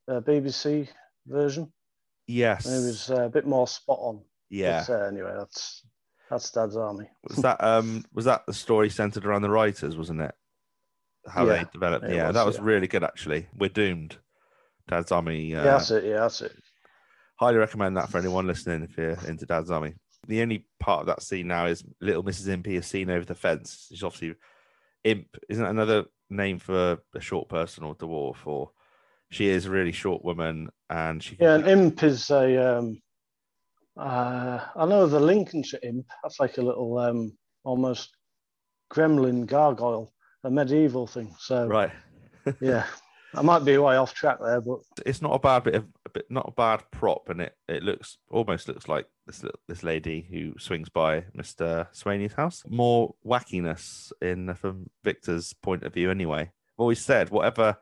uh, 0.08 0.22
BBC 0.22 0.88
version? 1.28 1.72
Yes. 2.28 2.66
And 2.66 2.82
he 2.82 2.88
was 2.88 3.12
uh, 3.12 3.26
a 3.26 3.30
bit 3.30 3.46
more 3.46 3.68
spot 3.68 4.00
on. 4.02 4.22
yeah. 4.50 4.84
But, 4.88 4.94
uh, 5.00 5.06
anyway, 5.06 5.34
that's 5.38 5.84
that's 6.30 6.52
Dad's 6.52 6.78
Army. 6.78 7.10
Was 7.30 7.38
that 7.38 7.64
um 7.64 8.04
was 8.14 8.26
that 8.26 8.46
the 8.46 8.54
story 8.54 8.90
centered 8.90 9.26
around 9.26 9.42
the 9.44 9.50
writers, 9.50 9.98
wasn't 9.98 10.22
it? 10.22 10.34
How 11.28 11.46
Yeah, 11.46 11.64
they 11.64 11.70
developed. 11.74 12.06
Yeah, 12.10 12.28
was, 12.28 12.36
that 12.36 12.46
was 12.46 12.56
yeah. 12.58 12.64
really 12.64 12.88
good 12.88 13.04
actually. 13.04 13.48
We're 13.58 13.70
doomed. 13.70 14.18
Dad's 14.88 15.12
Army. 15.12 15.56
Uh, 15.56 15.58
yeah, 15.58 15.64
that's 15.64 15.92
it. 15.92 16.04
Yeah, 16.04 16.20
that's 16.22 16.42
it. 16.42 16.52
highly 17.40 17.58
recommend 17.58 17.98
that 17.98 18.10
for 18.10 18.20
anyone 18.20 18.48
listening 18.48 18.84
if 18.84 18.98
you're 18.98 19.18
into 19.28 19.46
Dad's 19.46 19.72
Army. 19.72 19.94
The 20.28 20.42
only 20.42 20.68
part 20.80 21.02
of 21.02 21.08
that 21.08 21.22
scene 21.22 21.48
now 21.48 21.66
is 21.68 21.84
little 22.02 22.24
Mrs. 22.24 22.48
Impy 22.48 22.78
is 22.78 22.88
seen 22.88 23.10
over 23.10 23.26
the 23.26 23.36
fence. 23.36 23.88
She's 23.90 24.04
obviously 24.04 24.36
Imp, 25.04 25.28
isn't 25.50 25.64
that 25.64 25.70
another 25.70 26.06
name 26.32 26.58
for 26.58 26.98
a 27.14 27.20
short 27.22 27.48
person 27.48 27.84
or 27.84 27.96
dwarf? 27.96 28.38
Or 28.46 28.72
she 29.30 29.48
is 29.48 29.66
a 29.66 29.72
really 29.72 29.92
short 29.92 30.24
woman 30.26 30.70
and 30.90 31.22
she 31.22 31.38
Yeah, 31.40 31.56
an 31.56 31.68
imp 31.68 32.02
is 32.04 32.30
a. 32.32 32.78
Um, 32.78 33.02
uh, 33.98 34.60
I 34.76 34.86
know 34.86 35.08
the 35.08 35.20
Lincolnshire 35.20 35.80
imp. 35.84 36.06
That's 36.24 36.40
like 36.40 36.58
a 36.58 36.62
little 36.62 36.98
um, 36.98 37.38
almost 37.64 38.16
gremlin 38.92 39.46
gargoyle, 39.46 40.14
a 40.44 40.50
medieval 40.52 41.08
thing. 41.08 41.34
So 41.40 41.68
right. 41.68 41.92
yeah, 42.62 42.86
I 43.34 43.42
might 43.42 43.66
be 43.66 43.78
way 43.78 43.98
off 43.98 44.14
track 44.14 44.38
there, 44.42 44.62
but 44.62 44.80
It's 45.06 45.22
not 45.22 45.34
a 45.34 45.40
bad 45.40 45.64
bit 45.64 45.76
of 45.76 45.86
a 46.06 46.10
bit 46.10 46.26
not 46.30 46.48
a 46.50 46.52
bad 46.52 46.84
prop, 46.92 47.30
and 47.30 47.42
it 47.42 47.56
it 47.68 47.84
looks 47.84 48.18
almost 48.30 48.68
looks 48.68 48.88
like 48.88 49.08
this 49.26 49.44
little- 49.44 49.60
this 49.68 49.84
lady 49.84 50.28
who 50.30 50.54
swings 50.60 50.90
by 50.90 51.22
Mr. 51.36 51.88
Swainey's 51.94 52.34
house. 52.34 52.64
More 52.68 53.16
wackiness 53.26 54.12
in 54.22 54.54
from 54.56 54.90
Victor's 55.04 55.54
point 55.54 55.84
of 55.84 55.94
view, 55.94 56.12
anyway. 56.12 56.42
I've 56.42 56.80
always 56.80 57.04
said 57.04 57.30
whatever 57.30 57.78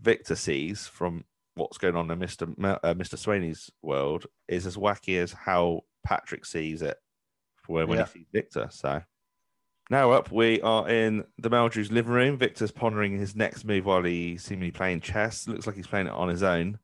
Victor 0.00 0.34
sees 0.34 0.86
from 0.86 1.24
what's 1.60 1.78
going 1.78 1.96
on 1.96 2.10
in 2.10 2.18
Mr. 2.18 2.56
Mel- 2.58 2.80
uh, 2.82 2.94
Mr. 2.94 3.16
Swainey's 3.16 3.70
world 3.82 4.26
is 4.48 4.66
as 4.66 4.76
wacky 4.76 5.18
as 5.22 5.32
how 5.32 5.82
Patrick 6.04 6.44
sees 6.44 6.82
it 6.82 6.96
when, 7.66 7.88
when 7.88 7.98
Yeah. 7.98 8.06
he 8.06 8.20
sees 8.20 8.26
Victor. 8.32 8.68
So 8.70 9.02
now 9.90 10.12
up, 10.12 10.30
we 10.32 10.60
are 10.62 10.88
in 10.88 11.24
the 11.38 11.50
Meldrews' 11.50 11.90
living 11.90 12.12
room. 12.12 12.36
Victor's 12.38 12.70
pondering 12.70 13.18
his 13.18 13.34
next 13.36 13.64
move 13.64 13.84
while 13.86 14.02
he's 14.04 14.42
seemingly 14.44 14.70
playing 14.70 15.00
chess. 15.00 15.46
Looks 15.48 15.66
like 15.66 15.76
he's 15.76 15.86
playing 15.86 16.06
it 16.06 16.12
on 16.12 16.28
his 16.28 16.42
own. 16.42 16.78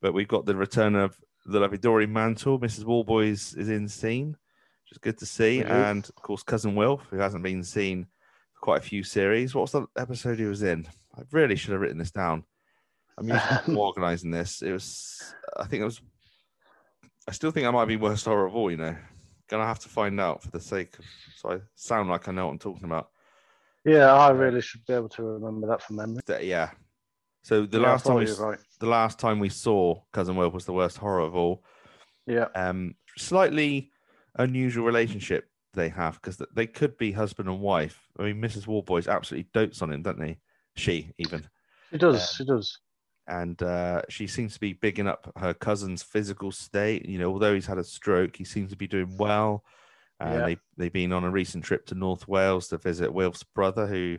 But 0.00 0.12
we've 0.14 0.28
got 0.28 0.44
the 0.46 0.56
return 0.56 0.94
of 0.96 1.16
the 1.46 1.60
lovely 1.60 1.78
Doreen 1.78 2.12
Mantle. 2.12 2.58
Mrs. 2.58 2.84
Warboys 2.84 3.54
is 3.54 3.68
in 3.68 3.88
scene, 3.88 4.30
which 4.30 4.92
is 4.92 4.98
good 4.98 5.18
to 5.18 5.26
see. 5.26 5.60
Mhm. 5.62 5.70
And 5.70 6.04
of 6.04 6.14
course, 6.16 6.42
Cousin 6.42 6.74
Wilf, 6.74 7.02
who 7.10 7.18
hasn't 7.18 7.42
been 7.44 7.62
seen 7.62 8.04
for 8.54 8.60
quite 8.60 8.80
a 8.80 8.84
few 8.88 9.02
series. 9.02 9.54
What 9.54 9.62
was 9.62 9.72
the 9.72 9.86
episode 9.96 10.38
he 10.38 10.44
was 10.46 10.62
in? 10.62 10.86
I 11.16 11.22
really 11.30 11.56
should 11.56 11.72
have 11.72 11.80
written 11.80 11.98
this 11.98 12.10
down. 12.10 12.44
I'm 13.18 13.28
usually 13.28 13.76
organizing 13.76 14.30
this. 14.30 14.62
It 14.62 14.72
was, 14.72 15.34
I 15.56 15.64
think 15.66 15.82
it 15.82 15.84
was, 15.84 16.00
I 17.28 17.32
still 17.32 17.50
think 17.50 17.66
I 17.66 17.70
might 17.70 17.86
be 17.86 17.96
worst 17.96 18.24
horror 18.24 18.46
of 18.46 18.54
all, 18.54 18.70
you 18.70 18.76
know. 18.76 18.96
Gonna 19.48 19.66
have 19.66 19.78
to 19.80 19.88
find 19.88 20.20
out 20.20 20.42
for 20.42 20.50
the 20.50 20.60
sake 20.60 20.98
of, 20.98 21.04
so 21.36 21.50
I 21.52 21.60
sound 21.74 22.08
like 22.08 22.28
I 22.28 22.32
know 22.32 22.46
what 22.46 22.52
I'm 22.52 22.58
talking 22.58 22.84
about. 22.84 23.10
yeah, 23.84 24.12
I 24.12 24.30
really 24.30 24.60
should 24.62 24.84
be 24.86 24.94
able 24.94 25.10
to 25.10 25.22
remember 25.22 25.66
that 25.68 25.82
from 25.82 25.96
memory. 25.96 26.22
Yeah. 26.40 26.70
So 27.42 27.66
the 27.66 27.78
Yeah, 27.78 27.88
last 27.88 28.06
time 28.06 28.16
we, 28.16 28.30
right. 28.32 28.58
the 28.80 28.86
last 28.86 29.18
time 29.18 29.38
we 29.38 29.50
saw 29.50 30.00
Cousin 30.12 30.34
Will 30.36 30.50
was 30.50 30.64
the 30.64 30.72
worst 30.72 30.96
horror 30.96 31.20
of 31.20 31.34
all. 31.36 31.62
Yeah, 32.26 32.48
Um, 32.54 32.94
slightly 33.18 33.92
unusual 34.36 34.86
relationship 34.86 35.46
they 35.74 35.90
have 35.90 36.14
because 36.14 36.40
they 36.54 36.66
could 36.66 36.96
be 36.96 37.12
husband 37.12 37.48
and 37.50 37.60
wife. 37.60 38.08
I 38.18 38.22
mean, 38.22 38.40
Mrs. 38.40 38.66
Warboys 38.66 39.08
absolutely 39.08 39.50
dotes 39.52 39.82
on 39.82 39.92
him, 39.92 40.02
doesn't 40.02 40.26
he? 40.26 40.38
She 40.76 41.12
even, 41.18 41.46
she 41.90 41.98
does. 41.98 42.16
Yeah. 42.16 42.26
She 42.36 42.44
does. 42.46 42.78
And 43.26 43.62
uh, 43.62 44.02
she 44.08 44.26
seems 44.26 44.54
to 44.54 44.60
be 44.60 44.72
bigging 44.74 45.06
up 45.06 45.32
her 45.36 45.54
cousin's 45.54 46.02
physical 46.02 46.52
state. 46.52 47.06
You 47.08 47.18
know, 47.18 47.30
although 47.32 47.54
he's 47.54 47.66
had 47.66 47.78
a 47.78 47.84
stroke, 47.84 48.36
he 48.36 48.44
seems 48.44 48.70
to 48.70 48.76
be 48.76 48.86
doing 48.86 49.16
well. 49.16 49.64
And 50.20 50.34
Yeah. 50.40 50.46
they 50.46 50.56
they've 50.76 50.92
been 50.92 51.12
on 51.12 51.24
a 51.24 51.30
recent 51.30 51.64
trip 51.64 51.86
to 51.86 51.94
North 51.94 52.28
Wales 52.28 52.68
to 52.68 52.78
visit 52.78 53.12
Wilf's 53.12 53.42
brother, 53.42 53.86
who, 53.86 54.18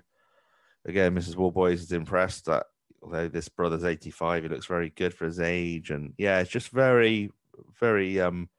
again, 0.85 1.15
Mrs. 1.15 1.35
Warboys 1.35 1.81
is 1.81 1.91
impressed 1.91 2.45
that 2.45 2.65
although 3.01 3.27
this 3.27 3.47
brother's 3.49 3.83
85, 3.83 4.43
he 4.43 4.49
looks 4.49 4.65
very 4.65 4.89
good 4.89 5.13
for 5.13 5.25
his 5.25 5.39
age. 5.39 5.91
And 5.91 6.13
yeah, 6.17 6.39
it's 6.39 6.51
just 6.51 6.69
very, 6.69 7.31
very 7.79 8.19
um 8.19 8.49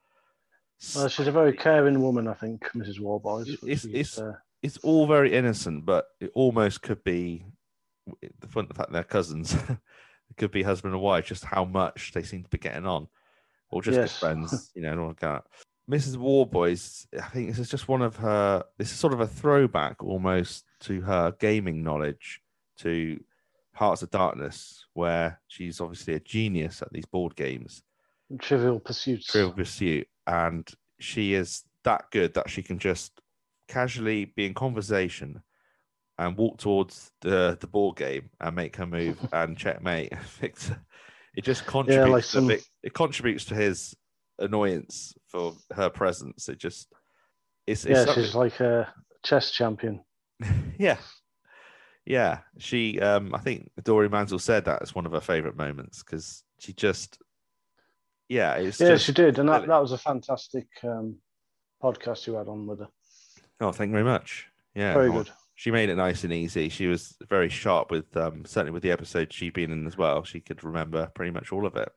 Well, 0.95 1.09
she's 1.09 1.27
a 1.27 1.33
very 1.33 1.53
caring 1.55 2.01
woman, 2.01 2.29
I 2.29 2.35
think, 2.35 2.71
Mrs. 2.73 3.01
Warboys. 3.01 3.49
It's- 3.49 3.85
it's- 3.85 4.19
uh, 4.19 4.35
it's 4.63 4.79
all 4.79 5.07
very 5.07 5.33
innocent, 5.33 5.85
but 5.85 6.07
it 6.21 6.31
almost 6.35 6.83
could 6.83 7.05
be 7.05 7.45
the 8.41 8.47
fun 8.49 8.67
the 8.69 8.75
fact 8.75 8.93
they're 8.93 9.05
cousins. 9.05 9.55
it 10.37 10.41
could 10.41 10.51
be 10.51 10.63
husband 10.63 10.95
and 10.95 11.03
wife, 11.03 11.27
just 11.27 11.45
how 11.45 11.65
much 11.65 12.13
they 12.13 12.23
seem 12.23 12.43
to 12.43 12.51
be 12.51 12.59
getting 12.59 12.87
on, 12.87 13.09
or 13.71 13.83
just 13.83 13.99
Yes. 13.99 14.13
good 14.13 14.19
friends, 14.19 14.71
you 14.75 14.83
know, 14.83 14.93
and 14.93 15.01
all 15.01 15.09
like 15.09 15.21
that. 15.21 15.45
Mrs. 15.91 16.17
Warboys, 16.17 17.07
I 17.17 17.29
think 17.29 17.49
this 17.49 17.59
is 17.59 17.71
just 17.71 17.89
one 17.89 18.03
of 18.03 18.17
her. 18.17 18.65
This 18.77 18.91
is 18.91 18.99
sort 18.99 19.13
of 19.13 19.21
a 19.21 19.27
throwback 19.27 20.03
almost 20.03 20.65
to 20.81 21.01
her 21.03 21.33
gaming 21.39 21.83
knowledge, 21.83 22.43
to 22.79 23.21
Hearts 23.73 24.03
of 24.03 24.11
Darkness, 24.11 24.85
where 24.95 25.41
she's 25.47 25.81
obviously 25.81 26.15
a 26.15 26.21
genius 26.21 26.83
at 26.83 26.93
these 26.93 27.07
board 27.07 27.37
games. 27.37 27.83
Trivial 28.41 28.81
Pursuits. 28.81 29.27
Trivial 29.27 29.53
Pursuit, 29.53 30.09
and 30.27 30.69
she 30.99 31.35
is 31.35 31.63
that 31.85 32.11
good 32.11 32.35
that 32.35 32.51
she 32.51 32.63
can 32.63 32.79
just 32.79 33.21
casually 33.69 34.25
be 34.25 34.45
in 34.45 34.55
conversation 34.55 35.43
and 36.19 36.37
walk 36.37 36.59
towards 36.59 37.11
the 37.21 37.57
the 37.61 37.67
board 37.67 37.97
game 37.97 38.31
and 38.41 38.57
make 38.57 38.77
her 38.77 38.87
move 38.87 39.19
and 39.33 39.57
checkmate 39.57 40.17
Victor. 40.41 40.81
It 41.37 41.45
just 41.45 41.67
contributes. 41.67 42.11
like 42.11 42.23
to 42.25 42.29
some- 42.29 42.49
Vic- 42.49 42.65
it 42.83 42.95
contributes 42.95 43.45
to 43.47 43.55
his 43.55 43.95
annoyance 44.39 45.15
for 45.29 45.55
her 45.75 45.91
presence. 45.91 46.49
It 46.49 46.59
just 46.59 46.93
it's, 47.67 47.85
it's 47.85 47.91
Yeah, 47.99 48.05
something- 48.07 48.25
she's 48.25 48.35
like 48.35 48.61
a 48.61 48.93
chess 49.25 49.51
champion. 49.51 50.03
yeah. 50.79 50.97
Yeah, 52.05 52.39
she. 52.59 53.01
Um, 53.01 53.35
I 53.35 53.39
think 53.39 53.69
Doreen 53.83 54.13
Mantle 54.13 54.39
said 54.39 54.65
that 54.67 54.81
as 54.81 54.95
one 54.95 55.07
of 55.07 55.13
her 55.13 55.21
favorite 55.21 55.57
moments 55.57 56.05
because 56.05 56.45
she 56.61 56.73
just, 56.73 57.19
yeah, 58.29 58.55
it's 58.55 58.79
Yeah, 58.81 58.91
just, 58.91 59.07
she 59.07 59.13
did, 59.13 59.41
and 59.41 59.49
that, 59.49 59.67
that 59.67 59.83
was 59.83 59.91
a 59.91 59.99
fantastic 59.99 60.69
um, 60.85 61.17
podcast 61.83 62.29
you 62.29 62.35
had 62.35 62.47
on 62.47 62.65
with 62.69 62.79
her. 62.79 62.89
Oh, 63.61 63.73
thank 63.73 63.89
you 63.89 63.93
very 63.95 64.05
much. 64.05 64.47
Yeah, 64.77 64.93
Very 64.95 65.11
well, 65.11 65.25
good. 65.25 65.33
She 65.57 65.71
made 65.71 65.89
it 65.89 65.97
nice 65.97 66.23
and 66.23 66.33
easy. 66.33 66.69
She 66.69 66.87
was 66.87 67.17
very 67.29 67.49
sharp 67.49 67.91
with, 67.91 68.15
um, 68.17 68.45
certainly 68.45 68.73
with 68.73 68.83
the 68.83 68.91
episode 68.91 69.33
she'd 69.33 69.55
been 69.55 69.73
in 69.73 69.87
as 69.87 69.97
well. 69.97 70.23
She 70.23 70.39
could 70.39 70.63
remember 70.63 71.11
pretty 71.15 71.31
much 71.33 71.51
all 71.51 71.67
of 71.67 71.77
it. 71.77 71.89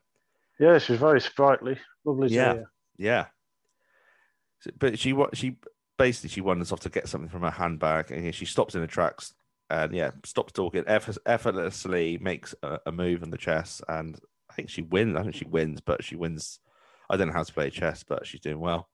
Yeah, 0.60 0.78
she 0.80 0.94
was 0.94 1.00
very 1.02 1.20
sprightly, 1.22 1.78
lovely 2.06 2.30
Yeah. 2.30 2.64
Yeah, 2.98 3.28
So- 4.60 4.72
but 4.78 5.00
she 5.00 5.14
what 5.14 5.38
she 5.38 5.58
basically 5.98 6.30
she 6.30 6.42
wanders 6.42 6.72
off 6.72 6.82
to 6.82 6.90
get 6.90 7.08
something 7.08 7.30
from 7.30 7.44
her 7.44 7.50
handbag, 7.52 8.12
and 8.12 8.34
she 8.36 8.46
stops 8.46 8.76
in 8.76 8.82
the 8.82 8.88
tracks 8.88 9.34
and 9.70 9.94
yeah, 9.94 10.12
stops 10.26 10.52
talking, 10.52 10.84
effortlessly 10.88 12.18
makes 12.18 12.56
a, 12.64 12.80
a 12.86 12.92
move 12.92 13.24
on 13.24 13.30
the 13.30 13.38
chess, 13.38 13.82
and 13.88 14.20
I 14.50 14.54
think 14.54 14.70
she 14.70 14.82
wins. 14.82 15.16
I 15.16 15.24
think 15.24 15.36
she 15.36 15.46
wins, 15.46 15.80
but 15.80 16.04
she 16.04 16.16
wins. 16.16 16.60
I 17.10 17.18
don't 17.18 17.28
know 17.28 17.34
how 17.34 17.44
to 17.44 17.54
play 17.54 17.70
chess, 17.70 18.04
but 18.04 18.26
she's 18.26 18.42
doing 18.42 18.60
well. 18.60 18.90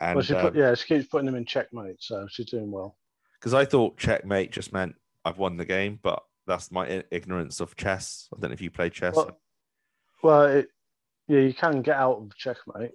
And 0.00 0.16
well, 0.16 0.24
she 0.24 0.34
put, 0.34 0.44
um, 0.44 0.56
yeah, 0.56 0.74
she 0.74 0.86
keeps 0.86 1.08
putting 1.08 1.26
them 1.26 1.34
in 1.34 1.46
checkmate, 1.46 2.02
so 2.02 2.26
she's 2.30 2.46
doing 2.50 2.70
well. 2.70 2.96
Because 3.38 3.54
I 3.54 3.64
thought 3.64 3.98
checkmate 3.98 4.52
just 4.52 4.72
meant 4.72 4.94
I've 5.24 5.38
won 5.38 5.56
the 5.56 5.64
game, 5.64 5.98
but 6.02 6.22
that's 6.46 6.70
my 6.70 7.04
ignorance 7.10 7.60
of 7.60 7.76
chess. 7.76 8.28
I 8.32 8.40
don't 8.40 8.50
know 8.50 8.54
if 8.54 8.60
you 8.60 8.70
play 8.70 8.90
chess. 8.90 9.16
Well, 9.16 9.38
well 10.22 10.42
it, 10.42 10.68
yeah, 11.28 11.40
you 11.40 11.54
can 11.54 11.82
get 11.82 11.96
out 11.96 12.18
of 12.18 12.36
checkmate, 12.36 12.92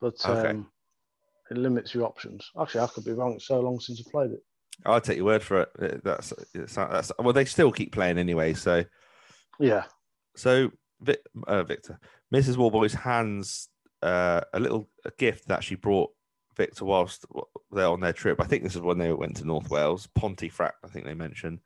but 0.00 0.14
Okay. 0.24 0.50
um, 0.50 0.68
it 1.50 1.56
limits 1.56 1.94
your 1.94 2.04
options. 2.04 2.50
Actually, 2.60 2.82
I 2.82 2.86
could 2.88 3.04
be 3.04 3.12
wrong. 3.12 3.34
It's 3.34 3.46
so 3.46 3.60
long 3.60 3.80
since 3.80 4.02
I 4.06 4.10
played 4.10 4.32
it. 4.32 4.42
I'll 4.84 5.00
take 5.00 5.16
your 5.16 5.26
word 5.26 5.42
for 5.42 5.62
it. 5.62 6.04
That's, 6.04 6.32
that's 6.54 7.12
well, 7.18 7.32
they 7.32 7.44
still 7.46 7.72
keep 7.72 7.92
playing 7.92 8.18
anyway. 8.18 8.52
So, 8.52 8.84
Yeah, 9.58 9.84
so 10.36 10.70
uh, 11.46 11.62
Victor, 11.62 11.98
Mrs. 12.32 12.56
Warboys 12.56 12.94
hands 12.94 13.68
uh, 14.02 14.42
a 14.52 14.60
little 14.60 14.88
a 15.04 15.10
gift 15.12 15.48
that 15.48 15.64
she 15.64 15.74
brought 15.74 16.10
Victor 16.56 16.84
whilst 16.84 17.26
they're 17.70 17.86
on 17.86 18.00
their 18.00 18.12
trip. 18.12 18.40
I 18.40 18.44
think 18.46 18.62
this 18.62 18.76
is 18.76 18.82
when 18.82 18.98
they 18.98 19.12
went 19.12 19.36
to 19.36 19.44
North 19.44 19.70
Wales, 19.70 20.08
Pontefract, 20.14 20.76
I 20.84 20.88
think 20.88 21.04
they 21.04 21.14
mentioned, 21.14 21.60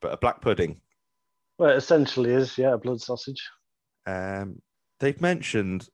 but 0.00 0.12
a 0.12 0.16
black 0.16 0.40
pudding. 0.40 0.80
Well, 1.58 1.70
it 1.70 1.76
essentially 1.76 2.32
is, 2.32 2.56
yeah, 2.56 2.74
a 2.74 2.78
blood 2.78 3.00
sausage. 3.00 3.42
Um, 4.06 4.62
they've 4.98 5.20
mentioned 5.20 5.88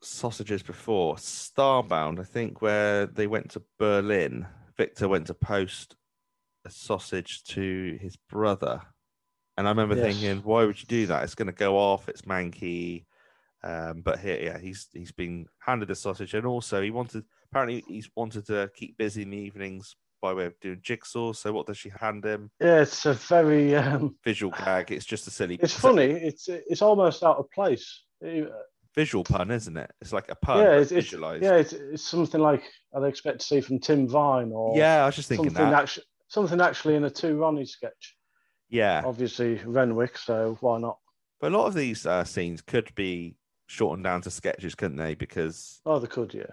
sausages 0.00 0.62
before. 0.62 1.16
Starbound, 1.16 2.18
I 2.20 2.24
think, 2.24 2.62
where 2.62 3.06
they 3.06 3.26
went 3.26 3.50
to 3.50 3.62
Berlin. 3.78 4.46
Victor 4.76 5.08
went 5.08 5.26
to 5.26 5.34
post 5.34 5.96
a 6.64 6.70
sausage 6.70 7.44
to 7.44 7.98
his 8.00 8.16
brother. 8.16 8.80
And 9.58 9.66
I 9.66 9.70
remember 9.70 9.94
Yes. 9.94 10.04
thinking, 10.06 10.42
why 10.42 10.64
would 10.64 10.80
you 10.80 10.86
do 10.86 11.06
that? 11.06 11.22
It's 11.24 11.34
going 11.34 11.46
to 11.46 11.52
go 11.52 11.76
off. 11.76 12.08
It's 12.08 12.22
manky. 12.22 13.04
Um, 13.62 14.00
but 14.00 14.18
here, 14.18 14.40
yeah, 14.42 14.58
he's 14.58 14.88
he's 14.92 15.12
been 15.12 15.46
handed 15.60 15.90
a 15.90 15.94
sausage, 15.94 16.34
and 16.34 16.46
also 16.46 16.82
he 16.82 16.90
wanted 16.90 17.24
apparently 17.52 17.84
he's 17.86 18.08
wanted 18.16 18.46
to 18.46 18.70
keep 18.74 18.96
busy 18.96 19.22
in 19.22 19.30
the 19.30 19.36
evenings 19.36 19.94
by 20.22 20.32
way 20.32 20.46
of 20.46 20.58
doing 20.60 20.78
jigsaw. 20.82 21.32
So 21.32 21.52
what 21.52 21.66
does 21.66 21.76
she 21.76 21.90
hand 21.90 22.24
him? 22.24 22.50
Yeah, 22.60 22.80
it's 22.80 23.04
a 23.06 23.12
very. 23.12 23.74
Um, 23.76 24.16
Visual 24.24 24.52
gag. 24.56 24.90
It's 24.90 25.04
just 25.04 25.26
a 25.26 25.30
silly. 25.30 25.58
it's 25.60 25.74
funny. 25.78 26.04
It's 26.04 26.48
it's 26.48 26.82
almost 26.82 27.22
out 27.22 27.36
of 27.38 27.50
place. 27.50 28.04
Visual 28.94 29.24
pun, 29.24 29.50
isn't 29.50 29.76
it? 29.76 29.90
It's 30.00 30.12
like 30.12 30.30
a 30.30 30.34
pun. 30.34 30.58
yeah, 30.58 30.72
it's, 30.74 30.92
it's 30.92 31.06
visualized. 31.06 31.42
yeah, 31.42 31.54
it's, 31.56 31.72
it's 31.72 32.02
something 32.04 32.40
like 32.40 32.62
I'd 32.94 33.04
expect 33.04 33.40
to 33.40 33.46
see 33.46 33.60
from 33.62 33.78
Tim 33.78 34.06
Vine 34.08 34.50
or 34.52 34.76
Yeah, 34.76 35.02
I 35.02 35.06
was 35.06 35.16
just 35.16 35.28
thinking 35.28 35.48
something 35.50 35.70
that. 35.70 35.82
actually 35.82 36.04
something 36.28 36.60
actually 36.60 36.94
in 36.96 37.04
a 37.04 37.10
two 37.10 37.36
Ronnie 37.38 37.64
sketch. 37.66 38.16
Yeah, 38.68 39.02
Obviously 39.04 39.56
Renwick, 39.64 40.16
so 40.18 40.56
why 40.60 40.78
not? 40.78 40.98
but 41.40 41.52
a 41.52 41.56
lot 41.58 41.66
of 41.66 41.74
these 41.74 42.06
uh, 42.06 42.22
scenes 42.24 42.60
could 42.62 42.94
be 42.94 43.36
shortened 43.66 44.04
down 44.04 44.20
to 44.22 44.30
sketches, 44.30 44.74
couldn't 44.74 44.96
they? 44.98 45.14
Because 45.14 45.80
Oh, 45.84 45.98
they 45.98 46.06
could, 46.06 46.32
yeah. 46.34 46.44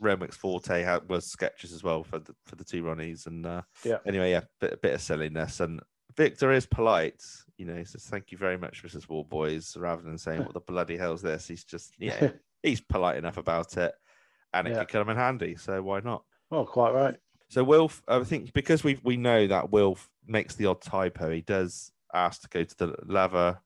Renwick's 0.00 0.36
forte 0.36 0.82
had, 0.82 1.08
was 1.08 1.26
sketches 1.26 1.72
as 1.72 1.82
well 1.82 2.04
for 2.04 2.18
the 2.18 2.34
for 2.44 2.56
the 2.56 2.64
two 2.64 2.82
Ronnies, 2.82 3.26
and 3.26 3.44
uh, 3.46 3.62
Yeah. 3.84 3.98
Anyway, 4.06 4.30
yeah, 4.30 4.42
bit 4.60 4.72
a 4.74 4.76
bit 4.76 4.94
of 4.94 5.00
silliness, 5.00 5.60
and 5.60 5.80
Victor 6.16 6.52
is 6.52 6.66
polite. 6.66 7.22
You 7.56 7.66
know, 7.66 7.76
he 7.76 7.84
says 7.84 8.04
thank 8.04 8.30
you 8.32 8.38
very 8.38 8.56
much, 8.56 8.82
Mrs. 8.84 9.08
Warboys, 9.08 9.76
rather 9.76 10.02
than 10.02 10.18
saying 10.18 10.44
what 10.44 10.54
the 10.54 10.60
bloody 10.60 10.96
hell's 10.96 11.22
this. 11.22 11.48
He's 11.48 11.64
just 11.64 11.94
yeah, 11.98 12.30
he's 12.62 12.80
polite 12.80 13.16
enough 13.16 13.36
about 13.36 13.76
it, 13.76 13.92
and 14.54 14.66
it 14.68 14.72
Yeah. 14.72 14.78
could 14.80 14.88
come 14.88 15.08
in 15.10 15.16
handy. 15.16 15.56
So 15.56 15.82
why 15.82 16.00
not? 16.00 16.24
Oh, 16.50 16.64
quite 16.64 16.92
right. 16.92 17.16
So 17.50 17.64
Wilf, 17.64 18.02
I 18.08 18.22
think 18.24 18.52
because 18.52 18.84
we 18.84 19.00
we 19.02 19.16
know 19.16 19.46
that 19.46 19.70
Wilf 19.70 20.08
makes 20.26 20.54
the 20.54 20.66
odd 20.66 20.80
typo, 20.82 21.30
he 21.30 21.40
does 21.40 21.90
ask 22.14 22.42
to 22.42 22.48
go 22.48 22.62
to 22.64 22.76
the 22.76 22.94
lava 23.06 23.60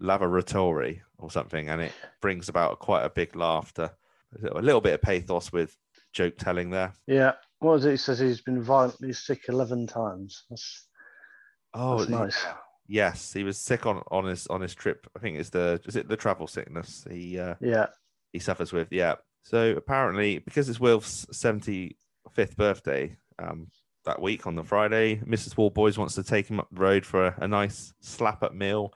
laboratory 0.00 1.02
or 1.18 1.30
something, 1.30 1.68
and 1.68 1.80
it 1.82 1.92
brings 2.20 2.48
about 2.48 2.78
quite 2.78 3.04
a 3.04 3.10
big 3.10 3.34
laughter, 3.36 3.90
a 4.54 4.60
little 4.62 4.80
bit 4.80 4.94
of 4.94 5.02
pathos 5.02 5.52
with 5.52 5.76
joke 6.12 6.34
telling 6.38 6.70
there. 6.70 6.92
Yeah. 7.06 7.32
What 7.60 7.72
was 7.72 7.84
it? 7.84 7.92
He 7.92 7.96
says 7.96 8.18
he's 8.18 8.40
been 8.40 8.62
violently 8.62 9.12
sick 9.12 9.42
eleven 9.48 9.86
times. 9.86 10.44
That's, 10.50 10.84
Oh, 11.74 11.98
that's 11.98 12.10
nice. 12.10 12.46
yes, 12.86 13.32
he 13.32 13.44
was 13.44 13.58
sick 13.58 13.84
on 13.86 14.02
on 14.10 14.24
his 14.24 14.46
on 14.46 14.60
his 14.60 14.74
trip. 14.74 15.06
I 15.16 15.18
think 15.18 15.38
it's 15.38 15.50
the 15.50 15.80
is 15.86 15.96
it 15.96 16.08
the 16.08 16.16
travel 16.16 16.46
sickness 16.46 17.04
he 17.10 17.38
uh, 17.38 17.54
Yeah. 17.60 17.86
he 18.32 18.38
suffers 18.38 18.72
with. 18.72 18.88
Yeah. 18.92 19.16
So 19.42 19.70
apparently, 19.76 20.38
because 20.38 20.68
it's 20.68 20.80
Wilf's 20.80 21.26
seventy 21.32 21.96
fifth 22.32 22.56
birthday, 22.56 23.16
um, 23.38 23.68
that 24.04 24.20
week 24.22 24.46
on 24.46 24.54
the 24.54 24.64
Friday, 24.64 25.16
Mrs. 25.16 25.56
Warboys 25.56 25.98
wants 25.98 26.14
to 26.14 26.22
take 26.22 26.48
him 26.48 26.60
up 26.60 26.68
the 26.72 26.80
road 26.80 27.04
for 27.04 27.26
a, 27.26 27.34
a 27.40 27.48
nice 27.48 27.92
slap 28.00 28.42
at 28.42 28.54
meal. 28.54 28.92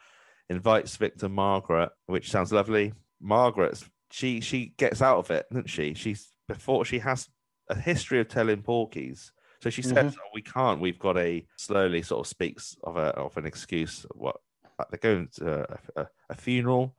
Invites 0.48 0.96
Victor 0.96 1.28
Margaret, 1.28 1.90
which 2.06 2.30
sounds 2.30 2.52
lovely. 2.52 2.92
Margaret's 3.20 3.88
she 4.12 4.40
she 4.40 4.74
gets 4.76 5.02
out 5.02 5.18
of 5.18 5.30
it, 5.30 5.46
doesn't 5.50 5.68
she? 5.70 5.94
She's 5.94 6.28
before 6.48 6.84
she 6.84 6.98
has 7.00 7.28
a 7.68 7.74
history 7.74 8.20
of 8.20 8.28
telling 8.28 8.62
porkies. 8.62 9.30
So 9.62 9.70
she 9.70 9.82
says, 9.82 10.16
oh, 10.18 10.28
"We 10.34 10.42
can't. 10.42 10.80
We've 10.80 10.98
got 10.98 11.16
a." 11.16 11.46
Slowly, 11.56 12.02
sort 12.02 12.26
of 12.26 12.28
speaks 12.28 12.76
of 12.84 12.96
a 12.96 13.10
of 13.16 13.36
an 13.36 13.46
excuse. 13.46 14.04
What 14.14 14.36
they're 14.90 14.98
going 14.98 15.28
to 15.36 15.78
a, 15.96 16.00
a, 16.02 16.06
a 16.30 16.34
funeral. 16.34 16.96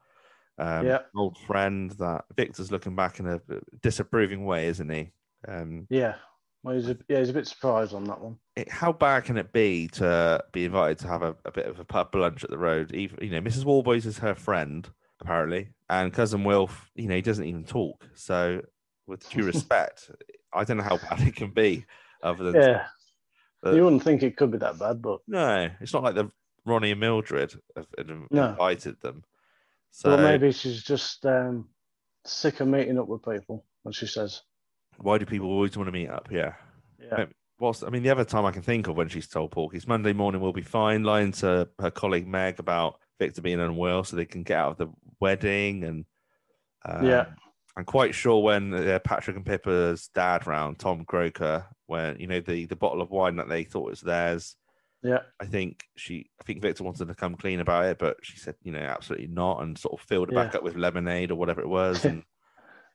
Um, 0.56 0.86
Yeah. 0.86 1.00
old 1.16 1.36
friend 1.36 1.90
that 1.92 2.24
Victor's 2.36 2.70
looking 2.70 2.94
back 2.94 3.18
in 3.20 3.26
a 3.26 3.40
disapproving 3.82 4.44
way, 4.44 4.68
isn't 4.68 4.88
he? 4.88 5.10
Um, 5.46 5.86
Yeah. 5.90 6.14
Well, 6.62 6.76
he's 6.76 6.88
a, 6.88 6.96
yeah, 7.08 7.18
he's 7.18 7.28
a 7.28 7.34
bit 7.34 7.46
surprised 7.46 7.92
on 7.92 8.04
that 8.04 8.20
one. 8.20 8.38
it, 8.56 8.70
how 8.70 8.90
bad 8.92 9.24
can 9.24 9.36
it 9.36 9.52
be 9.52 9.88
to 9.88 10.42
be 10.52 10.64
invited 10.64 10.98
to 11.00 11.08
have 11.08 11.22
a, 11.22 11.36
a 11.44 11.50
bit 11.52 11.66
of 11.66 11.78
a 11.78 11.84
pub 11.84 12.14
lunch 12.14 12.42
at 12.42 12.50
the 12.50 12.56
road? 12.56 12.94
Even 12.94 13.18
you 13.22 13.30
know, 13.30 13.40
Mrs. 13.42 13.64
Warboys 13.66 14.06
is 14.06 14.18
her 14.18 14.34
friend 14.34 14.88
apparently, 15.28 15.68
and 15.88 16.12
cousin 16.12 16.44
Wilf, 16.44 16.90
you 16.94 17.08
know, 17.08 17.14
he 17.16 17.22
doesn't 17.22 17.44
even 17.44 17.64
talk. 17.64 18.06
So, 18.14 18.60
with 19.06 19.28
due 19.30 19.42
respect, 19.52 20.10
I 20.52 20.64
don't 20.64 20.76
know 20.76 20.82
how 20.84 20.98
bad 20.98 21.20
it 21.26 21.34
can 21.34 21.50
be. 21.50 21.84
Other 22.22 22.44
than 22.52 22.62
Yeah. 22.62 22.86
but- 23.62 23.74
you 23.74 23.84
wouldn't 23.84 24.02
think 24.02 24.22
it 24.22 24.36
could 24.36 24.50
be 24.50 24.58
that 24.58 24.78
bad, 24.78 25.02
but 25.02 25.20
no, 25.26 25.68
it's 25.80 25.92
not 25.92 26.02
like 26.02 26.14
the 26.14 26.30
Ronnie 26.66 26.92
and 26.92 27.00
Mildred 27.00 27.54
have, 27.76 27.86
No. 28.30 28.48
invited 28.50 29.00
them. 29.00 29.24
So 29.90 30.10
well, 30.10 30.22
maybe 30.22 30.50
she's 30.52 30.82
just 30.82 31.24
um, 31.26 31.68
sick 32.24 32.60
of 32.60 32.68
meeting 32.68 32.98
up 32.98 33.06
with 33.08 33.22
people, 33.22 33.64
And 33.84 33.94
she 33.94 34.06
says. 34.06 34.42
why 34.98 35.18
do 35.18 35.26
people 35.26 35.48
always 35.48 35.76
want 35.76 35.88
to 35.88 35.92
meet 35.92 36.08
up? 36.08 36.28
Yeah. 36.30 36.54
Yeah. 37.00 37.26
Whilst 37.60 37.84
I 37.84 37.90
mean, 37.90 38.02
the 38.02 38.10
other 38.10 38.24
time 38.24 38.44
I 38.46 38.50
can 38.50 38.62
think 38.62 38.88
of 38.88 38.96
when 38.96 39.08
she's 39.08 39.28
told 39.28 39.52
Porky's 39.52 39.86
Monday 39.86 40.12
morning 40.12 40.40
will 40.40 40.52
be 40.52 40.62
fine, 40.62 41.04
lying 41.04 41.30
to 41.32 41.68
her 41.78 41.90
colleague 41.90 42.26
Meg 42.26 42.58
about 42.58 42.98
Victor 43.20 43.42
being 43.42 43.60
unwell 43.60 44.02
so 44.02 44.16
they 44.16 44.24
can 44.24 44.42
get 44.42 44.58
out 44.58 44.72
of 44.72 44.78
the 44.78 44.88
wedding. 45.20 45.84
And 45.84 46.04
um, 46.84 47.06
Yeah. 47.06 47.26
I'm 47.76 47.84
quite 47.84 48.14
sure 48.14 48.40
when 48.42 48.72
uh, 48.72 48.98
Patrick 49.00 49.36
and 49.36 49.44
Pippa's 49.44 50.08
dad 50.14 50.46
round, 50.46 50.78
Tom 50.78 51.04
Croker, 51.04 51.66
when 51.86 52.18
you 52.20 52.28
know 52.28 52.40
the 52.40 52.66
the 52.66 52.76
bottle 52.76 53.02
of 53.02 53.10
wine 53.10 53.36
that 53.36 53.48
they 53.48 53.64
thought 53.64 53.90
was 53.90 54.00
theirs. 54.00 54.54
Yeah. 55.02 55.18
I 55.40 55.44
think 55.44 55.84
she, 55.96 56.30
I 56.40 56.44
think 56.44 56.62
Victor 56.62 56.84
wanted 56.84 57.08
to 57.08 57.14
come 57.14 57.34
clean 57.34 57.60
about 57.60 57.84
it, 57.86 57.98
but 57.98 58.16
she 58.22 58.38
said, 58.38 58.54
you 58.62 58.72
know, 58.72 58.78
absolutely 58.78 59.26
not, 59.26 59.60
and 59.62 59.76
sort 59.76 60.00
of 60.00 60.06
filled 60.06 60.30
it 60.30 60.34
back 60.34 60.52
Yeah. 60.54 60.58
up 60.58 60.64
with 60.64 60.76
lemonade 60.76 61.30
or 61.30 61.34
whatever 61.34 61.60
it 61.60 61.68
was. 61.68 62.04
And 62.06 62.22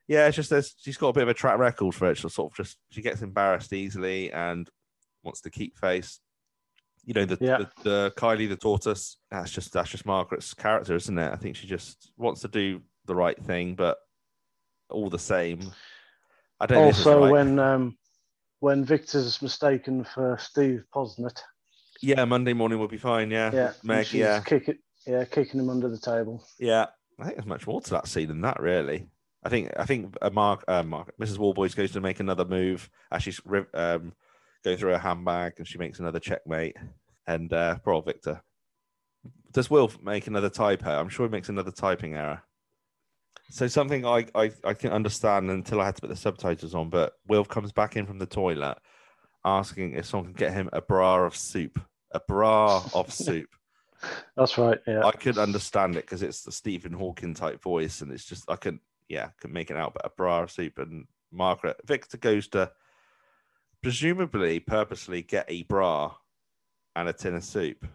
yeah, 0.08 0.26
it's 0.26 0.36
just 0.38 0.50
there's, 0.50 0.74
she's 0.80 0.98
got 0.98 1.10
a 1.10 1.14
bit 1.14 1.22
of 1.24 1.30
a 1.30 1.34
track 1.36 1.60
record 1.60 1.94
for 1.94 2.10
it. 2.10 2.18
She'll 2.18 2.32
sort 2.32 2.52
of 2.52 2.58
just 2.58 2.78
she 2.90 3.04
gets 3.04 3.22
embarrassed 3.22 3.74
easily 3.74 4.32
and 4.32 4.68
wants 5.24 5.42
to 5.42 5.52
keep 5.52 5.78
face. 5.78 6.20
You 7.06 7.14
know, 7.14 7.26
the, 7.26 7.38
Yeah. 7.40 7.58
the, 7.58 7.70
the 7.84 8.14
Kylie 8.18 8.48
the 8.50 8.56
tortoise. 8.56 9.18
That's 9.32 9.52
just 9.52 9.74
that's 9.74 9.90
just 9.90 10.06
Margaret's 10.06 10.54
character, 10.54 10.96
isn't 10.96 11.18
it? 11.18 11.32
I 11.32 11.36
think 11.36 11.56
she 11.56 11.68
just 11.68 12.12
wants 12.18 12.42
to 12.42 12.48
do 12.48 12.82
the 13.06 13.16
right 13.16 13.38
thing, 13.44 13.76
but 13.76 13.98
all 14.90 15.10
the 15.10 15.20
same, 15.20 15.72
I 16.60 16.66
don't. 16.66 16.84
Also, 16.86 17.22
right. 17.24 17.32
when 17.32 17.60
um, 17.60 17.98
when 18.60 18.84
Victor's 18.86 19.42
mistaken 19.42 20.04
for 20.04 20.38
Steve 20.40 20.84
Posnett, 20.94 21.40
yeah, 22.02 22.26
Monday 22.26 22.54
morning 22.54 22.80
will 22.80 22.88
be 22.88 22.98
fine. 22.98 23.32
Yeah, 23.32 23.52
yeah, 23.54 23.74
Meg. 23.84 24.06
she's 24.06 24.20
Yeah, 24.22 24.42
kicking, 24.42 24.78
yeah, 25.08 25.26
kicking 25.26 25.60
him 25.60 25.70
under 25.70 25.90
the 25.90 25.98
table. 26.00 26.44
Yeah, 26.60 26.88
I 27.20 27.24
think 27.24 27.36
there's 27.36 27.48
much 27.48 27.66
more 27.68 27.82
to 27.82 27.90
that 27.92 28.08
scene 28.08 28.28
than 28.28 28.42
that, 28.42 28.60
really. 28.60 29.08
I 29.44 29.50
think 29.50 29.72
I 29.78 29.86
think 29.86 30.16
uh, 30.22 30.30
Mark, 30.32 30.64
uh, 30.68 30.84
Mark, 30.84 31.14
Mrs. 31.20 31.38
Warboys 31.38 31.74
goes 31.74 31.92
to 31.92 32.02
make 32.02 32.20
another 32.20 32.46
move 32.46 32.90
as 33.12 33.24
she's 33.24 33.40
ri- 33.46 33.66
um, 33.74 34.14
going 34.64 34.78
through 34.78 34.92
her 34.92 34.98
handbag, 34.98 35.54
and 35.58 35.68
she 35.68 35.78
makes 35.78 36.00
another 36.00 36.20
checkmate. 36.20 36.76
And 37.28 37.52
uh, 37.54 37.78
poor 37.80 37.94
old 37.94 38.06
Victor. 38.06 38.42
Does 39.52 39.70
Will 39.70 39.92
make 40.02 40.28
another 40.28 40.50
typo? 40.50 40.90
I'm 40.90 41.10
sure 41.10 41.28
he 41.28 41.32
makes 41.32 41.50
another 41.50 41.72
typing 41.72 42.16
error. 42.16 42.42
So 43.52 43.68
something 43.68 44.06
I, 44.06 44.28
I 44.36 44.52
I 44.64 44.74
can 44.74 44.92
understand 44.92 45.50
until 45.50 45.82
I 45.82 45.86
had 45.86 45.96
to 45.96 46.02
put 46.02 46.10
the 46.10 46.16
subtitles 46.16 46.76
on, 46.76 46.90
but 46.90 47.14
Will 47.28 47.46
comes 47.46 47.72
back 47.72 47.96
in 47.96 48.06
from 48.06 48.20
the 48.20 48.28
toilet, 48.28 48.78
asking 49.44 49.94
if 49.94 50.06
someone 50.06 50.34
can 50.34 50.48
get 50.48 50.54
him 50.54 50.70
a 50.72 50.82
bra 50.82 51.24
of 51.26 51.36
soup, 51.36 51.80
a 52.12 52.20
bra 52.20 52.84
of 52.94 53.12
soup. 53.14 53.50
That's 54.38 54.58
right. 54.58 54.80
Yeah, 54.88 55.04
I 55.04 55.12
could 55.12 55.38
understand 55.38 55.96
it 55.96 56.06
because 56.06 56.22
it's 56.22 56.44
the 56.44 56.52
Stephen 56.52 56.94
Hawking 56.94 57.34
type 57.34 57.62
voice, 57.62 58.02
and 58.02 58.12
it's 58.12 58.26
just 58.26 58.50
I 58.50 58.56
couldn't, 58.56 58.82
yeah, 59.08 59.30
couldn't 59.40 59.54
make 59.54 59.72
it 59.72 59.78
out. 59.78 59.94
But 59.96 60.06
a 60.06 60.12
bra 60.16 60.44
of 60.44 60.52
soup 60.52 60.78
and 60.78 61.06
Margaret 61.32 61.78
Victor 61.86 62.18
goes 62.18 62.48
to 62.50 62.72
presumably 63.82 64.60
purposely 64.60 65.22
get 65.22 65.46
a 65.48 65.64
bra 65.64 66.14
and 66.96 67.10
a 67.10 67.14
tin 67.14 67.36
of 67.36 67.44
soup. 67.44 67.86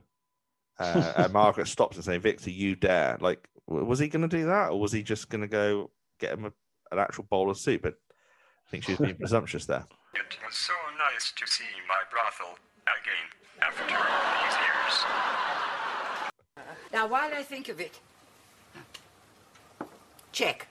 Uh, 0.78 1.12
and 1.16 1.32
Margaret 1.32 1.68
stops 1.68 1.96
and 1.96 2.04
says, 2.04 2.20
"Victor, 2.20 2.50
you 2.50 2.74
dare!" 2.74 3.16
Like, 3.20 3.48
was 3.66 3.98
he 3.98 4.08
going 4.08 4.28
to 4.28 4.36
do 4.36 4.46
that, 4.46 4.70
or 4.70 4.80
was 4.80 4.92
he 4.92 5.02
just 5.02 5.28
going 5.28 5.42
to 5.42 5.48
go 5.48 5.90
get 6.18 6.32
him 6.32 6.46
a, 6.46 6.52
an 6.92 6.98
actual 6.98 7.24
bowl 7.24 7.50
of 7.50 7.58
soup? 7.58 7.82
But 7.82 7.94
I 8.66 8.70
think 8.70 8.84
she 8.84 8.92
was 8.92 9.00
being 9.00 9.16
presumptuous 9.16 9.66
there. 9.66 9.86
It 10.14 10.38
was 10.44 10.56
so 10.56 10.74
nice 10.98 11.32
to 11.36 11.46
see 11.46 11.64
my 11.88 12.02
brothel 12.10 12.58
again 12.84 13.30
after 13.60 13.82
all 13.82 14.44
these 14.44 14.56
years. 14.58 15.04
Now, 16.92 17.06
while 17.06 17.32
I 17.34 17.42
think 17.42 17.68
of 17.68 17.80
it, 17.80 18.00
check. 20.32 20.68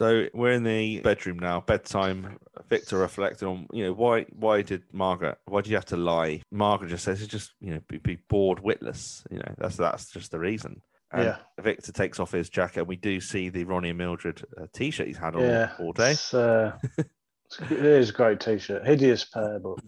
So 0.00 0.28
we're 0.32 0.52
in 0.52 0.62
the 0.64 1.00
bedroom 1.00 1.38
now, 1.38 1.60
bedtime. 1.60 2.38
Victor 2.70 2.96
reflecting 2.96 3.46
on, 3.46 3.66
you 3.70 3.84
know, 3.84 3.92
why 3.92 4.24
why 4.32 4.62
did 4.62 4.82
Margaret, 4.94 5.36
why 5.44 5.60
did 5.60 5.68
you 5.68 5.76
have 5.76 5.84
to 5.86 5.98
lie? 5.98 6.40
Margaret 6.50 6.88
just 6.88 7.04
says 7.04 7.20
it's 7.20 7.30
just, 7.30 7.52
you 7.60 7.74
know, 7.74 7.80
be, 7.86 7.98
be 7.98 8.16
bored 8.30 8.60
witless. 8.60 9.22
You 9.30 9.36
know, 9.40 9.54
that's 9.58 9.76
that's 9.76 10.10
just 10.10 10.30
the 10.30 10.38
reason. 10.38 10.80
And 11.12 11.24
Yeah. 11.24 11.36
Victor 11.60 11.92
takes 11.92 12.18
off 12.18 12.32
his 12.32 12.48
jacket, 12.48 12.78
and 12.80 12.88
we 12.88 12.96
do 12.96 13.20
see 13.20 13.50
the 13.50 13.64
Ronnie 13.64 13.90
and 13.90 13.98
Mildred 13.98 14.42
uh, 14.58 14.68
t-shirt 14.72 15.06
he's 15.06 15.18
had 15.18 15.36
on 15.36 15.42
Yeah, 15.42 15.72
all 15.78 15.92
day. 15.92 16.12
It's, 16.12 16.32
uh, 16.32 16.78
it's- 16.98 17.70
it 17.70 17.84
is 17.84 18.08
a 18.08 18.12
great 18.14 18.40
t-shirt, 18.40 18.86
hideous 18.86 19.24
pair, 19.26 19.58
but 19.58 19.80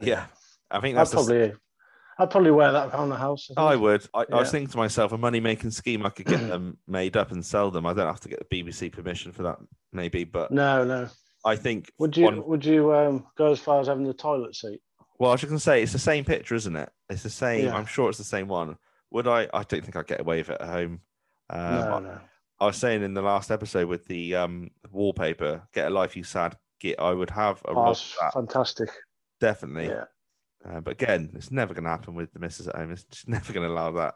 Yeah, 0.00 0.26
I 0.68 0.80
think 0.80 0.96
I'd 0.96 1.02
that's 1.02 1.10
the 1.10 1.16
probably, 1.16 1.52
I'd 2.20 2.30
probably 2.30 2.50
wear 2.50 2.70
that 2.70 2.88
around 2.94 3.08
the 3.08 3.16
house. 3.16 3.48
I 3.56 3.72
I 3.72 3.76
would. 3.76 4.06
I, 4.14 4.26
I 4.30 4.36
was 4.36 4.50
thinking 4.50 4.70
to 4.70 4.76
myself, 4.76 5.12
a 5.12 5.18
money 5.18 5.40
making 5.40 5.70
scheme, 5.70 6.04
I 6.04 6.10
could 6.10 6.26
get 6.26 6.40
them 6.48 6.76
made 6.86 7.16
up 7.16 7.32
and 7.32 7.44
sell 7.44 7.70
them. 7.70 7.86
I 7.86 7.94
don't 7.94 8.06
have 8.06 8.20
to 8.20 8.28
get 8.28 8.46
the 8.48 8.62
BBC 8.62 8.92
permission 8.92 9.32
for 9.32 9.42
that, 9.44 9.58
maybe. 9.92 10.24
But 10.24 10.50
No, 10.52 10.84
no. 10.84 11.08
I 11.44 11.56
think 11.56 11.90
Would 11.98 12.16
you 12.18 12.42
would 12.46 12.64
you 12.64 12.94
um, 12.94 13.26
go 13.36 13.50
as 13.52 13.58
far 13.58 13.80
as 13.80 13.86
having 13.86 14.04
the 14.04 14.12
toilet 14.12 14.54
seat? 14.54 14.80
Well, 15.18 15.30
I 15.30 15.34
was 15.34 15.40
just 15.40 15.50
gonna 15.50 15.58
say 15.60 15.82
it's 15.82 15.92
the 15.92 15.98
same 15.98 16.24
picture, 16.24 16.54
isn't 16.54 16.76
it? 16.76 16.90
It's 17.08 17.22
the 17.22 17.30
same. 17.30 17.64
Yeah. 17.64 17.74
I'm 17.74 17.86
sure 17.86 18.10
it's 18.10 18.18
the 18.18 18.24
same 18.24 18.46
one. 18.48 18.76
Would 19.10 19.26
I? 19.26 19.48
I 19.54 19.62
don't 19.62 19.82
think 19.82 19.96
I'd 19.96 20.06
get 20.06 20.20
away 20.20 20.38
with 20.38 20.50
it 20.50 20.60
at 20.60 20.68
home. 20.68 21.00
Um, 21.48 21.58
no, 21.74 21.94
I, 21.94 22.00
no. 22.00 22.18
I 22.60 22.66
was 22.66 22.76
saying 22.76 23.02
in 23.02 23.14
the 23.14 23.22
last 23.22 23.50
episode 23.50 23.88
with 23.88 24.04
the 24.06 24.34
um, 24.36 24.70
wallpaper, 24.92 25.62
"Get 25.72 25.86
a 25.86 25.90
life, 25.90 26.14
you 26.14 26.24
sad 26.24 26.56
git." 26.78 27.00
I 27.00 27.12
would 27.12 27.30
have 27.30 27.62
a 27.64 27.70
Oh, 27.70 27.74
roll 27.74 27.90
it's 27.92 28.12
of 28.12 28.18
that 28.20 28.32
fantastic. 28.34 28.90
definitely. 29.40 29.86
Yeah. 29.88 30.04
Uh, 30.68 30.80
but 30.80 30.92
again, 30.92 31.30
it's 31.34 31.50
never 31.50 31.74
going 31.74 31.84
to 31.84 31.90
happen 31.90 32.14
with 32.14 32.32
the 32.32 32.38
missus 32.38 32.68
at 32.68 32.76
home. 32.76 32.90
It's 32.90 33.04
just 33.04 33.28
never 33.28 33.52
going 33.52 33.66
to 33.66 33.72
allow 33.72 33.92
that. 33.92 34.14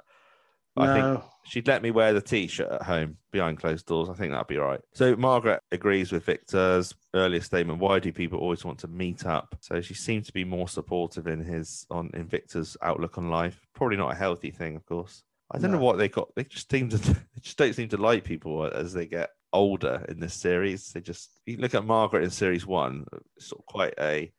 I 0.77 0.95
think 0.95 1.23
she'd 1.45 1.69
let 1.69 1.83
me 1.83 1.93
wear 1.93 2.13
the 2.13 2.21
t-shirt 2.21 2.71
at 2.71 2.83
home 2.83 3.19
behind 3.31 3.59
closed 3.59 3.87
doors. 3.87 4.09
I 4.09 4.15
think 4.15 4.33
that'd 4.33 4.49
be 4.49 4.57
right. 4.57 4.81
So 4.93 5.15
Margaret 5.15 5.61
agrees 5.71 6.11
with 6.11 6.25
Victor's 6.25 6.93
earlier 7.15 7.41
statement. 7.41 7.79
Why 7.79 8.01
do 8.01 8.13
people 8.13 8.41
always 8.41 8.65
want 8.65 8.81
to 8.81 8.89
meet 8.89 9.25
up? 9.25 9.57
So 9.61 9.81
she 9.81 9.95
seems 9.95 10.27
to 10.27 10.33
be 10.33 10.45
more 10.45 10.69
supportive 10.69 11.29
in 11.29 11.45
his 11.45 11.87
on 11.91 12.11
in 12.15 12.27
Victor's 12.27 12.77
outlook 12.83 13.19
on 13.19 13.31
life. 13.31 13.61
Probably 13.75 13.97
not 13.97 14.13
a 14.13 14.17
healthy 14.17 14.51
thing, 14.51 14.75
of 14.75 14.85
course. 14.85 15.23
I 15.51 15.59
don't 15.59 15.71
know 15.71 15.79
what 15.79 15.99
they 15.99 16.09
got. 16.09 16.35
They 16.35 16.45
just 16.45 16.71
seem 16.71 16.89
to 16.89 16.97
they 16.99 17.41
just 17.41 17.57
don't 17.57 17.75
seem 17.75 17.89
to 17.91 17.97
like 17.97 18.25
people 18.25 18.65
as 18.65 18.93
they 18.93 19.07
get 19.07 19.31
older 19.53 20.05
in 20.09 20.19
this 20.19 20.35
series. 20.35 20.91
They 20.91 21.01
just 21.01 21.31
you 21.47 21.59
look 21.59 21.75
at 21.75 21.85
Margaret 21.85 22.25
in 22.25 22.31
series 22.31 22.67
one, 22.67 23.07
sort 23.39 23.61
of 23.61 23.67
quite 23.67 23.95
a 24.01 24.33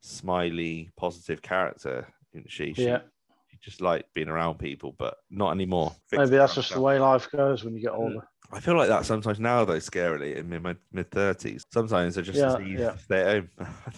smiley, 0.00 0.90
positive 0.96 1.42
character. 1.42 2.08
She, 2.46 2.74
she, 2.74 2.84
Yeah. 2.86 3.00
she 3.48 3.58
just 3.60 3.80
liked 3.80 4.12
being 4.14 4.28
around 4.28 4.58
people, 4.58 4.94
but 4.98 5.16
not 5.30 5.50
anymore. 5.52 5.94
Maybe 6.12 6.30
that's 6.36 6.54
just 6.54 6.72
the 6.72 6.80
way 6.80 6.98
life 6.98 7.28
goes 7.30 7.64
when 7.64 7.74
you 7.74 7.82
get 7.82 7.92
older. 7.92 8.26
I 8.50 8.60
feel 8.60 8.76
like 8.76 8.88
that 8.88 9.04
sometimes 9.04 9.38
now, 9.40 9.64
though, 9.64 9.76
scarily 9.76 10.36
in 10.36 10.62
my 10.62 10.74
mid 10.92 11.10
thirties. 11.10 11.66
Sometimes 11.72 12.16
I 12.16 12.22
just 12.22 12.38
Yeah, 12.38 12.58
yeah. 12.58 12.96
stay 12.96 13.20
at 13.20 13.44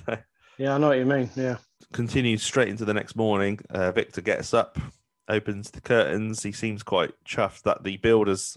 home. 0.09 0.19
Yeah, 0.59 0.75
I 0.75 0.79
know 0.79 0.89
what 0.89 0.99
you 0.99 1.07
mean. 1.07 1.31
Yeah. 1.37 1.57
Continues 1.93 2.43
straight 2.43 2.69
into 2.69 2.85
the 2.85 2.93
next 2.95 3.17
morning. 3.17 3.61
Uh, 3.71 3.93
Victor 3.93 4.21
gets 4.21 4.53
up, 4.53 4.79
opens 5.29 5.71
the 5.71 5.81
curtains. 5.81 6.43
He 6.43 6.53
seems 6.53 6.83
quite 6.83 7.13
chuffed 7.25 7.63
that 7.63 7.83
the 7.85 7.97
builders, 7.97 8.57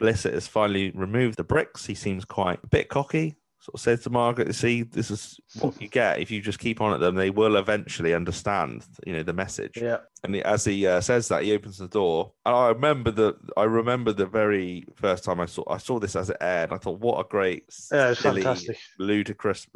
Blissett, 0.00 0.34
has 0.34 0.46
finally 0.46 0.90
removed 0.90 1.38
the 1.38 1.44
bricks. 1.44 1.86
He 1.86 1.94
seems 1.94 2.24
quite 2.24 2.58
a 2.62 2.66
bit 2.66 2.88
cocky. 2.88 3.36
Sort 3.60 3.74
of 3.74 3.80
said 3.80 4.02
to 4.02 4.10
Margaret, 4.10 4.54
"See, 4.54 4.84
this 4.84 5.10
is 5.10 5.40
what 5.58 5.80
you 5.82 5.88
get 5.88 6.20
if 6.20 6.30
you 6.30 6.40
just 6.40 6.60
keep 6.60 6.80
on 6.80 6.94
at 6.94 7.00
them. 7.00 7.16
They 7.16 7.30
will 7.30 7.56
eventually 7.56 8.14
understand, 8.14 8.84
you 9.04 9.12
know, 9.12 9.24
the 9.24 9.32
message." 9.32 9.76
Yeah. 9.76 9.98
And 10.22 10.34
he, 10.36 10.42
as 10.44 10.64
he 10.64 10.86
uh, 10.86 11.00
says 11.00 11.26
that, 11.28 11.42
he 11.42 11.52
opens 11.52 11.78
the 11.78 11.88
door. 11.88 12.32
And 12.46 12.54
I 12.54 12.68
remember 12.68 13.10
the 13.10 13.36
I 13.56 13.64
remember 13.64 14.12
the 14.12 14.26
very 14.26 14.84
first 14.94 15.24
time 15.24 15.40
I 15.40 15.46
saw 15.46 15.64
I 15.68 15.78
saw 15.78 15.98
this 15.98 16.14
as 16.14 16.30
it 16.30 16.36
aired. 16.40 16.72
I 16.72 16.78
thought, 16.78 17.00
what 17.00 17.18
a 17.18 17.28
great, 17.28 17.64
Yeah, 17.92 18.14
silly, 18.14 18.42
fantastic. 18.42 18.78
ludicrous 18.98 19.66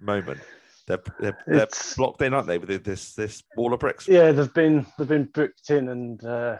moment. 0.00 0.40
They're 0.86 1.02
they're, 1.18 1.38
they're 1.46 1.68
blocked 1.96 2.20
in, 2.20 2.34
aren't 2.34 2.46
they, 2.46 2.58
with 2.58 2.84
this 2.84 3.14
this 3.14 3.42
wall 3.56 3.72
of 3.72 3.80
bricks? 3.80 4.06
Yeah, 4.06 4.32
they've 4.32 4.52
been 4.52 4.84
they've 4.98 5.08
been 5.08 5.30
bricked 5.32 5.70
in, 5.70 5.88
and 5.88 6.22
uh, 6.24 6.58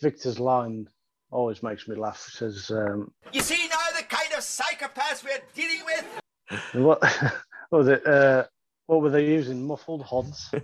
Victor's 0.00 0.38
line 0.40 0.88
always 1.34 1.62
makes 1.62 1.86
me 1.88 1.96
laugh. 1.96 2.24
It 2.28 2.36
says, 2.36 2.70
um, 2.70 3.12
You 3.32 3.40
see 3.40 3.68
now 3.68 3.98
the 3.98 4.04
kind 4.04 4.32
of 4.32 4.40
psychopaths 4.40 5.24
we're 5.24 5.42
dealing 5.54 5.84
with? 5.84 6.64
"What, 6.74 7.02
what 7.70 7.78
was 7.78 7.88
it? 7.88 8.06
Uh, 8.06 8.44
what 8.86 9.02
were 9.02 9.10
they 9.10 9.26
using? 9.26 9.66
Muffled 9.66 10.02
hods." 10.02 10.50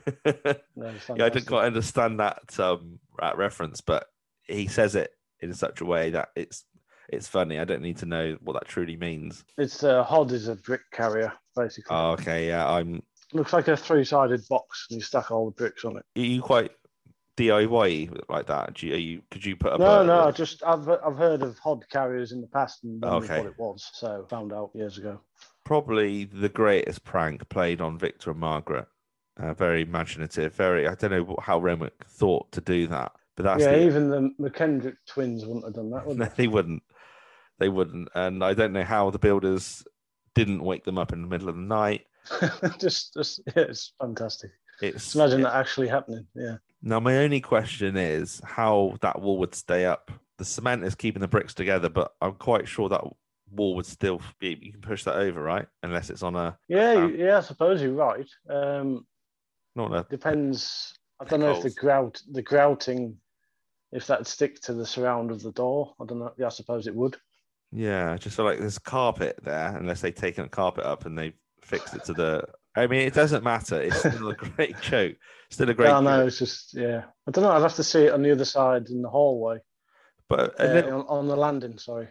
No, 0.76 0.94
yeah, 1.14 1.26
I 1.26 1.28
didn't 1.28 1.46
quite 1.46 1.66
understand 1.66 2.20
that 2.20 2.58
um 2.58 3.00
that 3.18 3.36
reference, 3.36 3.82
but 3.82 4.06
he 4.44 4.66
says 4.66 4.94
it 4.94 5.10
in 5.40 5.52
such 5.52 5.82
a 5.82 5.84
way 5.84 6.08
that 6.10 6.28
it's 6.34 6.64
it's 7.10 7.28
funny. 7.28 7.58
I 7.58 7.64
don't 7.64 7.82
need 7.82 7.98
to 7.98 8.06
know 8.06 8.38
what 8.40 8.54
that 8.54 8.66
truly 8.66 8.96
means. 8.96 9.44
It's 9.58 9.84
uh, 9.84 10.02
hod 10.02 10.32
is 10.32 10.48
a 10.48 10.54
brick 10.54 10.80
carrier, 10.90 11.34
basically. 11.54 11.94
Oh, 11.94 12.12
okay, 12.12 12.48
yeah, 12.48 12.66
I'm 12.66 13.02
Looks 13.32 13.52
like 13.52 13.68
a 13.68 13.76
three-sided 13.76 14.48
box, 14.48 14.86
and 14.90 14.98
you 14.98 15.04
stack 15.04 15.30
all 15.30 15.46
the 15.46 15.52
bricks 15.52 15.84
on 15.84 15.96
it. 15.96 16.04
Are 16.16 16.22
you 16.22 16.42
quite 16.42 16.72
DIY 17.40 18.20
like 18.28 18.46
that? 18.46 18.74
Do 18.74 18.86
you, 18.86 18.94
are 18.94 18.98
you 18.98 19.22
could 19.30 19.44
you 19.44 19.56
put 19.56 19.72
up 19.72 19.80
No, 19.80 20.02
a, 20.02 20.04
no, 20.04 20.30
just 20.30 20.62
I've 20.64 20.88
I've 20.88 21.16
heard 21.16 21.42
of 21.42 21.58
hod 21.58 21.84
carriers 21.90 22.32
in 22.32 22.40
the 22.40 22.46
past 22.48 22.84
and 22.84 23.02
Okay. 23.04 23.38
what 23.38 23.46
it 23.46 23.58
was, 23.58 23.88
so 23.94 24.26
found 24.28 24.52
out 24.52 24.70
years 24.74 24.98
ago. 24.98 25.20
probably 25.64 26.24
the 26.24 26.48
greatest 26.48 27.04
prank 27.04 27.48
played 27.48 27.80
on 27.80 27.98
Victor 27.98 28.30
and 28.30 28.40
Margaret. 28.40 28.86
Uh, 29.38 29.54
very 29.54 29.82
imaginative. 29.82 30.54
Very. 30.54 30.86
I 30.86 30.94
don't 30.94 31.10
know 31.12 31.36
how 31.40 31.58
Renwick 31.58 32.04
thought 32.06 32.50
to 32.52 32.60
do 32.60 32.86
that, 32.88 33.12
but 33.36 33.44
that's 33.44 33.62
yeah, 33.62 33.72
the, 33.72 33.86
even 33.86 34.10
the 34.10 34.30
McKendrick 34.38 34.96
twins 35.06 35.46
wouldn't 35.46 35.64
have 35.64 35.74
done 35.74 35.90
that, 35.90 36.06
would 36.06 36.18
no, 36.18 36.24
they? 36.36 36.42
they 36.44 36.48
wouldn't. 36.48 36.82
They 37.58 37.68
wouldn't. 37.70 38.08
And 38.14 38.44
I 38.44 38.52
don't 38.54 38.72
know 38.72 38.84
how 38.84 39.10
the 39.10 39.18
builders 39.18 39.82
didn't 40.34 40.62
wake 40.62 40.84
them 40.84 40.98
up 40.98 41.12
in 41.12 41.22
the 41.22 41.28
middle 41.28 41.48
of 41.48 41.54
the 41.56 41.62
night. 41.62 42.06
just, 42.78 43.14
just 43.14 43.40
yeah, 43.46 43.62
it's 43.64 43.92
fantastic. 43.98 44.50
It's 44.82 45.04
Just 45.04 45.14
imagine 45.16 45.42
that 45.42 45.54
actually 45.54 45.88
happening. 45.88 46.26
Yeah. 46.34 46.56
Now, 46.82 47.00
my 47.00 47.18
only 47.18 47.40
question 47.40 47.96
is 47.96 48.40
how 48.44 48.96
that 49.02 49.20
wall 49.20 49.38
would 49.38 49.54
stay 49.54 49.84
up. 49.84 50.10
The 50.38 50.44
cement 50.44 50.84
is 50.84 50.94
keeping 50.94 51.20
the 51.20 51.28
bricks 51.28 51.52
together, 51.52 51.90
but 51.90 52.14
I'm 52.22 52.34
quite 52.34 52.66
sure 52.66 52.88
that 52.88 53.04
wall 53.50 53.74
would 53.76 53.86
still 53.86 54.22
be. 54.38 54.58
You 54.60 54.72
can 54.72 54.80
push 54.80 55.04
that 55.04 55.16
over, 55.16 55.42
right? 55.42 55.66
Unless 55.82 56.10
it's 56.10 56.22
on 56.22 56.36
a 56.36 56.56
Yeah, 56.68 56.92
Um, 56.92 57.14
yeah, 57.16 57.38
I 57.38 57.40
suppose 57.40 57.82
you're 57.82 57.92
right. 57.92 58.28
Um, 58.48 59.06
not 59.76 59.92
a. 59.92 60.06
depends. 60.08 60.94
I 61.20 61.24
don't 61.24 61.40
know 61.40 61.50
if 61.50 61.62
the 61.62 61.70
grout, 61.70 62.22
the 62.30 62.42
grouting, 62.42 63.16
if 63.92 64.06
that'd 64.06 64.26
stick 64.26 64.60
to 64.62 64.72
the 64.72 64.86
surround 64.86 65.30
of 65.30 65.42
the 65.42 65.52
door. 65.52 65.94
I 66.00 66.06
don't 66.06 66.18
know. 66.18 66.32
Yeah, 66.38 66.46
I 66.46 66.50
suppose 66.50 66.86
it 66.86 66.94
would. 66.94 67.16
Yeah, 67.72 68.12
I 68.12 68.16
just 68.16 68.36
feel 68.36 68.46
like 68.46 68.58
there's 68.58 68.78
carpet 68.78 69.38
there, 69.42 69.76
unless 69.76 70.00
they've 70.00 70.14
taken 70.14 70.44
the 70.44 70.48
carpet 70.48 70.84
up 70.84 71.04
and 71.04 71.16
they 71.18 71.34
fixed 71.60 71.94
it 71.94 72.04
to 72.04 72.14
the. 72.14 72.44
I 72.80 72.86
mean, 72.86 73.00
it 73.02 73.14
doesn't 73.14 73.44
matter. 73.44 73.80
It's 73.80 73.98
still 74.00 74.30
a 74.30 74.34
great 74.34 74.80
joke. 74.80 75.16
Still 75.50 75.70
a 75.70 75.74
great. 75.74 75.90
I 75.90 76.00
know. 76.00 76.18
joke. 76.20 76.28
It's 76.28 76.38
just 76.38 76.74
yeah. 76.74 77.04
I 77.26 77.30
don't 77.30 77.44
know. 77.44 77.50
I'd 77.52 77.62
have 77.62 77.74
to 77.76 77.84
see 77.84 78.04
it 78.04 78.12
on 78.12 78.22
the 78.22 78.32
other 78.32 78.44
side 78.44 78.88
in 78.88 79.02
the 79.02 79.08
hallway, 79.10 79.58
But 80.28 80.58
uh, 80.60 80.82
on, 80.86 81.06
on 81.08 81.28
the 81.28 81.36
landing. 81.36 81.78
Sorry. 81.78 82.08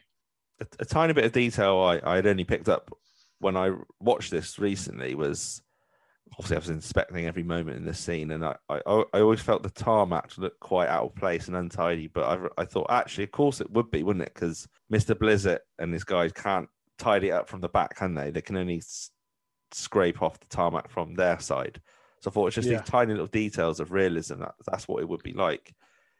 a, 0.61 0.65
a 0.80 0.86
tiny 0.86 1.13
bit 1.13 1.26
of 1.26 1.32
detail 1.32 1.78
I 1.80 2.01
I 2.03 2.15
had 2.17 2.28
only 2.28 2.43
picked 2.43 2.70
up 2.70 2.91
when 3.39 3.55
I 3.55 3.72
watched 3.99 4.32
this 4.32 4.59
recently 4.59 5.15
was 5.15 5.61
obviously 6.34 6.57
I 6.57 6.59
was 6.59 6.70
inspecting 6.70 7.26
every 7.26 7.43
moment 7.43 7.78
in 7.78 7.86
this 7.86 7.99
scene, 7.99 8.32
and 8.32 8.43
I 8.45 8.55
I, 8.70 8.82
I 9.13 9.20
always 9.22 9.41
felt 9.41 9.63
the 9.63 9.70
tarmac 9.70 10.38
looked 10.38 10.59
quite 10.59 10.89
out 10.89 11.05
of 11.05 11.15
place 11.15 11.47
and 11.47 11.55
untidy. 11.57 12.07
But 12.07 12.26
I 12.57 12.61
I 12.61 12.65
thought 12.65 12.88
actually, 12.89 13.24
of 13.24 13.32
course, 13.32 13.61
it 13.61 13.72
would 13.72 13.89
be, 13.89 14.03
wouldn't 14.03 14.24
it? 14.26 14.34
Because 14.34 14.67
Mister 14.89 15.15
Blissett 15.15 15.59
and 15.80 15.93
his 15.93 16.03
guys 16.03 16.32
can't 16.34 16.70
tidy 16.97 17.30
it 17.30 17.32
up 17.32 17.47
from 17.47 17.61
the 17.61 17.70
back, 17.70 17.95
can 17.95 18.13
they? 18.13 18.30
They 18.30 18.41
can 18.41 18.57
only 18.57 18.82
scrape 19.72 20.22
off 20.22 20.39
the 20.39 20.47
tarmac 20.47 20.89
from 20.89 21.15
their 21.15 21.39
side. 21.39 21.82
So 22.22 22.30
I 22.30 22.34
thought 22.34 22.47
it's 22.47 22.55
just 22.55 22.67
Yeah. 22.67 22.80
these 22.80 22.88
tiny 22.88 23.13
little 23.13 23.28
details 23.28 23.80
of 23.80 23.91
realism. 23.91 24.39
That 24.39 24.55
that's 24.67 24.88
what 24.88 25.01
it 25.01 25.07
would 25.09 25.24
be 25.24 25.34
like. 25.34 25.74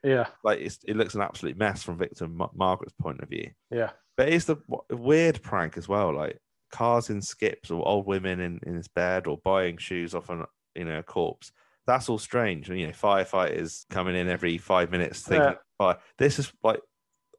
Yeah. 0.04 0.28
Like 0.44 0.60
it's, 0.60 0.80
it 0.88 0.96
looks 0.96 1.16
an 1.16 1.22
absolute 1.22 1.58
mess 1.58 1.84
from 1.84 1.98
Victor 1.98 2.28
Margaret's 2.28 2.94
point 3.02 3.20
of 3.22 3.30
view. 3.30 3.52
Yeah. 3.70 3.92
But 4.16 4.30
it's 4.30 4.46
the 4.46 4.56
w- 4.70 4.84
weird 5.04 5.42
prank 5.42 5.78
as 5.78 5.88
well, 5.90 6.14
like 6.16 6.40
cars 6.72 7.10
in 7.10 7.22
skips 7.22 7.70
or 7.72 7.86
old 7.88 8.06
women 8.06 8.40
in, 8.40 8.60
in 8.66 8.76
his 8.76 8.88
bed 8.88 9.28
or 9.28 9.38
buying 9.44 9.78
shoes 9.78 10.14
off 10.16 10.30
an 10.30 10.46
you 10.76 10.86
know 10.86 11.00
a 11.00 11.04
corpse. 11.04 11.52
That's 11.88 12.08
all 12.08 12.20
strange. 12.20 12.70
And 12.70 12.80
you 12.80 12.88
know, 12.88 12.94
firefighters 12.94 13.86
coming 13.90 14.16
in 14.16 14.30
every 14.30 14.58
five 14.58 14.92
minutes 14.92 15.22
thinking 15.24 15.50
Yeah. 15.50 15.56
fire. 15.78 15.98
This 16.18 16.40
is 16.40 16.52
like 16.64 16.80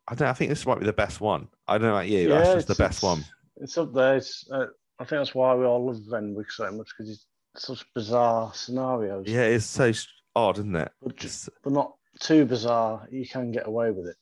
I 0.08 0.14
don't 0.14 0.26
know, 0.26 0.30
I 0.30 0.34
think 0.34 0.48
this 0.50 0.66
might 0.66 0.80
be 0.80 0.86
the 0.86 0.92
best 0.92 1.20
one. 1.20 1.48
I 1.68 1.74
don't 1.78 1.86
know 1.88 1.94
about 1.94 2.08
you. 2.08 2.28
Yeah, 2.28 2.38
that's 2.38 2.54
just 2.54 2.68
the 2.68 2.74
best 2.74 3.02
one. 3.02 3.24
It's 3.58 3.78
up 3.78 3.92
there. 3.94 4.16
It's, 4.16 4.44
uh, 4.50 4.66
I 5.00 5.04
think 5.04 5.20
that's 5.20 5.34
why 5.34 5.54
we 5.54 5.64
all 5.64 5.86
love 5.86 6.00
Renwick 6.10 6.50
so 6.50 6.70
much 6.70 6.88
because 6.96 7.10
it's 7.10 7.26
such 7.56 7.84
bizarre 7.94 8.52
scenarios. 8.54 9.26
Yeah, 9.26 9.42
it's 9.44 9.64
so 9.64 9.92
odd, 10.36 10.58
isn't 10.58 10.76
it? 10.76 10.92
But, 11.02 11.12
It's- 11.12 11.48
but 11.64 11.72
not 11.72 11.94
too 12.20 12.44
bizarre. 12.44 13.08
You 13.10 13.26
can 13.26 13.50
get 13.50 13.66
away 13.66 13.90
with 13.90 14.08
it. 14.08 14.16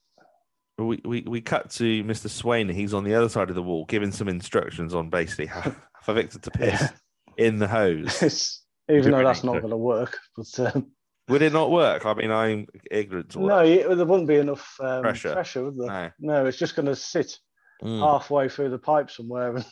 we, 0.79 1.01
we, 1.05 1.21
we 1.23 1.41
cut 1.41 1.71
to 1.73 2.05
Mr. 2.05 2.31
Swain. 2.31 2.69
He's 2.69 2.95
on 2.95 3.03
the 3.05 3.15
other 3.15 3.29
side 3.29 3.49
of 3.51 3.57
the 3.57 3.63
wall 3.63 3.85
giving 3.87 4.13
some 4.13 4.29
instructions 4.29 4.95
on 4.95 5.11
basically 5.11 5.47
how 5.47 5.75
for 6.05 6.15
Victor 6.15 6.39
to 6.39 6.51
piss 6.53 6.81
Yeah. 6.81 6.91
in 7.37 7.59
the 7.59 7.67
hose. 7.69 8.63
Even 8.91 9.11
though 9.11 9.25
that's 9.25 9.45
not 9.45 9.59
going 9.61 9.71
to 9.71 9.77
work. 9.77 10.17
But 10.37 10.75
um, 10.75 10.93
Would 11.29 11.43
it 11.43 11.53
not 11.53 11.71
work? 11.73 12.07
I 12.07 12.15
mean, 12.15 12.31
I'm 12.31 12.69
ignorant 12.91 13.31
to 13.31 13.41
no, 13.41 13.61
you, 13.63 13.95
there 13.95 14.07
wouldn't 14.07 14.29
be 14.29 14.37
enough 14.37 14.77
um, 14.81 15.03
Pressure. 15.03 15.33
pressure, 15.33 15.65
would 15.65 15.77
there? 15.77 16.15
No. 16.21 16.35
No, 16.43 16.47
it's 16.47 16.57
just 16.59 16.77
going 16.77 16.87
to 16.87 16.97
sit 16.97 17.37
Mm. 17.83 18.01
halfway 18.01 18.49
through 18.49 18.71
the 18.71 18.79
pipe 18.79 19.09
somewhere, 19.09 19.55
and 19.55 19.65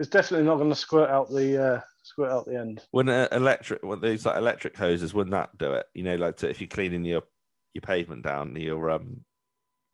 it's 0.00 0.08
definitely 0.08 0.46
not 0.46 0.56
going 0.56 0.70
to 0.70 0.74
squirt 0.74 1.10
out 1.10 1.30
the 1.30 1.62
uh, 1.74 1.80
squirt 2.02 2.30
out 2.30 2.46
the 2.46 2.58
end. 2.58 2.82
Wouldn't 2.92 3.32
electric, 3.32 3.84
well, 3.84 3.98
these 3.98 4.26
like 4.26 4.36
electric 4.36 4.76
hoses, 4.76 5.14
wouldn't 5.14 5.32
that 5.32 5.56
do 5.58 5.74
it? 5.74 5.86
You 5.94 6.02
know, 6.02 6.16
like 6.16 6.38
to, 6.38 6.48
if 6.50 6.60
you're 6.60 6.68
cleaning 6.68 7.04
your 7.04 7.22
your 7.74 7.82
pavement 7.82 8.24
down, 8.24 8.56
your 8.56 8.90
um 8.90 9.24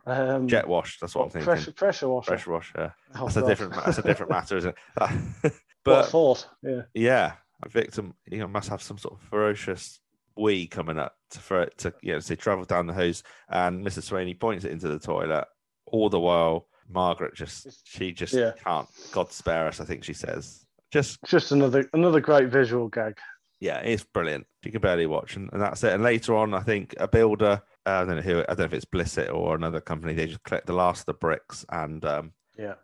Um, 0.06 0.48
jet 0.48 0.66
wash. 0.66 0.98
That's 1.00 1.14
what 1.14 1.24
I'm 1.24 1.30
thinking. 1.30 1.44
pressure 1.44 1.72
pressure 1.72 2.08
washer. 2.08 2.28
Pressure 2.28 2.52
wash. 2.52 2.72
Yeah, 2.78 2.90
Oh, 3.16 3.24
that's 3.24 3.36
a 3.36 3.46
different. 3.46 3.74
That's 3.74 3.98
a 3.98 4.02
different 4.02 4.30
matter, 4.30 4.56
isn't 4.56 4.74
it? 4.96 5.20
What 5.86 6.02
but 6.02 6.06
thought. 6.06 6.48
Yeah. 6.64 6.82
yeah, 6.94 7.32
a 7.62 7.68
victim, 7.68 8.14
you 8.28 8.38
know, 8.38 8.48
must 8.48 8.68
have 8.70 8.82
some 8.82 8.98
sort 8.98 9.14
of 9.14 9.20
ferocious 9.28 10.00
wee 10.36 10.66
coming 10.66 10.98
up 10.98 11.14
to 11.30 11.38
for 11.38 11.62
it 11.62 11.78
to, 11.78 11.94
you 12.02 12.12
know, 12.12 12.18
say 12.18 12.34
travel 12.34 12.64
down 12.64 12.88
the 12.88 12.92
hose, 12.92 13.22
and 13.48 13.86
Mrs. 13.86 14.10
Swaney 14.10 14.34
points 14.38 14.64
it 14.64 14.72
into 14.72 14.88
the 14.88 14.98
toilet. 14.98 15.46
All 15.86 16.08
the 16.10 16.18
while, 16.18 16.66
Margaret 16.88 17.34
just 17.34 17.86
she 17.86 18.12
just 18.12 18.32
Yeah. 18.34 18.52
can't. 18.62 18.88
God 19.12 19.30
spare 19.32 19.66
us, 19.66 19.80
I 19.80 19.84
think 19.84 20.04
she 20.04 20.12
says. 20.12 20.66
Just 20.92 21.18
Just 21.24 21.52
another 21.52 21.88
another 21.92 22.20
great 22.20 22.48
visual 22.48 22.88
gag. 22.88 23.16
yeah, 23.60 23.78
it's 23.80 24.04
brilliant. 24.04 24.46
You 24.62 24.72
can 24.72 24.80
barely 24.80 25.06
watch, 25.06 25.36
and, 25.36 25.50
and 25.52 25.60
that's 25.60 25.82
it. 25.84 25.92
And 25.92 26.02
later 26.02 26.34
on, 26.36 26.54
I 26.54 26.60
think 26.60 26.94
a 26.98 27.08
builder, 27.08 27.62
uh, 27.86 27.90
I 27.90 28.04
don't 28.04 28.16
know 28.16 28.22
who, 28.22 28.40
I 28.40 28.44
don't 28.54 28.58
know 28.60 28.64
if 28.66 28.72
it's 28.74 28.84
Blissett 28.84 29.32
or 29.32 29.54
another 29.54 29.80
company, 29.80 30.14
they 30.14 30.26
just 30.26 30.42
collect 30.44 30.66
the 30.66 30.72
last 30.72 31.00
of 31.00 31.06
the 31.06 31.14
bricks, 31.14 31.64
and 31.70 32.04
um, 32.04 32.32
Yeah. 32.56 32.74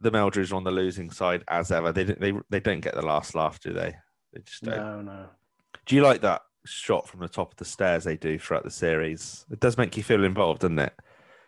the 0.00 0.10
Meldrews 0.10 0.52
are 0.52 0.56
on 0.56 0.64
the 0.64 0.70
losing 0.70 1.10
side 1.10 1.42
as 1.48 1.70
ever. 1.72 1.92
They 1.92 2.04
don't, 2.04 2.20
they 2.20 2.32
they 2.50 2.60
don't 2.60 2.80
get 2.80 2.94
the 2.94 3.02
last 3.06 3.34
laugh, 3.34 3.60
do 3.60 3.72
they? 3.72 3.94
They 4.32 4.40
just 4.42 4.62
don't. 4.64 4.76
No, 4.76 5.00
no. 5.02 5.26
Do 5.86 5.96
you 5.96 6.02
like 6.02 6.20
that 6.20 6.42
shot 6.66 7.08
from 7.08 7.20
the 7.20 7.28
top 7.28 7.52
of 7.52 7.56
the 7.56 7.64
stairs 7.64 8.04
they 8.04 8.16
do 8.16 8.38
throughout 8.38 8.64
the 8.64 8.70
series? 8.70 9.46
It 9.50 9.60
does 9.60 9.78
make 9.78 9.96
you 9.96 10.02
feel 10.02 10.24
involved, 10.24 10.60
doesn't 10.60 10.78
it? 10.78 10.92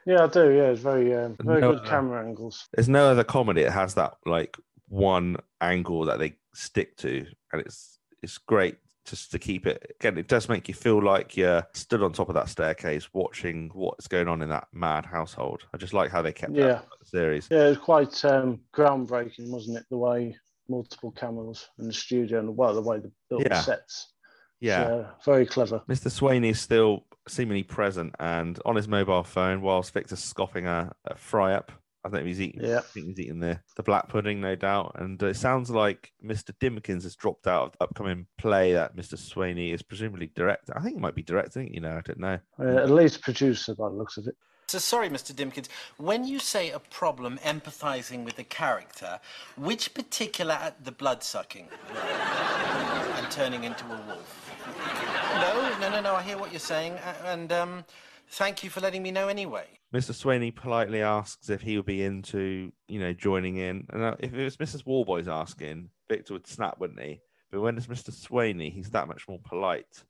Yeah, 0.06 0.24
I 0.24 0.26
do. 0.28 0.50
Yeah, 0.50 0.70
it's 0.70 0.80
very 0.80 1.14
um, 1.14 1.36
very 1.40 1.60
No, 1.60 1.74
good 1.74 1.84
camera 1.84 2.24
angles. 2.26 2.68
There's 2.74 2.88
no 2.88 3.10
other 3.10 3.24
comedy 3.24 3.62
that 3.64 3.72
has 3.72 3.94
that 3.94 4.14
like 4.26 4.56
one 4.88 5.36
angle 5.60 6.04
that 6.06 6.18
they 6.18 6.34
stick 6.54 6.96
to, 6.98 7.26
and 7.52 7.60
it's 7.62 7.98
it's 8.22 8.38
great 8.38 8.76
just 9.06 9.30
to 9.32 9.38
keep 9.38 9.66
it. 9.66 9.96
Again, 10.00 10.18
it 10.18 10.28
does 10.28 10.48
make 10.48 10.68
you 10.68 10.74
feel 10.74 11.02
like 11.02 11.36
you're 11.36 11.66
stood 11.74 12.02
on 12.02 12.12
top 12.12 12.28
of 12.28 12.34
that 12.34 12.48
staircase 12.48 13.08
watching 13.12 13.70
what's 13.72 14.06
going 14.06 14.28
on 14.28 14.42
in 14.42 14.48
that 14.50 14.68
mad 14.72 15.06
household. 15.06 15.62
I 15.74 15.78
just 15.78 15.94
like 15.94 16.10
how 16.10 16.22
they 16.22 16.32
kept 16.32 16.54
that 16.54 16.60
Yeah. 16.60 16.80
the 17.00 17.06
series. 17.06 17.48
Yeah, 17.50 17.66
it 17.66 17.68
was 17.70 17.78
quite 17.78 18.24
um, 18.24 18.60
groundbreaking, 18.74 19.50
wasn't 19.50 19.78
it? 19.78 19.86
The 19.90 19.96
way 19.98 20.36
multiple 20.68 21.10
cameras 21.12 21.68
in 21.78 21.86
the 21.86 21.92
studio 21.92 22.38
and 22.38 22.56
well, 22.56 22.74
the 22.74 22.82
way 22.82 22.98
they 23.00 23.10
built 23.28 23.42
Yeah. 23.42 23.48
the 23.48 23.62
sets. 23.62 24.12
Yeah. 24.60 24.82
Uh, 24.82 25.10
very 25.24 25.46
clever. 25.46 25.82
Mr. 25.88 26.08
Swainey 26.10 26.50
is 26.50 26.60
still 26.60 27.06
seemingly 27.28 27.62
present 27.62 28.14
and 28.18 28.58
on 28.64 28.76
his 28.76 28.88
mobile 28.88 29.22
phone 29.22 29.62
whilst 29.62 29.92
Victor's 29.92 30.22
scoffing 30.22 30.66
a, 30.66 30.92
a 31.04 31.16
fry 31.16 31.54
up. 31.54 31.72
I 32.02 32.08
think 32.08 32.26
he's 32.26 32.40
eating. 32.40 32.62
Yeah. 32.64 32.78
I 32.78 32.80
think 32.80 33.06
he's 33.08 33.20
eating 33.20 33.40
the, 33.40 33.60
the 33.76 33.82
black 33.82 34.08
pudding, 34.08 34.40
no 34.40 34.56
doubt. 34.56 34.92
And 34.94 35.22
uh, 35.22 35.26
it 35.26 35.36
sounds 35.36 35.70
like 35.70 36.10
Mr. 36.24 36.52
Dimmikins 36.58 37.02
has 37.02 37.14
dropped 37.14 37.46
out 37.46 37.64
of 37.64 37.72
the 37.72 37.84
upcoming 37.84 38.26
play 38.38 38.72
that 38.72 38.96
Mr. 38.96 39.16
Swainey 39.16 39.74
is 39.74 39.82
presumably 39.82 40.30
directing. 40.34 40.74
I 40.74 40.80
think 40.80 40.94
he 40.94 41.00
might 41.00 41.14
be 41.14 41.22
directing. 41.22 41.72
You 41.74 41.80
know, 41.80 41.98
I 41.98 42.00
don't 42.00 42.18
know. 42.18 42.38
Uh, 42.58 42.78
at 42.78 42.90
least 42.90 43.20
producer 43.20 43.74
by 43.74 43.90
the 43.90 43.94
looks 43.94 44.16
of 44.16 44.26
it. 44.28 44.36
So 44.70 44.78
sorry, 44.78 45.10
Mr. 45.10 45.34
Dimkins. 45.34 45.66
When 45.96 46.24
you 46.24 46.38
say 46.38 46.70
a 46.70 46.78
problem 46.78 47.38
empathizing 47.38 48.24
with 48.24 48.36
the 48.36 48.44
character, 48.44 49.18
which 49.56 49.92
particular 49.94 50.54
at 50.54 50.84
the 50.84 50.92
blood 50.92 51.24
sucking 51.24 51.68
and 51.96 53.30
turning 53.30 53.64
into 53.64 53.84
a 53.86 54.00
wolf? 54.06 55.09
No, 55.40 55.78
no, 55.80 55.90
no, 55.90 56.00
no. 56.00 56.14
I 56.14 56.22
hear 56.22 56.38
what 56.38 56.52
you're 56.52 56.60
saying, 56.60 56.94
and 57.24 57.50
um, 57.52 57.84
thank 58.28 58.62
you 58.62 58.70
for 58.70 58.80
letting 58.80 59.02
me 59.02 59.10
know 59.10 59.28
anyway. 59.28 59.64
Mr. 59.94 60.12
Swainey 60.12 60.54
politely 60.54 61.02
asks 61.02 61.48
if 61.50 61.62
he 61.62 61.76
would 61.76 61.86
be 61.86 62.02
into, 62.02 62.70
you 62.86 63.00
know, 63.00 63.12
joining 63.12 63.56
in. 63.56 63.86
And 63.90 64.02
uh, 64.02 64.16
if 64.20 64.32
it 64.34 64.44
was 64.44 64.56
Mrs. 64.58 64.86
Warboys 64.86 65.26
asking, 65.26 65.90
Victor 66.08 66.34
would 66.34 66.46
snap, 66.46 66.78
wouldn't 66.78 67.00
he? 67.00 67.20
But 67.50 67.60
when 67.60 67.76
it's 67.76 67.88
Mr. 67.88 68.10
Swainey, 68.10 68.72
he's 68.72 68.90
that 68.90 69.08
much 69.08 69.26
more 69.28 69.40
polite. 69.42 70.04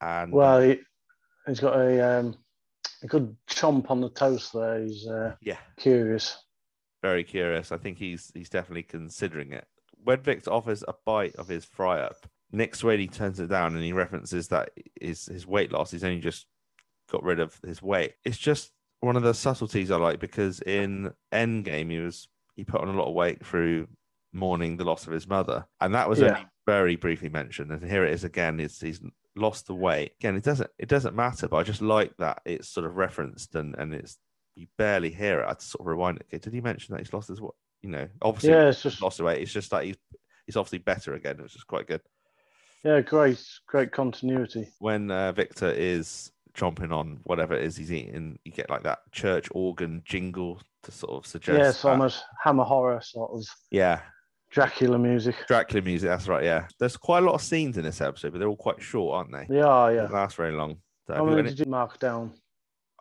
And 0.00 0.32
uh, 0.32 0.36
Well, 0.36 0.60
he, 0.62 0.80
he's 1.46 1.60
got 1.60 1.76
a 1.76 2.18
um, 2.18 2.36
a 3.02 3.06
good 3.06 3.36
chomp 3.48 3.90
on 3.90 4.00
the 4.00 4.10
toast 4.10 4.52
there. 4.52 4.82
He's 4.82 5.06
uh, 5.06 5.34
yeah, 5.40 5.58
curious. 5.76 6.36
very 7.02 7.22
curious. 7.24 7.70
I 7.70 7.76
think 7.78 7.98
he's 7.98 8.32
he's 8.34 8.48
definitely 8.48 8.82
considering 8.82 9.52
it. 9.52 9.66
When 10.02 10.20
Victor 10.20 10.50
offers 10.52 10.82
a 10.86 10.94
bite 11.04 11.36
of 11.36 11.48
his 11.48 11.64
fry 11.64 12.00
up, 12.00 12.26
Nick 12.52 12.74
Swainey 12.74 13.10
turns 13.10 13.40
it 13.40 13.48
down 13.48 13.74
and 13.74 13.84
he 13.84 13.92
references 13.92 14.48
that 14.48 14.70
his 15.00 15.26
his 15.26 15.46
weight 15.46 15.72
loss. 15.72 15.90
He's 15.90 16.04
only 16.04 16.20
just 16.20 16.46
got 17.10 17.22
rid 17.22 17.40
of 17.40 17.58
his 17.66 17.82
weight. 17.82 18.14
It's 18.24 18.38
just 18.38 18.72
one 19.00 19.16
of 19.16 19.22
the 19.22 19.34
subtleties 19.34 19.90
I 19.90 19.96
like 19.96 20.18
because 20.20 20.60
in 20.60 21.12
Endgame 21.32 21.90
he 21.90 21.98
was 21.98 22.28
he 22.54 22.64
put 22.64 22.80
on 22.80 22.88
a 22.88 22.92
lot 22.98 23.08
of 23.08 23.14
weight 23.14 23.44
through 23.44 23.88
mourning 24.32 24.76
the 24.76 24.84
loss 24.84 25.06
of 25.06 25.12
his 25.12 25.26
mother, 25.28 25.66
and 25.80 25.94
that 25.94 26.08
was 26.08 26.20
Yeah. 26.20 26.28
only 26.36 26.46
very 26.66 26.96
briefly 26.96 27.28
mentioned. 27.28 27.70
And 27.70 27.82
here 27.84 28.04
it 28.04 28.12
is 28.12 28.24
again. 28.24 28.58
It's 28.60 28.80
he's 28.80 29.00
lost 29.34 29.66
the 29.66 29.74
weight 29.74 30.12
again. 30.20 30.36
It 30.36 30.44
doesn't 30.44 30.70
it 30.78 30.88
doesn't 30.88 31.14
matter, 31.14 31.48
but 31.48 31.56
I 31.58 31.62
just 31.62 31.82
like 31.82 32.16
that 32.18 32.42
it's 32.44 32.68
sort 32.68 32.86
of 32.86 32.96
referenced 32.96 33.54
and 33.54 33.74
and 33.76 33.92
it's 33.94 34.18
you 34.54 34.66
barely 34.78 35.10
hear 35.10 35.40
it. 35.40 35.44
I 35.44 35.48
had 35.48 35.58
to 35.58 35.66
sort 35.66 35.80
of 35.82 35.86
rewind 35.88 36.18
it. 36.18 36.26
Okay, 36.28 36.38
did 36.38 36.54
he 36.54 36.60
mention 36.62 36.92
that 36.94 37.00
he's 37.00 37.12
lost 37.12 37.28
his 37.28 37.40
what? 37.40 37.54
You 37.82 37.90
know, 37.90 38.08
obviously 38.22 38.50
Yeah, 38.50 38.68
it's 38.68 38.82
just- 38.82 39.02
lost 39.02 39.18
the 39.18 39.24
weight. 39.24 39.42
It's 39.42 39.52
just 39.52 39.70
that 39.70 39.84
he's 39.84 39.96
he's 40.46 40.56
obviously 40.56 40.78
better 40.78 41.14
again, 41.14 41.42
which 41.42 41.54
is 41.56 41.64
quite 41.64 41.86
good. 41.86 42.00
Yeah, 42.84 43.00
great, 43.00 43.42
great 43.66 43.90
continuity. 43.92 44.68
When 44.78 45.10
uh, 45.10 45.32
Victor 45.32 45.70
is 45.70 46.30
chomping 46.54 46.92
on 46.92 47.20
whatever 47.24 47.54
it 47.54 47.64
is 47.64 47.76
he's 47.76 47.92
eating, 47.92 48.38
you 48.44 48.52
get 48.52 48.70
like 48.70 48.82
that 48.84 49.00
church 49.12 49.48
organ 49.52 50.02
jingle 50.04 50.60
to 50.84 50.92
sort 50.92 51.12
of 51.12 51.26
suggest. 51.26 51.58
yeah, 51.58 51.68
it's 51.70 51.82
that- 51.82 51.88
almost 51.88 52.24
hammer 52.42 52.64
horror 52.64 53.00
sort 53.02 53.32
of 53.32 53.44
yeah, 53.70 54.00
Dracula 54.50 54.98
music. 54.98 55.34
Dracula 55.48 55.82
music. 55.82 56.08
That's 56.08 56.28
right. 56.28 56.44
Yeah, 56.44 56.66
there's 56.78 56.96
quite 56.96 57.22
a 57.22 57.26
lot 57.26 57.34
of 57.34 57.42
scenes 57.42 57.76
in 57.76 57.82
this 57.84 58.00
episode, 58.00 58.32
but 58.32 58.38
they're 58.38 58.48
all 58.48 58.56
quite 58.56 58.80
short, 58.80 59.16
aren't 59.16 59.32
they? 59.32 59.54
They 59.54 59.60
are, 59.60 59.90
They 59.90 59.96
yeah. 59.96 60.02
don't 60.02 60.12
last 60.12 60.36
very 60.36 60.52
long. 60.52 60.76
So 61.06 61.14
How 61.14 61.24
many 61.24 61.42
did 61.42 61.58
you 61.58 61.66
mark 61.66 61.98
down? 61.98 62.32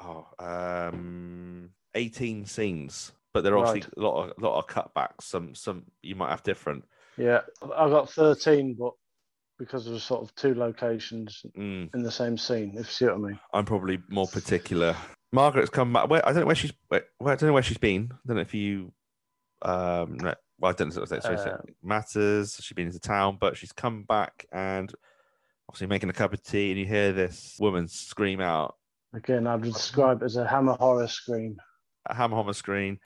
Oh, 0.02 0.28
um, 0.40 1.70
18 1.94 2.46
scenes, 2.46 3.12
but 3.34 3.44
there 3.44 3.54
are 3.54 3.66
obviously 3.66 3.90
a 3.98 4.02
lot 4.02 4.30
of 4.30 4.42
lot 4.42 4.58
of 4.58 4.68
cutbacks. 4.68 5.22
Some 5.22 5.56
some 5.56 5.84
you 6.02 6.16
might 6.16 6.30
have 6.32 6.44
different. 6.44 6.84
Yeah, 7.18 7.42
I've 7.64 7.92
got 7.92 8.10
13, 8.10 8.76
but 8.78 8.92
because 9.58 9.86
there 9.86 9.94
was 9.94 10.04
sort 10.04 10.22
of 10.24 10.34
two 10.36 10.54
locations 10.56 11.46
Mm. 11.58 11.94
in 11.94 12.04
the 12.04 12.12
same 12.12 12.38
scene, 12.38 12.72
if 12.72 12.78
you 12.78 12.84
see 12.84 13.06
what 13.06 13.16
I 13.16 13.18
mean. 13.18 13.40
I'm 13.54 13.66
probably 13.66 14.00
more 14.10 14.28
particular. 14.28 14.96
Margaret's 15.32 15.70
come 15.70 15.94
back. 15.94 16.10
Where, 16.10 16.26
I 16.28 16.32
don't 16.32 16.42
know 16.42 16.46
where 16.48 16.56
she's. 16.56 16.74
Where, 16.88 17.04
where- 17.18 17.34
I 17.34 17.36
don't 17.36 17.48
know 17.48 17.54
where 17.54 17.64
she's 17.64 17.78
been. 17.78 18.10
I 18.12 18.18
don't 18.28 18.36
know 18.38 18.42
if 18.42 18.54
you. 18.54 18.92
Um, 19.62 20.18
well, 20.20 20.36
I 20.70 20.74
don't 20.74 20.96
know. 20.96 21.06
So, 21.06 21.06
so, 21.06 21.20
so 21.20 21.30
Um, 21.32 21.60
it 21.68 21.76
matters. 21.84 22.58
She's 22.62 22.76
been 22.76 22.88
into 22.88 23.00
town, 23.00 23.38
but 23.40 23.58
she's 23.58 23.72
come 23.72 24.04
back 24.04 24.46
and 24.52 24.94
obviously 25.68 25.88
making 25.88 26.10
a 26.10 26.14
cup 26.14 26.32
of 26.34 26.44
tea, 26.44 26.70
and 26.72 26.80
you 26.80 26.86
hear 26.86 27.12
this 27.12 27.58
woman 27.60 27.88
scream 27.88 28.40
out 28.42 28.76
Again, 29.14 29.48
I'd 29.48 29.62
describe 29.64 30.22
it 30.22 30.26
as 30.26 30.36
a 30.36 30.46
hammer 30.48 30.74
horror 30.74 31.08
scream. 31.08 31.58
a 32.06 32.14
hammer 32.14 32.38
on 32.38 32.48
the 32.48 32.54
screen. 32.54 33.00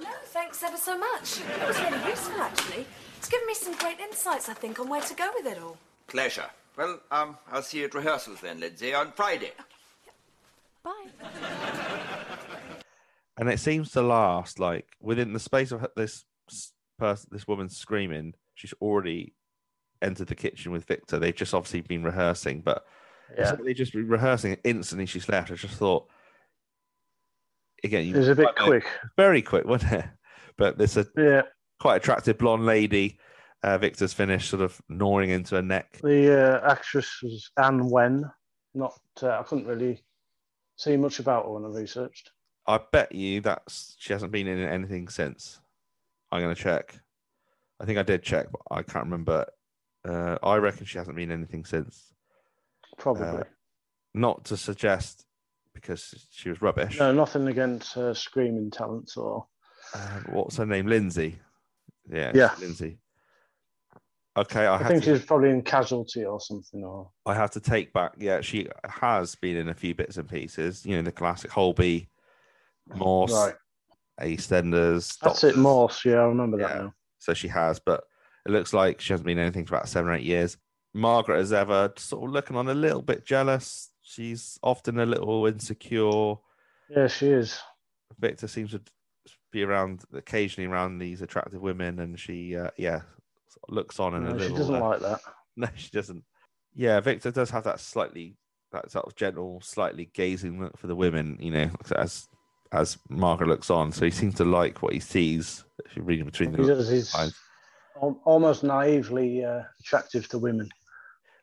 No, 0.00 0.10
thanks 0.26 0.62
ever 0.62 0.76
so 0.76 0.98
much. 0.98 1.36
That 1.58 1.68
was 1.68 1.80
really 1.80 2.10
useful, 2.10 2.40
actually. 2.40 2.86
It's 3.16 3.28
given 3.28 3.46
me 3.46 3.54
some 3.54 3.74
great 4.48 4.56
insights, 4.56 4.58
I 4.58 4.60
think, 4.60 4.78
on 4.80 4.88
where 4.88 5.00
to 5.00 5.14
go 5.14 5.30
with 5.34 5.46
it 5.46 5.62
all. 5.62 5.76
Pleasure. 6.06 6.46
Well, 6.76 7.00
um, 7.10 7.36
I'll 7.50 7.62
see 7.62 7.78
you 7.80 7.86
at 7.86 7.94
rehearsals 7.94 8.40
then, 8.40 8.60
Lindsay, 8.60 8.94
on 8.94 9.12
Friday. 9.12 9.52
Okay. 10.86 11.00
Bye. 11.20 11.28
and 13.36 13.48
it 13.48 13.58
seems 13.58 13.90
to 13.92 14.00
last 14.02 14.58
like 14.60 14.86
within 15.00 15.32
the 15.32 15.40
space 15.40 15.72
of 15.72 15.86
this 15.96 16.24
person, 16.98 17.28
this 17.32 17.46
woman 17.48 17.68
screaming. 17.68 18.34
She's 18.54 18.74
already 18.80 19.34
entered 20.02 20.28
the 20.28 20.34
kitchen 20.34 20.72
with 20.72 20.84
Victor. 20.84 21.18
They've 21.18 21.34
just 21.34 21.52
obviously 21.54 21.80
been 21.82 22.04
rehearsing, 22.04 22.60
but 22.60 22.84
Yeah. 23.36 23.50
like 23.50 23.64
they 23.64 23.74
just 23.74 23.92
been 23.92 24.08
rehearsing. 24.08 24.52
and 24.52 24.60
Instantly, 24.64 25.06
she's 25.06 25.28
left. 25.28 25.50
I 25.50 25.54
just 25.56 25.74
thought 25.74 26.08
again, 27.84 28.06
you 28.06 28.14
It 28.14 28.18
was 28.18 28.28
a 28.28 28.34
bit 28.36 28.54
quite- 28.56 28.66
quick. 28.82 28.84
very 29.16 29.42
quick, 29.42 29.64
wasn't 29.66 29.92
it? 29.92 30.04
But 30.56 30.78
there's 30.78 30.96
a 30.96 31.06
Yeah. 31.16 31.42
quite 31.80 31.96
attractive 31.96 32.38
blonde 32.38 32.66
lady. 32.66 33.18
Uh, 33.62 33.76
Victor's 33.78 34.12
finished, 34.12 34.50
sort 34.50 34.62
of 34.62 34.80
gnawing 34.88 35.30
into 35.30 35.56
her 35.56 35.62
neck. 35.62 35.98
The 36.02 36.62
uh, 36.62 36.70
actress 36.70 37.20
was 37.22 37.50
Anne 37.60 37.88
Wen. 37.90 38.30
Not, 38.74 38.98
uh, 39.22 39.40
I 39.40 39.42
couldn't 39.42 39.66
really 39.66 40.04
see 40.76 40.96
much 40.96 41.18
about 41.18 41.44
her 41.44 41.50
when 41.52 41.64
I 41.64 41.68
researched. 41.68 42.30
I 42.66 42.78
bet 42.92 43.12
you 43.12 43.40
that's 43.40 43.96
she 43.98 44.12
hasn't 44.12 44.30
been 44.30 44.46
in 44.46 44.60
anything 44.60 45.08
since. 45.08 45.58
I'm 46.30 46.42
gonna 46.42 46.54
check. 46.54 47.00
I 47.80 47.84
think 47.84 47.98
I 47.98 48.02
did 48.02 48.22
check, 48.22 48.46
but 48.52 48.60
I 48.70 48.82
can't 48.82 49.06
remember. 49.06 49.46
Uh, 50.06 50.36
I 50.42 50.56
reckon 50.56 50.84
she 50.86 50.98
hasn't 50.98 51.16
been 51.16 51.30
in 51.30 51.38
anything 51.38 51.64
since. 51.64 52.12
Probably. 52.98 53.26
Uh, 53.26 53.44
not 54.14 54.44
to 54.46 54.56
suggest 54.56 55.24
because 55.74 56.26
she 56.30 56.48
was 56.48 56.60
rubbish. 56.60 56.98
no, 56.98 57.12
nothing 57.12 57.48
against 57.48 57.94
her 57.94 58.14
screaming 58.14 58.70
talents 58.70 59.16
or. 59.16 59.46
Um, 59.94 60.26
what's 60.30 60.56
her 60.58 60.66
name? 60.66 60.86
Lindsay. 60.86 61.38
Yeah, 62.10 62.32
Yeah. 62.34 62.54
Lindsay. 62.60 62.98
Okay, 64.38 64.66
I, 64.66 64.76
I, 64.76 64.84
think 64.84 65.02
to, 65.02 65.16
she's 65.16 65.26
probably 65.26 65.50
in 65.50 65.62
Casualty 65.62 66.24
or 66.24 66.40
something. 66.40 66.84
Or 66.84 67.10
I 67.26 67.34
have 67.34 67.50
to 67.52 67.60
take 67.60 67.92
back. 67.92 68.12
Yeah, 68.18 68.40
she 68.40 68.68
has 68.84 69.34
been 69.34 69.56
in 69.56 69.68
a 69.68 69.74
few 69.74 69.96
bits 69.96 70.16
and 70.16 70.28
pieces. 70.28 70.86
You 70.86 70.96
know, 70.96 71.02
the 71.02 71.10
classic 71.10 71.50
Holby, 71.50 72.08
Morse, 72.94 73.32
right, 73.32 73.54
EastEnders. 74.20 75.18
that's 75.20 75.42
it. 75.42 75.56
Morse. 75.56 76.04
Yeah, 76.04 76.20
I 76.20 76.26
remember 76.26 76.56
that 76.58 76.76
now. 76.76 76.94
So 77.18 77.34
she 77.34 77.48
has, 77.48 77.80
but 77.80 78.04
it 78.46 78.52
looks 78.52 78.72
like 78.72 79.00
she 79.00 79.12
hasn't 79.12 79.26
been 79.26 79.40
anything 79.40 79.66
for 79.66 79.74
about 79.74 79.88
seven 79.88 80.08
or 80.08 80.14
eight 80.14 80.22
years. 80.22 80.56
Margaret, 80.94 81.40
as 81.40 81.52
ever, 81.52 81.92
sort 81.96 82.24
of 82.24 82.30
looking 82.30 82.56
on 82.56 82.68
a 82.68 82.74
little 82.74 83.02
bit 83.02 83.26
jealous. 83.26 83.90
She's 84.02 84.56
often 84.62 85.00
a 85.00 85.06
little 85.06 85.46
insecure. 85.46 86.36
Yeah, 86.88 87.08
she 87.08 87.26
is. 87.26 87.58
Victor 88.20 88.46
seems 88.46 88.70
to 88.70 88.80
be 89.50 89.64
around 89.64 90.04
occasionally 90.14 90.70
around 90.70 90.98
these 90.98 91.22
attractive 91.22 91.60
women, 91.60 91.98
and 91.98 92.20
she, 92.20 92.56
uh, 92.56 92.70
yeah, 92.76 93.00
looks 93.68 93.98
on 94.00 94.14
and 94.14 94.28
a 94.28 94.34
little. 94.34 94.48
she 94.48 94.54
doesn't 94.54 94.74
uh, 94.74 94.80
like 94.80 95.00
that. 95.00 95.20
No, 95.56 95.66
she 95.74 95.90
doesn't. 95.90 96.22
Yeah, 96.76 97.00
Victor 97.00 97.32
does 97.32 97.50
have 97.50 97.64
that 97.64 97.80
slightly, 97.80 98.36
that 98.70 98.92
sort 98.92 99.06
of 99.06 99.16
gentle, 99.16 99.60
slightly 99.60 100.08
gazing 100.14 100.60
look 100.60 100.78
for 100.78 100.86
the 100.86 100.94
women. 100.94 101.36
You 101.40 101.50
know, 101.50 101.70
as 101.96 102.28
as 102.70 102.96
Margaret 103.08 103.48
looks 103.48 103.68
on, 103.68 103.90
so 103.90 104.04
he 104.04 104.12
seems 104.12 104.34
to 104.36 104.44
like 104.44 104.82
what 104.82 104.92
he 104.92 105.00
sees. 105.00 105.64
If 105.84 105.96
you're 105.96 106.04
reading 106.04 106.26
between 106.26 106.52
the 106.52 106.62
He 106.62 106.68
does. 106.68 106.88
He's 106.88 107.12
lines. 107.12 107.36
almost 107.96 108.62
naively 108.62 109.44
uh, 109.44 109.62
attractive 109.80 110.28
to 110.28 110.38
women. 110.38 110.68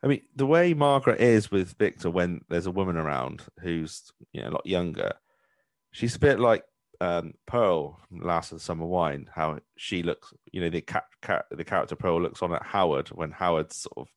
I 0.02 0.08
mean, 0.08 0.22
the 0.36 0.46
way 0.46 0.74
Margaret 0.74 1.20
is 1.20 1.52
with 1.52 1.74
Victor 1.78 2.10
when 2.10 2.42
there's 2.48 2.68
a 2.68 2.72
woman 2.72 2.96
around 2.96 3.44
who's 3.60 4.04
you 4.32 4.42
know 4.42 4.50
a 4.50 4.52
lot 4.52 4.66
younger, 4.66 5.12
she's 5.92 6.16
a 6.16 6.20
bit 6.20 6.40
like 6.40 6.64
um, 7.02 7.34
Pearl 7.46 8.00
from 8.08 8.20
Last 8.22 8.52
of 8.52 8.58
the 8.60 8.64
Summer 8.64 8.86
Wine. 8.86 9.30
How 9.34 9.60
she 9.78 10.04
looks, 10.04 10.34
you 10.52 10.62
know, 10.62 10.70
the 10.70 10.82
ca- 10.82 11.06
ca- 11.22 11.44
the 11.52 11.64
character 11.64 11.96
Pearl 11.96 12.22
looks 12.22 12.42
on 12.42 12.54
at 12.54 12.64
Howard 12.64 13.10
when 13.10 13.32
Howard's 13.32 13.76
sort 13.78 13.98
of 13.98 14.08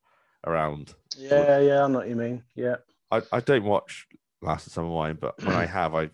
around. 0.47 0.95
Yeah, 1.17 1.59
yeah, 1.61 1.85
I 1.85 1.89
know 1.89 1.99
what 1.99 2.09
you 2.09 2.17
mean. 2.17 2.43
Yeah. 2.55 2.77
I, 3.11 3.23
I 3.33 3.41
don't 3.41 3.65
watch 3.65 4.07
Last 4.43 4.63
of 4.67 4.73
the 4.73 4.75
Summer 4.75 4.91
Wine, 4.91 5.19
but 5.21 5.43
when 5.45 5.55
I 5.57 5.67
have, 5.79 5.95
I 5.95 6.11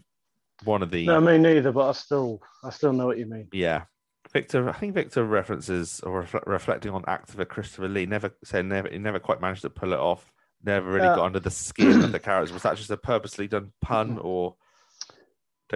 one 0.65 0.83
of 0.83 0.91
the 0.91 1.07
No, 1.07 1.21
me 1.21 1.37
neither. 1.39 1.73
But 1.73 1.89
I 1.89 1.93
still, 1.93 2.41
I 2.63 2.71
still 2.71 2.93
know 2.93 3.07
what 3.07 3.19
you 3.19 3.27
mean. 3.27 3.49
yeah. 3.53 3.83
Victor, 4.33 4.69
I 4.69 4.73
think 4.73 4.95
Victor 4.95 5.23
references 5.25 6.01
or 6.01 6.25
refle- 6.25 6.47
reflecting 6.47 6.91
on 6.93 7.05
actor 7.07 7.45
Christopher 7.45 7.89
Lee. 7.89 8.07
Never 8.07 8.33
said 8.43 8.65
never. 8.65 8.89
He 8.89 8.99
never 8.99 9.21
quite 9.21 9.41
managed 9.41 9.63
to 9.63 9.71
pull 9.71 9.93
it 9.93 9.99
off. 9.99 10.33
Never 10.65 10.91
really 10.91 11.07
got 11.07 11.27
under 11.27 11.39
the 11.41 11.51
skin 11.51 12.03
of 12.03 12.11
the 12.11 12.19
characters. 12.19 12.53
Was 12.53 12.63
that 12.63 12.77
just 12.79 12.91
a 12.91 12.97
purposely 12.97 13.47
done 13.47 13.73
pun 13.83 14.19
or 14.23 14.57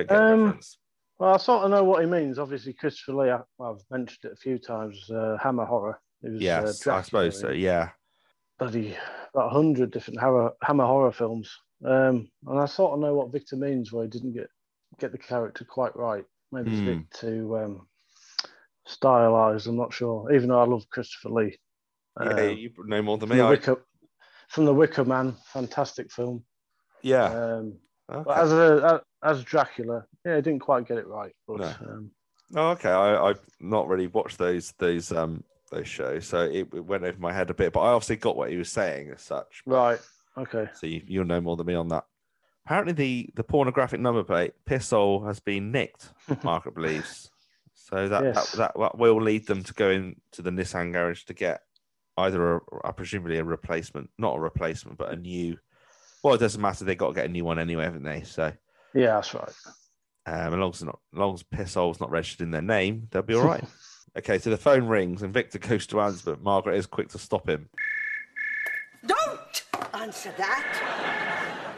Um, 0.09 0.44
reference? 0.44 0.78
Well, 1.18 1.34
I 1.34 1.36
sort 1.38 1.64
of 1.64 1.70
know 1.70 1.84
what 1.84 2.01
he 2.03 2.07
means. 2.07 2.38
Obviously, 2.38 2.72
Christopher 2.72 3.14
Lee. 3.14 3.30
I, 3.30 3.40
I've 3.62 3.82
mentioned 3.90 4.20
it 4.24 4.32
a 4.32 4.36
few 4.36 4.59
times. 4.59 5.11
Uh, 5.11 5.36
Hammer 5.42 5.64
horror. 5.64 6.01
It 6.22 6.30
was, 6.32 6.86
uh, 6.86 6.92
I 6.92 7.03
suppose 7.03 7.40
so. 7.40 7.51
Yeah, 7.51 7.90
Bloody 8.59 8.96
about 9.34 9.46
a 9.46 9.55
hundred 9.55 9.90
different 9.92 10.20
Hammer, 10.20 10.51
Hammer 10.62 10.84
horror 10.86 11.12
films. 11.12 11.51
Um, 11.84 12.28
and 12.46 12.59
I 12.59 12.66
sort 12.66 12.92
of 12.94 13.01
know 13.01 13.14
what 13.14 13.32
Victor 13.32 13.57
means, 13.57 13.92
where 13.92 14.05
he 14.05 14.11
didn't 14.11 14.32
get 14.32 14.49
get 14.99 15.12
the 15.12 15.18
character 15.18 15.64
quite 15.64 15.94
right. 15.96 16.24
Maybe 16.51 16.70
it's 16.70 16.80
a 16.80 16.82
Hmm. 16.82 16.86
bit 16.99 17.11
too 17.12 17.57
um, 17.59 17.88
stylized. 18.86 19.66
I'm 19.66 19.76
not 19.76 19.92
sure. 19.92 20.32
Even 20.32 20.49
though 20.49 20.61
I 20.61 20.66
love 20.66 20.88
Christopher 20.90 21.30
Lee. 21.30 21.59
yeah. 22.20 22.28
Um, 22.30 22.57
You 22.57 22.70
know 22.86 23.03
more 23.03 23.18
than 23.18 23.28
from 23.28 23.36
me. 23.36 23.42
the 23.42 23.46
I, 23.46 23.51
Wicker, 23.51 23.84
from 24.49 24.64
the 24.64 24.74
Wicker 24.74 25.05
Man, 25.05 25.36
fantastic 25.53 26.11
film. 26.12 26.44
yeah. 27.03 27.24
Um, 27.26 27.78
Okay. 28.11 28.22
but 28.24 28.38
as 28.38 28.53
a 28.53 29.03
as 29.23 29.43
Dracula, 29.45 30.07
yeah, 30.25 30.37
he 30.37 30.43
didn't 30.43 30.61
quite 30.61 30.87
get 30.87 30.99
it 30.99 31.07
right. 31.07 31.35
But 31.47 31.59
No. 31.59 31.66
um, 31.89 32.11
Oh, 32.55 32.69
okay. 32.71 32.91
I 32.91 33.29
I've 33.29 33.41
not 33.61 33.89
really 33.89 34.07
watched 34.07 34.39
those 34.39 34.73
those 34.79 35.12
um 35.12 35.45
those 35.71 35.87
shows, 35.89 36.27
so 36.27 36.41
it, 36.45 36.69
it 36.73 36.85
went 36.85 37.05
over 37.05 37.19
my 37.19 37.33
head 37.33 37.51
a 37.51 37.55
bit. 37.55 37.73
But 37.75 37.81
I 37.81 37.89
obviously 37.91 38.16
got 38.16 38.37
what 38.37 38.51
he 38.51 38.57
was 38.57 38.71
saying 38.71 39.11
as 39.14 39.21
such. 39.21 39.62
right, 39.66 39.99
okay. 40.37 40.69
So 40.75 40.87
you, 40.87 41.03
you'll 41.07 41.27
know 41.27 41.41
more 41.43 41.57
than 41.57 41.66
me 41.66 41.75
on 41.75 41.89
that. 41.89 42.05
Apparently, 42.64 42.93
the, 42.93 43.31
the 43.35 43.43
pornographic 43.45 43.99
number 44.01 44.23
plate 44.25 44.53
Pistol 44.66 45.25
has 45.27 45.41
been 45.41 45.73
nicked. 45.73 46.11
Margaret 46.43 46.75
believes. 46.75 47.31
So 47.75 48.09
that, 48.09 48.23
Yes. 48.25 48.51
that 48.53 48.59
that 48.59 48.73
that 48.81 48.99
will 48.99 49.21
lead 49.23 49.47
them 49.47 49.62
to 49.64 49.75
go 49.75 49.91
into 49.91 50.41
the 50.43 50.51
Nissan 50.51 50.93
garage 50.93 51.25
to 51.25 51.35
get 51.35 51.62
either 52.16 52.57
a, 52.57 52.61
a 52.85 52.93
presumably 52.95 53.37
a 53.39 53.45
replacement, 53.45 54.09
not 54.19 54.37
a 54.37 54.41
replacement, 54.41 54.97
but 54.97 55.12
a 55.12 55.16
new. 55.16 55.59
Well, 56.23 56.35
it 56.35 56.39
doesn't 56.39 56.61
matter. 56.62 56.85
They 56.85 56.95
got 56.95 57.09
to 57.09 57.14
get 57.14 57.27
a 57.27 57.33
new 57.33 57.45
one 57.45 57.59
anyway, 57.59 57.85
haven't 57.85 58.03
they? 58.05 58.23
So 58.23 58.53
Yeah, 58.95 59.14
that's 59.16 59.34
right. 59.34 59.53
um, 60.26 60.53
as 60.55 60.59
long 60.59 60.70
as, 60.70 60.82
not, 60.84 60.99
as 61.12 61.18
long 61.18 61.34
as 61.34 61.43
Pistol's 61.43 62.01
not 62.01 62.11
registered 62.11 62.45
in 62.45 62.51
their 62.51 62.62
name, 62.62 63.09
they'll 63.11 63.22
be 63.22 63.34
all 63.36 63.45
right. 63.45 63.64
okay, 64.16 64.39
so 64.39 64.51
the 64.51 64.57
phone 64.57 64.86
rings 64.86 65.22
and 65.22 65.32
Victor 65.32 65.59
goes 65.59 65.86
to 65.89 66.01
answer, 66.01 66.30
but 66.32 66.43
Margaret 66.43 66.76
is 66.76 66.86
quick 66.86 67.09
to 67.11 67.18
stop 67.18 67.49
him. 67.49 67.68
Don't 69.07 69.64
answer 69.95 70.32
that. 70.39 71.74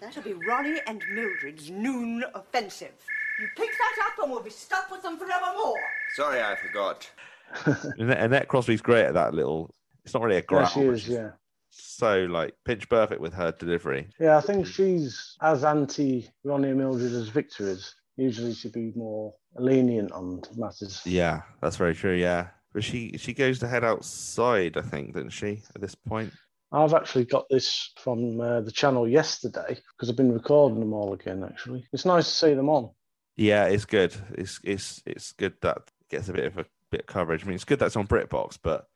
That'll 0.00 0.22
be 0.22 0.34
Ronnie 0.34 0.80
and 0.86 1.02
Mildred's 1.12 1.70
noon 1.70 2.24
offensive. 2.34 2.92
You 3.40 3.48
pick 3.56 3.70
that 3.70 4.06
up 4.06 4.22
and 4.22 4.32
we'll 4.32 4.42
be 4.42 4.50
stuck 4.50 4.90
with 4.90 5.02
them 5.02 5.16
forevermore. 5.18 5.78
Sorry, 6.14 6.40
I 6.40 6.56
forgot. 6.56 7.08
Annette, 7.98 8.18
Annette 8.20 8.48
Crosbie's 8.48 8.80
great 8.82 9.06
at 9.06 9.14
that 9.14 9.34
little. 9.34 9.74
It's 10.04 10.14
not 10.14 10.22
really 10.22 10.36
a 10.36 10.40
Yeah, 10.40 10.44
growl. 10.46 10.66
she 10.66 10.80
is. 10.82 11.08
Yeah, 11.08 11.30
So 11.70 12.24
like 12.24 12.54
pitch 12.64 12.88
perfect 12.88 13.20
with 13.20 13.34
her 13.34 13.52
delivery. 13.52 14.08
yeah. 14.18 14.36
I 14.36 14.40
think 14.40 14.66
she's 14.66 15.36
as 15.42 15.64
anti 15.64 16.28
Ronnie 16.44 16.70
and 16.70 16.78
Mildred 16.78 17.12
as 17.12 17.28
Victor 17.28 17.68
is. 17.68 17.94
Usually, 18.16 18.52
she'd 18.52 18.72
be 18.72 18.92
more 18.96 19.32
lenient 19.56 20.10
on 20.12 20.42
matters. 20.56 21.00
Yeah, 21.04 21.42
that's 21.60 21.76
very 21.76 21.94
true. 21.94 22.14
Yeah, 22.14 22.48
but 22.72 22.82
she 22.82 23.16
she 23.16 23.32
goes 23.32 23.60
to 23.60 23.68
head 23.68 23.84
outside. 23.84 24.76
I 24.76 24.82
think, 24.82 25.14
doesn't 25.14 25.30
she? 25.30 25.62
At 25.74 25.80
this 25.80 25.94
point. 25.94 26.32
I've 26.70 26.94
actually 26.94 27.24
got 27.24 27.48
this 27.48 27.92
from 27.96 28.40
uh, 28.40 28.60
the 28.60 28.72
channel 28.72 29.08
yesterday 29.08 29.78
because 29.96 30.10
I've 30.10 30.16
been 30.16 30.32
recording 30.32 30.80
them 30.80 30.92
all 30.92 31.14
again. 31.14 31.42
Actually, 31.44 31.86
it's 31.92 32.04
nice 32.04 32.26
to 32.26 32.34
see 32.34 32.54
them 32.54 32.68
on. 32.68 32.90
Yeah, 33.36 33.66
it's 33.66 33.84
good. 33.84 34.14
It's 34.32 34.60
it's 34.64 35.02
it's 35.06 35.32
good 35.32 35.54
that 35.62 35.78
gets 36.10 36.28
a 36.28 36.32
bit 36.32 36.44
of 36.44 36.58
a 36.58 36.66
bit 36.90 37.02
of 37.02 37.06
coverage. 37.06 37.44
I 37.44 37.46
mean, 37.46 37.54
it's 37.54 37.64
good 37.64 37.78
that's 37.78 37.96
on 37.96 38.06
BritBox, 38.06 38.58
but 38.62 38.86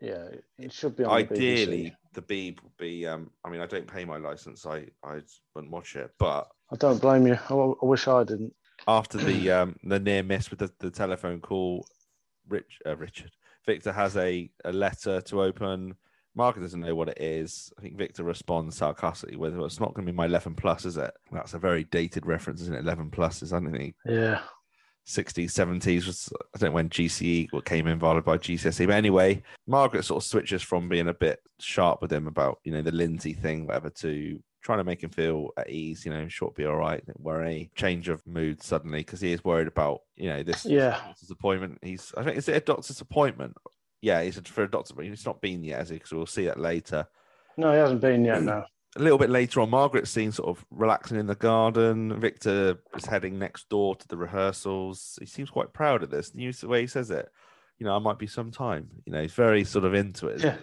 Yeah, 0.00 0.28
it- 0.58 0.72
should 0.72 0.96
be 0.96 1.04
on. 1.04 1.18
the 1.18 1.24
BBC. 1.24 1.32
ideally 1.62 1.96
the 2.12 2.22
Beeb 2.22 2.62
would 2.62 2.76
be. 2.78 3.06
Um, 3.06 3.30
I 3.44 3.50
mean, 3.50 3.60
I 3.60 3.66
don't 3.66 3.86
pay 3.86 4.04
my 4.04 4.16
license. 4.16 4.66
I 4.66 4.86
I 5.02 5.20
wouldn't 5.54 5.72
watch 5.72 5.96
it, 5.96 6.10
but 6.18 6.48
I 6.72 6.76
don't 6.76 7.00
blame 7.00 7.26
you. 7.26 7.38
I 7.50 7.84
wish 7.84 8.08
I 8.08 8.24
didn't. 8.24 8.54
after 8.88 9.18
the 9.18 9.50
um 9.58 9.76
the 9.84 9.98
near 9.98 10.22
miss 10.22 10.50
with 10.50 10.58
the, 10.60 10.70
the 10.80 10.90
telephone 10.90 11.40
call, 11.40 11.86
Rich 12.48 12.78
uh, 12.86 12.96
Richard 12.96 13.30
Victor 13.66 13.92
has 13.92 14.16
a 14.16 14.50
a 14.64 14.72
letter 14.72 15.20
to 15.22 15.42
open. 15.42 15.94
Margaret 16.34 16.60
doesn't 16.62 16.80
know 16.80 16.94
what 16.94 17.08
it 17.08 17.18
is. 17.18 17.72
I 17.78 17.80
think 17.82 17.96
Victor 17.96 18.22
responds 18.22 18.76
sarcastically 18.76 19.36
with, 19.36 19.56
"Well, 19.56 19.64
it's 19.64 19.80
not 19.80 19.94
going 19.94 20.04
to 20.06 20.12
be 20.12 20.16
my 20.16 20.26
11 20.26 20.54
plus, 20.54 20.84
is 20.84 20.98
it?" 20.98 21.10
That's 21.32 21.54
a 21.54 21.58
very 21.58 21.84
dated 21.84 22.26
reference, 22.26 22.60
isn't 22.60 22.74
it? 22.74 22.80
11 22.80 23.10
plus 23.10 23.40
is, 23.42 23.54
I 23.54 23.58
don't 23.58 23.72
think, 23.72 23.94
Yeah, 24.04 24.42
60s, 25.06 25.50
70s. 25.52 26.06
Was, 26.06 26.32
I 26.54 26.58
don't 26.58 26.70
know 26.70 26.74
when 26.74 26.88
GCE 26.88 27.52
what 27.52 27.64
came 27.64 27.86
in, 27.86 28.00
followed 28.00 28.24
by 28.24 28.38
GCSE. 28.38 28.86
But 28.86 28.96
anyway, 28.96 29.42
Margaret 29.66 30.04
sort 30.04 30.22
of 30.22 30.28
switches 30.28 30.62
from 30.62 30.88
being 30.88 31.08
a 31.08 31.14
bit 31.14 31.40
sharp 31.60 32.02
with 32.02 32.12
him 32.12 32.26
about, 32.26 32.58
you 32.64 32.72
know, 32.72 32.82
the 32.82 32.92
Lindsay 32.92 33.32
thing, 33.32 33.66
whatever, 33.66 33.90
to 33.90 34.40
trying 34.62 34.78
to 34.78 34.84
make 34.84 35.02
him 35.02 35.10
feel 35.10 35.50
at 35.56 35.70
ease, 35.70 36.04
you 36.04 36.12
know, 36.12 36.26
short 36.26 36.56
be 36.56 36.64
all 36.66 36.74
right, 36.76 37.00
worry. 37.18 37.70
Change 37.76 38.08
of 38.08 38.26
mood 38.26 38.60
suddenly 38.60 38.98
because 38.98 39.20
he 39.20 39.30
is 39.30 39.44
worried 39.44 39.68
about, 39.68 40.00
you 40.16 40.28
know, 40.28 40.42
this 40.42 40.66
Yeah. 40.66 40.98
doctor's 41.06 41.30
appointment. 41.30 41.78
He's, 41.82 42.12
I 42.16 42.24
think, 42.24 42.36
is 42.36 42.48
it 42.48 42.56
a 42.56 42.60
doctor's 42.60 43.00
appointment? 43.00 43.56
Yeah, 44.02 44.22
he's 44.22 44.38
for 44.40 44.64
a 44.64 44.70
doctor, 44.70 44.94
but 44.94 45.04
he's 45.04 45.24
not 45.24 45.40
been 45.40 45.62
yet, 45.62 45.78
has 45.78 45.90
he? 45.90 45.96
Because 45.96 46.12
we'll 46.12 46.26
see 46.26 46.46
that 46.46 46.58
later. 46.58 47.06
no, 47.56 47.72
he 47.72 47.78
hasn't 47.78 48.00
been 48.00 48.24
yet. 48.24 48.42
No. 48.42 48.64
A 48.96 49.02
little 49.02 49.18
bit 49.18 49.30
later 49.30 49.60
on, 49.60 49.70
Margaret's 49.70 50.10
seen 50.10 50.32
sort 50.32 50.48
of 50.48 50.64
relaxing 50.70 51.18
in 51.18 51.26
the 51.26 51.34
garden. 51.34 52.18
Victor 52.18 52.78
is 52.96 53.04
heading 53.04 53.38
next 53.38 53.68
door 53.68 53.94
to 53.94 54.08
the 54.08 54.16
rehearsals. 54.16 55.18
He 55.20 55.26
seems 55.26 55.50
quite 55.50 55.72
proud 55.72 56.02
of 56.02 56.10
this. 56.10 56.32
You 56.34 56.52
the 56.52 56.68
way 56.68 56.80
he 56.80 56.86
says 56.86 57.10
it. 57.10 57.28
You 57.78 57.84
know, 57.84 57.94
I 57.94 57.98
might 57.98 58.18
be 58.18 58.26
some 58.26 58.50
time. 58.50 58.88
You 59.04 59.12
know, 59.12 59.20
he's 59.20 59.34
very 59.34 59.64
sort 59.64 59.84
of 59.84 59.92
into 59.92 60.28
it. 60.28 60.42
Yeah. 60.42 60.56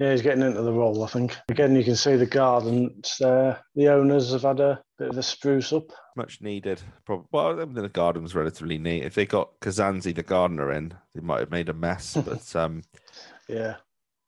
Yeah, 0.00 0.12
he's 0.12 0.22
getting 0.22 0.44
into 0.44 0.62
the 0.62 0.72
role, 0.72 1.02
I 1.02 1.08
think. 1.08 1.36
Again, 1.48 1.74
you 1.74 1.82
can 1.82 1.96
see 1.96 2.14
the 2.14 2.26
gardens 2.26 3.16
there. 3.18 3.58
The 3.74 3.88
owners 3.88 4.30
have 4.30 4.42
had 4.42 4.60
a 4.60 4.80
bit 4.96 5.08
of 5.08 5.18
a 5.18 5.22
spruce 5.24 5.72
up. 5.72 5.90
Much 6.16 6.40
needed. 6.40 6.80
Probably. 7.04 7.26
Well, 7.32 7.60
I 7.60 7.64
mean, 7.64 7.74
the 7.74 7.88
garden 7.88 8.22
was 8.22 8.34
relatively 8.34 8.78
neat. 8.78 9.02
If 9.04 9.16
they 9.16 9.26
got 9.26 9.58
Kazanzi, 9.60 10.14
the 10.14 10.22
gardener, 10.22 10.70
in, 10.70 10.94
they 11.14 11.20
might 11.20 11.40
have 11.40 11.50
made 11.50 11.68
a 11.68 11.74
mess. 11.74 12.16
but 12.24 12.54
um, 12.54 12.82
Yeah. 13.48 13.76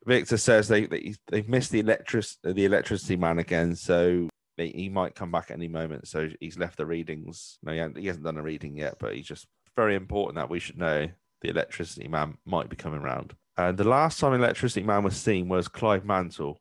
Victor 0.06 0.36
says 0.36 0.68
they, 0.68 0.86
they 0.86 1.14
they've 1.28 1.48
missed 1.48 1.70
the 1.70 1.80
electric 1.80 2.24
the 2.42 2.64
electricity 2.64 3.16
man 3.16 3.38
again, 3.38 3.74
so 3.76 4.28
they, 4.56 4.68
he 4.68 4.88
might 4.88 5.14
come 5.14 5.30
back 5.30 5.50
at 5.50 5.56
any 5.56 5.68
moment. 5.68 6.08
So 6.08 6.28
he's 6.40 6.58
left 6.58 6.78
the 6.78 6.86
readings. 6.86 7.58
No, 7.62 7.72
he 7.72 7.78
hasn't, 7.78 7.98
he 7.98 8.06
hasn't 8.06 8.24
done 8.24 8.38
a 8.38 8.42
reading 8.42 8.76
yet, 8.76 8.96
but 8.98 9.14
he's 9.14 9.26
just 9.26 9.46
very 9.76 9.94
important 9.94 10.36
that 10.36 10.50
we 10.50 10.58
should 10.58 10.78
know 10.78 11.08
the 11.42 11.48
electricity 11.50 12.08
man 12.08 12.36
might 12.44 12.68
be 12.68 12.76
coming 12.76 13.02
round. 13.02 13.34
And 13.56 13.76
the 13.76 13.84
last 13.84 14.18
time 14.18 14.32
electricity 14.34 14.84
man 14.86 15.02
was 15.02 15.16
seen 15.16 15.48
was 15.48 15.68
Clive 15.68 16.04
Mantle, 16.04 16.60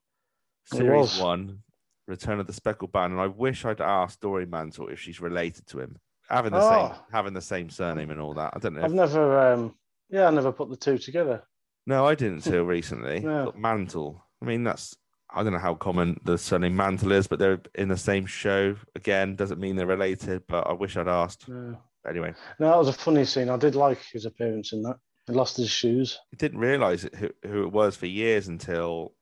series 0.66 1.18
one, 1.20 1.60
Return 2.08 2.40
of 2.40 2.48
the 2.48 2.54
Speckled 2.54 2.92
Band. 2.92 3.14
And 3.14 3.22
I 3.22 3.28
wish 3.28 3.66
I'd 3.66 3.82
asked 3.82 4.22
Doreen 4.22 4.50
Mantle 4.50 4.88
if 4.90 5.00
she's 5.00 5.22
related 5.22 5.66
to 5.68 5.80
him, 5.80 5.98
having 6.30 6.52
the 6.52 6.62
same 6.62 6.92
Oh. 6.98 7.06
having 7.12 7.34
the 7.34 7.42
same 7.42 7.70
surname 7.70 8.12
and 8.12 8.20
all 8.20 8.34
that. 8.36 8.54
I 8.56 8.60
don't 8.60 8.74
know. 8.76 8.82
I've 8.82 8.92
if- 8.92 8.96
never, 8.96 9.40
um, 9.54 9.76
yeah, 10.10 10.28
I 10.28 10.32
never 10.32 10.52
put 10.52 10.70
the 10.70 10.78
two 10.78 10.98
together. 10.98 11.44
No, 11.86 12.06
I 12.06 12.16
didn't 12.16 12.46
until 12.46 12.64
recently. 12.64 13.20
Mantle. 13.56 14.24
I 14.42 14.46
mean, 14.46 14.64
that's 14.64 14.96
I 15.32 15.44
don't 15.44 15.54
know 15.54 15.60
how 15.60 15.76
common 15.76 16.20
the 16.24 16.38
surname 16.38 16.76
Mantle 16.76 17.12
is, 17.12 17.28
but 17.28 17.40
they're 17.40 17.62
in 17.76 17.88
the 17.88 17.98
same 17.98 18.26
show. 18.26 18.76
Again, 18.96 19.36
doesn't 19.36 19.60
mean 19.60 19.76
they're 19.76 19.86
related. 19.86 20.44
But 20.48 20.68
I 20.68 20.74
wish 20.74 20.98
I'd 20.98 21.08
asked. 21.08 21.46
Yeah. 21.48 21.74
Anyway, 22.08 22.34
No, 22.60 22.70
that 22.70 22.78
was 22.78 22.88
a 22.88 22.94
funny 22.94 23.26
scene. 23.26 23.50
I 23.50 23.58
did 23.58 23.76
like 23.76 24.00
his 24.12 24.26
appearance 24.26 24.72
in 24.72 24.82
that. 24.84 24.98
He 25.28 25.34
lost 25.34 25.58
his 25.58 25.70
shoes. 25.70 26.18
I 26.34 26.38
didn't 26.38 26.60
realise 26.60 27.04
it, 27.04 27.14
who, 27.14 27.30
who 27.46 27.64
it 27.64 27.72
was 27.72 27.96
for 27.96 28.08
years 28.08 28.48
until 28.48 29.14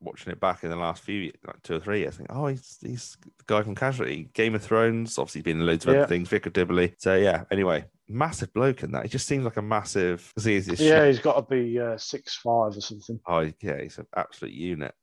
watching 0.00 0.32
it 0.32 0.40
back 0.40 0.64
in 0.64 0.70
the 0.70 0.76
last 0.76 1.02
few 1.02 1.32
like 1.46 1.62
two 1.62 1.74
or 1.74 1.80
three 1.80 2.00
years. 2.00 2.14
I 2.14 2.16
think, 2.18 2.28
oh, 2.32 2.46
he's 2.46 2.78
he's 2.82 3.16
the 3.38 3.44
guy 3.46 3.62
from 3.62 3.74
Casualty, 3.74 4.28
Game 4.34 4.54
of 4.54 4.62
Thrones. 4.62 5.18
Obviously, 5.18 5.42
been 5.42 5.60
in 5.60 5.66
loads 5.66 5.84
of 5.86 5.92
Yeah. 5.94 6.00
other 6.00 6.08
things. 6.08 6.28
Vicar 6.28 6.50
Dibley. 6.50 6.94
So 6.98 7.16
yeah. 7.16 7.44
Anyway, 7.50 7.84
massive 8.08 8.52
bloke 8.52 8.82
in 8.82 8.92
that. 8.92 9.02
He 9.04 9.08
just 9.08 9.26
seems 9.26 9.44
like 9.44 9.56
a 9.56 9.62
massive. 9.62 10.32
He's 10.42 10.66
this 10.66 10.80
Yeah, 10.80 11.06
he's 11.06 11.18
got 11.18 11.34
to 11.36 11.42
be 11.54 11.78
uh, 11.78 11.96
six 11.98 12.36
five 12.36 12.76
or 12.76 12.80
something. 12.80 13.20
Oh 13.26 13.50
yeah, 13.60 13.80
he's 13.82 13.98
an 13.98 14.06
absolute 14.16 14.54
unit. 14.54 14.94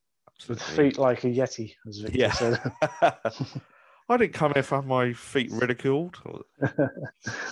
With 0.47 0.59
Absolutely. 0.61 0.89
feet 0.91 0.97
like 0.99 1.23
a 1.23 1.27
yeti, 1.27 1.73
as 1.87 1.97
Victor 1.99 2.17
Yeah. 2.19 2.31
said. 2.31 2.59
I 4.09 4.15
didn't 4.15 4.33
come 4.33 4.53
here 4.53 4.63
have 4.63 4.85
my 4.85 5.11
feet 5.11 5.51
ridiculed. 5.51 6.15
no, 6.27 6.37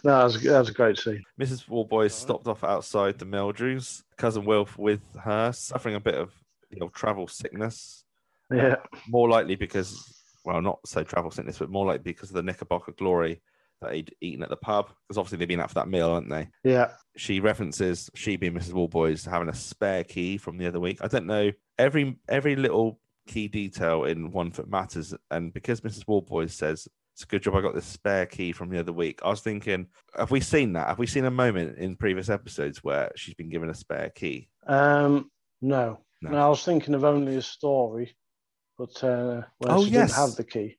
that 0.03 0.23
was, 0.23 0.41
that 0.41 0.59
was 0.59 0.69
a 0.69 0.73
great 0.73 0.97
scene. 0.97 1.21
Mrs. 1.39 1.67
Warboys 1.67 2.13
stopped 2.13 2.47
off 2.47 2.63
outside 2.63 3.19
the 3.19 3.25
Meldrews. 3.25 4.03
Cousin 4.17 4.45
Wilf 4.45 4.77
with 4.77 5.01
her, 5.21 5.51
suffering 5.51 5.95
a 5.95 5.99
bit 5.99 6.15
of 6.15 6.31
you 6.75 6.81
know, 6.81 6.89
travel 6.89 7.27
sickness. 7.27 8.03
Yeah. 8.51 8.75
More 9.07 9.29
likely 9.29 9.55
because, 9.55 10.21
well, 10.43 10.61
not 10.61 10.79
so 10.85 11.03
travel 11.03 11.31
sickness, 11.31 11.57
but 11.57 11.69
more 11.69 11.85
likely 11.85 12.03
because 12.03 12.29
of 12.29 12.35
the 12.35 12.43
Knickerbocker 12.43 12.91
glory 12.91 13.41
that 13.81 13.93
he'd 13.93 14.15
eaten 14.21 14.43
at 14.43 14.49
the 14.49 14.57
pub. 14.57 14.89
Because 15.07 15.17
obviously 15.17 15.39
they've 15.39 15.47
been 15.47 15.59
out 15.59 15.69
for 15.69 15.75
that 15.75 15.87
meal, 15.87 16.13
haven't 16.13 16.29
they? 16.29 16.47
Yeah. 16.63 16.91
She 17.17 17.39
references 17.39 18.09
she 18.13 18.35
being 18.35 18.53
Mrs. 18.53 18.73
Warboys 18.73 19.25
having 19.25 19.49
a 19.49 19.55
spare 19.55 20.03
key 20.03 20.37
from 20.37 20.57
the 20.57 20.67
other 20.67 20.79
week. 20.79 20.99
I 21.01 21.07
don't 21.07 21.25
know 21.25 21.51
every 21.77 22.17
every 22.27 22.55
little 22.55 22.99
key 23.27 23.47
detail 23.47 24.03
in 24.05 24.31
One 24.31 24.51
Foot 24.51 24.69
matters, 24.69 25.13
and 25.31 25.53
because 25.53 25.81
Mrs. 25.81 26.07
Warboys 26.07 26.53
says 26.53 26.87
it's 27.15 27.23
a 27.23 27.27
good 27.27 27.43
job 27.43 27.55
I 27.55 27.61
got 27.61 27.73
this 27.73 27.85
spare 27.85 28.25
key 28.25 28.51
from 28.51 28.69
the 28.69 28.79
other 28.79 28.91
week, 28.91 29.21
I 29.23 29.29
was 29.29 29.39
thinking, 29.39 29.87
have 30.17 30.31
we 30.31 30.41
seen 30.41 30.73
that? 30.73 30.89
Have 30.89 30.99
we 30.99 31.07
seen 31.07 31.23
a 31.23 31.31
moment 31.31 31.77
in 31.77 31.95
previous 31.95 32.29
episodes 32.29 32.83
where 32.83 33.09
she's 33.15 33.35
been 33.35 33.49
given 33.49 33.69
a 33.69 33.73
spare 33.73 34.09
key? 34.09 34.49
Um, 34.67 35.31
no. 35.61 35.99
No. 36.25 36.31
no. 36.31 36.45
I 36.45 36.49
was 36.49 36.63
thinking 36.63 36.93
of 36.93 37.03
only 37.03 37.35
a 37.37 37.41
story, 37.41 38.15
but 38.77 39.03
uh, 39.03 39.43
when 39.57 39.71
Oh, 39.71 39.83
she 39.85 39.91
yes. 39.91 40.11
didn't 40.11 40.27
have 40.27 40.35
the 40.35 40.43
key. 40.43 40.77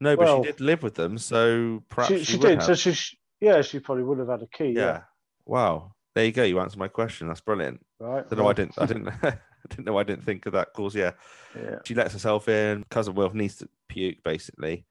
No, 0.00 0.16
but 0.16 0.24
Well, 0.26 0.42
she 0.44 0.50
did 0.52 0.60
live 0.60 0.82
with 0.82 0.94
them, 0.94 1.18
so 1.18 1.82
perhaps 1.88 2.12
She, 2.12 2.18
she, 2.20 2.32
she 2.32 2.38
did. 2.38 2.62
have. 2.62 2.64
So 2.64 2.74
she, 2.74 3.18
yeah, 3.40 3.62
she 3.62 3.80
probably 3.80 4.04
would 4.04 4.18
have 4.18 4.28
had 4.28 4.42
a 4.42 4.46
key. 4.46 4.70
yeah. 4.70 4.80
Yeah. 4.80 5.00
Wow. 5.46 5.92
There 6.14 6.24
you 6.24 6.32
go. 6.32 6.42
You 6.42 6.58
answered 6.60 6.78
my 6.78 6.88
question. 6.88 7.28
That's 7.28 7.40
brilliant. 7.40 7.80
Right. 8.00 8.28
don't 8.28 8.38
know. 8.38 8.44
why 8.44 8.50
I 8.50 8.54
didn't. 8.54 8.74
I 8.78 8.86
didn't. 8.86 9.08
I 9.22 9.38
didn't 9.70 9.84
know. 9.86 9.98
I 9.98 10.02
didn't 10.02 10.24
think 10.24 10.46
of 10.46 10.52
that. 10.52 10.72
Cause 10.72 10.94
yeah. 10.94 11.12
Yeah. 11.56 11.78
She 11.84 11.94
lets 11.94 12.12
herself 12.12 12.48
in. 12.48 12.84
Cousin 12.90 13.14
Wilf 13.14 13.34
needs 13.34 13.56
to 13.56 13.68
puke, 13.88 14.22
basically. 14.24 14.84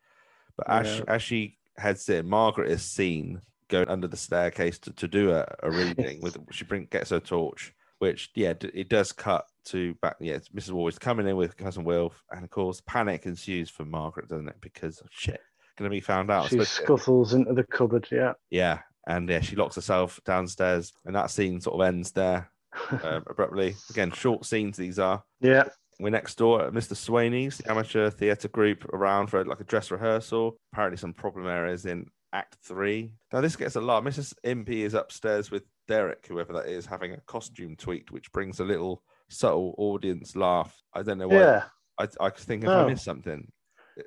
But 0.57 0.69
as 0.69 0.97
Yeah. 0.99 1.03
as 1.07 1.21
she 1.23 1.57
heads 1.77 2.07
in, 2.09 2.27
Margaret 2.27 2.71
is 2.71 2.81
seen 2.83 3.41
going 3.69 3.87
under 3.89 4.07
the 4.07 4.17
staircase 4.17 4.79
to, 4.79 4.91
to 4.93 5.07
do 5.07 5.31
a, 5.31 5.45
a 5.63 5.69
reading. 5.71 6.21
with 6.23 6.37
she 6.51 6.65
bring 6.65 6.87
gets 6.89 7.09
her 7.11 7.19
torch, 7.19 7.73
which 7.99 8.29
yeah, 8.35 8.53
it 8.61 8.89
does 8.89 9.11
cut 9.11 9.45
to 9.65 9.93
back. 9.95 10.17
Yeah, 10.19 10.39
Mrs. 10.55 10.71
Warboys 10.71 10.99
coming 10.99 11.27
in 11.27 11.35
with 11.35 11.57
cousin 11.57 11.83
Wilf, 11.83 12.23
and 12.31 12.43
of 12.43 12.49
course, 12.49 12.81
panic 12.85 13.25
ensues 13.25 13.69
for 13.69 13.85
Margaret, 13.85 14.27
doesn't 14.27 14.49
it? 14.49 14.61
Because 14.61 15.01
shit, 15.09 15.41
going 15.77 15.89
to 15.89 15.95
be 15.95 16.01
found 16.01 16.29
out. 16.29 16.49
She 16.49 16.63
scuffles 16.63 17.33
into 17.33 17.53
the 17.53 17.63
cupboard. 17.63 18.07
Yeah. 18.11 18.33
yeah, 18.49 18.79
and 19.07 19.29
yeah, 19.29 19.41
she 19.41 19.55
locks 19.55 19.75
herself 19.75 20.19
downstairs, 20.25 20.93
and 21.05 21.15
that 21.15 21.31
scene 21.31 21.61
sort 21.61 21.79
of 21.79 21.87
ends 21.87 22.11
there 22.11 22.51
um, 23.03 23.23
abruptly. 23.27 23.75
Again, 23.89 24.11
short 24.11 24.45
scenes 24.45 24.77
these 24.77 24.99
are. 24.99 25.23
Yeah. 25.39 25.65
We're 25.99 26.11
next 26.11 26.37
door 26.37 26.63
at 26.63 26.73
Mr. 26.73 26.95
Swainey's, 26.95 27.57
the 27.57 27.71
amateur 27.71 28.11
theatre 28.11 28.49
group, 28.49 28.85
around 28.93 29.27
for 29.27 29.43
like 29.43 29.61
a 29.61 29.63
dress 29.63 29.89
rehearsal. 29.89 30.55
Apparently, 30.71 30.97
some 30.97 31.13
problem 31.13 31.47
areas 31.47 31.87
in 31.87 32.05
Act 32.33 32.57
Three. 32.63 33.13
Now, 33.33 33.41
this 33.41 33.55
gets 33.55 33.75
a 33.75 33.81
lot. 33.81 34.03
Mrs. 34.03 34.33
Impey 34.43 34.83
is 34.83 34.93
upstairs 34.93 35.49
with 35.49 35.63
Derek, 35.88 36.25
whoever 36.27 36.53
that 36.53 36.67
is, 36.67 36.85
having 36.85 37.13
a 37.13 37.21
costume 37.21 37.75
tweaked, 37.75 38.11
which 38.11 38.31
brings 38.31 38.59
a 38.59 38.65
little 38.65 39.03
subtle 39.29 39.75
audience 39.77 40.35
laugh. 40.35 40.75
I 40.93 41.03
don't 41.03 41.17
know 41.17 41.27
why. 41.27 41.35
Yeah. 41.39 41.63
I, 41.99 42.07
I 42.19 42.29
think 42.29 42.63
if 42.63 42.69
I 42.69 42.85
missed 42.88 43.05
something. 43.05 43.47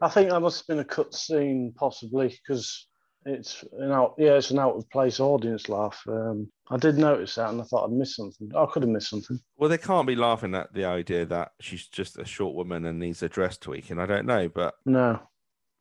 I 0.00 0.08
think 0.08 0.30
that 0.30 0.40
must 0.40 0.58
have 0.60 0.66
been 0.68 0.78
a 0.78 0.84
cut 0.84 1.12
scene, 1.14 1.72
possibly, 1.76 2.28
because 2.28 2.86
it's 3.26 3.64
an 3.78 3.90
out. 3.90 4.14
Yeah, 4.18 4.34
it's 4.34 4.50
an 4.52 4.58
out 4.60 4.76
of 4.76 4.88
place 4.90 5.18
audience 5.18 5.68
laugh. 5.68 6.00
Um, 6.08 6.48
I 6.70 6.76
did 6.76 6.96
notice 6.96 7.34
that, 7.34 7.50
and 7.50 7.60
I 7.60 7.64
thought 7.64 7.86
I'd 7.86 7.92
missed 7.96 8.16
something. 8.16 8.50
I 8.56 8.66
could 8.66 8.82
have 8.82 8.90
missed 8.90 9.10
something. 9.10 9.40
Well, 9.58 9.68
they 9.68 9.78
can't 9.78 10.06
be 10.06 10.14
laughing 10.14 10.54
at 10.54 10.72
the 10.72 10.84
idea 10.84 11.26
that 11.26 11.50
she's 11.60 11.86
just 11.88 12.18
a 12.18 12.24
short 12.24 12.54
woman 12.54 12.84
and 12.86 12.98
needs 13.00 13.22
a 13.24 13.28
dress 13.28 13.58
tweaking. 13.58 13.98
I 13.98 14.06
don't 14.06 14.26
know, 14.26 14.48
but 14.48 14.74
No. 14.86 15.20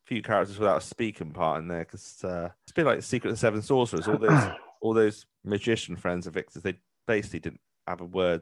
few 0.05 0.23
characters 0.23 0.57
without 0.57 0.81
a 0.81 0.85
speaking 0.85 1.31
part 1.31 1.61
in 1.61 1.67
there 1.67 1.85
because 1.85 2.23
uh, 2.23 2.49
it's 2.63 2.71
a 2.71 2.73
bit 2.73 2.85
like 2.87 2.97
the 2.97 3.03
Secret 3.03 3.29
of 3.29 3.35
the 3.35 3.39
Seven 3.39 3.61
Sorcerers. 3.61 4.07
All 4.07 4.17
those, 4.17 4.31
all 4.81 4.93
those 4.93 5.25
magician 5.43 5.95
friends 5.95 6.27
of 6.27 6.33
Victor's, 6.33 6.63
they 6.63 6.77
basically 7.07 7.39
didn't 7.39 7.61
have 7.87 8.01
a 8.01 8.05
word 8.05 8.41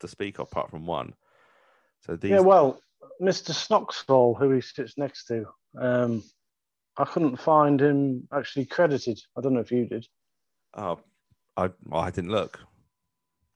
to 0.00 0.08
speak 0.08 0.38
of 0.38 0.48
apart 0.50 0.70
from 0.70 0.86
one. 0.86 1.14
So 2.00 2.16
these, 2.16 2.30
Yeah, 2.30 2.40
well, 2.40 2.80
Mr. 3.20 3.50
Snoxall, 3.52 4.38
who 4.38 4.50
he 4.50 4.60
sits 4.60 4.96
next 4.96 5.24
to, 5.26 5.46
um, 5.80 6.22
I 6.96 7.04
couldn't 7.04 7.36
find 7.36 7.80
him 7.80 8.28
actually 8.32 8.66
credited. 8.66 9.20
I 9.36 9.40
don't 9.40 9.54
know 9.54 9.60
if 9.60 9.72
you 9.72 9.86
did. 9.86 10.06
oh, 10.74 11.00
I, 11.56 11.70
I 11.92 12.10
didn't 12.10 12.30
look. 12.30 12.60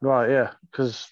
Right, 0.01 0.31
yeah, 0.31 0.51
because 0.71 1.09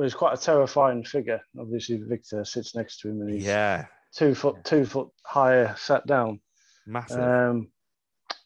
he's 0.00 0.14
quite 0.14 0.34
a 0.38 0.40
terrifying 0.40 1.04
figure. 1.04 1.40
Obviously, 1.58 1.96
Victor 1.96 2.44
sits 2.44 2.76
next 2.76 3.00
to 3.00 3.08
him, 3.08 3.20
and 3.20 3.34
he's 3.34 3.44
Yeah, 3.44 3.86
two 4.14 4.34
foot 4.36 4.64
two 4.64 4.86
foot 4.86 5.08
higher, 5.24 5.74
sat 5.76 6.06
down. 6.06 6.40
massive. 6.86 7.18
Um, 7.20 7.68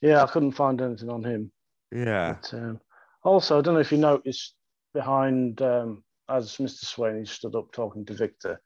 yeah, 0.00 0.22
I 0.22 0.26
couldn't 0.26 0.52
find 0.52 0.80
anything 0.80 1.10
on 1.10 1.24
him. 1.24 1.50
yeah, 1.92 2.36
But, 2.40 2.54
um, 2.54 2.80
also, 3.24 3.58
I 3.58 3.62
don't 3.62 3.74
know 3.74 3.80
if 3.80 3.92
you 3.92 3.98
noticed 3.98 4.54
behind 4.94 5.60
um, 5.62 6.02
as 6.28 6.56
Mr. 6.56 6.84
Swain 6.84 7.26
stood 7.26 7.54
up 7.54 7.72
talking 7.72 8.04
to 8.06 8.14
Victor. 8.14 8.60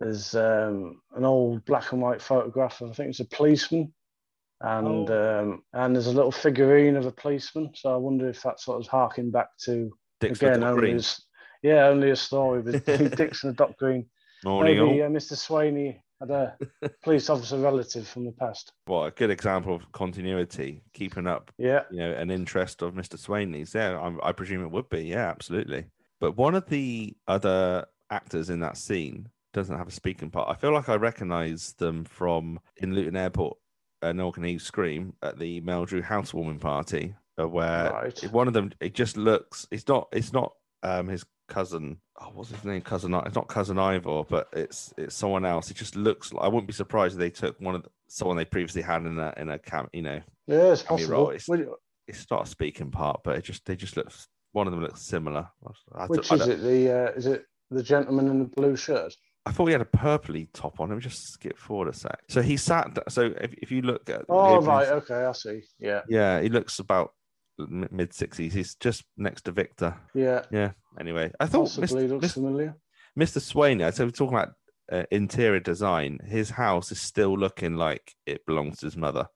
There's 0.00 0.34
um, 0.34 1.00
an 1.16 1.24
old 1.24 1.64
black 1.64 1.92
and 1.92 2.00
white 2.02 2.20
photograph 2.22 2.80
of 2.80 2.90
I 2.90 2.94
think 2.94 3.10
it's 3.10 3.20
a 3.20 3.24
policeman, 3.26 3.92
and 4.60 5.08
Oh. 5.10 5.40
um, 5.40 5.62
and 5.72 5.94
there's 5.94 6.08
a 6.08 6.12
little 6.12 6.32
figurine 6.32 6.96
of 6.96 7.06
a 7.06 7.12
policeman. 7.12 7.70
So 7.74 7.92
I 7.92 7.96
wonder 7.96 8.28
if 8.28 8.42
that 8.42 8.60
sort 8.60 8.80
of 8.80 8.88
harking 8.88 9.30
back 9.30 9.48
to 9.64 9.90
Dixon 10.20 10.48
again 10.48 10.64
only 10.64 10.80
Green. 10.92 11.00
yeah 11.62 11.86
only 11.86 12.10
a 12.10 12.16
story 12.16 12.60
with 12.62 12.84
Dixon 13.16 13.50
and 13.50 13.56
Dock 13.56 13.76
Green. 13.78 14.06
Morning, 14.44 14.78
Maybe 14.84 15.02
uh, 15.02 15.08
Mr. 15.08 15.34
Swainey 15.34 16.00
had 16.28 16.58
a 16.82 16.88
police 17.02 17.28
officer 17.30 17.58
relative 17.58 18.06
from 18.06 18.24
the 18.24 18.32
past. 18.32 18.72
Well, 18.86 19.04
a 19.04 19.10
good 19.10 19.30
example 19.30 19.74
of 19.74 19.90
continuity, 19.92 20.82
keeping 20.92 21.26
up 21.26 21.50
Yeah. 21.58 21.82
you 21.90 21.98
know, 21.98 22.12
an 22.12 22.30
interest 22.30 22.82
of 22.82 22.94
Mr. 22.94 23.18
Swainey's. 23.18 23.74
Yeah, 23.74 23.98
I, 23.98 24.28
I 24.28 24.32
presume 24.32 24.62
it 24.62 24.70
would 24.70 24.88
be. 24.88 25.02
Yeah, 25.02 25.28
absolutely. 25.28 25.86
But 26.20 26.36
one 26.36 26.54
of 26.54 26.66
the 26.68 27.16
other 27.28 27.86
actors 28.10 28.50
in 28.50 28.60
that 28.60 28.76
scene 28.76 29.28
doesn't 29.52 29.76
have 29.76 29.88
a 29.88 29.92
speaking 29.92 30.30
part. 30.30 30.48
I 30.48 30.54
feel 30.54 30.72
like 30.72 30.88
I 30.88 30.96
recognize 30.96 31.74
them 31.74 32.04
from 32.04 32.58
in 32.78 32.94
Luton 32.94 33.16
Airport, 33.16 33.56
uh, 34.02 34.12
Noel 34.12 34.32
Can 34.32 34.44
Eve 34.44 34.62
Scream 34.62 35.14
at 35.22 35.38
the 35.38 35.60
Meldrew 35.60 36.02
housewarming 36.02 36.58
party, 36.58 37.14
uh, 37.40 37.46
where 37.48 37.90
Right. 37.92 38.32
one 38.32 38.48
of 38.48 38.54
them, 38.54 38.72
it 38.80 38.94
just 38.94 39.16
looks, 39.16 39.66
it's 39.70 39.86
not, 39.88 40.08
it's 40.12 40.32
not 40.32 40.52
um 40.82 41.08
his 41.08 41.24
cousin. 41.48 41.98
Oh, 42.20 42.30
what's 42.34 42.50
his 42.50 42.64
name? 42.64 42.80
Cousin. 42.80 43.14
It's 43.14 43.34
not 43.34 43.48
cousin 43.48 43.78
Ivor, 43.78 44.24
but 44.24 44.48
it's 44.52 44.92
it's 44.96 45.14
someone 45.14 45.44
else. 45.44 45.70
It 45.70 45.76
just 45.76 45.96
looks. 45.96 46.32
Like, 46.32 46.44
I 46.44 46.48
wouldn't 46.48 46.66
be 46.66 46.72
surprised 46.72 47.14
if 47.14 47.20
they 47.20 47.30
took 47.30 47.60
one 47.60 47.74
of 47.74 47.82
the, 47.82 47.90
someone 48.08 48.36
they 48.36 48.44
previously 48.44 48.82
had 48.82 49.02
in 49.02 49.18
a 49.18 49.32
in 49.36 49.50
a 49.50 49.58
camp. 49.58 49.90
You 49.92 50.02
know, 50.02 50.20
Yeah, 50.46 50.72
it's 50.72 50.82
possible. 50.82 51.30
It's, 51.30 51.48
it's 52.06 52.30
not 52.30 52.46
a 52.46 52.46
speaking 52.46 52.90
part, 52.90 53.20
but 53.24 53.36
it 53.36 53.44
just 53.44 53.64
they 53.66 53.76
just 53.76 53.96
look. 53.96 54.12
One 54.52 54.66
of 54.66 54.72
them 54.72 54.82
looks 54.82 55.02
similar. 55.02 55.48
I, 55.94 56.06
Which 56.06 56.30
I 56.30 56.36
is 56.36 56.48
it? 56.48 56.62
The 56.62 56.90
uh, 56.90 57.12
is 57.12 57.26
it 57.26 57.44
the 57.70 57.82
gentleman 57.82 58.28
in 58.28 58.38
the 58.38 58.44
blue 58.44 58.76
shirt? 58.76 59.14
I 59.46 59.52
thought 59.52 59.66
he 59.66 59.72
had 59.72 59.82
a 59.82 59.84
purpley 59.84 60.48
top 60.54 60.80
on. 60.80 60.88
Let 60.88 60.94
me 60.94 61.02
just 61.02 61.32
skip 61.32 61.58
forward 61.58 61.88
a 61.88 61.92
sec. 61.92 62.18
So 62.28 62.40
he 62.40 62.56
sat. 62.56 62.96
So 63.08 63.32
if, 63.40 63.52
if 63.54 63.70
you 63.70 63.82
look 63.82 64.08
at, 64.08 64.22
Oh 64.28 64.60
right, 64.62 64.88
okay, 64.88 65.24
I 65.24 65.32
see. 65.32 65.62
Yeah, 65.78 66.00
yeah, 66.08 66.40
he 66.40 66.48
looks 66.48 66.78
about 66.78 67.12
mid 67.58 68.12
sixties. 68.12 68.52
He's 68.54 68.74
just 68.76 69.04
next 69.16 69.42
to 69.42 69.52
Victor. 69.52 69.96
yeah. 70.14 70.42
Yeah. 70.50 70.72
Anyway, 70.98 71.30
I 71.40 71.46
thought 71.46 71.72
Possibly 71.74 72.06
Mr. 72.08 72.74
Mr. 73.18 73.38
Swainey, 73.40 73.92
so 73.94 74.04
we're 74.04 74.10
talking 74.10 74.36
about 74.36 74.52
uh, 74.92 75.04
interior 75.10 75.60
design. 75.60 76.18
His 76.26 76.50
house 76.50 76.90
is 76.92 77.00
still 77.00 77.36
looking 77.38 77.76
like 77.76 78.12
it 78.26 78.44
belongs 78.46 78.78
to 78.78 78.86
his 78.86 78.96
mother, 78.96 79.26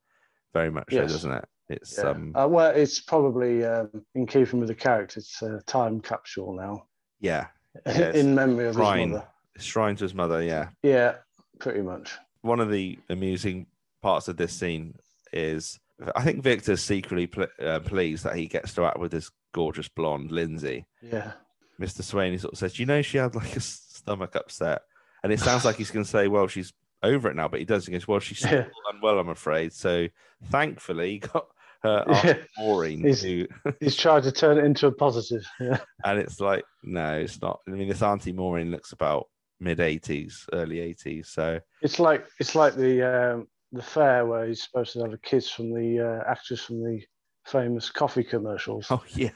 very 0.53 0.71
much 0.71 0.87
Yes. 0.91 1.09
so, 1.11 1.15
doesn't 1.17 1.33
it? 1.33 1.45
It's 1.71 1.99
Yeah. 1.99 2.11
um, 2.11 2.33
Uh, 2.35 2.49
well, 2.49 2.71
it's 2.75 3.01
probably 3.01 3.65
um, 3.65 3.91
in 4.15 4.27
keeping 4.27 4.59
with 4.61 4.69
the 4.69 4.75
character. 4.75 5.21
It's 5.21 5.41
a 5.43 5.61
time 5.67 6.01
capsule 6.01 6.55
now, 6.55 6.87
yeah, 7.21 7.47
yeah, 7.87 8.13
in 8.13 8.35
memory 8.35 8.67
of 8.69 8.75
shrine, 8.75 9.09
his 9.11 9.13
mother. 9.13 9.29
shrine 9.59 9.97
to 9.97 10.05
his 10.05 10.15
mother. 10.15 10.43
Yeah. 10.43 10.69
Yeah, 10.83 11.17
pretty 11.61 11.83
much. 11.83 12.17
One 12.43 12.61
of 12.61 12.71
the 12.71 12.99
amusing 13.09 13.67
parts 14.03 14.29
of 14.29 14.37
this 14.37 14.53
scene 14.53 14.95
is 15.33 15.79
I 16.15 16.23
think 16.23 16.43
Victor's 16.43 16.81
secretly 16.83 17.27
pl- 17.27 17.47
uh, 17.61 17.81
pleased 17.81 18.25
that 18.25 18.37
he 18.37 18.47
gets 18.47 18.73
to 18.75 18.85
act 18.85 18.99
with 18.99 19.11
this 19.13 19.31
gorgeous 19.53 19.89
blonde 19.89 20.31
Lindsay. 20.31 20.87
Yeah. 21.03 21.33
Mr. 21.81 22.03
Swainey 22.03 22.41
sort 22.41 22.53
of 22.55 22.59
says, 22.59 22.79
"You 22.79 22.87
know, 22.87 23.03
she 23.03 23.19
had 23.19 23.35
like 23.35 23.57
a 23.57 23.61
stomach 23.61 24.35
upset," 24.37 24.83
and 25.23 25.33
it 25.33 25.41
sounds 25.41 25.65
like 25.65 25.77
he's 25.77 25.91
going 25.91 26.05
to 26.05 26.11
say, 26.11 26.29
"Well, 26.29 26.47
she's 26.49 26.73
over 27.03 27.31
it 27.31 27.37
now," 27.37 27.49
but 27.49 27.59
he 27.61 27.65
doesn't. 27.65 27.93
He 27.93 27.99
goes, 27.99 28.09
"Well, 28.09 28.21
she's 28.21 28.39
still 28.39 28.53
Yeah. 28.53 28.65
unwell, 28.93 29.19
I'm 29.19 29.29
afraid." 29.29 29.73
So, 29.73 30.09
thankfully, 30.51 31.11
he 31.13 31.19
got 31.21 31.47
her 31.83 32.05
Yeah. 32.25 32.37
Maureen 32.59 33.03
He's- 33.05 33.21
to, 33.23 33.47
He's 33.81 33.97
tried 33.97 34.25
to 34.25 34.33
turn 34.33 34.59
it 34.59 34.65
into 34.65 34.87
a 34.89 34.93
positive. 34.93 35.45
Yeah. 35.61 35.79
and 36.05 36.19
it's 36.19 36.41
like, 36.41 36.65
no, 36.83 37.19
it's 37.19 37.41
not. 37.41 37.61
I 37.69 37.71
mean, 37.73 37.89
this 37.89 38.03
Auntie 38.03 38.33
Maureen 38.33 38.71
looks 38.71 38.93
about 38.93 39.29
mid 39.61 39.79
80s, 39.79 40.47
early 40.53 40.77
80s. 40.77 41.27
So, 41.27 41.61
It's 41.83 41.99
like 42.01 42.27
it's 42.41 42.55
like 42.57 42.75
the 42.75 43.03
um, 43.35 43.49
the 43.73 43.83
fair 43.83 44.27
where 44.27 44.47
he's 44.47 44.63
supposed 44.63 44.93
to 44.95 45.01
have 45.01 45.13
a 45.13 45.19
kiss 45.19 45.51
from 45.51 45.73
the 45.73 46.01
uh, 46.01 46.31
actress 46.31 46.63
from 46.63 46.83
the 46.83 47.01
famous 47.47 47.91
coffee 47.91 48.25
commercials. 48.25 48.87
oh 48.91 49.03
yeah, 49.11 49.31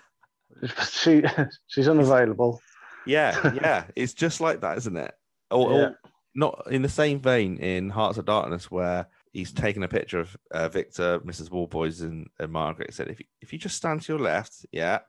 She 0.90 1.22
she's 1.68 1.88
unavailable. 1.88 2.60
yeah, 3.06 3.54
yeah, 3.54 3.84
it's 3.96 4.14
just 4.14 4.40
like 4.40 4.60
that, 4.60 4.78
isn't 4.78 4.96
it? 4.96 5.12
Or, 5.50 5.72
or 5.72 5.98
not 6.34 6.66
in 6.70 6.82
the 6.82 6.88
same 6.88 7.20
vein 7.20 7.58
in 7.58 7.90
Hearts 7.90 8.18
of 8.18 8.24
Darkness, 8.24 8.70
where 8.70 9.06
he's 9.32 9.52
taken 9.52 9.82
a 9.82 9.88
picture 9.88 10.20
of 10.20 10.36
uh, 10.50 10.68
Victor, 10.68 11.20
Mrs. 11.20 11.50
Warboys, 11.50 12.00
and, 12.00 12.28
and 12.38 12.52
Margaret. 12.52 12.88
He 12.88 12.92
said, 12.92 13.08
"If 13.08 13.20
you, 13.20 13.26
if 13.40 13.52
you 13.52 13.58
just 13.58 13.76
stand 13.76 14.02
to 14.02 14.12
your 14.12 14.20
left, 14.20 14.64
yeah, 14.72 15.00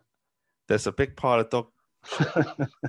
there's 0.68 0.88
a 0.88 0.92
big 0.92 1.16
pile 1.16 1.40
of 1.40 1.50
dog." 1.50 1.68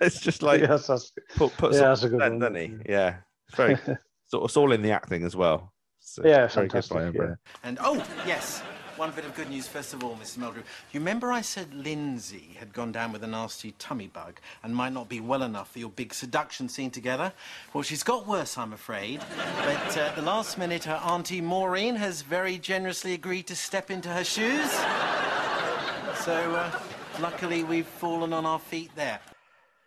it's 0.00 0.20
just 0.20 0.42
like 0.42 0.60
yes, 0.60 1.12
put 1.36 1.56
put 1.56 1.72
yeah, 1.72 1.78
some 1.78 1.88
that's 1.88 2.02
a 2.02 2.08
good 2.08 2.20
then, 2.20 2.32
one. 2.32 2.38
doesn't 2.40 2.56
he? 2.56 2.90
Yeah, 2.92 3.18
it's 3.46 3.56
very 3.56 3.78
so 4.26 4.44
it's 4.44 4.56
all 4.56 4.72
in 4.72 4.82
the 4.82 4.90
acting 4.90 5.22
as 5.22 5.36
well. 5.36 5.72
So 6.14 6.22
Yeah, 6.24 6.46
very 6.46 6.68
good 6.68 6.88
by 6.88 7.00
fantastic, 7.00 7.14
yeah. 7.20 7.34
And 7.64 7.76
oh, 7.80 7.96
yes, 8.24 8.60
one 8.94 9.10
bit 9.10 9.24
of 9.24 9.34
good 9.34 9.50
news 9.50 9.66
first 9.66 9.92
of 9.94 10.04
all, 10.04 10.14
Mrs. 10.14 10.38
Meldrew. 10.38 10.62
You 10.92 11.00
remember 11.00 11.32
I 11.32 11.40
said 11.40 11.74
Lindsay 11.74 12.54
had 12.56 12.72
gone 12.72 12.92
down 12.92 13.10
with 13.10 13.24
a 13.24 13.26
nasty 13.26 13.72
tummy 13.80 14.06
bug 14.06 14.38
and 14.62 14.76
might 14.76 14.92
not 14.92 15.08
be 15.08 15.18
well 15.18 15.42
enough 15.42 15.72
for 15.72 15.80
your 15.80 15.88
big 15.88 16.14
seduction 16.14 16.68
scene 16.68 16.92
together? 16.92 17.32
Well, 17.72 17.82
she's 17.82 18.04
got 18.04 18.28
worse, 18.28 18.56
I'm 18.56 18.72
afraid. 18.72 19.22
But 19.64 19.96
uh, 19.96 20.02
at 20.02 20.14
the 20.14 20.22
last 20.22 20.56
minute, 20.56 20.84
her 20.84 21.00
auntie 21.04 21.40
Maureen 21.40 21.96
has 21.96 22.22
very 22.22 22.58
generously 22.58 23.12
agreed 23.14 23.48
to 23.48 23.56
step 23.56 23.90
into 23.90 24.08
her 24.10 24.22
shoes. 24.22 24.70
So, 26.22 26.54
uh, 26.54 26.70
luckily, 27.18 27.64
we've 27.64 27.88
fallen 27.88 28.32
on 28.32 28.46
our 28.46 28.60
feet 28.60 28.92
there. 28.94 29.18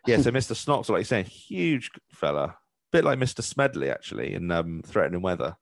Yeah, 0.06 0.20
so 0.20 0.32
Mr. 0.32 0.52
Snox, 0.52 0.90
like 0.90 1.00
you're 1.00 1.04
saying, 1.06 1.26
huge 1.26 1.90
fella, 2.12 2.44
A 2.44 2.56
bit 2.92 3.06
like 3.06 3.18
Mr. 3.18 3.42
Smedley 3.42 3.90
actually 3.90 4.34
in 4.34 4.52
um, 4.52 4.82
Threatening 4.86 5.22
Weather. 5.22 5.56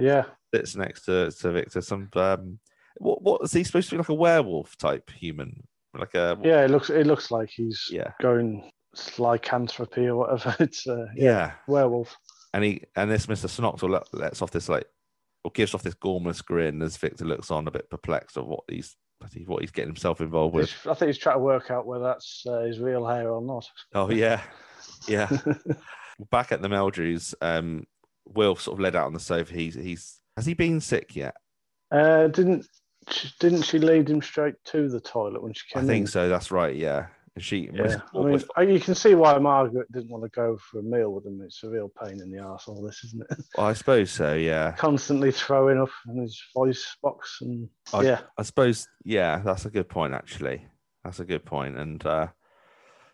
Yeah. 0.00 0.24
Sits 0.54 0.76
next 0.76 1.04
to, 1.04 1.30
to 1.30 1.52
Victor. 1.52 1.80
Some 1.80 2.08
um, 2.14 2.58
what 2.98 3.22
what 3.22 3.42
is 3.42 3.52
he 3.52 3.64
supposed 3.64 3.88
to 3.90 3.94
be 3.94 3.98
like 3.98 4.08
a 4.08 4.14
werewolf 4.14 4.76
type 4.76 5.10
human? 5.10 5.62
Like 5.96 6.14
a 6.14 6.38
Yeah, 6.42 6.64
it 6.64 6.70
looks 6.70 6.90
it 6.90 7.06
looks 7.06 7.30
like 7.30 7.50
he's 7.50 7.86
Yeah. 7.90 8.12
going 8.20 8.70
lycanthropy 9.18 10.06
or 10.06 10.16
whatever. 10.16 10.56
It's 10.60 10.86
uh, 10.86 11.06
yeah. 11.14 11.52
werewolf. 11.68 12.16
and 12.54 12.64
he 12.64 12.82
and 12.96 13.10
this 13.10 13.26
Mr. 13.26 13.46
Snoxel 13.48 13.90
let, 13.90 14.12
lets 14.12 14.42
off 14.42 14.50
this 14.50 14.68
like 14.68 14.86
or 15.44 15.50
gives 15.52 15.74
off 15.74 15.82
this 15.82 15.94
gormless 15.94 16.44
grin 16.44 16.82
as 16.82 16.96
Victor 16.96 17.24
looks 17.24 17.50
on 17.50 17.66
a 17.66 17.70
bit 17.70 17.88
perplexed 17.90 18.36
of 18.36 18.46
what 18.46 18.64
he's 18.68 18.96
what 19.46 19.60
he's 19.60 19.70
getting 19.70 19.90
himself 19.90 20.20
involved 20.20 20.54
with. 20.54 20.74
I 20.88 20.94
think 20.94 21.08
he's 21.08 21.18
trying 21.18 21.36
to 21.36 21.40
work 21.44 21.70
out 21.70 21.86
whether 21.86 22.04
that's 22.04 22.44
uh, 22.46 22.60
his 22.60 22.78
real 22.80 23.06
hair 23.06 23.30
or 23.30 23.40
not. 23.42 23.66
Oh 23.94 24.10
yeah, 24.10 24.40
yeah. 25.06 25.28
Back 26.30 26.52
at 26.52 26.60
the 26.62 26.68
Meldrews, 26.68 27.34
um, 27.40 27.84
Will 28.26 28.56
sort 28.56 28.76
of 28.76 28.80
led 28.80 28.96
out 28.96 29.06
on 29.06 29.12
the 29.14 29.20
sofa. 29.20 29.54
He's 29.54 29.74
he's 29.74 30.20
has 30.36 30.46
he 30.46 30.54
been 30.54 30.80
sick 30.80 31.16
yet? 31.16 31.34
Uh, 31.90 32.28
didn't 32.28 32.66
she- 33.10 33.30
didn't 33.40 33.62
she 33.62 33.78
lead 33.78 34.08
him 34.08 34.22
straight 34.22 34.54
to 34.66 34.88
the 34.88 35.00
toilet 35.00 35.42
when 35.42 35.52
she 35.52 35.62
came? 35.72 35.82
I 35.82 35.86
think 35.86 36.02
in? 36.02 36.06
so. 36.06 36.28
That's 36.28 36.50
right. 36.50 36.74
Yeah. 36.76 37.06
And 37.36 37.44
she, 37.44 37.70
Yeah, 37.72 38.00
I 38.12 38.64
mean, 38.64 38.74
you 38.74 38.80
can 38.80 38.96
see 38.96 39.14
why 39.14 39.38
Margaret 39.38 39.90
didn't 39.92 40.10
want 40.10 40.24
to 40.24 40.30
go 40.30 40.58
for 40.58 40.80
a 40.80 40.82
meal 40.82 41.10
with 41.12 41.24
him. 41.24 41.40
It's 41.44 41.62
a 41.62 41.70
real 41.70 41.88
pain 42.02 42.20
in 42.20 42.30
the 42.30 42.40
arse, 42.40 42.66
all 42.66 42.82
this, 42.82 43.04
isn't 43.04 43.22
it? 43.30 43.38
Well, 43.56 43.68
I 43.68 43.72
suppose 43.72 44.10
so. 44.10 44.34
Yeah. 44.34 44.72
Constantly 44.72 45.30
throwing 45.30 45.78
up 45.80 45.90
in 46.08 46.20
his 46.20 46.42
voice 46.52 46.96
box, 47.04 47.38
and 47.40 47.68
I, 47.94 48.02
yeah, 48.02 48.20
I 48.36 48.42
suppose. 48.42 48.88
Yeah, 49.04 49.40
that's 49.44 49.64
a 49.64 49.70
good 49.70 49.88
point. 49.88 50.12
Actually, 50.12 50.66
that's 51.04 51.20
a 51.20 51.24
good 51.24 51.44
point. 51.44 51.76
And 51.78 52.04
uh, 52.04 52.26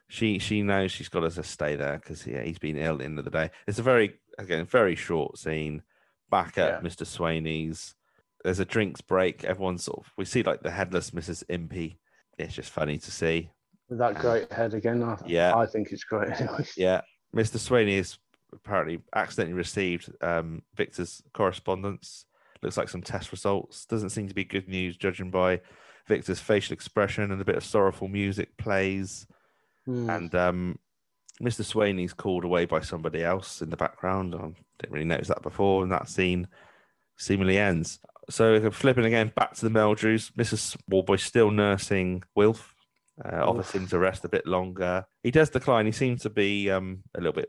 she 0.09 0.39
she 0.39 0.63
knows 0.63 0.93
she's 0.93 1.09
got 1.09 1.25
us 1.25 1.35
to 1.35 1.43
stay 1.43 1.77
there 1.77 1.99
because 1.99 2.27
yeah, 2.27 2.43
he's 2.43 2.59
been 2.59 2.77
ill 2.79 2.95
at 2.95 2.99
the 2.99 3.05
end 3.05 3.19
of 3.19 3.25
the 3.25 3.31
day. 3.31 3.51
It's 3.67 3.79
a 3.79 3.83
very 3.83 4.15
again 4.39 4.65
very 4.67 4.95
short 4.95 5.39
scene. 5.39 5.83
Back 6.31 6.59
at 6.59 6.83
Yeah. 6.83 6.89
Mr. 6.89 7.05
Swainey's, 7.07 7.95
there's 8.43 8.59
a 8.59 8.65
drinks 8.65 9.01
break. 9.01 9.45
Everyone's 9.45 9.85
sort 9.85 10.01
of 10.05 10.13
we 10.17 10.25
see 10.25 10.43
like 10.43 10.61
the 10.63 10.71
headless 10.71 11.11
Mrs. 11.13 11.45
Impey. 11.49 11.99
It's 12.39 12.55
just 12.55 12.71
funny 12.71 12.99
to 12.99 13.11
see. 13.11 13.51
with 13.89 13.99
that 13.99 14.17
great 14.19 14.53
head 14.53 14.75
again. 14.75 15.03
I, 15.03 15.17
Yeah. 15.27 15.57
I 15.57 15.67
think 15.67 15.93
it's 15.93 16.05
great. 16.05 16.33
Yeah, 16.77 17.01
Mr. 17.35 17.59
Swainey 17.59 17.97
has 17.97 18.19
apparently 18.53 19.01
accidentally 19.15 19.55
received 19.57 20.11
um, 20.21 20.63
Victor's 20.75 21.23
correspondence. 21.33 22.25
Looks 22.63 22.77
like 22.77 22.89
some 22.89 23.03
test 23.03 23.33
results. 23.33 23.85
Doesn't 23.87 24.11
seem 24.11 24.29
to 24.29 24.35
be 24.35 24.45
good 24.45 24.69
news, 24.69 24.97
judging 24.97 25.31
by 25.31 25.61
Victor's 26.09 26.41
facial 26.41 26.75
expression 26.75 27.31
and 27.31 27.41
a 27.41 27.45
bit 27.45 27.57
of 27.57 27.65
sorrowful 27.65 28.09
music 28.09 28.57
plays. 28.57 29.27
Hmm. 29.87 30.11
And 30.11 30.35
um, 30.35 30.79
Mr. 31.43 31.63
Swainey's 31.63 32.13
called 32.13 32.45
away 32.45 32.65
by 32.65 32.81
somebody 32.81 33.23
else 33.23 33.63
in 33.63 33.71
the 33.71 33.77
background. 33.77 34.35
I 34.35 34.53
didn't 34.79 34.93
really 34.93 35.05
notice 35.05 35.29
that 35.29 35.43
before, 35.43 35.83
and 35.83 35.93
that 35.93 36.09
scene 36.09 36.49
seemingly 37.17 37.59
ends. 37.59 37.99
So 38.29 38.71
flipping 38.71 39.05
again 39.05 39.33
back 39.35 39.55
to 39.55 39.69
the 39.69 39.79
Meldrews, 39.79 40.33
Mrs. 40.33 40.77
Warboy 40.91 41.21
still 41.21 41.51
nursing 41.51 42.23
Wilf. 42.35 42.75
Uh, 43.25 43.49
offers 43.49 43.71
him 43.71 43.87
to 43.87 43.99
rest 43.99 44.27
a 44.27 44.29
bit 44.29 44.47
longer. 44.47 45.07
He 45.23 45.31
does 45.31 45.49
decline. 45.49 45.87
He 45.87 45.93
seems 45.93 46.21
to 46.23 46.31
be 46.31 46.71
um, 46.71 47.03
a 47.15 47.21
little 47.21 47.33
bit 47.33 47.49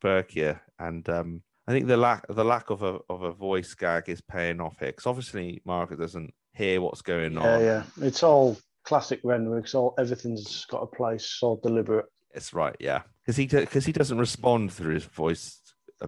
perkier, 0.00 0.60
and 0.78 1.08
um, 1.08 1.42
I 1.66 1.72
think 1.72 1.88
the 1.88 1.96
lack 1.96 2.24
the 2.28 2.44
lack 2.44 2.70
of 2.70 2.84
a 2.84 2.98
of 3.10 3.22
a 3.22 3.32
voice 3.32 3.74
gag 3.74 4.08
is 4.08 4.20
paying 4.20 4.60
off 4.60 4.78
here 4.78 4.90
because 4.90 5.06
obviously 5.06 5.60
Margaret 5.64 5.98
doesn't 5.98 6.32
hear 6.52 6.80
what's 6.80 7.02
going 7.02 7.36
on. 7.36 7.44
Yeah, 7.44 7.58
yeah. 7.58 7.82
It's 8.06 8.22
all 8.22 8.56
classic 8.88 9.20
Renwick. 9.22 9.64
It's 9.64 9.74
all 9.74 9.94
everything's 9.98 10.64
got 10.64 10.82
a 10.82 10.86
place. 10.86 11.38
All 11.42 11.60
deliberate. 11.62 12.06
It's 12.34 12.54
right, 12.54 12.74
yeah, 12.80 13.02
because 13.20 13.36
he 13.36 13.46
because 13.46 13.84
he 13.84 13.92
doesn't 13.92 14.18
respond 14.18 14.72
through 14.72 14.94
his 14.94 15.04
voice 15.04 15.60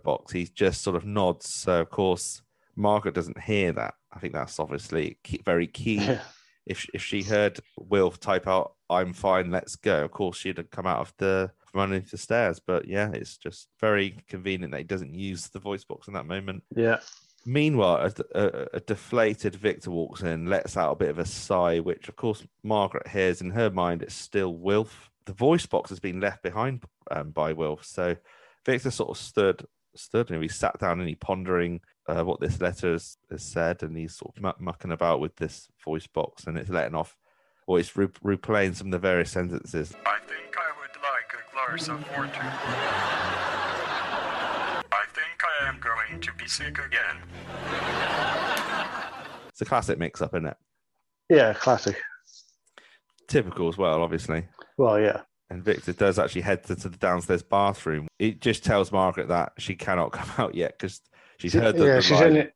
box. 0.03 0.33
He 0.33 0.47
just 0.47 0.81
sort 0.81 0.97
of 0.97 1.05
nods. 1.05 1.53
So 1.53 1.83
of 1.83 1.91
course 1.91 2.43
Margaret 2.77 3.15
doesn't 3.15 3.41
hear 3.41 3.73
that. 3.73 3.95
I 4.13 4.19
think 4.19 4.33
that's 4.33 4.59
obviously 4.59 5.19
key, 5.23 5.43
very 5.45 5.67
key. 5.67 6.17
If 6.67 6.87
if 6.93 7.03
she 7.03 7.23
heard 7.23 7.59
Will 7.79 8.11
type 8.11 8.47
out 8.47 8.75
"I'm 8.91 9.15
fine, 9.15 9.51
let's 9.51 9.77
go," 9.77 10.05
of 10.05 10.11
course 10.11 10.37
she'd 10.37 10.59
have 10.59 10.71
come 10.71 10.87
out 10.87 11.01
of 11.01 11.13
the 11.17 11.51
from 11.67 11.81
underneath 11.81 12.11
the 12.11 12.19
stairs. 12.19 12.61
But 12.65 12.87
yeah, 12.87 13.11
it's 13.13 13.39
just 13.39 13.69
very 13.81 14.19
convenient 14.29 14.71
that 14.73 14.79
he 14.79 14.85
doesn't 14.85 15.15
use 15.15 15.49
the 15.49 15.59
voice 15.59 15.85
box 15.85 16.07
in 16.07 16.15
that 16.15 16.27
moment. 16.27 16.63
Yeah. 16.77 16.99
Meanwhile, 17.47 18.13
a, 18.35 18.39
a, 18.39 18.67
a 18.75 18.81
deflated 18.81 19.57
Victor 19.57 19.91
walks 19.91 20.23
in, 20.23 20.47
lets 20.47 20.77
out 20.77 20.93
a 20.93 20.97
bit 20.97 21.09
of 21.09 21.19
a 21.19 21.25
sigh, 21.25 21.79
which 21.81 22.09
of 22.09 22.17
course 22.17 22.45
Margaret 22.63 23.09
hears. 23.09 23.41
In 23.41 23.51
her 23.51 23.71
mind, 23.71 24.03
it's 24.03 24.15
still 24.15 24.55
Wilf. 24.55 25.11
The 25.25 25.33
voice 25.33 25.67
box 25.67 25.91
has 25.91 26.01
been 26.01 26.21
left 26.21 26.43
behind 26.43 26.85
um, 27.11 27.31
by 27.31 27.53
Wilf, 27.53 27.85
so 27.85 28.17
Victor 28.67 28.91
sort 28.91 29.11
of 29.11 29.17
stood, 29.17 29.67
stood, 29.95 30.31
and 30.31 30.43
he 30.43 30.49
sat 30.49 30.79
down 30.79 31.01
and 31.01 31.09
he 31.09 31.15
pondering 31.15 31.81
uh, 32.07 32.23
what 32.25 32.41
this 32.41 32.61
letter 32.61 32.93
has, 32.93 33.17
has 33.31 33.43
said, 33.43 33.83
and 33.83 33.97
he's 33.97 34.17
sort 34.17 34.37
of 34.37 34.43
muck- 34.43 34.61
mucking 34.61 34.93
about 34.93 35.21
with 35.21 35.37
this 35.37 35.69
voice 35.85 36.07
box, 36.07 36.47
and 36.47 36.59
it's 36.59 36.69
letting 36.71 36.95
off, 36.95 37.17
or 37.67 37.79
it's 37.79 37.97
re- 37.97 38.07
replaying 38.25 38.75
some 38.75 38.89
of 38.89 38.93
the 38.93 38.99
various 38.99 39.31
sentences. 39.31 39.95
I 40.05 40.19
think 40.27 40.57
I 40.59 40.73
would 40.81 40.97
like 41.03 41.33
a 41.33 41.43
glass 41.53 41.89
of 41.89 42.01
water. 42.11 42.53
I 44.93 45.05
think 45.15 45.43
I 45.63 45.69
am 45.69 45.79
going 46.21 46.39
to 46.39 46.45
be 46.45 46.49
sick 46.49 46.79
again. 46.79 47.23
It's 49.49 49.61
a 49.67 49.69
classic 49.69 49.99
mix-up, 49.99 50.33
isn't 50.33 50.47
it? 50.47 50.57
Yeah, 51.29 51.53
classic. 51.53 52.01
Typical 53.29 53.69
as 53.69 53.77
well, 53.77 54.03
obviously. 54.03 54.47
Well, 54.79 54.99
yeah. 54.99 55.21
And 55.51 55.63
Victor 55.63 55.93
does 55.93 56.19
actually 56.19 56.41
head 56.41 56.65
to, 56.65 56.77
to 56.77 56.89
the 56.89 56.97
downstairs 56.97 57.43
bathroom. 57.43 58.09
It 58.19 58.41
just 58.41 58.65
tells 58.65 58.91
Margaret 58.91 59.29
that 59.29 59.53
she 59.59 59.75
cannot 59.75 60.13
come 60.13 60.31
out 60.39 60.55
yet 60.55 60.79
because 60.79 61.03
she's 61.39 61.53
heard 61.53 61.77
the, 61.77 61.85
yeah, 61.85 61.97
the 61.97 62.01
she's 62.01 62.21
line. 62.21 62.31
in 62.31 62.37
it. 62.37 62.55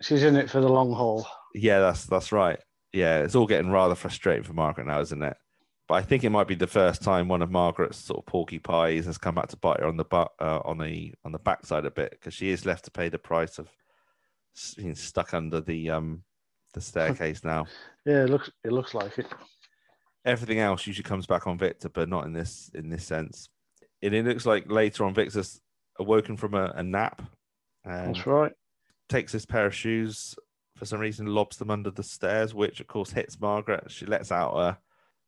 She's 0.00 0.24
in 0.24 0.34
it 0.34 0.50
for 0.50 0.60
the 0.60 0.68
long 0.68 0.92
haul. 0.92 1.24
Yeah, 1.54 1.78
that's 1.78 2.04
that's 2.06 2.32
right. 2.32 2.58
Yeah, 2.92 3.20
it's 3.20 3.36
all 3.36 3.46
getting 3.46 3.70
rather 3.70 3.94
frustrating 3.94 4.42
for 4.42 4.54
Margaret 4.54 4.88
now, 4.88 5.00
isn't 5.02 5.22
it? 5.22 5.36
But 5.86 5.94
I 5.96 6.02
think 6.02 6.24
it 6.24 6.30
might 6.30 6.48
be 6.48 6.54
the 6.54 6.66
first 6.66 7.02
time 7.02 7.28
one 7.28 7.42
of 7.42 7.50
Margaret's 7.50 7.98
sort 7.98 8.20
of 8.20 8.26
porky 8.26 8.58
pies 8.58 9.04
has 9.04 9.18
come 9.18 9.34
back 9.34 9.48
to 9.48 9.56
bite 9.56 9.80
her 9.80 9.86
on 9.86 9.98
the 9.98 10.04
butt, 10.04 10.32
uh, 10.40 10.60
on 10.64 10.78
the 10.78 11.12
on 11.24 11.32
the 11.32 11.38
backside 11.38 11.84
a 11.84 11.90
bit 11.90 12.12
because 12.12 12.32
she 12.32 12.48
is 12.50 12.64
left 12.64 12.86
to 12.86 12.90
pay 12.90 13.08
the 13.10 13.18
price 13.18 13.58
of 13.58 13.68
being 14.76 14.94
stuck 14.94 15.34
under 15.34 15.60
the 15.60 15.90
um 15.90 16.22
the 16.72 16.80
staircase 16.80 17.44
now. 17.44 17.66
Yeah, 18.06 18.24
it 18.24 18.28
looks 18.30 18.50
it 18.62 18.70
looks 18.72 18.92
like 18.92 19.18
it. 19.18 19.26
everything 20.26 20.58
else 20.58 20.86
usually 20.86 21.04
comes 21.04 21.26
back 21.26 21.46
on 21.46 21.56
Victor, 21.56 21.88
but 21.88 22.08
not 22.08 22.26
in 22.26 22.34
this 22.34 22.70
in 22.74 22.90
this 22.90 23.06
sense. 23.06 23.48
And 24.02 24.14
it 24.14 24.26
looks 24.26 24.44
like 24.44 24.70
later 24.70 25.04
on 25.06 25.14
Victor's 25.14 25.58
awoken 25.98 26.36
from 26.36 26.52
a, 26.52 26.66
a 26.76 26.82
nap 26.82 27.22
and 27.84 28.14
That's 28.14 28.26
right. 28.26 28.52
takes 29.08 29.32
his 29.32 29.46
pair 29.46 29.64
of 29.64 29.74
shoes 29.74 30.34
for 30.76 30.84
some 30.84 31.00
reason, 31.00 31.26
lobs 31.26 31.56
them 31.56 31.70
under 31.70 31.90
the 31.90 32.02
stairs, 32.02 32.52
which 32.52 32.80
of 32.80 32.88
course 32.88 33.10
hits 33.10 33.40
Margaret. 33.40 33.90
She 33.90 34.04
lets 34.06 34.30
out 34.32 34.54
a 34.56 34.78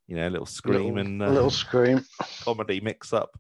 you 0.07 0.17
know, 0.17 0.29
a 0.29 0.31
little 0.31 0.47
scream 0.47 0.95
Little- 0.95 0.99
and 0.99 1.23
a 1.23 1.27
uh, 1.27 1.31
little 1.31 1.51
scream. 1.51 2.05
comedy 2.43 2.81
mix 2.81 3.13
up 3.13 3.39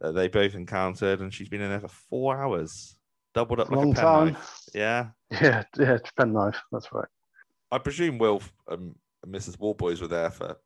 that 0.00 0.12
they 0.12 0.28
both 0.28 0.54
encountered, 0.54 1.20
and 1.20 1.32
she's 1.34 1.48
been 1.48 1.60
in 1.60 1.70
there 1.70 1.80
for 1.80 1.88
four 1.88 2.40
hours, 2.40 2.96
doubled 3.34 3.60
up 3.60 3.68
like 3.70 3.78
Long 3.78 3.92
a 3.92 3.94
time. 3.94 4.26
penknife. 4.34 4.60
Yeah, 4.74 5.06
Yeah, 5.30 5.64
yeah, 5.78 5.94
it's 5.94 6.10
penknife. 6.12 6.60
That's 6.72 6.92
right. 6.92 7.08
I 7.72 7.78
presume 7.78 8.18
Will 8.18 8.40
and 8.68 8.94
Mrs. 9.26 9.58
Warboys 9.58 10.00
were 10.00 10.06
there 10.08 10.30
for 10.30 10.56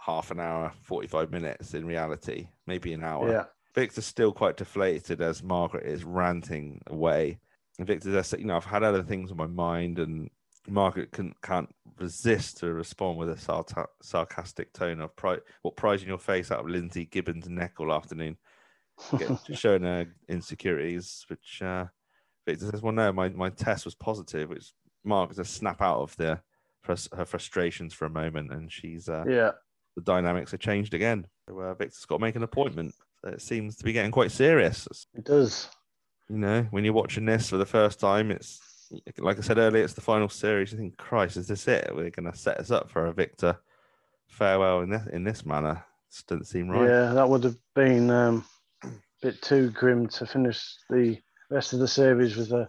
half 0.00 0.30
an 0.32 0.40
hour, 0.40 0.72
45 0.82 1.30
minutes 1.30 1.74
in 1.74 1.86
reality, 1.86 2.48
maybe 2.66 2.92
an 2.92 3.04
hour. 3.04 3.30
Yeah. 3.30 3.44
Victor's 3.74 4.04
still 4.04 4.32
quite 4.32 4.56
deflated 4.56 5.22
as 5.22 5.42
Margaret 5.42 5.86
is 5.86 6.04
ranting 6.04 6.82
away. 6.88 7.38
And 7.78 7.86
Victor's 7.86 8.12
there 8.12 8.22
saying, 8.22 8.42
you 8.42 8.48
know, 8.48 8.56
I've 8.56 8.64
had 8.66 8.82
other 8.82 9.02
things 9.02 9.30
on 9.30 9.36
my 9.38 9.46
mind, 9.46 9.98
and 9.98 10.28
Margaret 10.68 11.10
can, 11.12 11.34
can't 11.42 11.68
resist 11.98 12.58
to 12.58 12.72
respond 12.72 13.18
with 13.18 13.30
a 13.30 13.38
sarta- 13.38 13.88
sarcastic 14.02 14.72
tone 14.72 15.00
of 15.00 15.14
pri- 15.16 15.38
what 15.62 15.76
prize 15.76 16.02
in 16.02 16.08
your 16.08 16.18
face 16.18 16.50
out 16.50 16.60
of 16.60 16.68
Lindsay 16.68 17.04
Gibbons' 17.06 17.48
neck 17.48 17.74
all 17.80 17.92
afternoon, 17.92 18.36
showing 19.52 19.82
her 19.82 20.06
insecurities, 20.28 21.24
which 21.28 21.62
uh, 21.62 21.86
Victor 22.46 22.66
says, 22.70 22.82
well, 22.82 22.92
no, 22.92 23.12
my, 23.12 23.28
my 23.30 23.50
test 23.50 23.84
was 23.84 23.94
positive, 23.94 24.50
which 24.50 24.72
Margaret 25.04 25.36
to 25.36 25.44
snap 25.44 25.80
out 25.82 26.00
of 26.00 26.16
the 26.16 26.40
her 26.84 27.24
frustrations 27.24 27.94
for 27.94 28.06
a 28.06 28.10
moment, 28.10 28.52
and 28.52 28.70
she's 28.72 29.08
uh, 29.08 29.24
Yeah. 29.28 29.52
the 29.94 30.02
dynamics 30.02 30.50
have 30.50 30.58
changed 30.60 30.94
again. 30.94 31.26
So, 31.48 31.60
uh, 31.60 31.74
Victor's 31.74 32.04
got 32.06 32.16
to 32.16 32.22
make 32.22 32.34
an 32.34 32.42
appointment. 32.42 32.92
So 33.24 33.30
it 33.30 33.40
seems 33.40 33.76
to 33.76 33.84
be 33.84 33.92
getting 33.92 34.10
quite 34.10 34.32
serious. 34.32 34.88
It 35.14 35.24
does. 35.24 35.68
You 36.28 36.38
know, 36.38 36.66
when 36.70 36.84
you're 36.84 36.92
watching 36.92 37.24
this 37.24 37.48
for 37.48 37.56
the 37.56 37.66
first 37.66 38.00
time, 38.00 38.32
it's 38.32 38.60
like 39.18 39.38
I 39.38 39.42
said 39.42 39.58
earlier, 39.58 39.84
it's 39.84 39.94
the 39.94 40.00
final 40.00 40.28
series. 40.28 40.72
You 40.72 40.78
think, 40.78 40.96
Christ, 40.96 41.36
is 41.36 41.48
this 41.48 41.68
it? 41.68 41.90
We're 41.94 42.10
going 42.10 42.30
to 42.30 42.36
set 42.36 42.58
us 42.58 42.70
up 42.70 42.90
for 42.90 43.06
a 43.06 43.12
Victor 43.12 43.58
farewell 44.28 44.80
in 44.80 44.90
this 44.90 45.06
in 45.12 45.24
this 45.24 45.44
manner. 45.44 45.84
This 46.10 46.22
doesn't 46.24 46.44
seem 46.46 46.68
right. 46.68 46.88
Yeah, 46.88 47.12
that 47.14 47.28
would 47.28 47.44
have 47.44 47.56
been 47.74 48.10
um, 48.10 48.44
a 48.84 48.88
bit 49.22 49.40
too 49.42 49.70
grim 49.70 50.08
to 50.08 50.26
finish 50.26 50.76
the 50.90 51.18
rest 51.50 51.72
of 51.72 51.78
the 51.78 51.88
series 51.88 52.36
with 52.36 52.52
a 52.52 52.68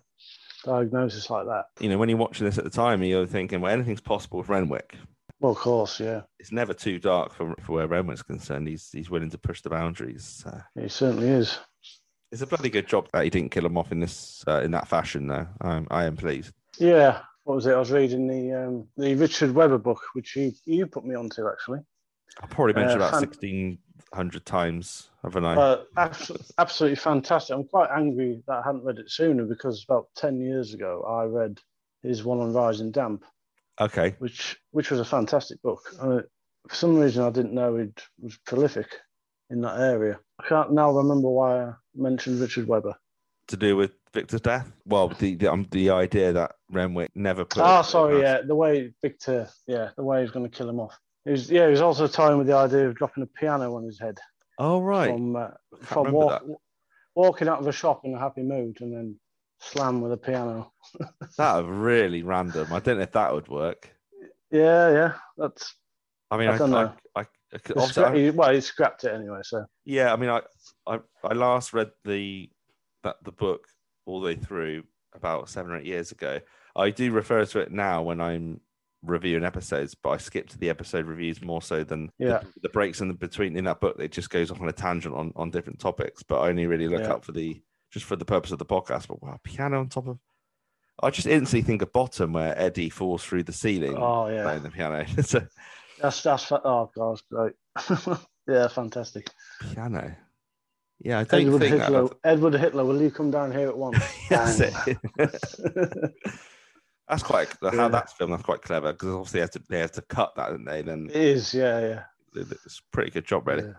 diagnosis 0.64 1.30
like 1.30 1.46
that. 1.46 1.66
You 1.80 1.90
know, 1.90 1.98
when 1.98 2.10
you're 2.10 2.18
watching 2.18 2.46
this 2.46 2.58
at 2.58 2.64
the 2.64 2.70
time, 2.70 3.04
you're 3.04 3.26
thinking, 3.26 3.62
well, 3.62 3.74
anything's 3.74 4.02
possible 4.02 4.40
with 4.40 4.50
Renwick. 4.50 4.96
Well, 5.40 5.52
of 5.52 5.58
course, 5.58 6.00
yeah. 6.00 6.22
It's 6.40 6.54
never 6.54 6.74
too 6.74 7.00
dark 7.00 7.34
for, 7.34 7.54
for 7.62 7.74
where 7.74 7.88
Renwick's 7.88 8.24
concerned. 8.24 8.68
He's 8.68 8.90
he's 8.92 9.10
willing 9.10 9.30
to 9.32 9.38
push 9.38 9.62
the 9.62 9.70
boundaries. 9.70 10.44
Uh, 10.46 10.62
He 10.80 10.88
certainly 10.88 11.28
is. 11.28 11.60
It's 12.34 12.42
a 12.42 12.48
bloody 12.48 12.70
good 12.70 12.88
job 12.88 13.08
that 13.14 13.24
he 13.24 13.30
didn't 13.30 13.52
kill 13.52 13.66
him 13.66 13.78
off 13.78 13.92
in 13.92 14.00
this 14.00 14.44
uh, 14.48 14.62
in 14.62 14.72
that 14.72 14.88
fashion. 14.88 15.28
Though 15.28 15.48
I'm 15.62 15.88
I 15.92 16.06
am 16.06 16.18
pleased. 16.18 16.52
Yeah. 16.80 17.22
What 17.44 17.56
was 17.56 17.66
it? 17.68 17.74
I 17.74 17.80
was 17.80 17.92
reading 17.92 18.28
the 18.28 18.54
um, 18.54 18.88
the 18.98 19.16
Richard 19.16 19.52
Webber 19.52 19.78
book, 19.78 20.02
which 20.14 20.36
you 20.36 20.52
you 20.66 20.88
put 20.88 21.06
me 21.06 21.16
onto 21.16 21.48
actually. 21.48 21.80
I 22.42 22.48
probably 22.48 22.74
mentioned 22.74 23.02
Uh, 23.02 23.06
about 23.06 23.12
fan- 23.12 23.20
sixteen 23.20 23.78
hundred 24.14 24.46
times, 24.46 25.10
haven't 25.24 25.46
I? 25.46 25.56
Uh, 25.56 25.84
absolutely, 25.98 26.48
absolutely 26.58 26.96
fantastic. 26.96 27.56
I'm 27.56 27.66
quite 27.66 27.90
angry 27.96 28.42
that 28.48 28.58
I 28.58 28.62
hadn't 28.66 28.84
read 28.84 28.98
it 28.98 29.12
sooner 29.12 29.44
because 29.46 29.86
about 29.88 30.08
ten 30.16 30.42
years 30.42 30.74
ago 30.74 31.04
I 31.08 31.26
read 31.26 31.60
his 32.02 32.24
one 32.24 32.40
on 32.40 32.54
Rising 32.54 32.92
Damp, 32.92 33.24
okay. 33.80 34.16
which 34.20 34.58
which 34.72 34.90
was 34.90 35.00
a 35.00 35.06
fantastic 35.06 35.62
book. 35.62 35.82
Uh, 36.00 36.22
for 36.68 36.76
some 36.76 36.98
reason, 36.98 37.24
I 37.24 37.30
didn't 37.30 37.54
know 37.54 37.76
he 37.76 37.90
was 38.20 38.38
prolific 38.46 38.88
in 39.50 39.62
that 39.62 39.80
area. 39.80 40.18
I 40.40 40.48
can't 40.48 40.72
now 40.72 40.92
remember 40.92 41.30
why 41.30 41.74
mentioned 41.96 42.40
Richard 42.40 42.68
Webber. 42.68 42.96
To 43.48 43.58
do 43.58 43.76
with 43.76 43.92
Victor's 44.14 44.42
death? 44.42 44.72
Well, 44.86 45.10
the 45.10 45.36
the, 45.36 45.52
um, 45.52 45.68
the 45.72 45.90
idea 45.90 46.32
that 46.34 46.56
Renwick 46.72 47.12
never 47.16 47.44
put. 47.46 47.62
Ah, 47.62 47.82
sorry, 47.82 48.22
yeah, 48.22 48.42
the 48.42 48.56
way 48.56 48.94
Victor, 49.02 49.50
yeah, 49.68 49.90
the 49.98 50.04
way 50.04 50.22
he's 50.22 50.32
going 50.32 50.50
to 50.50 50.58
kill 50.58 50.70
him 50.70 50.80
off. 50.80 50.98
It 51.26 51.32
was, 51.32 51.52
yeah, 51.52 51.66
he 51.66 51.72
was 51.72 51.82
also 51.82 52.08
toying 52.08 52.38
with 52.38 52.48
the 52.48 52.56
idea 52.56 52.88
of 52.88 52.96
dropping 52.96 53.24
a 53.24 53.28
piano 53.28 53.76
on 53.76 53.84
his 53.84 54.00
head 54.00 54.20
Oh 54.58 54.82
right. 54.82 55.10
from 55.10 55.36
uh, 55.36 55.48
from 55.82 56.12
walk, 56.12 56.44
walking 57.16 57.48
out 57.48 57.60
of 57.60 57.68
a 57.68 57.72
shop 57.72 58.06
in 58.06 58.14
a 58.14 58.20
happy 58.20 58.44
mood 58.44 58.78
and 58.82 58.94
then 58.94 59.16
slam 59.60 60.02
with 60.02 60.12
a 60.12 60.18
piano. 60.18 60.72
That 61.38 61.66
really 61.66 62.22
random. 62.22 62.72
I 62.72 62.80
don't 62.80 62.98
know 62.98 63.04
if 63.04 63.14
that 63.14 63.34
would 63.34 63.48
work. 63.48 63.90
Yeah, 64.52 64.92
yeah, 64.92 65.14
that's. 65.36 65.74
I 66.30 66.38
mean, 66.38 66.50
I 66.50 66.58
I, 66.58 66.84
I. 66.84 67.22
I, 67.22 67.26
I, 67.54 67.58
could- 67.60 67.76
He 67.78 67.82
obviously, 67.82 68.04
scra- 68.04 68.16
he- 68.18 68.30
well, 68.32 68.54
he 68.54 68.62
scrapped 68.62 69.04
it 69.04 69.14
anyway, 69.14 69.40
so 69.44 69.66
yeah. 69.86 70.12
I 70.14 70.16
mean, 70.16 70.30
I, 70.30 70.42
I, 70.88 71.00
I 71.24 71.34
last 71.34 71.74
read 71.74 71.92
the 72.06 72.50
that 73.04 73.18
the 73.24 73.32
book 73.32 73.68
all 74.06 74.20
the 74.22 74.26
way 74.28 74.36
through 74.36 74.84
about 75.14 75.50
seven 75.50 75.72
or 75.72 75.78
eight 75.78 75.86
years 75.86 76.12
ago. 76.12 76.40
I 76.76 76.90
do 76.90 77.12
refer 77.12 77.46
to 77.46 77.60
it 77.60 77.72
now 77.72 78.02
when 78.02 78.20
I'm 78.20 78.60
reviewing 79.04 79.44
episodes, 79.44 79.94
but 79.96 80.10
I 80.12 80.18
skip 80.18 80.50
to 80.50 80.58
the 80.58 80.70
episode 80.70 81.06
reviews 81.06 81.42
more 81.42 81.62
so 81.62 81.84
than 81.84 82.10
the- 82.20 82.26
Yeah. 82.26 82.44
the, 82.62 82.70
breaks 82.70 83.02
in 83.02 83.10
the 83.10 83.14
between 83.14 83.56
in 83.58 83.66
that 83.66 83.80
book. 83.82 83.98
It 84.00 84.12
just 84.12 84.30
goes 84.30 84.50
off 84.50 84.62
on 84.62 84.70
a 84.70 84.74
tangent 84.74 85.14
on, 85.14 85.32
on 85.36 85.52
different 85.52 85.80
topics, 85.80 86.24
but 86.24 86.40
I 86.40 86.50
only 86.50 86.66
really 86.68 86.88
look 86.88 87.02
Yeah. 87.02 87.14
up 87.14 87.26
for 87.26 87.34
the 87.34 87.62
just 87.92 88.06
for 88.06 88.16
the 88.16 88.26
purpose 88.26 88.52
of 88.52 88.60
the 88.60 88.66
podcast. 88.66 89.08
But 89.10 89.22
wow, 89.22 89.40
piano 89.44 89.80
on 89.82 89.90
top 89.90 90.08
of. 90.08 90.18
I 91.02 91.10
just 91.10 91.28
instantly 91.28 91.64
think 91.64 91.82
of 91.82 91.92
bottom 91.92 92.34
where 92.34 92.58
Eddie 92.58 92.90
falls 92.90 93.24
through 93.24 93.44
the 93.44 93.52
ceiling 93.54 93.96
Oh, 93.98 94.28
yeah. 94.30 94.44
playing 94.44 94.64
the 94.64 94.70
piano. 94.72 95.06
so, 95.24 95.46
that's 96.04 96.22
that's 96.22 96.52
oh 96.52 96.92
god, 96.96 97.20
great. 97.32 97.54
yeah, 98.48 98.68
fantastic. 98.68 99.28
piano. 99.74 100.16
Yeah, 101.00 101.20
I 101.20 101.24
don't 101.24 101.42
Edward 101.48 101.60
think 101.60 101.82
Hitler, 101.82 102.04
that. 102.08 102.18
Edward 102.24 102.54
Hitler, 102.54 102.86
will 102.86 103.02
you 103.02 103.10
come 103.12 103.32
down 103.32 103.52
here 103.52 103.68
at 103.68 103.76
once? 103.78 103.98
That's 104.30 104.60
it. 104.62 104.74
That's 107.10 107.24
quite 107.24 107.50
how 107.62 107.72
Yeah. 107.74 107.88
that's 107.90 108.14
filmed. 108.14 108.32
That's 108.34 108.44
quite 108.44 108.62
clever 108.62 108.94
because 108.94 109.10
obviously 109.10 109.40
they 109.40 109.42
had 109.42 109.52
to 109.52 109.62
they 109.70 109.80
had 109.80 109.94
to 109.94 110.02
cut 110.04 110.34
that, 110.36 110.52
didn't 110.52 110.66
they? 110.66 110.82
Then 110.82 111.10
It 111.10 111.16
is, 111.18 111.54
yeah, 111.54 111.80
yeah. 111.80 112.04
it's 112.36 112.80
a 112.80 112.84
pretty 112.92 113.12
good 113.12 113.26
job, 113.26 113.46
really. 113.48 113.74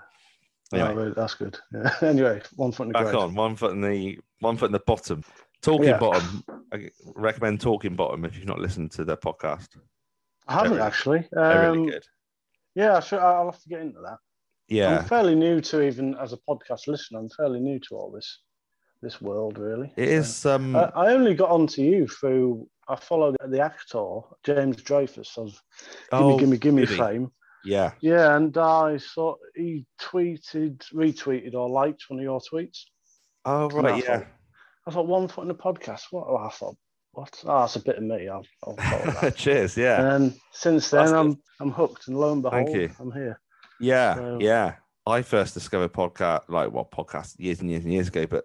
Yeah. 0.72 0.84
Anyway, 0.88 0.94
really, 1.04 1.14
that's 1.14 1.34
good. 1.34 1.58
Yeah. 1.72 1.90
anyway, 2.02 2.42
one 2.56 2.72
foot 2.72 2.84
in 2.84 2.88
the 2.88 2.92
back 2.94 3.04
grave. 3.06 3.16
on 3.16 3.34
one 3.34 3.56
foot 3.56 3.72
in 3.72 3.80
the 3.80 4.18
one 4.40 4.56
foot 4.58 4.66
in 4.66 4.72
the 4.72 4.82
bottom. 4.86 5.22
Talking 5.62 5.88
Yeah. 5.88 5.98
bottom. 5.98 6.44
I 6.72 6.90
recommend 7.16 7.60
talking 7.62 7.96
bottom 7.96 8.24
if 8.26 8.36
you've 8.36 8.46
not 8.46 8.58
listened 8.58 8.90
to 8.92 9.04
their 9.04 9.16
podcast. 9.16 9.68
I 10.46 10.54
haven't 10.54 10.72
really- 10.72 10.82
actually. 10.82 11.28
Um, 11.34 11.78
really 11.78 11.90
good. 11.92 12.04
Yeah, 12.74 12.96
I 12.96 13.00
should, 13.00 13.18
I'll 13.20 13.50
have 13.50 13.62
to 13.62 13.68
get 13.68 13.80
into 13.80 14.00
that. 14.00 14.18
Yeah, 14.68 14.98
I'm 14.98 15.04
fairly 15.04 15.34
new 15.34 15.60
to 15.60 15.82
even 15.82 16.16
as 16.16 16.32
a 16.32 16.38
podcast 16.48 16.86
listener. 16.88 17.18
I'm 17.18 17.28
fairly 17.28 17.60
new 17.60 17.78
to 17.88 17.96
all 17.96 18.10
this 18.10 18.40
this 19.02 19.20
world, 19.20 19.58
really. 19.58 19.92
it 19.96 20.08
is. 20.08 20.46
Um, 20.46 20.74
I, 20.74 20.90
I 20.94 21.12
only 21.12 21.34
got 21.34 21.50
onto 21.50 21.82
you 21.82 22.06
through 22.08 22.66
I 22.88 22.96
followed 22.96 23.36
the 23.48 23.60
actor 23.60 24.20
James 24.44 24.76
Dreyfus 24.82 25.36
of 25.38 25.60
Gimme 26.10 26.24
oh, 26.24 26.38
Gimme 26.38 26.58
Gimme 26.58 26.86
fame. 26.86 27.30
Yeah, 27.64 27.92
Yeah, 28.00 28.36
and 28.36 28.56
I 28.58 28.98
saw 28.98 29.36
he 29.54 29.86
tweeted, 29.98 30.82
retweeted, 30.92 31.54
or 31.54 31.68
liked 31.68 32.04
one 32.08 32.18
of 32.18 32.22
your 32.22 32.40
tweets. 32.40 32.80
Oh 33.46 33.68
And 33.70 33.86
I 33.86 33.92
right, 33.92 34.04
yeah. 34.04 34.18
thought- 34.18 34.26
I 34.86 34.90
thought 34.90 35.06
one 35.06 35.28
foot 35.28 35.42
in 35.42 35.48
the 35.48 35.54
podcast. 35.54 36.02
What? 36.10 36.26
Oh, 36.28 36.36
I 36.36 36.50
thought 36.50 36.76
what? 37.14 37.42
Ah, 37.46 37.58
oh, 37.58 37.60
that's 37.62 37.76
a 37.76 37.80
bit 37.82 37.96
of 37.96 38.02
me. 38.02 38.28
I'll, 38.28 38.44
I'll. 38.66 39.30
Cheers. 39.36 39.76
Yeah, 39.76 40.14
And 40.14 40.34
since 40.52 40.90
then. 40.90 41.14
I'm 41.14 41.38
I'm 41.60 41.70
hooked, 41.70 42.08
and 42.08 42.18
lo 42.18 42.32
and 42.32 42.42
behold, 42.42 42.66
Thank 42.66 42.76
you. 42.76 42.90
I'm 43.00 43.12
here. 43.12 43.40
yeah, 43.80 44.14
So- 44.16 44.38
yeah. 44.40 44.74
I 45.06 45.20
first 45.22 45.52
discovered 45.54 45.92
podcast 45.92 46.48
like 46.48 46.72
what 46.72 46.90
podcast 46.90 47.38
years 47.38 47.60
and 47.60 47.70
years 47.70 47.84
and 47.84 47.92
years 47.92 48.08
ago, 48.08 48.24
but 48.26 48.44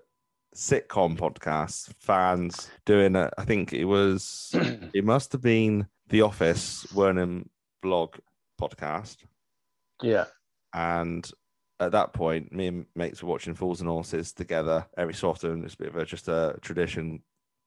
sitcom 0.54 1.18
podcasts, 1.18 1.90
fans 2.00 2.70
doing 2.86 3.16
it. 3.16 3.34
I 3.38 3.46
think 3.46 3.72
it 3.72 3.86
was 3.86 4.50
it 4.94 5.06
must 5.06 5.32
have 5.32 5.42
been 5.42 5.88
The 6.10 6.22
Office 6.24 6.86
Wernham 6.94 7.50
blog 7.82 8.16
podcast, 8.62 9.18
Yeah, 10.04 10.26
and 10.74 11.30
at 11.80 11.94
that 11.94 12.12
point, 12.12 12.52
me 12.52 12.68
and 12.68 12.86
mates 12.94 13.24
were 13.24 13.30
watching 13.30 13.54
Fools 13.56 13.80
and 13.80 13.90
Horses 13.90 14.34
together 14.34 14.86
every 14.98 15.14
so 15.14 15.30
often. 15.30 15.64
It's 15.64 15.76
a 15.76 15.78
bit 15.78 15.88
of 15.88 15.96
a, 15.96 16.04
just 16.06 16.28
a 16.28 16.58
tradition. 16.62 17.22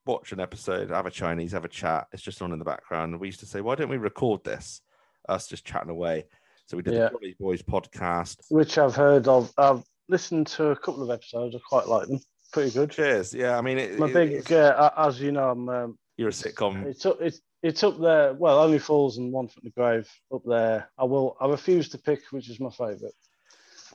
Watch 0.04 0.32
an 0.32 0.40
episode, 0.40 0.90
have 0.90 1.06
a 1.06 1.10
Chinese, 1.12 1.52
have 1.52 1.64
a 1.64 1.68
chat. 1.68 2.08
It's 2.12 2.22
just 2.22 2.42
on 2.42 2.52
in 2.52 2.58
the 2.58 2.64
background. 2.64 3.18
We 3.20 3.28
used 3.28 3.38
to 3.40 3.46
say, 3.46 3.60
why 3.60 3.76
don't 3.76 3.88
we 3.88 3.98
record 3.98 4.42
this? 4.42 4.80
Us 5.28 5.46
just 5.46 5.64
chatting 5.64 5.90
away. 5.90 6.24
So 6.66 6.76
we 6.76 6.82
did 6.82 6.94
Yeah. 6.94 7.04
the 7.04 7.10
Jolly 7.10 7.36
Boys 7.38 7.62
podcast. 7.62 8.38
which 8.48 8.78
I've 8.78 8.96
heard 8.96 9.28
of. 9.28 9.52
I've 9.56 9.84
listened 10.08 10.48
to 10.48 10.68
a 10.70 10.76
couple 10.76 11.04
of 11.04 11.10
episodes. 11.10 11.54
I 11.54 11.60
quite 11.68 11.86
like 11.86 12.08
them. 12.08 12.18
Pretty 12.52 12.70
good. 12.72 12.90
Cheers. 12.90 13.32
Yeah, 13.32 13.56
I 13.56 13.60
mean, 13.60 13.78
it, 13.78 13.96
My 13.98 14.08
it- 14.08 14.12
big, 14.12 14.52
uh, 14.52 14.90
as 14.96 15.20
you 15.20 15.30
know, 15.30 15.50
I'm. 15.50 15.68
Um, 15.68 15.98
you're 16.16 16.28
a 16.28 16.32
sitcom. 16.32 16.84
it's 16.84 17.06
up. 17.06 17.18
It's 17.20 17.40
it's 17.62 17.82
up 17.84 17.98
there. 18.00 18.34
Well, 18.34 18.58
only 18.58 18.78
falls 18.80 19.18
and 19.18 19.32
one 19.32 19.46
from 19.48 19.62
the 19.64 19.70
grave 19.70 20.10
up 20.34 20.42
there. 20.44 20.90
I 20.98 21.04
will. 21.04 21.36
I 21.40 21.46
refuse 21.48 21.88
to 21.90 21.98
pick 21.98 22.20
which 22.32 22.50
is 22.50 22.58
my 22.60 22.70
favourite. 22.70 23.14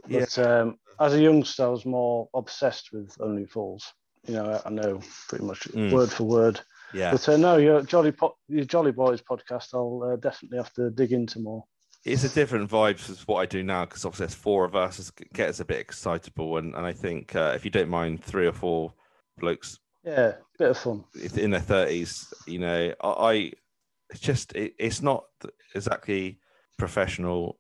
Yeah. 0.08 0.22
But 0.22 0.40
um, 0.40 0.78
as 1.02 1.14
a 1.14 1.22
youngster, 1.22 1.66
I 1.66 1.68
was 1.68 1.86
more 1.86 2.30
obsessed 2.34 2.92
with 2.94 3.16
Only 3.20 3.46
Fools. 3.46 3.94
You 4.28 4.34
know, 4.36 4.62
I, 4.66 4.70
know 4.70 5.02
pretty 5.30 5.46
much 5.46 5.62
Mm. 5.70 5.92
word 5.92 6.12
for 6.12 6.24
word. 6.24 6.60
Yeah. 6.94 7.12
But 7.12 7.28
uh, 7.30 7.38
no, 7.38 7.58
your 7.58 7.82
Jolly 7.82 8.12
po- 8.12 8.38
your 8.48 8.66
Jolly 8.66 8.92
Boys 8.92 9.22
podcast, 9.22 9.74
I'll 9.74 10.14
uh, 10.14 10.16
definitely 10.18 10.58
have 10.58 10.74
to 10.74 10.90
dig 10.90 11.12
into 11.12 11.40
more. 11.40 11.64
it's 12.06 12.24
a 12.24 12.30
different 12.30 12.70
vibe 12.70 13.04
to 13.06 13.14
what 13.26 13.40
I 13.42 13.46
do 13.46 13.64
now 13.64 13.84
because 13.86 14.06
obviously 14.06 14.26
there's 14.28 14.36
four 14.36 14.64
of 14.66 14.76
us, 14.76 15.12
it 15.20 15.34
gets 15.34 15.60
a 15.60 15.66
bit 15.66 15.80
excitable, 15.80 16.58
and, 16.58 16.74
and 16.76 16.86
I 16.86 16.94
think 16.94 17.36
uh, 17.36 17.52
if 17.56 17.66
you 17.66 17.72
don't 17.72 17.90
mind 17.90 18.24
three 18.24 18.48
or 18.48 18.54
four 18.54 18.94
blokes 19.40 19.80
Yeah, 20.06 20.34
bit 20.58 20.70
of 20.72 20.78
fun. 20.78 21.04
in 21.36 21.52
their 21.52 21.60
thirties, 21.60 22.34
you 22.46 22.60
know, 22.60 22.94
I, 23.02 23.08
I 23.10 23.52
it's 24.10 24.22
just 24.22 24.56
it, 24.56 24.74
it's 24.80 25.02
not 25.02 25.26
exactly 25.76 26.40
professional 26.78 27.60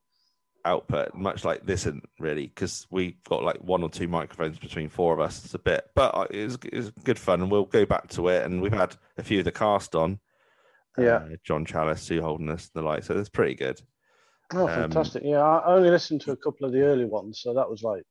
output, 0.67 1.15
much 1.15 1.43
like 1.45 1.65
this 1.65 1.81
isn't 1.85 2.07
really, 2.19 2.47
because 2.47 2.85
we've 2.91 3.21
got 3.23 3.43
like 3.43 3.57
one 3.63 3.81
or 3.83 3.89
two 3.89 4.07
microphones 4.07 4.59
between 4.59 4.89
four 4.89 5.13
of 5.13 5.19
us. 5.19 5.43
It's 5.43 5.53
a 5.53 5.59
bit, 5.59 5.85
but 5.95 6.13
uh, 6.15 6.27
it 6.29 6.43
was, 6.73 6.91
good 7.03 7.17
fun, 7.17 7.41
and 7.41 7.49
we'll 7.49 7.65
go 7.65 7.85
back 7.85 8.07
to 8.09 8.27
it. 8.27 8.45
And 8.45 8.61
we've 8.61 8.73
had 8.73 8.95
a 9.17 9.23
few 9.23 9.39
of 9.39 9.45
the 9.45 9.51
cast 9.51 9.95
on. 9.95 10.19
Yeah. 10.97 11.15
uh, 11.17 11.29
John 11.43 11.65
Challis, 11.65 11.99
Sue 11.99 12.21
Holderness, 12.21 12.69
and 12.73 12.83
the 12.83 12.87
like. 12.87 13.03
So 13.03 13.17
it's 13.17 13.29
pretty 13.29 13.55
good. 13.55 13.79
Oh, 14.53 14.67
Um, 14.67 14.81
fantastic! 14.81 15.23
Yeah, 15.25 15.41
I 15.43 15.75
only 15.75 15.89
listened 15.89 16.21
to 16.21 16.31
a 16.31 16.37
couple 16.37 16.65
of 16.65 16.71
the 16.73 16.81
early 16.81 17.05
ones, 17.05 17.39
so 17.41 17.53
that 17.53 17.69
was 17.69 17.83
like 17.83 18.03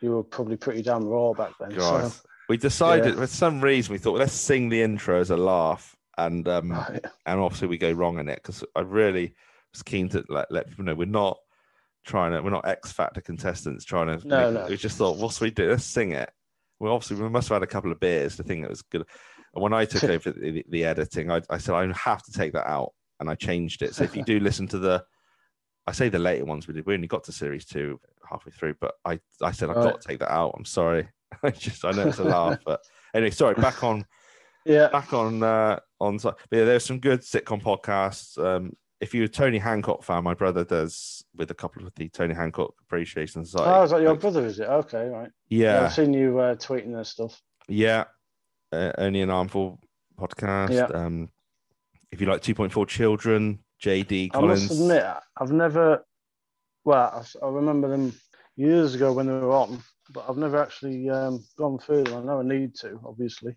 you 0.00 0.12
were 0.12 0.22
probably 0.22 0.56
pretty 0.56 0.82
damn 0.82 1.04
raw 1.04 1.32
back 1.32 1.52
then. 1.60 1.70
God. 1.70 2.12
So, 2.12 2.20
We 2.48 2.56
decided 2.56 3.14
Yeah. 3.14 3.20
for 3.20 3.26
some 3.26 3.60
reason 3.60 3.92
we 3.92 3.98
thought 3.98 4.18
let's 4.18 4.32
sing 4.32 4.68
the 4.68 4.80
intro 4.82 5.20
as 5.20 5.30
a 5.30 5.36
laugh, 5.36 5.96
and 6.16 6.46
um, 6.48 6.70
Right. 6.72 7.04
and 7.26 7.40
obviously 7.40 7.68
we 7.68 7.78
go 7.78 7.92
wrong 7.92 8.18
in 8.18 8.28
it 8.28 8.36
because 8.42 8.62
I 8.76 8.80
really 8.80 9.34
was 9.72 9.82
keen 9.82 10.08
to 10.10 10.24
let, 10.28 10.50
let 10.52 10.68
people 10.68 10.84
know 10.84 10.94
we're 10.94 11.06
not 11.06 11.38
trying 12.04 12.32
to 12.32 12.40
we're 12.42 12.50
not 12.50 12.66
X 12.66 12.92
Factor 12.92 13.20
contestants 13.20 13.84
trying 13.84 14.18
to. 14.18 14.26
No, 14.26 14.50
make- 14.50 14.62
no. 14.62 14.66
We 14.70 14.76
just 14.76 14.96
thought, 14.98 15.18
what's 15.18 15.40
we 15.40 15.50
do? 15.50 15.70
Let's 15.70 15.84
sing 15.84 16.12
it. 16.12 16.30
Well, 16.80 16.92
obviously 16.92 17.22
we 17.22 17.28
must 17.28 17.48
have 17.48 17.56
had 17.56 17.62
a 17.62 17.66
couple 17.66 17.90
of 17.92 17.98
beers 18.00 18.36
to 18.36 18.42
think 18.42 18.64
it 18.64 18.70
was 18.70 18.82
good. 18.82 19.04
And 19.54 19.62
when 19.62 19.72
I 19.72 19.84
took 19.84 20.04
over 20.10 20.30
the, 20.30 20.64
the 20.68 20.84
editing, 20.84 21.30
I, 21.30 21.42
I 21.50 21.58
said 21.58 21.74
I 21.74 21.92
have 21.92 22.22
to 22.24 22.32
take 22.32 22.52
that 22.52 22.68
out, 22.68 22.92
and 23.20 23.28
I 23.28 23.34
changed 23.34 23.82
it. 23.82 23.94
So 23.94 24.04
if 24.04 24.14
you 24.16 24.22
do 24.22 24.38
listen 24.40 24.68
to 24.68 24.78
the 24.78 25.04
I 25.86 25.92
say 25.92 26.10
the 26.10 26.18
later 26.18 26.44
ones 26.44 26.68
we 26.68 26.74
did. 26.74 26.84
We 26.86 26.92
only 26.94 27.06
got 27.06 27.24
to 27.24 27.32
series 27.32 27.64
two 27.64 27.98
halfway 28.28 28.52
through, 28.52 28.74
but 28.78 28.94
I, 29.06 29.18
I 29.42 29.52
said 29.52 29.70
I've 29.70 29.76
Right. 29.76 29.84
got 29.92 30.02
to 30.02 30.06
take 30.08 30.18
that 30.18 30.30
out. 30.30 30.54
I'm 30.56 30.66
sorry. 30.66 31.08
I 31.42 31.50
just 31.50 31.82
I 31.84 31.92
know 31.92 32.08
it's 32.08 32.18
a 32.18 32.24
laugh, 32.24 32.58
but 32.64 32.80
anyway, 33.14 33.30
sorry. 33.30 33.54
Back 33.54 33.82
on 33.82 34.04
yeah, 34.66 34.88
back 34.88 35.12
on 35.14 35.42
uh 35.42 35.78
on 35.98 36.18
but 36.18 36.36
yeah, 36.52 36.64
there's 36.64 36.84
some 36.84 37.00
good 37.00 37.22
sitcom 37.22 37.62
podcasts. 37.62 38.36
Um 38.38 38.74
if 39.00 39.14
you're 39.14 39.24
a 39.24 39.28
Tony 39.28 39.58
Hancock 39.58 40.02
fan, 40.02 40.24
my 40.24 40.34
brother 40.34 40.64
does 40.64 41.24
with 41.36 41.50
a 41.50 41.54
couple 41.54 41.86
of 41.86 41.92
the 41.94 42.08
Tony 42.08 42.34
Hancock 42.34 42.74
Appreciation 42.82 43.44
Society. 43.44 43.70
oh, 43.70 43.82
is 43.84 43.90
that 43.90 44.02
your 44.02 44.14
brother? 44.14 44.44
Is 44.44 44.58
it 44.58 44.68
okay? 44.68 45.08
Right. 45.08 45.30
Yeah, 45.48 45.84
I've 45.84 45.94
seen 45.94 46.12
you 46.12 46.38
uh, 46.38 46.54
tweeting 46.56 46.92
their 46.92 47.04
stuff. 47.04 47.40
yeah. 47.68 48.04
Uh, 48.70 48.92
only 48.98 49.22
an 49.22 49.30
armful 49.30 49.80
podcast. 50.20 50.72
Yeah. 50.72 50.84
Um 50.94 51.30
if 52.10 52.20
you 52.20 52.26
like 52.26 52.42
2.4 52.42 52.86
children, 52.86 53.58
JD 53.82 54.32
Collins. 54.32 54.62
I 54.62 54.68
must 54.68 54.80
admit, 54.80 55.04
I've 55.36 55.52
never. 55.52 56.04
Well, 56.84 57.24
I, 57.42 57.46
I 57.46 57.48
remember 57.50 57.88
them 57.88 58.14
years 58.56 58.94
ago 58.94 59.12
when 59.12 59.26
they 59.26 59.32
were 59.32 59.52
on, 59.52 59.82
but 60.10 60.24
I've 60.28 60.36
never 60.38 60.60
actually 60.62 61.08
um, 61.10 61.44
gone 61.58 61.78
through 61.78 62.04
them. 62.04 62.22
I 62.22 62.26
know 62.26 62.40
I 62.40 62.42
need 62.42 62.74
to, 62.76 62.98
obviously. 63.04 63.56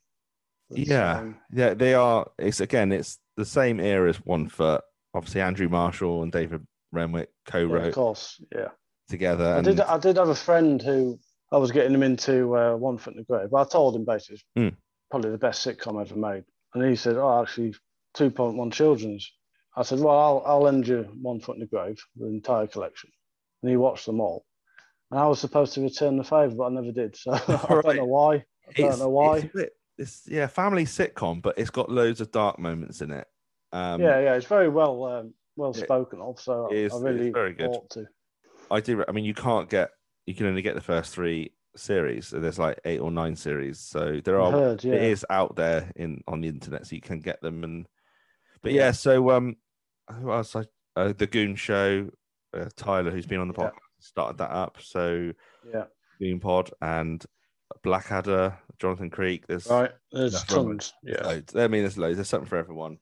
But, 0.69 0.79
yeah, 0.79 1.19
um, 1.19 1.37
yeah, 1.53 1.73
they 1.73 1.93
are. 1.93 2.29
It's 2.37 2.59
again, 2.59 2.91
it's 2.91 3.19
the 3.37 3.45
same 3.45 3.79
era 3.79 4.09
as 4.09 4.17
One 4.17 4.49
Foot. 4.49 4.83
Obviously, 5.13 5.41
Andrew 5.41 5.67
Marshall 5.69 6.23
and 6.23 6.31
David 6.31 6.65
Renwick 6.91 7.29
co-wrote 7.45 7.87
of 7.87 7.93
course, 7.93 8.41
yeah. 8.55 8.69
together. 9.09 9.45
I 9.45 9.57
And 9.57 9.65
did. 9.65 9.79
I 9.81 9.97
did 9.97 10.17
have 10.17 10.29
a 10.29 10.35
friend 10.35 10.81
who 10.81 11.19
I 11.51 11.57
was 11.57 11.71
getting 11.71 11.93
him 11.93 12.03
into 12.03 12.55
uh, 12.55 12.75
One 12.75 12.97
Foot 12.97 13.13
in 13.13 13.19
the 13.19 13.23
Grave. 13.25 13.53
I 13.53 13.63
told 13.65 13.95
him 13.95 14.05
basically 14.05 14.41
Hmm. 14.55 14.69
probably 15.09 15.31
the 15.31 15.37
best 15.37 15.65
sitcom 15.65 15.99
ever 16.01 16.15
made, 16.15 16.43
and 16.73 16.83
he 16.89 16.95
said, 16.95 17.17
"Oh, 17.17 17.41
actually, 17.41 17.75
Two 18.13 18.29
Point 18.31 18.57
One 18.57 18.71
Children's." 18.71 19.29
I 19.75 19.83
said, 19.83 19.99
"Well, 19.99 20.17
I'll 20.17 20.43
I'll 20.45 20.61
lend 20.61 20.87
you 20.87 21.03
One 21.21 21.39
Foot 21.41 21.55
in 21.55 21.61
the 21.61 21.65
Grave, 21.67 22.01
the 22.15 22.27
entire 22.27 22.67
collection," 22.67 23.09
and 23.61 23.69
he 23.69 23.77
watched 23.77 24.05
them 24.05 24.21
all. 24.21 24.45
And 25.11 25.19
I 25.19 25.27
was 25.27 25.39
supposed 25.41 25.73
to 25.73 25.81
return 25.81 26.15
the 26.17 26.23
favour, 26.23 26.55
but 26.55 26.63
I 26.65 26.69
never 26.69 26.91
did. 26.93 27.17
So 27.17 27.31
I 27.47 27.65
Right. 27.69 27.83
don't 27.83 27.95
know 27.97 28.05
why. 28.05 28.35
I 28.35 28.71
don't 28.75 28.89
it's, 28.91 28.99
know 28.99 29.09
why. 29.09 29.37
It's, 29.37 29.43
a 29.45 29.57
bit, 29.57 29.73
it's 29.97 30.23
yeah, 30.27 30.47
family 30.47 30.85
sitcom, 30.85 31.41
but 31.41 31.57
it's 31.57 31.69
got 31.69 31.89
loads 31.91 32.21
of 32.21 32.31
dark 32.31 32.59
moments 32.59 33.01
in 33.01 33.11
it. 33.11 33.27
Um, 33.73 34.01
yeah, 34.01 34.19
yeah, 34.19 34.33
it's 34.35 34.45
very 34.47 34.69
well 34.69 35.03
um, 35.05 35.33
well 35.55 35.73
spoken 35.73 36.19
of. 36.21 36.39
So 36.39 36.69
is- 36.71 36.93
I 36.93 36.97
really 36.99 37.31
very 37.31 37.53
good. 37.53 37.69
ought 37.69 37.89
to. 37.91 38.05
I 38.69 38.79
do. 38.79 39.03
I 39.07 39.11
mean, 39.11 39.25
you 39.25 39.33
can't 39.33 39.69
get. 39.69 39.91
You 40.25 40.35
can 40.35 40.45
only 40.47 40.61
get 40.61 40.75
the 40.75 40.81
first 40.81 41.13
three 41.13 41.53
series. 41.75 42.27
So 42.27 42.39
there's 42.39 42.59
like 42.59 42.79
eight 42.85 42.99
or 42.99 43.11
nine 43.11 43.35
series. 43.35 43.79
So 43.79 44.21
there 44.23 44.39
are. 44.39 44.51
heard, 44.51 44.83
yeah. 44.83 44.93
It 44.93 45.03
is 45.03 45.25
out 45.29 45.55
there 45.55 45.91
in 45.95 46.21
on 46.27 46.41
the 46.41 46.47
internet, 46.47 46.85
so 46.87 46.95
you 46.95 47.01
can 47.01 47.19
get 47.19 47.41
them. 47.41 47.63
And 47.63 47.87
but 48.61 48.71
yeah, 48.73 48.85
Yeah. 48.87 48.91
so 48.91 49.31
um, 49.31 49.55
who 50.19 50.31
else? 50.31 50.55
I, 50.55 50.65
uh, 50.95 51.13
the 51.17 51.27
Goon 51.27 51.55
Show. 51.55 52.09
Uh, 52.53 52.65
Tyler, 52.75 53.11
who's 53.11 53.25
been 53.25 53.39
on 53.39 53.47
the 53.47 53.53
Yeah. 53.57 53.69
started 53.99 54.37
that 54.39 54.51
up. 54.51 54.77
So 54.81 55.31
Yeah, 55.73 55.85
Goon 56.19 56.41
Pod 56.41 56.69
and 56.81 57.25
Blackadder, 57.81 58.57
Jonathan 58.77 59.09
Creek. 59.09 59.47
There's 59.47 59.67
right. 59.67 59.91
There's 60.11 60.43
tons. 60.43 60.93
Yeah, 61.03 61.25
loads. 61.25 61.55
I 61.55 61.67
mean, 61.69 61.83
there's 61.83 61.97
loads. 61.97 62.17
There's 62.17 62.27
something 62.27 62.49
for 62.49 62.57
everyone. 62.57 62.97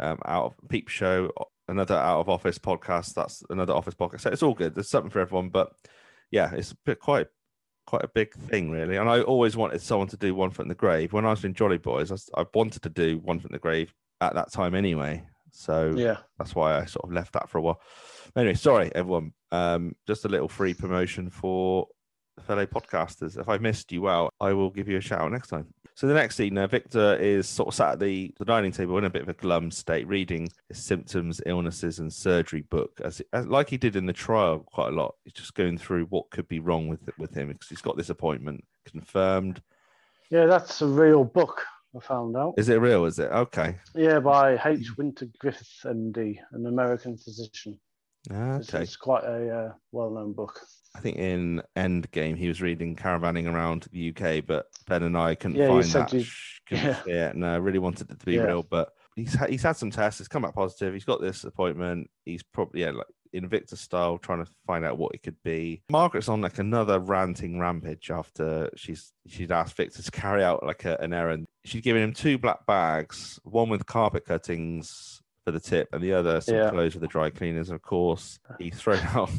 Um, 0.00 0.18
out 0.24 0.46
of 0.46 0.68
Peep 0.68 0.88
Show, 0.88 1.30
another 1.68 1.94
out 1.94 2.20
of 2.20 2.28
office 2.28 2.58
podcast. 2.58 3.14
That's 3.14 3.42
another 3.50 3.74
office 3.74 3.94
podcast. 3.94 4.22
So 4.22 4.30
it's 4.30 4.42
all 4.42 4.54
good. 4.54 4.74
There's 4.74 4.88
something 4.88 5.10
for 5.10 5.20
everyone. 5.20 5.50
But 5.50 5.72
yeah, 6.30 6.52
it's 6.52 6.72
a 6.72 6.76
bit 6.84 6.98
quite 6.98 7.28
quite 7.86 8.04
a 8.04 8.08
big 8.08 8.32
thing, 8.34 8.70
really. 8.70 8.96
And 8.96 9.08
I 9.08 9.22
always 9.22 9.56
wanted 9.56 9.82
someone 9.82 10.08
to 10.08 10.16
do 10.16 10.34
One 10.34 10.50
Foot 10.50 10.64
in 10.64 10.68
the 10.68 10.74
Grave. 10.74 11.12
When 11.12 11.26
I 11.26 11.30
was 11.30 11.44
in 11.44 11.54
Jolly 11.54 11.78
Boys, 11.78 12.30
I 12.34 12.44
wanted 12.54 12.82
to 12.82 12.88
do 12.88 13.18
One 13.18 13.38
Foot 13.38 13.50
in 13.50 13.54
the 13.54 13.58
Grave 13.58 13.92
at 14.20 14.34
that 14.34 14.52
time 14.52 14.74
anyway. 14.74 15.24
So 15.50 15.92
yeah. 15.94 16.18
that's 16.38 16.54
why 16.54 16.78
I 16.78 16.86
sort 16.86 17.04
of 17.04 17.12
left 17.12 17.34
that 17.34 17.48
for 17.48 17.58
a 17.58 17.62
while. 17.62 17.80
Anyway, 18.36 18.54
sorry 18.54 18.90
everyone. 18.94 19.32
Um, 19.50 19.94
just 20.06 20.24
a 20.24 20.28
little 20.28 20.48
free 20.48 20.74
promotion 20.74 21.28
for 21.28 21.88
fellow 22.40 22.66
podcasters. 22.66 23.38
If 23.38 23.48
I 23.48 23.58
missed 23.58 23.92
you 23.92 24.08
out, 24.08 24.32
I 24.40 24.52
will 24.52 24.70
give 24.70 24.88
you 24.88 24.96
a 24.96 25.00
shout 25.00 25.20
out 25.20 25.32
next 25.32 25.48
time. 25.48 25.66
So 25.94 26.06
the 26.06 26.14
next 26.14 26.36
scene, 26.36 26.56
uh, 26.56 26.66
Victor 26.66 27.16
is 27.16 27.46
sort 27.46 27.68
of 27.68 27.74
sat 27.74 27.92
at 27.92 28.00
the, 28.00 28.32
the 28.38 28.46
dining 28.46 28.72
table 28.72 28.96
in 28.96 29.04
a 29.04 29.10
bit 29.10 29.22
of 29.22 29.28
a 29.28 29.34
glum 29.34 29.70
state, 29.70 30.08
reading 30.08 30.48
his 30.68 30.82
symptoms, 30.82 31.42
illnesses, 31.44 31.98
and 31.98 32.10
surgery 32.10 32.62
book, 32.62 32.98
as, 33.04 33.20
as 33.34 33.46
like 33.46 33.68
he 33.68 33.76
did 33.76 33.94
in 33.94 34.06
the 34.06 34.12
trial 34.12 34.60
quite 34.72 34.88
a 34.88 34.96
lot. 34.96 35.14
He's 35.24 35.34
just 35.34 35.54
going 35.54 35.76
through 35.76 36.06
what 36.06 36.30
could 36.30 36.48
be 36.48 36.60
wrong 36.60 36.88
with 36.88 37.00
with 37.18 37.34
him 37.34 37.48
because 37.48 37.68
he's 37.68 37.82
got 37.82 37.96
this 37.98 38.08
appointment 38.10 38.64
confirmed. 38.86 39.60
Yeah, 40.30 40.46
that's 40.46 40.80
a 40.80 40.86
real 40.86 41.24
book. 41.24 41.62
I 41.94 42.00
found 42.00 42.38
out. 42.38 42.54
Is 42.56 42.70
it 42.70 42.76
real? 42.80 43.04
Is 43.04 43.18
it 43.18 43.30
okay? 43.30 43.76
Yeah, 43.94 44.18
by 44.18 44.58
H. 44.64 44.96
Winter 44.96 45.26
Griffith, 45.38 45.68
MD, 45.84 46.38
an 46.52 46.64
American 46.66 47.18
physician. 47.18 47.78
Ah, 48.32 48.56
It's, 48.56 48.72
Okay. 48.72 48.82
it's 48.84 48.96
quite 48.96 49.24
a 49.24 49.54
uh, 49.54 49.72
well-known 49.90 50.32
book. 50.32 50.58
I 50.94 51.00
think 51.00 51.16
in 51.16 51.62
Endgame 51.76 52.36
he 52.36 52.48
was 52.48 52.60
reading 52.60 52.96
Caravanning 52.96 53.52
Around 53.52 53.86
the 53.92 54.10
UK, 54.14 54.44
but 54.46 54.66
Ben 54.86 55.02
and 55.02 55.16
I 55.16 55.34
couldn't 55.34 55.56
Yeah, 55.56 55.68
find 55.68 55.84
that. 55.84 56.12
you- 56.12 56.24
yeah. 56.70 57.00
it, 57.06 57.34
and 57.34 57.44
I 57.46 57.56
really 57.56 57.78
wanted 57.78 58.10
it 58.10 58.20
to 58.20 58.26
be 58.26 58.34
Yeah. 58.34 58.42
real. 58.42 58.62
But 58.62 58.90
he's 59.16 59.34
ha- 59.34 59.46
he's 59.46 59.62
had 59.62 59.76
some 59.76 59.90
tests. 59.90 60.20
It's 60.20 60.28
come 60.28 60.42
back 60.42 60.54
positive. 60.54 60.92
He's 60.94 61.04
got 61.04 61.20
this 61.20 61.44
appointment. 61.44 62.10
He's 62.24 62.42
probably 62.42 62.82
yeah, 62.82 62.90
like 62.90 63.06
in 63.32 63.48
Victor 63.48 63.76
style, 63.76 64.18
trying 64.18 64.44
to 64.44 64.50
find 64.66 64.84
out 64.84 64.98
what 64.98 65.14
it 65.14 65.22
could 65.22 65.42
be. 65.42 65.82
Margaret's 65.90 66.28
on 66.28 66.42
like 66.42 66.58
another 66.58 66.98
ranting 67.00 67.58
rampage 67.58 68.10
after 68.10 68.68
she's 68.76 69.12
she'd 69.26 69.50
asked 69.50 69.76
Victor 69.76 70.02
to 70.02 70.10
carry 70.10 70.44
out 70.44 70.62
like 70.62 70.84
a, 70.84 70.98
an 71.00 71.12
errand. 71.14 71.46
She'd 71.64 71.82
given 71.82 72.02
him 72.02 72.12
two 72.12 72.36
black 72.36 72.66
bags, 72.66 73.40
one 73.44 73.70
with 73.70 73.86
carpet 73.86 74.26
cuttings 74.26 75.22
for 75.46 75.50
the 75.52 75.60
tip, 75.60 75.88
and 75.92 76.02
the 76.02 76.12
other 76.12 76.40
some 76.42 76.54
Yeah. 76.54 76.70
clothes 76.70 76.92
for 76.92 76.98
the 77.00 77.06
dry 77.08 77.30
cleaners. 77.30 77.70
And 77.70 77.76
of 77.76 77.82
course, 77.82 78.38
he's 78.58 78.78
thrown 78.78 78.98
out 79.14 79.30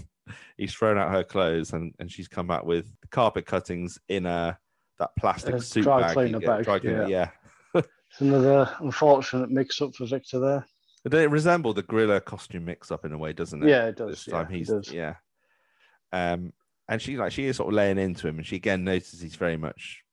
he's 0.57 0.73
thrown 0.73 0.97
out 0.97 1.11
her 1.11 1.23
clothes, 1.23 1.73
and 1.73 1.93
and 1.99 2.11
she's 2.11 2.27
come 2.27 2.47
back 2.47 2.63
with 2.63 2.85
the 3.01 3.07
carpet 3.07 3.45
cuttings 3.45 3.97
in 4.09 4.25
a 4.25 4.57
that 4.99 5.11
plastic 5.19 5.61
suit 5.61 5.83
dry 5.83 6.01
bag. 6.01 6.13
cleaner 6.13 6.39
get, 6.39 6.47
bag, 6.47 6.63
Dry 6.65 6.79
cleaner, 6.79 7.07
yeah. 7.07 7.29
yeah. 7.75 7.81
It's 8.11 8.21
another 8.21 8.69
unfortunate 8.79 9.49
mix-up 9.49 9.95
for 9.95 10.05
Victor 10.05 10.39
there. 10.39 10.65
But 11.03 11.15
it 11.15 11.31
resemble 11.31 11.73
the 11.73 11.81
gorilla 11.81 12.21
costume 12.21 12.65
mix 12.65 12.91
up 12.91 13.05
in 13.05 13.11
a 13.11 13.17
way, 13.17 13.33
doesn't 13.33 13.63
it? 13.63 13.69
Yeah, 13.69 13.87
it 13.87 13.97
does, 13.97 14.09
This 14.09 14.25
time 14.25 14.47
yeah, 14.51 14.57
he's 14.57 14.91
yeah. 14.93 15.15
Um, 16.11 16.53
and 16.87 17.01
she 17.01 17.17
like 17.17 17.31
she 17.31 17.45
is 17.45 17.57
sort 17.57 17.69
of 17.69 17.73
laying 17.73 17.97
into 17.97 18.27
him, 18.27 18.37
and 18.37 18.45
she 18.45 18.55
again 18.55 18.83
notices 18.83 19.19
he's 19.19 19.35
very 19.35 19.57
much 19.57 20.03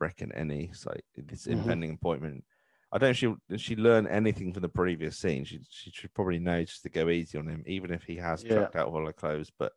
wrecking 0.00 0.32
any 0.32 0.70
so 0.72 0.92
this 1.16 1.46
Mhm. 1.46 1.52
impending 1.52 1.92
appointment. 1.92 2.44
I 2.92 2.98
don't 2.98 3.08
know 3.08 3.10
if 3.10 3.58
she 3.58 3.58
she 3.58 3.76
learn 3.76 4.06
anything 4.08 4.52
from 4.52 4.62
the 4.62 4.68
previous 4.68 5.16
scene. 5.16 5.44
She 5.44 5.60
she 5.70 5.90
should 5.92 6.12
probably 6.14 6.38
know 6.40 6.64
just 6.64 6.82
to 6.82 6.88
go 6.88 7.08
easy 7.08 7.38
on 7.38 7.46
him, 7.48 7.62
even 7.66 7.92
if 7.92 8.02
he 8.02 8.16
has 8.16 8.42
Yeah. 8.42 8.54
chucked 8.56 8.76
out 8.76 8.88
all 8.88 9.06
her 9.06 9.12
clothes. 9.12 9.50
But 9.58 9.72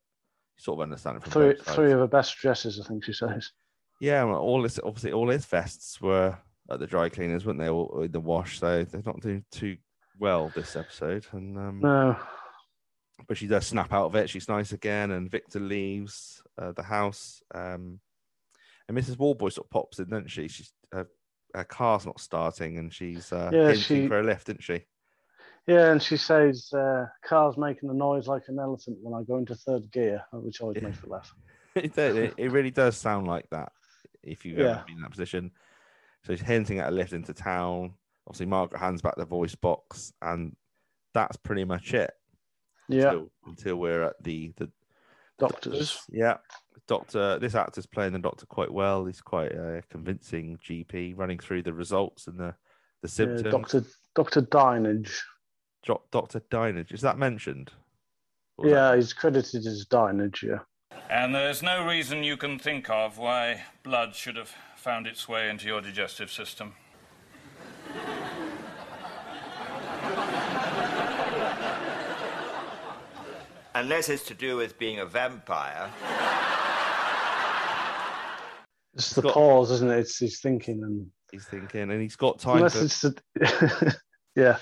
you 0.57 0.61
sort 0.63 0.79
of 0.79 0.83
understand 0.83 1.17
it 1.17 1.23
from 1.23 1.31
Three, 1.31 1.55
three 1.63 1.91
of 1.91 1.99
her 1.99 2.07
best 2.07 2.35
dresses, 2.37 2.79
I 2.79 2.87
think 2.87 3.03
she 3.03 3.13
says. 3.13 3.51
Yeah, 3.99 4.23
well, 4.23 4.39
all 4.39 4.63
his 4.63 4.79
obviously 4.83 5.13
all 5.13 5.29
his 5.29 5.45
vests 5.45 6.01
were 6.01 6.37
at 6.71 6.79
the 6.79 6.87
dry 6.87 7.09
cleaners, 7.09 7.45
weren't 7.45 7.59
they? 7.59 7.69
All 7.69 8.01
in 8.01 8.11
the 8.11 8.19
wash, 8.19 8.59
so 8.59 8.83
they're 8.83 9.01
not 9.05 9.21
doing 9.21 9.45
too 9.51 9.77
well 10.19 10.51
this 10.55 10.75
episode. 10.75 11.25
And 11.33 11.57
um, 11.57 11.79
No, 11.81 12.17
but 13.27 13.37
she 13.37 13.47
does 13.47 13.67
snap 13.67 13.93
out 13.93 14.05
of 14.07 14.15
it. 14.15 14.29
She's 14.29 14.49
nice 14.49 14.71
again, 14.71 15.11
and 15.11 15.29
Victor 15.29 15.59
leaves 15.59 16.41
uh, 16.57 16.71
the 16.71 16.83
house. 16.83 17.41
Um, 17.53 17.99
and 18.89 18.97
Mrs. 18.97 19.15
Warboy 19.17 19.51
sort 19.53 19.67
of 19.67 19.69
pops 19.69 19.99
in, 19.99 20.09
doesn't 20.09 20.29
she? 20.31 20.47
She's 20.47 20.73
her, 20.91 21.07
her 21.53 21.63
car's 21.63 22.05
not 22.05 22.19
starting, 22.19 22.77
and 22.77 22.93
she's 22.93 23.31
uh, 23.31 23.49
Yeah, 23.53 23.67
hinting 23.67 23.81
she- 24.03 24.07
for 24.07 24.19
a 24.19 24.23
lift, 24.23 24.49
isn't 24.49 24.63
she? 24.63 24.85
yeah, 25.67 25.91
and 25.91 26.01
she 26.03 26.17
says 26.17 26.71
uh, 26.73 27.05
car's 27.23 27.57
making 27.57 27.89
a 27.89 27.93
noise 27.93 28.27
like 28.27 28.43
an 28.49 28.59
elephant 28.59 28.97
when 29.01 29.13
I 29.13 29.23
go 29.23 29.37
into 29.37 29.55
third 29.55 29.89
gear, 29.91 30.23
which 30.33 30.59
always 30.61 30.81
makes 30.81 31.01
me 31.03 31.09
laugh. 31.09 31.33
it, 31.75 31.95
does- 31.95 32.15
it, 32.17 32.33
it 32.37 32.51
really 32.51 32.71
does 32.71 32.97
sound 32.97 33.27
like 33.27 33.49
that 33.51 33.71
if 34.23 34.45
you've 34.45 34.57
Yeah. 34.57 34.65
ever 34.71 34.83
been 34.87 34.97
in 34.97 35.01
that 35.03 35.11
position. 35.11 35.51
So 36.25 36.33
she's 36.35 36.45
hinting 36.45 36.79
at 36.79 36.89
a 36.89 36.91
lift 36.91 37.13
into 37.13 37.33
town. 37.33 37.93
Obviously, 38.27 38.45
Margaret 38.45 38.79
hands 38.79 39.01
back 39.01 39.15
the 39.17 39.25
voice 39.25 39.55
box, 39.55 40.13
and 40.21 40.55
that's 41.13 41.35
pretty 41.37 41.65
much 41.65 41.93
it. 41.93 42.11
Yeah, 42.89 43.07
Until, 43.11 43.31
until 43.47 43.75
we're 43.77 44.03
at 44.03 44.15
the, 44.23 44.51
the 44.57 44.69
doctors. 45.39 45.99
Yeah, 46.09 46.37
Doctor. 46.87 47.39
This 47.39 47.55
actor's 47.55 47.85
playing 47.85 48.13
the 48.13 48.19
Doctor 48.19 48.45
quite 48.45 48.71
well. 48.71 49.05
He's 49.05 49.21
quite 49.21 49.51
a 49.51 49.83
convincing 49.89 50.57
GP, 50.65 51.17
running 51.17 51.39
through 51.39 51.63
the 51.63 51.73
results 51.73 52.27
and 52.27 52.37
the 52.39 52.55
the 53.01 53.07
Yeah, 53.07 53.09
symptoms. 53.09 53.51
Doctor 53.51 53.83
Doctor 54.15 54.41
Dinage. 54.41 55.19
Doc- 55.85 56.09
Doctor 56.11 56.39
Dinage. 56.51 56.93
Is 56.93 57.01
that 57.01 57.17
mentioned? 57.17 57.71
Or 58.57 58.67
is 58.67 58.71
Yeah, 58.71 58.95
he's 58.95 59.13
credited 59.13 59.65
as 59.65 59.85
Dinage. 59.85 60.41
Yeah. 60.43 60.59
And 61.09 61.35
there's 61.35 61.61
no 61.61 61.85
reason 61.85 62.23
you 62.23 62.37
can 62.37 62.57
think 62.59 62.89
of 62.89 63.17
why 63.17 63.63
blood 63.83 64.15
should 64.15 64.35
have 64.37 64.53
found 64.77 65.05
its 65.07 65.27
way 65.27 65.49
into 65.49 65.67
your 65.67 65.81
digestive 65.81 66.31
system. 66.31 66.75
Unless 73.75 74.09
it's 74.09 74.23
to 74.25 74.33
do 74.33 74.57
with 74.57 74.77
being 74.77 74.99
a 74.99 75.05
vampire. 75.05 75.89
It's 78.95 79.13
the 79.13 79.23
pause, 79.23 79.71
isn't 79.71 79.89
it? 79.89 79.99
It's 79.99 80.17
he's 80.17 80.39
thinking 80.39 80.83
and 80.83 81.07
He's 81.31 81.45
thinking, 81.45 81.89
and 81.89 81.99
he's 81.99 82.15
got 82.15 82.37
time. 82.39 82.57
unless 82.57 82.77
for- 82.77 82.83
it's 82.85 83.01
to, 83.01 83.97
yeah, 84.35 84.57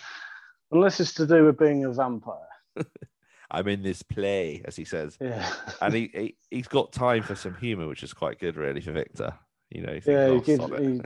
unless 0.71 1.01
it's 1.01 1.13
to 1.15 1.27
do 1.27 1.43
with 1.45 1.57
being 1.59 1.83
a 1.83 1.91
vampire. 1.91 2.37
I'm 3.51 3.67
in 3.67 3.83
this 3.83 4.01
play, 4.03 4.61
as 4.63 4.77
he 4.77 4.85
says. 4.85 5.17
Yeah. 5.19 5.53
and 5.81 5.93
he, 5.93 6.09
he 6.13 6.35
he's 6.49 6.69
got 6.69 6.93
time 6.93 7.23
for 7.23 7.35
some 7.35 7.55
humour, 7.55 7.87
which 7.87 8.03
is 8.03 8.13
quite 8.13 8.39
good, 8.39 8.55
really, 8.55 8.79
for 8.79 8.93
Victor. 8.93 9.33
You 9.69 9.81
know, 9.81 9.99
Yeah, 10.05 10.13
"Oh, 10.27 10.35
he 10.35 10.41
gives 10.41 10.65
he 10.79 11.01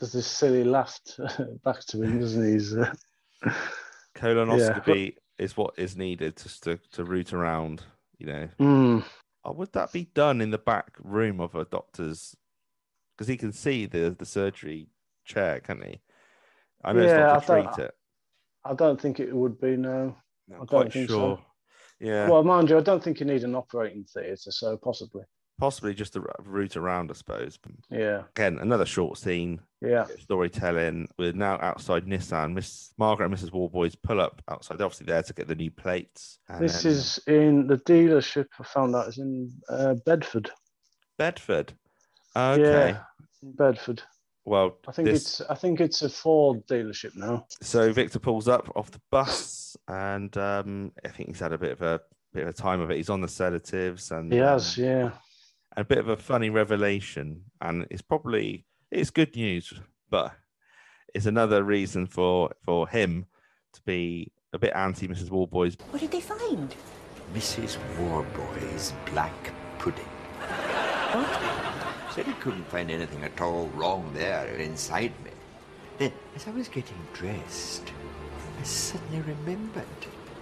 does 0.00 0.12
this 0.12 0.26
silly 0.26 0.64
laugh 0.64 0.98
back 1.64 1.78
to 1.90 2.02
him, 2.02 2.18
doesn't 2.18 2.44
he? 2.44 2.52
He's, 2.54 2.76
uh, 2.76 2.92
colonoscopy 4.16 5.14
is 5.38 5.56
what 5.56 5.74
is 5.78 5.96
needed 5.96 6.36
just 6.36 6.62
to 6.64 6.78
to 6.92 7.04
root 7.04 7.32
around. 7.32 7.82
You 8.18 8.26
know, 8.26 8.48
Mm. 8.58 9.04
Oh, 9.44 9.52
would 9.52 9.72
that 9.72 9.92
be 9.92 10.04
done 10.06 10.40
in 10.40 10.50
the 10.50 10.58
back 10.58 10.96
room 10.98 11.40
of 11.40 11.54
a 11.54 11.64
doctor's? 11.64 12.36
Because 13.16 13.28
he 13.28 13.36
can 13.36 13.52
see 13.52 13.86
the 13.86 14.14
the 14.18 14.26
surgery 14.26 14.88
chair, 15.24 15.60
can't 15.60 15.84
he? 15.84 16.00
I 16.84 16.92
know 16.92 17.02
Yeah, 17.02 17.36
it's 17.38 17.48
not 17.48 17.60
I 17.60 17.62
to 17.62 17.68
treat 17.76 17.84
it. 17.86 17.94
I 18.64 18.74
don't 18.74 19.00
think 19.00 19.20
it 19.20 19.32
would 19.34 19.60
be 19.60 19.76
no. 19.76 20.16
I 20.50 20.58
Not 20.58 20.58
don't 20.58 20.68
quite 20.68 20.92
think 20.92 21.08
sure. 21.08 21.38
so. 21.38 21.44
Yeah, 22.00 22.28
Well, 22.28 22.44
mind 22.44 22.70
you, 22.70 22.78
I 22.78 22.80
don't 22.80 23.02
think 23.02 23.18
you 23.18 23.26
need 23.26 23.42
an 23.44 23.54
operating 23.56 24.04
theatre, 24.04 24.52
so 24.52 24.76
possibly. 24.76 25.24
Possibly 25.58 25.92
just 25.92 26.14
to 26.14 26.24
route 26.44 26.76
around, 26.76 27.10
I 27.10 27.14
suppose. 27.14 27.58
Yeah. 27.90 28.22
Again, 28.36 28.58
another 28.58 28.86
short 28.86 29.18
scene. 29.18 29.60
Yeah. 29.80 30.06
Storytelling. 30.20 31.08
We're 31.18 31.32
now 31.32 31.58
outside 31.60 32.06
Nissan. 32.06 32.54
Miss 32.54 32.92
Margaret 32.96 33.26
and 33.26 33.34
Mrs. 33.34 33.52
Warboys 33.52 33.94
pull 33.94 34.20
up 34.20 34.40
outside. 34.48 34.78
They're 34.78 34.86
obviously 34.86 35.06
there 35.06 35.22
to 35.22 35.34
get 35.34 35.48
the 35.48 35.54
new 35.54 35.70
plates. 35.70 36.38
This 36.58 36.82
then- 36.82 36.92
is 36.92 37.18
in 37.26 37.66
the 37.66 37.76
dealership. 37.78 38.46
I 38.58 38.64
found 38.64 38.94
out 38.94 39.08
is 39.08 39.18
in 39.18 39.52
uh, 39.68 39.94
Bedford. 40.06 40.50
Bedford. 41.18 41.72
Okay. 42.36 42.90
Yeah, 42.90 42.98
Bedford. 43.42 44.02
Well, 44.44 44.78
I 44.86 44.92
think 44.92 45.08
this- 45.08 45.40
it's 45.40 45.50
I 45.50 45.54
think 45.54 45.80
it's 45.80 46.02
a 46.02 46.08
Ford 46.08 46.66
dealership 46.66 47.14
now. 47.16 47.46
So 47.60 47.92
Victor 47.92 48.18
pulls 48.18 48.48
up 48.48 48.70
off 48.76 48.90
the 48.90 49.00
bus, 49.10 49.76
and 49.88 50.34
um, 50.36 50.92
I 51.04 51.08
think 51.08 51.28
he's 51.30 51.40
had 51.40 51.52
a 51.52 51.58
bit 51.58 51.72
of 51.72 51.82
a 51.82 52.00
bit 52.32 52.44
of 52.44 52.48
a 52.48 52.52
time 52.52 52.80
of 52.80 52.90
it. 52.90 52.96
He's 52.96 53.10
on 53.10 53.20
the 53.20 53.28
sedatives, 53.28 54.10
and 54.10 54.32
He 54.32 54.38
has, 54.38 54.78
um, 54.78 54.84
yeah. 54.84 55.10
A 55.78 55.84
bit 55.84 55.98
of 55.98 56.08
a 56.08 56.16
funny 56.16 56.50
revelation, 56.50 57.44
and 57.60 57.86
it's 57.88 58.02
probably 58.02 58.66
it's 58.90 59.10
good 59.10 59.36
news, 59.36 59.72
but 60.10 60.34
it's 61.14 61.24
another 61.24 61.62
reason 61.62 62.04
for 62.04 62.50
for 62.64 62.88
him 62.88 63.26
to 63.74 63.80
be 63.82 64.32
a 64.52 64.58
bit 64.58 64.72
anti 64.74 65.06
Mrs. 65.06 65.30
Warboys. 65.30 65.76
What 65.90 66.00
did 66.00 66.10
they 66.10 66.20
find? 66.20 66.74
Mrs. 67.32 67.78
Warboy's 67.96 68.92
black 69.12 69.52
pudding. 69.78 70.04
Said 72.10 72.26
he 72.26 72.32
couldn't 72.40 72.66
find 72.68 72.90
anything 72.90 73.22
at 73.22 73.40
all 73.40 73.68
wrong 73.68 74.10
there 74.14 74.48
inside 74.56 75.12
me. 75.24 75.30
Then, 75.98 76.12
as 76.34 76.48
I 76.48 76.50
was 76.50 76.66
getting 76.66 76.98
dressed, 77.12 77.92
I 78.58 78.62
suddenly 78.64 79.20
remembered 79.20 79.84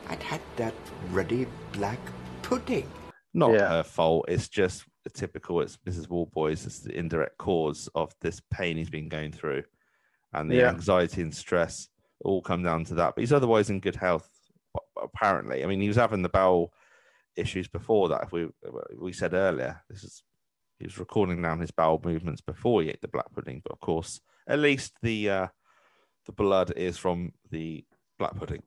I'd 0.08 0.22
had 0.22 0.40
that 0.56 0.74
ruddy 1.10 1.46
black 1.72 2.00
pudding. 2.40 2.90
Not 3.34 3.60
her 3.60 3.82
fault. 3.82 4.24
It's 4.28 4.48
just 4.48 4.82
a 4.82 4.86
typical. 5.10 5.60
It's 5.60 5.76
Mrs. 5.86 6.08
Warboys. 6.08 6.66
It's 6.66 6.80
the 6.80 6.96
indirect 6.96 7.38
cause 7.38 7.88
of 7.94 8.14
this 8.20 8.40
pain 8.50 8.76
he's 8.76 8.90
been 8.90 9.08
going 9.08 9.32
through, 9.32 9.64
and 10.32 10.50
the 10.50 10.56
Yeah. 10.56 10.68
anxiety 10.70 11.22
and 11.22 11.34
stress 11.34 11.88
all 12.24 12.42
come 12.42 12.62
down 12.62 12.84
to 12.84 12.94
that. 12.94 13.14
But 13.14 13.22
he's 13.22 13.32
otherwise 13.32 13.70
in 13.70 13.80
good 13.80 13.96
health, 13.96 14.28
apparently. 15.00 15.62
I 15.62 15.66
mean, 15.66 15.80
he 15.80 15.88
was 15.88 15.96
having 15.96 16.22
the 16.22 16.28
bowel 16.28 16.72
issues 17.36 17.68
before 17.68 18.08
that. 18.08 18.22
If 18.24 18.32
we 18.32 18.48
we 18.96 19.12
said 19.12 19.34
earlier, 19.34 19.82
this 19.90 20.02
is 20.04 20.22
he 20.78 20.86
was 20.86 20.98
recording 20.98 21.40
down 21.42 21.60
his 21.60 21.70
bowel 21.70 22.00
movements 22.04 22.40
before 22.40 22.82
he 22.82 22.88
ate 22.90 23.00
the 23.00 23.08
black 23.08 23.32
pudding. 23.32 23.60
But 23.62 23.72
of 23.72 23.80
course, 23.80 24.20
at 24.46 24.58
least 24.58 24.94
the 25.02 25.30
uh, 25.30 25.46
the 26.26 26.32
blood 26.32 26.72
is 26.76 26.98
from 26.98 27.32
the 27.50 27.84
black 28.18 28.34
pudding, 28.36 28.62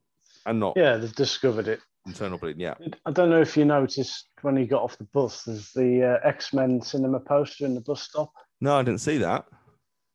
and 0.45 0.59
not 0.59 0.73
Yeah, 0.77 0.97
they've 0.97 1.13
discovered 1.15 1.67
it. 1.67 1.81
Internal 2.09 2.37
bleeding. 2.37 2.61
Yeah. 2.61 2.75
I 3.05 3.11
don't 3.11 3.29
know 3.29 3.41
if 3.41 3.55
you 3.55 3.65
noticed 3.65 4.27
when 4.41 4.57
he 4.57 4.65
got 4.65 4.83
off 4.83 4.97
the 4.97 5.05
bus, 5.05 5.43
there's 5.43 5.71
the 5.71 6.19
uh, 6.23 6.27
X 6.27 6.53
Men 6.53 6.81
cinema 6.81 7.19
poster 7.19 7.65
in 7.65 7.75
the 7.75 7.81
bus 7.81 8.01
stop. 8.03 8.31
No, 8.61 8.75
I 8.75 8.83
didn't 8.83 9.01
see 9.01 9.17
that. 9.19 9.45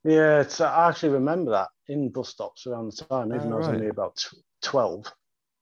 Yeah, 0.04 0.40
it's, 0.40 0.60
I 0.60 0.88
actually 0.88 1.10
remember 1.10 1.52
that 1.52 1.68
in 1.88 2.10
bus 2.10 2.28
stops 2.28 2.66
around 2.66 2.92
the 2.92 3.04
time, 3.04 3.28
even 3.34 3.46
Oh, 3.46 3.50
though 3.50 3.54
I 3.56 3.58
was 3.58 3.68
only 3.68 3.88
about 3.88 4.16
tw- 4.16 4.34
12. 4.62 5.06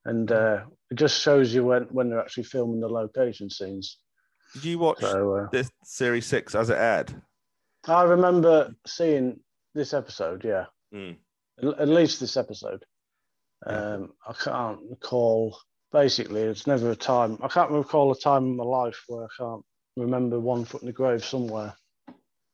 And 0.05 0.33
uh, 0.33 0.65
it 0.91 0.97
just 0.97 1.21
shows 1.21 1.55
you 1.55 1.65
when, 1.65 1.85
when 1.85 2.11
they're 2.11 2.21
actually 2.21 2.43
filming 2.45 2.81
the 2.81 2.89
location 2.89 3.49
scenes. 3.49 3.99
Did 4.55 4.65
you 4.65 4.79
watch 4.81 5.01
So, 5.01 5.37
uh, 5.37 5.47
this 5.53 5.71
series 5.85 6.27
six 6.27 6.57
as 6.57 6.71
it 6.71 6.77
aired? 6.77 7.15
I 7.87 8.03
remember 8.03 8.75
seeing 8.87 9.39
this 9.75 9.95
episode, 9.95 10.45
yeah. 10.45 10.65
Mm. 10.93 11.17
At, 11.63 11.81
at 11.81 11.89
least 11.89 12.19
this 12.19 12.37
episode. 12.37 12.85
Um, 13.65 14.11
I 14.27 14.33
can't 14.33 14.81
recall. 14.91 15.57
Basically, 15.93 16.41
it's 16.41 16.67
never 16.67 16.91
a 16.91 16.97
time. 16.97 17.39
I 17.43 17.49
can't 17.49 17.71
recall 17.71 18.11
a 18.13 18.19
time 18.19 18.45
in 18.45 18.57
my 18.57 18.65
life 18.65 19.05
where 19.09 19.25
I 19.25 19.29
can't 19.37 19.63
remember 19.97 20.41
one 20.41 20.65
foot 20.65 20.81
in 20.83 20.87
the 20.87 20.93
grave 20.93 21.23
somewhere, 21.25 21.75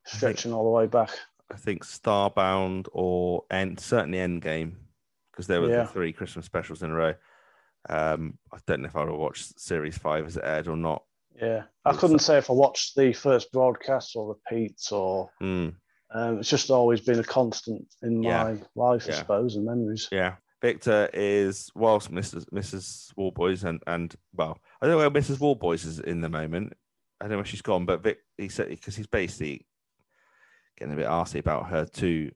stretching 0.05 0.53
all 0.53 0.65
the 0.65 0.71
way 0.71 0.87
back. 0.87 1.11
I 1.51 1.57
think 1.57 1.85
Starbound 1.85 2.89
or 2.93 3.45
and 3.51 3.79
certainly 3.79 4.19
Endgame 4.19 4.73
because 5.31 5.47
there 5.47 5.61
were 5.61 5.69
Yeah. 5.69 5.83
the 5.83 5.89
three 5.89 6.13
Christmas 6.13 6.47
specials 6.47 6.83
in 6.83 6.91
a 6.91 6.95
row. 6.95 7.15
Um, 7.89 8.39
I 8.53 8.59
don't 8.67 8.83
know 8.83 8.89
if 8.89 8.97
I 8.97 9.01
would 9.05 9.11
have 9.11 9.19
watched 9.21 9.59
series 9.61 9.97
five 9.97 10.27
as 10.27 10.37
it 10.37 10.43
aired 10.45 10.67
or 10.67 10.77
not. 10.77 11.05
Yeah, 11.41 11.63
I 11.85 11.93
couldn't 11.93 12.19
say 12.19 12.39
if 12.39 12.51
I 12.51 12.55
watched 12.55 12.97
the 12.97 13.13
first 13.13 13.53
broadcast 13.53 14.17
or 14.17 14.29
repeats 14.29 14.91
or. 14.91 15.31
Mm. 15.41 15.77
Um, 16.11 16.39
it's 16.39 16.49
just 16.49 16.71
always 16.71 17.03
been 17.03 17.19
a 17.21 17.25
constant 17.25 17.87
in 18.03 18.23
Yeah. 18.23 18.43
my 18.43 18.63
life, 18.75 19.05
I 19.07 19.11
Yeah. 19.11 19.19
suppose, 19.19 19.57
and 19.57 19.67
memories. 19.67 20.09
Yeah, 20.11 20.37
Victor 20.61 21.09
is 21.13 21.71
whilst 21.75 22.11
Mrs. 22.11 22.47
Mrs. 22.53 23.13
Warboys 23.17 23.65
and 23.65 23.81
and 23.87 24.15
well, 24.35 24.59
I 24.81 24.87
don't 24.87 24.93
know 24.95 24.99
where 24.99 25.11
Mrs. 25.23 25.41
Warboys 25.41 25.85
is 25.85 26.01
in 26.01 26.21
the 26.21 26.29
moment. 26.29 26.73
I 27.21 27.25
don't 27.25 27.33
know 27.33 27.37
where 27.39 27.45
she's 27.45 27.63
gone, 27.63 27.87
but 27.87 28.03
Vic 28.03 28.19
he 28.37 28.49
said 28.49 28.69
because 28.69 28.97
he's 28.97 29.07
basically 29.07 29.67
getting 30.77 30.95
a 30.95 30.97
bit 30.97 31.07
arsy 31.07 31.39
about 31.39 31.69
her 31.69 31.85
too. 31.85 32.31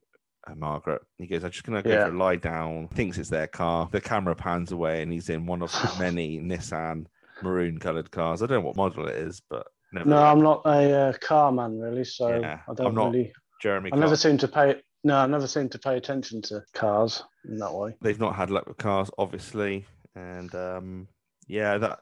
Uh, 0.45 0.57
Margaret, 0.57 1.03
he 1.19 1.29
goes, 1.29 1.45
I'm 1.45 1.53
just 1.53 1.65
gonna 1.65 1.83
go 1.83 1.91
Yeah. 1.91 2.07
for 2.07 2.15
a 2.15 2.19
lie 2.19 2.37
down. 2.37 2.89
Thinks 2.89 3.17
it's 3.19 3.29
their 3.31 3.47
car. 3.47 3.89
The 3.93 4.01
camera 4.01 4.35
pans 4.35 4.73
away, 4.73 5.03
and 5.03 5.13
he's 5.13 5.29
in 5.29 5.47
one 5.47 5.63
of 5.63 5.73
many 6.01 6.41
Nissan 6.41 7.07
maroon 7.43 7.79
coloured 7.79 8.11
cars. 8.11 8.43
I 8.43 8.47
don't 8.47 8.59
know 8.61 8.67
what 8.67 8.77
model 8.77 9.07
it 9.07 9.17
is, 9.17 9.41
but 9.49 9.67
never. 9.93 10.09
No, 10.09 10.17
I'm 10.23 10.41
not 10.41 10.63
a 10.65 10.93
uh, 10.93 11.13
car 11.21 11.53
man 11.53 11.79
really, 11.79 12.05
so 12.05 12.41
Yeah, 12.41 12.59
I 12.69 12.75
don't 12.75 12.95
really. 12.95 13.33
Jeremy. 13.61 13.91
I 13.93 13.97
never 13.97 14.17
seem 14.17 14.37
to 14.39 14.49
pay. 14.49 14.83
No, 15.05 15.17
I 15.17 15.27
never 15.27 15.47
seem 15.47 15.69
to 15.71 15.79
pay 15.79 15.97
attention 15.97 16.43
to 16.43 16.63
cars 16.75 17.23
in 17.45 17.57
that 17.59 17.73
way. 17.73 17.97
they've 18.01 18.21
not 18.21 18.37
had 18.37 18.51
luck 18.51 18.67
with 18.67 18.77
cars, 18.77 19.11
obviously, 19.19 19.87
and 20.15 20.55
um, 20.55 21.09
yeah, 21.49 21.79
that 21.79 22.01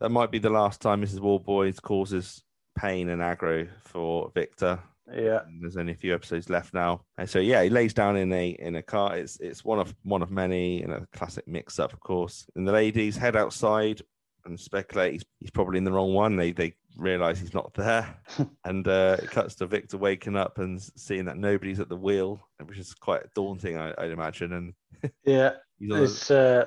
that 0.00 0.10
might 0.10 0.30
be 0.30 0.38
the 0.38 0.50
last 0.50 0.80
time 0.80 1.02
Mrs. 1.02 1.20
Warboys 1.20 1.80
causes 1.80 2.42
pain 2.78 3.08
and 3.08 3.20
aggro 3.20 3.68
for 3.84 4.30
Victor. 4.34 4.78
Yeah. 5.12 5.40
And 5.46 5.62
there's 5.62 5.76
only 5.76 5.92
a 5.92 5.96
few 5.96 6.14
episodes 6.14 6.50
left 6.50 6.74
now, 6.74 7.00
and 7.16 7.28
so 7.28 7.38
yeah, 7.38 7.62
he 7.62 7.70
lays 7.70 7.94
down 7.94 8.16
in 8.16 8.32
a 8.32 8.50
in 8.50 8.76
a 8.76 8.82
car. 8.82 9.16
It's 9.16 9.40
it's 9.40 9.64
one 9.64 9.78
of 9.78 9.94
one 10.02 10.22
of 10.22 10.30
many, 10.30 10.82
and 10.82 10.92
a 10.92 11.06
classic 11.12 11.48
mix 11.48 11.78
up, 11.78 11.92
of 11.92 12.00
course. 12.00 12.46
And 12.54 12.68
the 12.68 12.72
ladies 12.72 13.16
head 13.16 13.34
outside 13.34 14.02
and 14.44 14.60
speculate 14.60 15.12
he's, 15.12 15.24
he's 15.40 15.50
probably 15.50 15.78
in 15.78 15.84
the 15.84 15.92
wrong 15.92 16.12
one. 16.12 16.36
They 16.36 16.52
they 16.52 16.74
realize 16.98 17.38
he's 17.40 17.54
not 17.54 17.72
there, 17.74 18.16
and 18.64 18.86
uh, 18.86 19.16
it 19.22 19.30
cuts 19.30 19.54
to 19.56 19.66
Victor 19.66 19.96
waking 19.96 20.36
up 20.36 20.58
and 20.58 20.80
seeing 20.96 21.24
that 21.26 21.38
nobody's 21.38 21.80
at 21.80 21.88
the 21.88 21.96
wheel, 21.96 22.46
which 22.64 22.78
is 22.78 22.92
quite 22.94 23.22
daunting, 23.34 23.76
I, 23.78 23.94
I'd 23.96 24.10
imagine. 24.10 24.52
And 24.52 24.74
Yeah, 25.24 25.52
He's 25.78 25.90
on 25.92 25.98
a- 25.98 26.02
it's 26.02 26.30
uh, 26.30 26.66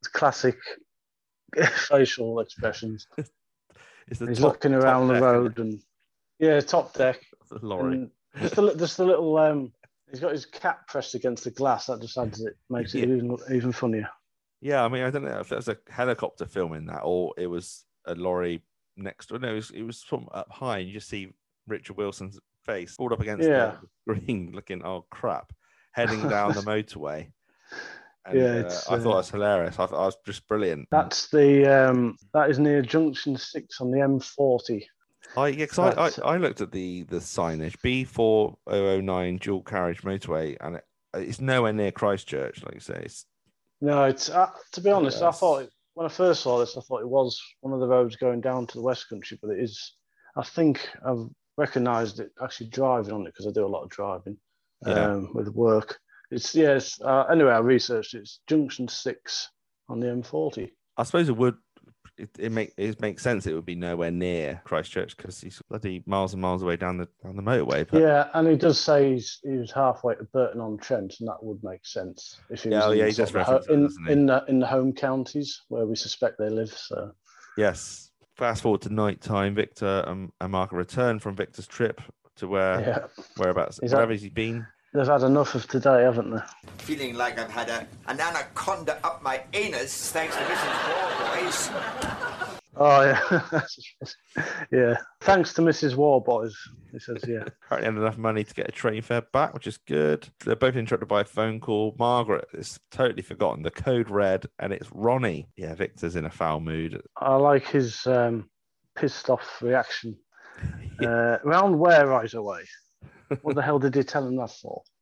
it's 0.00 0.08
classic 0.08 0.56
facial 1.88 2.40
expressions. 2.40 3.06
It's 4.08 4.18
the 4.20 4.26
He's 4.28 4.38
top- 4.38 4.54
looking 4.54 4.72
top 4.72 4.82
around 4.82 5.08
the 5.08 5.20
road 5.20 5.58
and 5.58 5.80
yeah, 6.38 6.60
top 6.60 6.94
deck. 6.94 7.20
The 7.50 7.64
lorry. 7.66 8.10
Just 8.40 8.56
the 8.56 8.74
just 8.74 8.96
the 8.98 9.04
little 9.06 9.36
um, 9.38 9.72
he's 10.10 10.20
got 10.20 10.32
his 10.32 10.44
cap 10.46 10.86
pressed 10.86 11.14
against 11.14 11.44
the 11.44 11.50
glass. 11.50 11.86
That 11.86 12.00
just 12.00 12.16
adds 12.18 12.40
it, 12.40 12.54
makes 12.68 12.94
it 12.94 13.00
Yeah. 13.08 13.16
even 13.16 13.36
even 13.50 13.72
funnier. 13.72 14.08
Yeah, 14.60 14.84
I 14.84 14.88
mean, 14.88 15.02
I 15.04 15.10
don't 15.10 15.24
know 15.24 15.38
if 15.40 15.48
that 15.50 15.56
was 15.56 15.68
a 15.68 15.78
helicopter 15.88 16.44
filming 16.44 16.86
that 16.86 17.00
or 17.04 17.32
it 17.38 17.46
was 17.46 17.84
a 18.06 18.14
lorry 18.14 18.62
next 18.98 19.28
door. 19.28 19.38
No, 19.38 19.52
it 19.52 19.54
was, 19.54 19.70
it 19.70 19.82
was 19.82 20.02
from 20.02 20.28
up 20.32 20.50
high, 20.50 20.78
and 20.78 20.88
you 20.88 20.94
just 20.94 21.08
see 21.08 21.32
Richard 21.66 21.96
Wilson's 21.96 22.38
face 22.64 22.96
pulled 22.96 23.12
up 23.12 23.20
against 23.20 23.48
Yeah. 23.48 23.76
the 24.06 24.14
green, 24.14 24.52
looking 24.54 24.84
oh 24.84 25.06
crap, 25.10 25.52
heading 25.92 26.20
down 26.28 26.54
the 26.54 26.62
motorway. 26.62 27.30
And, 28.26 28.38
Yeah, 28.38 28.62
uh, 28.68 28.94
I 28.94 28.98
thought 28.98 29.06
uh, 29.06 29.12
it 29.12 29.16
was 29.16 29.30
hilarious. 29.30 29.78
I 29.78 29.86
thought 29.86 30.02
it 30.02 30.06
was 30.06 30.16
just 30.26 30.46
brilliant. 30.48 30.88
That's 30.90 31.28
the 31.28 31.66
um, 31.66 32.16
that 32.34 32.50
is 32.50 32.58
near 32.58 32.82
Junction 32.82 33.36
Six 33.36 33.80
on 33.80 33.90
the 33.90 33.98
M40. 33.98 34.84
I 35.36 35.48
yeah, 35.48 35.66
I, 35.76 35.88
I 35.90 36.10
I 36.24 36.36
looked 36.38 36.60
at 36.60 36.72
the 36.72 37.02
the 37.04 37.18
signage 37.18 37.76
B 37.82 38.04
four 38.04 38.56
oh 38.66 38.86
oh 38.94 39.00
nine 39.00 39.36
dual 39.36 39.62
carriage 39.62 40.02
motorway, 40.02 40.56
and 40.60 40.76
it, 40.76 40.84
it's 41.14 41.40
nowhere 41.40 41.72
near 41.72 41.92
Christchurch. 41.92 42.62
Like 42.64 42.74
you 42.74 42.80
say, 42.80 43.02
it's 43.04 43.26
No, 43.80 44.04
it's 44.04 44.30
uh, 44.30 44.50
to 44.72 44.80
be 44.80 44.90
honest, 44.90 45.22
I 45.22 45.30
thought 45.30 45.62
it, 45.62 45.70
when 45.98 46.06
I 46.06 46.10
first 46.10 46.42
saw 46.42 46.60
this, 46.60 46.76
I 46.76 46.80
thought 46.80 47.00
it 47.00 47.08
was 47.08 47.42
one 47.60 47.74
of 47.74 47.80
the 47.80 47.88
roads 47.88 48.14
going 48.14 48.40
down 48.40 48.68
to 48.68 48.74
the 48.78 48.82
West 48.84 49.08
Country, 49.08 49.36
but 49.42 49.50
it 49.50 49.58
is. 49.58 49.94
I 50.36 50.44
think 50.44 50.88
I've 51.04 51.26
recognised 51.56 52.20
it 52.20 52.30
actually 52.40 52.68
driving 52.68 53.12
on 53.12 53.22
it 53.22 53.34
because 53.34 53.48
I 53.48 53.50
do 53.50 53.66
a 53.66 53.74
lot 53.74 53.82
of 53.82 53.88
driving 53.90 54.36
Yeah. 54.86 54.92
um, 55.14 55.30
with 55.34 55.48
work. 55.48 55.98
It's 56.30 56.54
yes. 56.54 57.00
Uh, 57.00 57.24
anyway, 57.24 57.50
I 57.50 57.58
researched 57.58 58.14
it. 58.14 58.18
It's 58.18 58.38
Junction 58.46 58.86
Six 58.86 59.50
on 59.88 59.98
the 59.98 60.06
M40. 60.06 60.70
I 60.96 61.02
suppose 61.02 61.28
it 61.28 61.36
would. 61.36 61.56
It, 62.18 62.30
it 62.38 62.52
make 62.52 62.72
it 62.76 63.00
makes 63.00 63.22
sense. 63.22 63.46
It 63.46 63.54
would 63.54 63.64
be 63.64 63.76
nowhere 63.76 64.10
near 64.10 64.60
Christchurch 64.64 65.16
because 65.16 65.40
he's 65.40 65.62
bloody 65.68 66.02
miles 66.04 66.32
and 66.32 66.42
miles 66.42 66.62
away 66.62 66.76
down 66.76 66.96
the 66.98 67.08
down 67.22 67.36
the 67.36 67.42
motorway. 67.42 67.86
But 67.88 68.00
Yeah, 68.00 68.28
and 68.34 68.48
he 68.48 68.56
does 68.56 68.80
say 68.80 69.12
he's, 69.14 69.38
he 69.44 69.56
was 69.56 69.70
halfway 69.70 70.16
to 70.16 70.24
Burton 70.24 70.60
on 70.60 70.78
Trent, 70.78 71.14
and 71.20 71.28
that 71.28 71.42
would 71.42 71.62
make 71.62 71.86
sense 71.86 72.40
if 72.50 72.64
he 72.64 72.70
was 72.70 72.84
oh, 72.84 72.90
in, 72.90 72.98
yeah, 72.98 73.06
he 73.06 73.12
sort 73.12 73.26
does 73.32 73.32
the 73.34 73.44
ho- 73.44 73.62
in, 73.72 73.88
he? 74.06 74.12
in 74.12 74.26
the 74.26 74.44
in 74.48 74.58
the 74.58 74.66
home 74.66 74.92
counties 74.92 75.62
where 75.68 75.86
we 75.86 75.94
suspect 75.94 76.38
they 76.38 76.48
live. 76.50 76.70
So 76.72 77.12
yes, 77.56 78.10
fast 78.36 78.62
forward 78.62 78.80
to 78.82 78.90
night 78.92 79.20
time. 79.20 79.54
Victor 79.54 80.02
um, 80.06 80.12
and, 80.22 80.32
and 80.40 80.52
Mark 80.52 80.72
return 80.72 81.20
from 81.20 81.36
Victor's 81.36 81.66
trip 81.68 82.00
to 82.36 82.48
where 82.48 82.80
Yeah. 82.80 82.98
whereabouts 83.36 83.78
that- 83.78 83.90
wherever 83.92 84.12
he's 84.12 84.28
been. 84.28 84.66
They've 84.98 85.06
had 85.06 85.22
enough 85.22 85.54
of 85.54 85.68
today, 85.68 86.02
haven't 86.02 86.30
they? 86.32 86.40
Feeling 86.78 87.14
like 87.14 87.38
I've 87.38 87.50
had 87.50 87.68
a, 87.68 87.86
an 88.08 88.20
anaconda 88.20 88.98
up 89.04 89.22
my 89.22 89.42
anus 89.52 90.10
thanks 90.10 90.34
to 90.34 90.42
Mrs. 90.42 91.70
Warboys. 91.70 91.70
Oh 92.80 93.02
yeah, 93.02 94.44
yeah. 94.72 94.96
Thanks 95.20 95.52
to 95.54 95.62
Mrs. 95.62 95.94
Warboys, 95.94 96.56
he 96.92 96.98
says. 96.98 97.18
Yeah, 97.26 97.44
Apparently, 97.64 97.92
had 97.92 98.02
enough 98.02 98.18
money 98.18 98.42
to 98.44 98.54
get 98.54 98.68
a 98.68 98.72
train 98.72 99.02
fare 99.02 99.22
back, 99.32 99.54
which 99.54 99.66
is 99.66 99.78
good. 99.78 100.28
They're 100.44 100.56
both 100.56 100.76
interrupted 100.76 101.08
by 101.08 101.20
a 101.20 101.24
phone 101.24 101.60
call. 101.60 101.94
Margaret 101.98 102.46
is 102.54 102.78
totally 102.90 103.22
forgotten. 103.22 103.62
The 103.62 103.70
code 103.70 104.10
red, 104.10 104.46
and 104.58 104.72
it's 104.72 104.88
Ronnie. 104.92 105.48
Yeah, 105.56 105.74
Victor's 105.74 106.16
in 106.16 106.24
a 106.24 106.30
foul 106.30 106.60
mood. 106.60 107.02
I 107.16 107.34
like 107.36 107.66
his 107.66 108.06
um, 108.06 108.48
pissed 108.96 109.30
off 109.30 109.62
reaction. 109.62 110.16
Uh, 111.00 111.38
round 111.44 111.78
where 111.78 112.08
right 112.08 112.34
away? 112.34 112.64
What 113.42 113.54
the 113.56 113.62
hell 113.62 113.78
did 113.78 113.96
you 113.96 114.02
tell 114.02 114.26
him 114.26 114.36
that 114.36 114.50
for? 114.50 114.82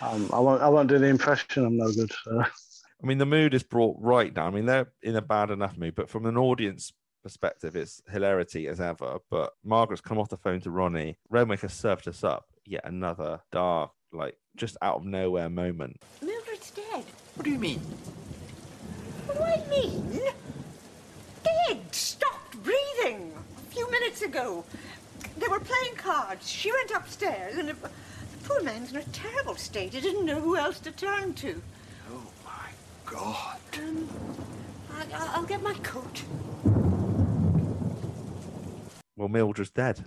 Um, 0.00 0.30
I 0.32 0.38
won't. 0.38 0.62
I 0.62 0.68
won't 0.68 0.88
do 0.88 0.96
the 0.96 1.06
impression. 1.06 1.66
I'm 1.66 1.76
no 1.76 1.90
good. 1.90 2.12
So. 2.22 2.40
I 2.40 3.06
mean, 3.06 3.18
the 3.18 3.26
mood 3.26 3.52
is 3.52 3.64
brought 3.64 3.96
right 3.98 4.32
now. 4.34 4.46
I 4.46 4.50
mean, 4.50 4.66
they're 4.66 4.92
in 5.02 5.16
a 5.16 5.22
bad 5.22 5.50
enough 5.50 5.76
mood, 5.76 5.96
but 5.96 6.08
from 6.08 6.24
an 6.24 6.36
audience 6.36 6.92
perspective, 7.24 7.74
it's 7.74 8.00
hilarity 8.08 8.68
as 8.68 8.80
ever. 8.80 9.18
But 9.28 9.54
Margaret's 9.64 10.00
come 10.00 10.18
off 10.18 10.28
the 10.28 10.36
phone 10.36 10.60
to 10.60 10.70
Ronnie. 10.70 11.18
Renwick 11.28 11.62
has 11.62 11.74
served 11.74 12.06
us 12.06 12.22
up 12.22 12.46
yet 12.64 12.82
another 12.84 13.40
dark, 13.50 13.90
like 14.12 14.36
just 14.56 14.76
out 14.82 14.98
of 14.98 15.04
nowhere 15.04 15.50
moment. 15.50 16.00
Mildred's 16.22 16.70
dead. 16.70 17.04
What 17.34 17.44
do 17.44 17.50
you 17.50 17.58
mean? 17.58 17.80
What 19.26 19.38
do 19.38 19.42
I 19.42 19.68
mean? 19.68 20.20
Dead. 21.42 21.80
Stopped 21.94 22.62
breathing 22.62 23.32
a 23.56 23.74
few 23.74 23.90
minutes 23.90 24.22
ago. 24.22 24.64
They 25.38 25.48
were 25.48 25.60
playing 25.60 25.94
cards. 25.96 26.48
She 26.48 26.72
went 26.72 26.90
upstairs, 26.92 27.56
and 27.58 27.68
the, 27.68 27.74
the 27.74 27.90
poor 28.44 28.62
man's 28.62 28.90
in 28.90 28.96
a 28.96 29.02
terrible 29.04 29.54
state. 29.56 29.92
He 29.94 30.00
didn't 30.00 30.24
know 30.24 30.40
who 30.40 30.56
else 30.56 30.80
to 30.80 30.90
turn 30.90 31.34
to. 31.34 31.62
Oh, 32.10 32.26
my 32.44 32.70
God. 33.04 33.58
Um, 33.78 34.08
I, 34.92 35.02
I- 35.14 35.30
I'll 35.36 35.44
get 35.44 35.62
my 35.62 35.74
coat. 35.74 36.22
Well, 39.16 39.28
Mildred's 39.28 39.70
dead. 39.70 40.04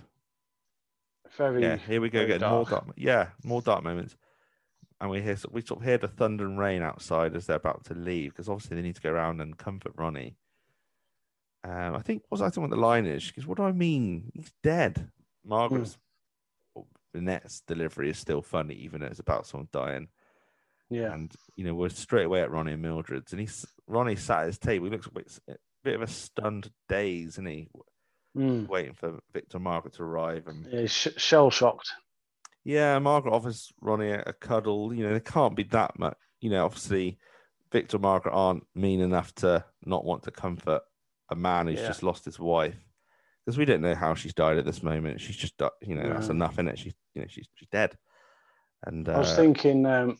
Very. 1.36 1.62
Yeah, 1.62 1.76
here 1.76 2.00
we 2.00 2.10
go 2.10 2.20
very 2.20 2.32
again. 2.34 2.48
More 2.48 2.64
dark. 2.64 2.86
dark. 2.86 2.94
Yeah, 2.96 3.28
more 3.44 3.62
dark 3.62 3.82
moments. 3.82 4.16
And 5.00 5.10
we 5.10 5.22
hear 5.22 5.36
we 5.50 5.62
sort 5.62 5.80
of 5.80 5.86
hear 5.86 5.96
the 5.96 6.08
thunder 6.08 6.44
and 6.44 6.58
rain 6.58 6.82
outside 6.82 7.34
as 7.34 7.46
they're 7.46 7.56
about 7.56 7.84
to 7.86 7.94
leave 7.94 8.30
because 8.32 8.48
obviously 8.48 8.76
they 8.76 8.82
need 8.82 8.96
to 8.96 9.00
go 9.00 9.10
around 9.10 9.40
and 9.40 9.56
comfort 9.56 9.92
Ronnie. 9.96 10.36
Um, 11.64 11.94
I 11.94 12.00
think 12.00 12.22
what's 12.28 12.42
I 12.42 12.50
think 12.50 12.62
what 12.68 12.70
the 12.70 12.76
line 12.76 13.06
is. 13.06 13.22
She 13.22 13.32
goes, 13.32 13.46
"What 13.46 13.56
do 13.56 13.62
I 13.64 13.72
mean? 13.72 14.30
He's 14.34 14.52
dead." 14.62 15.10
Margaret's 15.44 15.96
Annette's 17.14 17.62
delivery 17.66 18.10
is 18.10 18.18
still 18.18 18.42
funny, 18.42 18.74
even 18.74 19.00
though 19.00 19.06
it's 19.08 19.18
about 19.20 19.46
someone 19.46 19.68
dying. 19.72 20.08
Yeah. 20.90 21.12
And 21.12 21.32
you 21.56 21.64
know 21.64 21.74
we're 21.74 21.88
straight 21.88 22.24
away 22.26 22.42
at 22.42 22.50
Ronnie 22.50 22.72
and 22.72 22.82
Mildred's, 22.82 23.32
and 23.32 23.40
he's 23.40 23.64
Ronnie 23.86 24.16
sat 24.16 24.40
at 24.42 24.46
his 24.46 24.58
table. 24.58 24.86
He 24.86 24.90
looks 24.92 25.06
a 25.06 25.12
bit, 25.12 25.38
a 25.48 25.54
bit 25.84 25.94
of 25.94 26.02
a 26.02 26.06
stunned 26.06 26.70
daze, 26.88 27.30
isn't 27.34 27.46
he? 27.46 27.68
Mm. 28.36 28.68
Waiting 28.68 28.94
for 28.94 29.18
Victor 29.32 29.56
and 29.56 29.64
Margaret 29.64 29.94
to 29.94 30.02
arrive, 30.04 30.46
and 30.46 30.66
Yeah, 30.70 30.86
sh- 30.86 31.08
shell 31.16 31.50
shocked. 31.50 31.90
yeah, 32.64 32.98
Margaret 33.00 33.32
offers 33.34 33.72
Ronnie 33.80 34.10
a, 34.10 34.22
a 34.26 34.32
cuddle. 34.32 34.92
You 34.94 35.04
know, 35.04 35.10
there 35.10 35.20
can't 35.20 35.56
be 35.56 35.64
that 35.64 35.98
much. 35.98 36.16
You 36.40 36.50
know, 36.50 36.64
obviously, 36.64 37.18
Victor 37.72 37.96
and 37.96 38.02
Margaret 38.02 38.32
aren't 38.32 38.64
mean 38.74 39.00
enough 39.00 39.34
to 39.36 39.64
not 39.84 40.04
want 40.04 40.22
to 40.24 40.30
comfort 40.30 40.82
a 41.28 41.34
man 41.36 41.66
who's 41.66 41.80
Yeah. 41.80 41.88
just 41.88 42.02
lost 42.04 42.24
his 42.24 42.38
wife. 42.38 42.76
Because 43.50 43.58
we 43.58 43.64
don't 43.64 43.80
know 43.80 43.96
how 43.96 44.14
she's 44.14 44.32
died 44.32 44.58
at 44.58 44.64
this 44.64 44.80
moment. 44.80 45.20
She's 45.20 45.34
just, 45.34 45.60
you 45.82 45.96
know, 45.96 46.08
that's 46.08 46.28
enough 46.28 46.60
in 46.60 46.68
it. 46.68 46.78
She's, 46.78 46.94
you 47.16 47.22
know, 47.22 47.26
she's 47.28 47.48
she's 47.56 47.66
dead. 47.72 47.96
And 48.84 49.08
uh, 49.08 49.14
I 49.14 49.18
was 49.18 49.34
thinking, 49.34 49.84
um, 49.86 50.18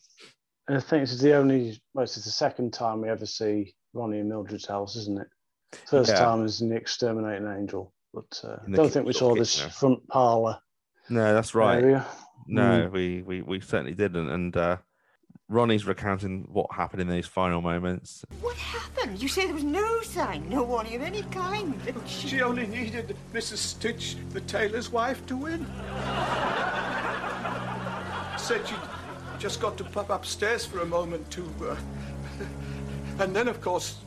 I 0.67 0.81
think 0.81 1.03
this 1.03 1.13
is 1.13 1.21
the 1.21 1.35
only, 1.35 1.81
well, 1.93 2.03
it's 2.03 2.15
the 2.15 2.29
second 2.29 2.73
time 2.73 2.99
we 2.99 3.07
ever 3.07 3.25
see 3.25 3.73
Ronnie 3.93 4.19
and 4.19 4.27
Mildred's 4.27 4.65
house, 4.65 4.97
isn't 4.97 5.17
it? 5.21 5.29
First 5.87 6.09
Yeah. 6.09 6.19
time 6.19 6.43
is 6.43 6.59
in 6.59 6.67
the 6.67 6.75
Exterminating 6.75 7.47
Angel, 7.47 7.93
but 8.13 8.37
uh, 8.43 8.57
I 8.67 8.71
don't 8.71 8.91
think 8.91 9.05
we 9.05 9.13
saw 9.13 9.33
this 9.33 9.57
front 9.61 10.05
parlour 10.09 10.59
no, 11.09 11.33
that's 11.33 11.55
right. 11.55 11.81
area. 11.81 12.05
No, 12.47 12.89
Mm. 12.89 12.91
we, 12.91 13.21
we 13.21 13.41
we 13.43 13.61
certainly 13.61 13.93
didn't. 13.93 14.29
And 14.29 14.57
uh, 14.57 14.75
Ronnie's 15.51 15.85
recounting 15.85 16.47
what 16.49 16.71
happened 16.71 17.01
in 17.01 17.09
those 17.09 17.27
final 17.27 17.59
moments. 17.59 18.23
What 18.39 18.55
happened? 18.55 19.21
You 19.21 19.27
say 19.27 19.45
there 19.45 19.53
was 19.53 19.65
no 19.65 20.01
sign, 20.01 20.49
no 20.49 20.63
warning 20.63 20.95
of 20.95 21.01
any 21.01 21.23
kind. 21.23 21.75
She 22.07 22.41
only 22.41 22.65
needed 22.65 23.17
Mrs. 23.33 23.57
Stitch, 23.57 24.15
the 24.29 24.39
tailor's 24.39 24.89
wife, 24.89 25.25
to 25.25 25.35
win. 25.35 25.65
Said 28.37 28.65
she'd 28.65 28.79
just 29.39 29.59
got 29.59 29.77
to 29.77 29.83
pop 29.83 30.09
upstairs 30.09 30.65
for 30.65 30.79
a 30.79 30.85
moment 30.85 31.29
to. 31.31 31.43
Uh, 31.61 31.75
and 33.19 33.35
then, 33.35 33.49
of 33.49 33.59
course, 33.59 33.97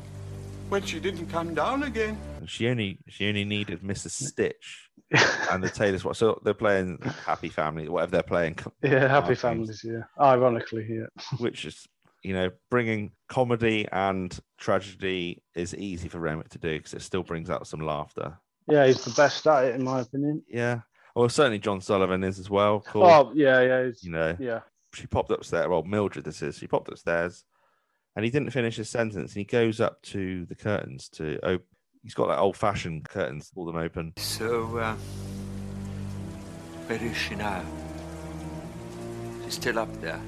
when 0.71 0.83
she 0.83 0.99
didn't 0.99 1.27
come 1.27 1.55
down 1.55 1.83
again. 1.83 2.19
She 2.47 2.69
only 2.69 3.01
she 3.07 3.29
only 3.29 3.45
needed 3.45 3.83
Mrs. 3.83 4.13
Stitch 4.13 4.89
and 5.51 5.63
the 5.63 5.71
tailor's 5.71 6.05
wife. 6.05 6.17
So 6.17 6.41
they're 6.45 6.55
playing 6.55 6.99
Happy 7.27 7.49
Family, 7.49 7.89
whatever 7.89 8.13
they're 8.13 8.23
playing. 8.23 8.59
Yeah, 8.83 9.09
happy 9.09 9.35
families. 9.35 9.83
Yeah, 9.85 10.03
ironically, 10.21 10.87
yeah. 10.89 11.07
Which 11.39 11.65
is 11.65 11.87
you 12.23 12.35
know 12.35 12.51
bringing 12.71 13.13
comedy 13.29 13.87
and 13.93 14.39
tragedy 14.59 15.43
is 15.55 15.75
easy 15.75 16.09
for 16.09 16.19
Renwick 16.19 16.51
to 16.51 16.59
do 16.59 16.79
because 16.79 16.95
it 16.95 17.03
still 17.03 17.23
brings 17.23 17.51
out 17.51 17.67
some 17.67 17.81
laughter. 17.81 18.39
Yeah, 18.69 18.87
he's 18.87 19.05
the 19.05 19.11
best 19.11 19.47
at 19.47 19.65
it, 19.65 19.75
in 19.75 19.85
my 19.85 20.01
opinion. 20.01 20.43
Yeah. 20.49 20.81
Well, 21.15 21.29
certainly 21.29 21.59
John 21.59 21.81
Sullivan 21.81 22.25
is 22.25 22.39
as 22.39 22.51
well. 22.51 22.85
Oh, 22.95 23.31
yeah, 23.35 23.61
yeah. 23.61 23.91
you 24.01 24.11
know, 24.11 24.37
yeah. 24.41 24.61
she 24.95 25.07
popped 25.07 25.31
upstairs. 25.31 25.69
Well, 25.69 25.85
Mildred, 25.85 26.25
this 26.25 26.43
is. 26.43 26.59
She 26.59 26.67
popped 26.67 26.89
upstairs, 26.89 27.45
and 28.17 28.25
he 28.25 28.31
didn't 28.31 28.51
finish 28.51 28.77
his 28.77 28.89
sentence. 28.89 29.33
And 29.33 29.41
he 29.41 29.45
goes 29.45 29.81
up 29.81 30.03
to 30.03 30.45
the 30.47 30.57
curtains 30.57 31.09
to 31.11 31.39
open. 31.45 31.67
He's 32.05 32.13
got 32.13 32.29
like 32.29 32.39
old-fashioned 32.39 33.09
curtains, 33.09 33.51
pull 33.55 33.65
them 33.65 33.77
open. 33.77 34.13
So, 34.19 34.77
uh, 34.77 34.95
where 36.87 37.03
is 37.03 37.17
she 37.17 37.35
now? 37.35 37.65
She's 39.45 39.55
still 39.55 39.79
up 39.79 39.89
there. 40.03 40.21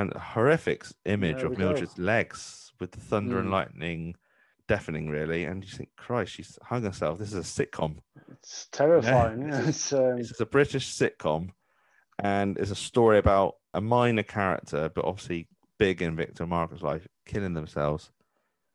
And 0.00 0.12
horrific 0.14 0.84
image 1.04 1.42
of 1.42 1.50
we 1.50 1.56
go. 1.56 1.64
Mildred's 1.66 1.98
legs 1.98 2.72
with 2.80 2.92
the 2.92 3.00
thunder 3.00 3.38
and 3.38 3.48
Mm. 3.48 3.52
lightning, 3.52 4.16
deafening 4.68 5.08
really. 5.08 5.44
And 5.44 5.64
you 5.64 5.70
think, 5.70 5.90
Christ, 5.96 6.32
she's 6.32 6.58
hung 6.62 6.82
herself. 6.82 7.18
This 7.18 7.32
is 7.32 7.60
a 7.60 7.64
sitcom. 7.66 7.98
It's 8.32 8.68
terrifying. 8.72 9.48
Yeah. 9.48 9.68
It's 9.68 9.92
um, 9.92 10.16
This 10.18 10.30
is 10.30 10.40
a 10.40 10.46
British 10.46 10.88
sitcom, 10.94 11.50
and 12.18 12.56
it's 12.58 12.70
a 12.70 12.76
story 12.76 13.18
about 13.18 13.56
a 13.74 13.80
minor 13.80 14.22
character, 14.22 14.90
but 14.94 15.04
obviously 15.04 15.48
big 15.78 16.02
in 16.02 16.16
Victor 16.16 16.42
and 16.44 16.50
Margaret's 16.50 16.82
life, 16.82 17.06
killing 17.26 17.54
themselves. 17.54 18.10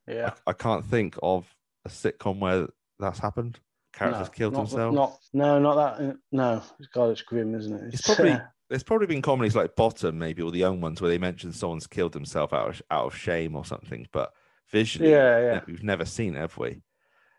Yeah. 0.08 0.32
I, 0.48 0.52
I 0.52 0.54
can't 0.54 0.86
think 0.86 1.16
of 1.24 1.48
a 1.86 1.90
sitcom 1.90 2.40
where 2.40 2.68
that's 3.00 3.20
happened. 3.20 3.60
Characters 3.94 4.28
No, 4.28 4.34
killed 4.34 4.54
not, 4.54 4.70
themselves. 4.70 4.96
Not, 4.96 5.20
no, 5.34 5.60
not 5.60 5.98
that. 6.00 6.18
No, 6.32 6.62
God, 6.94 7.12
it's 7.12 7.22
grim, 7.22 7.56
isn't 7.56 7.74
it? 7.74 7.94
It's 7.94 8.02
probably 8.06 8.38
there's 8.70 8.84
probably 8.84 9.08
been 9.08 9.22
comedies 9.22 9.56
like 9.56 9.76
Bottom, 9.76 10.18
maybe, 10.18 10.42
or 10.42 10.52
the 10.52 10.58
young 10.60 10.82
ones 10.82 11.02
where 11.02 11.10
they 11.10 11.18
mention 11.18 11.52
someone's 11.54 11.88
killed 11.88 12.14
himself 12.14 12.54
out 12.54 12.70
of 12.70 12.82
out 12.92 13.06
of 13.08 13.16
shame 13.16 13.56
or 13.56 13.66
something. 13.66 14.08
But 14.12 14.32
visually, 14.72 15.12
Yeah, 15.12 15.40
yeah. 15.40 15.62
we've 15.68 15.84
never 15.84 16.06
seen 16.06 16.36
it, 16.36 16.40
have 16.40 16.58
we? 16.58 16.82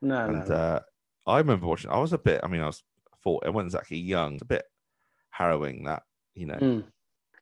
no, 0.03 0.27
and 0.27 0.49
no. 0.49 0.55
uh, 0.55 0.81
I 1.27 1.39
remember 1.39 1.67
watching. 1.67 1.91
I 1.91 1.99
was 1.99 2.13
a 2.13 2.19
bit. 2.19 2.41
I 2.43 2.49
mean, 2.49 2.61
I 2.61 2.67
was 2.67 2.83
thought 3.25 3.45
I 3.45 3.51
wasn't 3.51 3.69
exactly 3.73 3.99
young. 3.99 4.35
It's 4.35 4.43
a 4.43 4.47
bit 4.47 4.65
harrowing 5.31 5.85
that 5.85 6.03
you 6.35 6.47
know 6.47 6.55
Mm. 6.57 6.85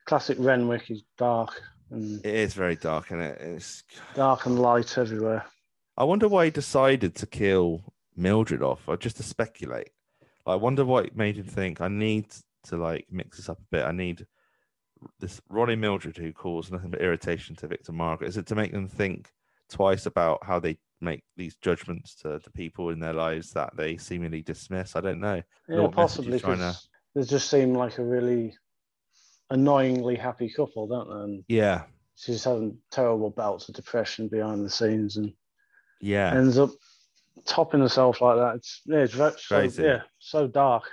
Classic 0.07 0.37
Renwick 0.41 0.91
is 0.91 1.03
dark 1.17 1.61
and 1.91 2.25
it 2.25 2.35
is 2.35 2.53
very 2.55 2.77
dark 2.77 3.11
and 3.11 3.21
it, 3.23 3.39
it's. 3.41 3.83
dark 4.15 4.47
and 4.47 4.59
light 4.59 4.97
everywhere. 4.99 5.45
I 5.97 6.05
wonder 6.05 6.27
why 6.29 6.47
he 6.47 6.51
decided 6.51 7.15
to 7.17 7.27
kill 7.27 7.83
Mildred 8.17 8.63
off, 8.63 8.83
or 8.89 8.97
just 8.97 9.17
to 9.19 9.23
speculate. 9.23 9.91
I 10.47 10.55
wonder 10.57 10.85
what 10.85 11.17
made 11.17 11.37
him 11.37 11.47
think 11.47 11.81
I 11.81 11.89
need 11.89 12.27
to 12.65 12.77
like 12.77 13.07
mix 13.11 13.37
this 13.37 13.49
up 13.49 13.59
a 13.59 13.67
bit. 13.71 13.85
I 13.85 13.93
need 13.93 14.27
this 15.21 15.41
Ronnie 15.49 15.77
Mildred 15.77 16.17
who 16.17 16.33
caused 16.33 16.73
nothing 16.73 16.91
but 16.91 17.01
irritation 17.01 17.55
to 17.57 17.67
Victor 17.67 17.93
Margaret. 17.93 18.29
Is 18.29 18.37
it 18.37 18.47
to 18.47 18.55
make 18.55 18.73
them 18.73 18.89
think 18.89 19.31
twice 19.71 20.07
about 20.07 20.45
how 20.45 20.59
they 20.59 20.79
make 21.01 21.23
these 21.37 21.57
judgments 21.57 22.15
to 22.17 22.41
the 22.43 22.51
people 22.51 22.91
in 22.91 23.01
their 23.01 23.13
lives 23.13 23.51
that 23.53 23.77
they 23.77 23.97
seemingly 23.97 24.43
dismiss? 24.43 24.97
I 24.97 25.01
don't 25.01 25.21
know. 25.21 25.43
Yeah, 25.69 25.81
What 25.81 25.93
possibly 25.93 26.41
to- 26.41 26.77
they 27.15 27.23
just 27.23 27.49
seem 27.49 27.75
like 27.75 27.99
a 27.99 28.05
really 28.05 28.57
annoyingly 29.51 30.17
happy 30.17 30.49
couple, 30.49 30.87
don't 30.89 31.09
they? 31.09 31.25
And 31.25 31.45
Yeah, 31.49 31.85
she's 32.17 32.45
having 32.45 32.79
terrible 32.91 33.31
bouts 33.31 33.69
of 33.69 33.75
depression 33.75 34.29
behind 34.29 34.65
the 34.65 34.71
scenes 34.71 35.17
and 35.17 35.33
yeah. 36.01 36.35
ends 36.35 36.59
up 36.59 36.71
topping 37.45 37.81
herself 37.81 38.21
like 38.21 38.37
that. 38.37 38.57
It's 38.57 38.83
yeah, 38.87 38.99
it's 38.99 39.15
very, 39.15 39.71
so, 39.71 39.83
yeah, 39.83 40.03
so 40.19 40.47
dark. 40.47 40.85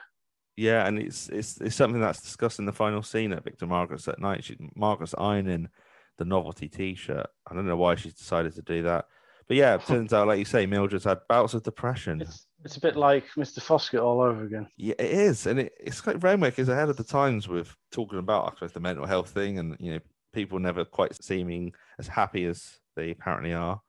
Yeah, 0.57 0.85
and 0.85 0.99
it's 0.99 1.29
it's 1.29 1.59
it's 1.61 1.75
something 1.75 2.01
that's 2.01 2.21
discussed 2.21 2.59
in 2.59 2.65
the 2.65 2.73
final 2.73 3.01
scene 3.01 3.31
at 3.33 3.43
Victor 3.43 3.65
Margaret's 3.65 4.07
at 4.07 4.19
night. 4.19 4.43
She, 4.43 4.57
Margaret's 4.75 5.15
ironing 5.17 5.69
the 6.17 6.25
novelty 6.25 6.67
T-shirt. 6.67 7.27
I 7.49 7.53
don't 7.55 7.65
know 7.65 7.77
why 7.77 7.95
she's 7.95 8.13
decided 8.13 8.53
to 8.55 8.61
do 8.61 8.83
that, 8.83 9.05
but 9.47 9.57
yeah, 9.57 9.75
it 9.75 9.85
turns 9.85 10.13
out, 10.13 10.27
like 10.27 10.39
you 10.39 10.45
say, 10.45 10.65
Mildred's 10.65 11.05
had 11.05 11.19
bouts 11.27 11.53
of 11.53 11.63
depression. 11.63 12.21
It's 12.63 12.77
a 12.77 12.79
bit 12.79 12.95
like 12.95 13.25
Mr. 13.37 13.61
Foskett 13.61 13.99
all 13.99 14.21
over 14.21 14.43
again. 14.43 14.67
Yeah, 14.77 14.93
it 14.99 15.11
is, 15.11 15.47
and 15.47 15.59
it, 15.59 15.73
it's 15.79 16.05
like 16.05 16.23
Renwick 16.23 16.59
is 16.59 16.69
ahead 16.69 16.89
of 16.89 16.97
the 16.97 17.03
times 17.03 17.47
with 17.47 17.75
talking 17.91 18.19
about, 18.19 18.45
I 18.45 18.49
suppose, 18.51 18.71
the 18.73 18.79
mental 18.79 19.05
health 19.05 19.29
thing, 19.29 19.57
and 19.57 19.75
you 19.79 19.93
know, 19.93 19.99
people 20.31 20.59
never 20.59 20.85
quite 20.85 21.21
seeming 21.21 21.73
as 21.97 22.07
happy 22.07 22.45
as 22.45 22.79
they 22.95 23.11
apparently 23.11 23.53
are. 23.53 23.81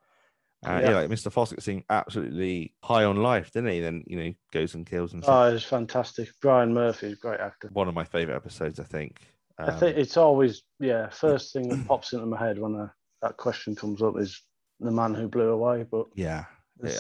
Uh, 0.64 0.78
yeah. 0.80 0.90
Yeah. 0.90 0.97
like 0.97 1.09
Mr. 1.10 1.30
Foskett 1.32 1.62
seemed 1.62 1.82
absolutely 1.90 2.72
high 2.84 3.05
on 3.05 3.16
life, 3.16 3.51
didn't 3.51 3.70
he? 3.70 3.80
Then 3.80 4.05
you 4.06 4.16
know, 4.22 4.32
goes 4.52 4.74
and 4.74 4.86
kills 4.86 5.10
himself. 5.12 5.34
Oh, 5.52 5.55
it's 5.56 5.64
fantastic. 5.64 6.28
Brian 6.40 6.72
Murphy 6.72 7.16
great 7.20 7.40
actor. 7.40 7.68
One 7.72 7.89
of 7.89 7.94
my 7.94 8.05
favorite 8.05 8.36
episodes, 8.36 8.78
I 8.78 8.84
think. 8.84 9.20
I 9.59 9.64
Um, 9.64 9.78
think 9.80 9.97
it's 9.97 10.16
always 10.16 10.62
yeah. 10.78 11.09
First 11.10 11.52
thing 11.52 11.68
that 11.68 11.86
pops 11.89 12.12
into 12.12 12.26
my 12.26 12.39
head 12.39 12.59
when 12.59 12.76
uh 12.76 12.89
that 13.22 13.36
question 13.36 13.74
comes 13.74 14.02
up 14.02 14.18
is 14.18 14.40
the 14.80 14.90
man 14.90 15.14
who 15.14 15.28
blew 15.28 15.51
away. 15.51 15.84
But 15.90 16.06
Yeah. 16.14 16.44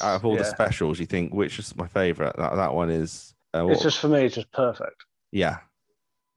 Out 0.02 0.16
of 0.16 0.24
all 0.24 0.36
the 0.36 0.44
specials, 0.44 1.00
you 1.00 1.06
think 1.06 1.32
which 1.34 1.58
is 1.58 1.74
my 1.76 1.88
favorite? 1.88 2.36
That 2.36 2.54
that 2.56 2.74
one 2.74 2.90
is. 2.90 3.34
Uh, 3.54 3.66
it's 3.68 3.82
just 3.82 3.98
for 3.98 4.08
me, 4.08 4.24
it's 4.26 4.36
just 4.36 4.50
perfect. 4.52 5.04
yeah, 5.32 5.58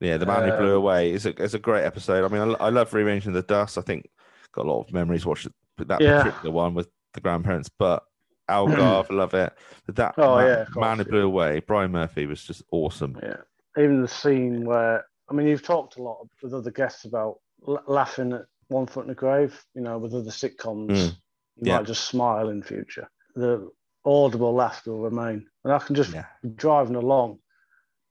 yeah. 0.00 0.16
The 0.16 0.26
man 0.26 0.48
who 0.48 0.56
blew 0.56 0.72
Um, 0.76 0.82
away 0.82 1.12
is 1.12 1.26
a 1.26 1.34
is 1.42 1.54
a 1.54 1.58
great 1.58 1.84
episode. 1.84 2.24
I 2.24 2.28
mean, 2.28 2.56
I, 2.60 2.66
I 2.66 2.68
love 2.70 2.92
rearranging 2.92 3.32
the 3.32 3.42
dust. 3.42 3.78
I 3.78 3.82
think 3.82 4.08
got 4.52 4.64
a 4.66 4.68
lot 4.72 4.80
of 4.88 4.92
memories 4.92 5.24
watching 5.26 5.52
that 5.78 6.00
Yeah. 6.00 6.22
particular 6.24 6.50
one 6.52 6.74
with 6.74 6.88
the 7.16 7.20
grandparents. 7.20 7.68
But 7.68 8.04
Algarve, 8.48 9.10
love 9.10 9.34
it. 9.34 9.52
That 9.88 10.14
Oh, 10.18 10.36
man, 10.36 10.46
yeah, 10.46 10.62
of 10.62 10.76
man 10.76 10.98
who 10.98 11.04
blew 11.04 11.26
away, 11.26 11.60
Brian 11.60 11.90
Murphy 11.90 12.26
was 12.26 12.44
just 12.44 12.62
awesome. 12.70 13.18
Yeah. 13.22 13.38
Even 13.76 14.00
the 14.02 14.08
scene 14.08 14.64
where 14.64 15.04
I 15.28 15.34
mean, 15.34 15.48
you've 15.48 15.64
talked 15.64 15.96
a 15.96 16.02
lot 16.02 16.28
with 16.40 16.54
other 16.54 16.70
guests 16.70 17.04
about 17.04 17.40
l- 17.66 17.82
laughing 17.88 18.32
at 18.32 18.42
One 18.68 18.86
Foot 18.86 19.02
in 19.02 19.08
the 19.08 19.14
Grave. 19.16 19.60
You 19.74 19.82
know, 19.82 19.98
with 19.98 20.14
other 20.14 20.30
sitcoms, 20.30 20.90
Mm. 20.90 21.16
you 21.56 21.62
Yeah. 21.66 21.78
might 21.78 21.86
just 21.86 22.04
smile 22.04 22.48
in 22.48 22.62
future. 22.62 23.08
The 23.34 23.68
audible 24.04 24.54
laughter 24.54 24.92
will 24.92 25.00
remain, 25.00 25.48
and 25.64 25.72
I 25.72 25.78
can 25.80 25.96
just 25.96 26.12
Yeah. 26.14 26.26
be 26.42 26.50
driving 26.50 26.94
along, 26.94 27.40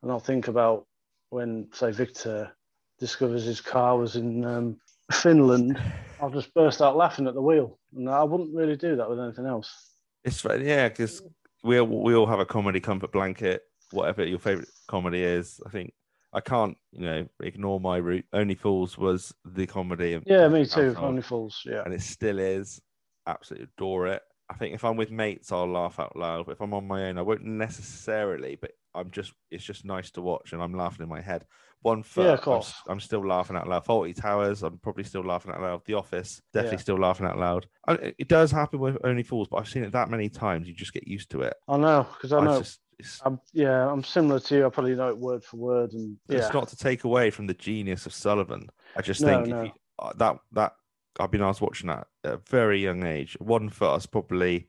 and 0.04 0.12
I'll 0.12 0.20
think 0.20 0.50
about 0.50 0.88
when, 1.30 1.70
say, 1.74 1.92
Victor 1.92 2.52
discovers 3.00 3.44
his 3.46 3.62
car 3.62 3.98
was 3.98 4.16
in 4.18 4.44
um, 4.46 4.78
Finland. 5.12 5.82
I'll 6.22 6.30
just 6.30 6.54
burst 6.54 6.82
out 6.82 6.96
laughing 6.96 7.28
at 7.28 7.34
the 7.34 7.42
wheel, 7.42 7.78
and 7.96 8.10
I 8.10 8.24
wouldn't 8.24 8.56
really 8.56 8.76
do 8.76 8.96
that 8.96 9.10
with 9.10 9.20
anything 9.20 9.46
else. 9.46 9.92
It's 10.24 10.44
yeah, 10.44 10.90
because 10.90 11.22
we 11.64 11.80
all, 11.80 11.88
we 11.88 12.16
all 12.16 12.26
have 12.26 12.40
a 12.40 12.46
comedy 12.46 12.80
comfort 12.80 13.12
blanket, 13.12 13.64
whatever 13.92 14.26
your 14.26 14.40
favorite 14.40 14.70
comedy 14.88 15.22
is. 15.24 15.60
I 15.66 15.70
think 15.70 15.94
I 16.34 16.42
can't, 16.42 16.78
you 16.92 17.06
know, 17.06 17.28
ignore 17.42 17.80
my 17.80 17.98
route. 17.98 18.26
Only 18.34 18.56
Fools 18.56 18.98
was 18.98 19.34
the 19.46 19.66
comedy. 19.66 20.14
of 20.14 20.24
Yeah, 20.26 20.48
me 20.48 20.66
too. 20.66 20.96
Only 20.98 21.22
fools. 21.22 21.62
Yeah. 21.66 21.84
and 21.86 21.94
it 21.94 22.02
still 22.02 22.40
is. 22.40 22.82
Absolutely 23.26 23.70
adore 23.78 24.08
it. 24.08 24.22
I 24.50 24.54
think 24.56 24.76
if 24.76 24.84
I'm 24.84 24.98
with 24.98 25.12
mates, 25.12 25.52
I'll 25.52 25.68
laugh 25.68 26.00
out 26.00 26.16
loud. 26.16 26.46
But 26.46 26.54
if 26.54 26.62
I'm 26.62 26.74
on 26.74 26.88
my 26.88 27.06
own, 27.06 27.18
I 27.18 27.22
won't 27.22 27.46
necessarily. 27.46 28.58
But 28.60 28.72
I'm 28.96 29.12
just, 29.12 29.34
it's 29.52 29.64
just 29.64 29.86
nice 29.86 30.10
to 30.12 30.22
watch, 30.22 30.54
and 30.54 30.62
I'm 30.62 30.74
laughing 30.74 31.04
in 31.04 31.10
my 31.10 31.22
head. 31.22 31.46
One 31.82 32.02
foot, 32.02 32.24
Yeah, 32.26 32.34
of 32.34 32.40
I'm, 32.40 32.44
course. 32.44 32.70
s- 32.70 32.82
I'm 32.88 33.00
still 33.00 33.26
laughing 33.26 33.56
out 33.56 33.68
loud. 33.68 33.86
Fawlty 33.86 34.16
Towers, 34.20 34.64
I'm 34.64 34.78
probably 34.80 35.04
still 35.04 35.24
laughing 35.24 35.52
out 35.52 35.62
loud. 35.62 35.82
The 35.86 35.94
Office, 35.94 36.42
definitely 36.54 36.78
Yeah. 36.78 36.82
still 36.82 37.00
laughing 37.00 37.28
out 37.28 37.38
loud. 37.38 37.68
I, 37.88 38.14
it- 38.18 38.28
does 38.28 38.52
happen 38.52 38.80
with 38.80 38.98
Only 39.04 39.24
Fools, 39.24 39.48
but 39.50 39.58
I've 39.58 39.68
seen 39.70 39.84
it 39.84 39.92
that 39.92 40.10
many 40.10 40.30
times, 40.30 40.68
you 40.68 40.74
just 40.74 40.94
get 40.94 41.08
used 41.08 41.30
to 41.32 41.42
it. 41.42 41.54
I 41.68 41.78
know 41.78 42.08
because 42.14 42.32
I 42.34 42.40
I 42.40 42.44
know. 42.46 42.60
just- 42.60 42.80
it's- 42.98 43.22
I'm, 43.26 43.40
yeah, 43.54 43.88
I'm 43.92 44.04
similar 44.04 44.40
to 44.40 44.56
you. 44.56 44.66
I 44.66 44.70
probably 44.70 44.96
know 44.96 45.10
it 45.10 45.18
word 45.18 45.44
for 45.44 45.58
word, 45.58 45.92
and 45.94 46.18
yeah, 46.28 46.38
It's 46.40 46.54
not 46.54 46.70
to 46.70 46.78
take 46.78 47.04
away 47.04 47.30
from 47.30 47.46
the 47.48 47.54
genius 47.54 48.06
of 48.06 48.14
Sullivan. 48.14 48.70
I 48.96 49.02
just 49.02 49.22
No, 49.22 49.28
think 49.28 49.48
no. 49.50 49.64
you, 49.64 49.72
uh, 50.00 50.14
that 50.16 50.38
that 50.54 50.74
I've 51.20 51.32
been 51.32 51.42
asked 51.44 51.62
watching 51.62 51.88
that 51.88 52.08
at 52.24 52.34
a 52.34 52.38
very 52.50 52.82
young 52.82 53.06
age. 53.06 53.38
One 53.40 53.70
foot, 53.70 53.92
I 53.92 53.94
was 53.96 54.06
probably 54.06 54.68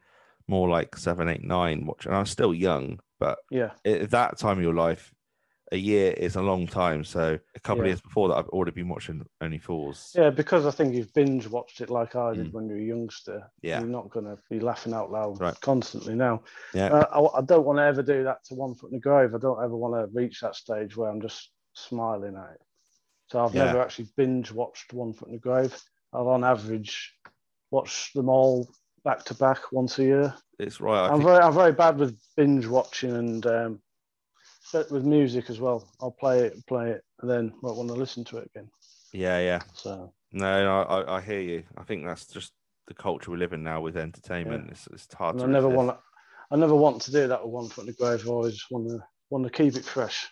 more 0.48 0.69
like 0.69 0.97
seven, 0.97 1.28
eight, 1.28 1.43
nine 1.43 1.86
watching. 1.86 2.12
I 2.12 2.20
was 2.20 2.31
still 2.31 2.55
young, 2.55 3.01
but 3.19 3.39
yeah, 3.51 3.71
at 3.85 4.11
that 4.11 4.39
time 4.39 4.59
of 4.59 4.63
your 4.65 4.75
life, 4.75 5.13
a 5.73 5.77
year 5.77 6.13
is 6.13 6.37
a 6.37 6.43
long 6.43 6.67
time. 6.67 7.03
So 7.03 7.39
a 7.57 7.61
couple 7.61 7.81
of 7.83 7.87
years 7.89 8.01
before 8.01 8.29
that, 8.29 8.37
I've 8.37 8.49
already 8.51 8.71
been 8.71 8.89
watching 8.89 9.25
Only 9.41 9.59
Fools. 9.59 10.13
yeah. 10.15 10.31
Because 10.31 10.65
I 10.65 10.71
think 10.71 10.95
you've 10.95 11.13
binge 11.13 11.49
watched 11.49 11.81
it 11.81 11.91
like 11.91 12.15
I 12.15 12.35
did 12.35 12.53
when 12.53 12.69
you 12.69 12.75
were 12.75 12.81
a 12.81 12.85
youngster. 12.85 13.39
Mm. 13.39 13.49
Yeah. 13.63 13.81
you're 13.81 13.89
not 13.89 14.11
going 14.11 14.27
to 14.27 14.39
be 14.49 14.61
laughing 14.61 14.95
out 14.95 15.11
loud 15.11 15.41
Right. 15.41 15.61
constantly 15.61 16.15
now. 16.15 16.43
Yeah. 16.73 16.87
Uh, 16.93 17.29
I, 17.35 17.39
I 17.39 17.43
don't 17.43 17.65
want 17.67 17.79
to 17.81 17.83
ever 17.83 18.03
do 18.03 18.23
that 18.25 18.45
to 18.45 18.55
One 18.55 18.75
Foot 18.77 18.93
in 18.93 18.99
the 18.99 19.01
Grave. 19.01 19.35
I 19.35 19.39
don't 19.39 19.63
ever 19.63 19.77
want 19.77 19.95
to 19.95 20.17
reach 20.17 20.41
that 20.41 20.55
stage 20.55 20.97
where 20.97 21.11
I'm 21.11 21.21
just 21.21 21.51
smiling 21.73 22.37
at 22.37 22.53
it. 22.55 22.61
So 23.33 23.45
I've 23.45 23.55
Yeah. 23.55 23.65
never 23.65 23.83
actually 23.83 24.09
binge 24.17 24.53
watched 24.53 24.93
One 24.93 25.13
Foot 25.15 25.29
in 25.29 25.35
the 25.35 25.41
Grave. 25.41 25.75
I've 26.13 26.29
on 26.29 26.45
average 26.45 27.13
watched 27.73 28.15
them 28.15 28.29
all 28.29 28.69
back 29.07 29.24
to 29.24 29.35
back 29.35 29.59
once 29.73 29.99
a 30.01 30.03
year. 30.05 30.35
It's 30.59 30.81
right. 30.81 31.07
I 31.09 31.12
I'm 31.12 31.23
very, 31.23 31.39
I'm 31.39 31.55
very 31.55 31.73
bad 31.73 31.97
with 31.97 32.19
binge 32.37 32.66
watching 32.66 33.15
and 33.16 33.47
um, 33.47 33.81
but 34.73 34.91
with 34.91 35.05
music 35.05 35.49
as 35.49 35.61
well. 35.61 35.89
I'll 36.01 36.11
play 36.11 36.41
it, 36.41 36.66
play 36.66 36.91
it, 36.91 37.03
and 37.20 37.31
then 37.31 37.53
won't 37.62 37.77
want 37.78 37.89
to 37.89 37.95
listen 37.95 38.24
to 38.24 38.39
it 38.39 38.51
again. 38.55 38.69
yeah, 39.12 39.39
yeah. 39.39 39.62
So 39.74 40.12
No, 40.33 40.65
no, 40.65 40.83
I, 40.83 41.16
I 41.19 41.20
hear 41.20 41.41
you. 41.41 41.62
I 41.78 41.85
think 41.85 42.05
that's 42.05 42.27
just 42.27 42.53
the 42.89 42.95
culture 42.95 43.31
we 43.31 43.37
live 43.39 43.53
in 43.53 43.62
now 43.62 43.81
with 43.81 43.97
entertainment. 43.97 44.70
It's, 44.70 44.89
it's 44.89 45.07
hard 45.15 45.37
and 45.37 45.41
to 45.43 45.47
I 45.47 45.51
never 45.51 45.69
want 45.69 45.91
to, 45.91 45.99
I 46.51 46.57
never 46.57 46.74
want 46.74 47.01
to 47.03 47.12
do 47.12 47.28
that 47.28 47.43
with 47.45 47.53
one 47.53 47.69
foot 47.69 47.83
in 47.83 47.87
the 47.87 47.93
grave. 47.93 48.27
I 48.27 48.31
always 48.31 48.61
want 48.70 48.89
to 48.89 48.99
want 49.31 49.45
to 49.45 49.51
keep 49.51 49.77
it 49.77 49.85
fresh. 49.85 50.28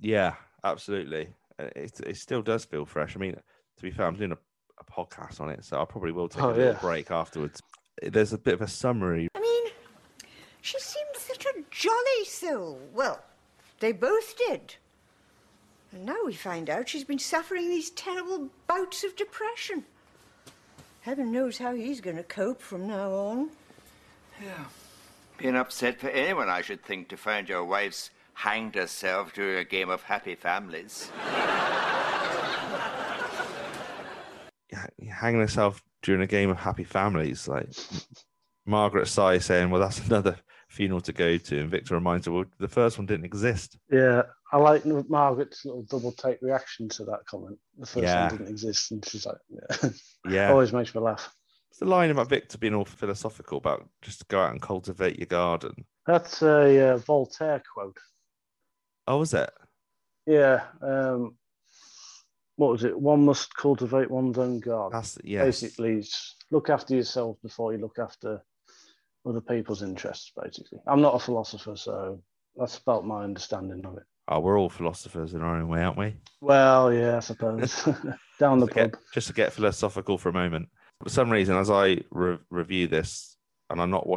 Yeah, 0.00 0.34
absolutely. 0.64 1.28
Uh, 1.58 1.68
It, 1.76 2.00
it 2.06 2.16
still 2.16 2.42
does 2.42 2.64
feel 2.64 2.84
fresh. 2.84 3.14
I 3.16 3.20
mean, 3.20 3.34
to 3.34 3.82
be 3.82 3.90
fair, 3.92 4.06
I'm 4.06 4.16
doing 4.16 4.32
a, 4.32 4.38
a 4.80 4.84
podcast 4.84 5.40
on 5.40 5.50
it, 5.50 5.64
so 5.64 5.80
I 5.80 5.84
probably 5.84 6.12
will 6.12 6.28
take 6.28 6.42
Oh, 6.42 6.50
a 6.50 6.50
little 6.50 6.72
yeah. 6.74 6.80
break 6.80 7.10
afterwards. 7.10 7.60
There's 8.02 8.32
a 8.32 8.38
bit 8.38 8.54
of 8.54 8.62
a 8.62 8.68
summary. 8.68 9.28
I 9.34 9.40
mean, 9.40 9.64
she 10.60 10.78
seemed 10.78 11.16
such 11.16 11.44
a 11.46 11.62
jolly 11.70 12.24
soul. 12.24 12.80
Well, 12.92 13.22
they 13.80 13.92
both 13.92 14.36
did. 14.36 14.76
And 15.92 16.04
now 16.04 16.18
we 16.24 16.34
find 16.34 16.68
out 16.68 16.88
she's 16.88 17.04
been 17.04 17.18
suffering 17.18 17.68
these 17.68 17.90
terrible 17.90 18.48
bouts 18.66 19.04
of 19.04 19.16
depression. 19.16 19.84
Heaven 21.00 21.32
knows 21.32 21.58
how 21.58 21.74
he's 21.74 22.00
going 22.00 22.16
to 22.16 22.22
cope 22.22 22.60
from 22.60 22.86
now 22.86 23.10
on. 23.10 23.50
Yeah. 24.42 24.64
Being 25.38 25.56
upset 25.56 25.98
for 26.00 26.10
anyone, 26.10 26.48
I 26.48 26.60
should 26.60 26.84
think, 26.84 27.08
to 27.08 27.16
find 27.16 27.48
your 27.48 27.64
wife's 27.64 28.10
hanged 28.34 28.74
herself 28.74 29.32
during 29.32 29.58
a 29.58 29.64
game 29.64 29.88
of 29.88 30.02
happy 30.02 30.34
families. 30.34 31.10
hanging 35.20 35.40
herself 35.40 35.82
during 36.02 36.22
a 36.22 36.26
game 36.26 36.50
of 36.50 36.56
happy 36.58 36.84
families. 36.84 37.48
Like 37.48 37.68
Margaret 38.66 39.06
Sigh 39.08 39.38
saying, 39.38 39.70
"Well, 39.70 39.80
that's 39.80 39.98
another 40.06 40.36
funeral 40.68 41.00
to 41.02 41.12
go 41.12 41.38
to," 41.38 41.60
and 41.60 41.70
Victor 41.70 41.94
reminds 41.94 42.26
her, 42.26 42.32
"Well, 42.32 42.44
the 42.58 42.68
first 42.68 42.98
one 42.98 43.06
didn't 43.06 43.24
exist." 43.26 43.78
Yeah, 43.90 44.22
I 44.52 44.58
like 44.58 44.84
Margaret's 44.84 45.64
little 45.64 45.82
double 45.84 46.12
take 46.12 46.38
reaction 46.42 46.88
to 46.90 47.04
that 47.06 47.26
comment. 47.26 47.58
The 47.78 47.86
first 47.86 48.04
Yeah. 48.04 48.28
one 48.28 48.38
didn't 48.38 48.50
exist, 48.50 48.90
and 48.92 49.04
she's 49.06 49.26
like, 49.26 49.36
yeah. 49.48 49.90
Yeah. 50.28 50.50
always 50.50 50.72
makes 50.72 50.94
me 50.94 51.00
laugh. 51.00 51.32
It's 51.70 51.80
the 51.80 51.86
line 51.86 52.10
about 52.10 52.28
Victor 52.28 52.58
being 52.58 52.74
all 52.74 52.84
philosophical 52.84 53.58
about 53.58 53.88
just 54.02 54.26
go 54.28 54.40
out 54.40 54.52
and 54.52 54.60
cultivate 54.62 55.18
your 55.18 55.26
garden. 55.26 55.84
That's 56.06 56.42
a 56.42 56.92
uh, 56.92 56.96
Voltaire 56.98 57.62
quote. 57.74 57.96
Oh, 59.06 59.18
was 59.18 59.32
it? 59.34 59.50
Yeah. 60.26 60.64
Um, 60.82 61.36
what 62.58 62.72
was 62.72 62.82
it? 62.82 63.00
One 63.00 63.24
must 63.24 63.54
cultivate 63.54 64.10
one's 64.10 64.36
own 64.36 64.58
garden. 64.58 64.98
That's 64.98 65.16
yes. 65.22 65.44
Basically, 65.44 66.04
look 66.50 66.68
after 66.68 66.96
yourself 66.96 67.36
before 67.40 67.72
you 67.72 67.78
look 67.78 68.00
after 68.00 68.42
other 69.24 69.40
people's 69.40 69.80
interests. 69.82 70.32
Basically, 70.42 70.80
I'm 70.88 71.00
not 71.00 71.14
a 71.14 71.20
philosopher, 71.20 71.76
so 71.76 72.20
that's 72.56 72.76
about 72.78 73.06
my 73.06 73.22
understanding 73.22 73.86
of 73.86 73.96
it. 73.96 74.02
Oh, 74.26 74.40
we're 74.40 74.58
all 74.58 74.68
philosophers 74.68 75.34
in 75.34 75.40
our 75.40 75.56
own 75.56 75.68
way, 75.68 75.84
aren't 75.84 75.96
we? 75.98 76.16
Well, 76.40 76.92
yeah, 76.92 77.16
I 77.16 77.20
suppose. 77.20 77.88
Down 78.40 78.58
the 78.58 78.66
get- 78.66 78.92
pub. 78.92 79.00
just 79.14 79.28
to 79.28 79.32
get 79.32 79.52
philosophical 79.52 80.18
for 80.18 80.28
a 80.28 80.32
moment. 80.32 80.68
For 81.04 81.10
some 81.10 81.30
reason, 81.30 81.56
as 81.56 81.70
I 81.70 82.00
re- 82.10 82.38
review 82.50 82.88
this, 82.88 83.36
and 83.70 83.80
I'm 83.80 83.90
not 83.90 84.08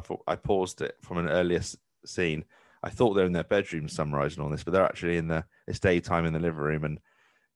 thought 0.00 0.22
I 0.26 0.36
paused 0.36 0.80
it 0.80 0.96
from 1.02 1.18
an 1.18 1.28
earlier 1.28 1.60
scene. 2.06 2.46
I 2.82 2.88
thought 2.88 3.12
they're 3.12 3.26
in 3.26 3.32
their 3.32 3.44
bedroom 3.44 3.86
summarizing 3.86 4.42
all 4.42 4.48
this, 4.48 4.64
but 4.64 4.72
they're 4.72 4.82
actually 4.84 5.18
in 5.18 5.28
the 5.28 5.44
it's 5.68 5.78
daytime 5.78 6.24
in 6.24 6.32
the 6.32 6.40
living 6.40 6.58
room, 6.58 6.84
and 6.84 6.98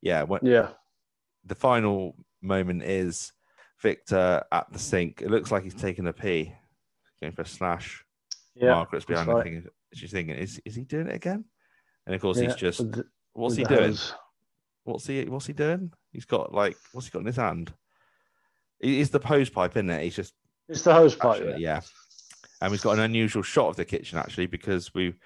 yeah, 0.07 0.23
when, 0.23 0.41
Yeah. 0.45 0.69
the 1.45 1.55
final 1.55 2.15
moment 2.41 2.83
is 2.83 3.33
Victor 3.81 4.45
at 4.53 4.73
the 4.73 4.78
sink. 4.78 5.20
It 5.23 5.31
looks 5.31 5.51
like 5.51 5.65
he's 5.65 5.74
taking 5.74 6.07
a 6.07 6.12
pee, 6.12 6.53
going 7.20 7.33
for 7.33 7.43
a 7.43 7.47
slash. 7.47 8.05
Yeah, 8.55 8.70
Margaret's 8.74 9.05
behind 9.05 9.28
right. 9.28 9.62
she's 9.93 10.12
thinking, 10.12 10.35
is 10.37 10.61
is 10.65 10.74
he 10.77 10.85
doing 10.85 11.09
it 11.09 11.15
again? 11.15 11.45
And 12.07 12.15
of 12.15 12.20
course, 12.23 12.39
Yeah, 12.39 12.45
he's 12.47 12.55
just 12.55 12.81
what's 13.35 13.57
he 13.57 13.65
doing? 13.65 13.81
hose. 13.91 14.15
What's 14.85 15.07
he 15.07 15.24
what's 15.24 15.47
he 15.47 15.53
doing? 15.53 15.93
He's 16.12 16.24
got 16.24 16.55
like 16.55 16.77
what's 16.93 17.07
he 17.07 17.11
got 17.11 17.20
in 17.20 17.27
his 17.27 17.37
hand? 17.37 17.74
It's 18.81 19.11
the 19.11 19.19
hose 19.19 19.51
pipe, 19.51 19.73
isn't 19.77 19.91
it? 19.91 20.03
He's 20.05 20.16
just 20.16 20.35
It's 20.69 20.83
the 20.83 20.95
hose 20.95 21.15
pipe. 21.15 21.41
actually, 21.43 21.62
yeah. 21.62 21.77
yeah. 21.77 21.81
And 22.62 22.70
we've 22.70 22.83
got 22.83 22.95
an 22.97 23.01
unusual 23.05 23.43
shot 23.43 23.69
of 23.69 23.77
the 23.77 23.85
kitchen 23.85 24.16
actually 24.19 24.47
because 24.47 24.95
we've 24.95 25.19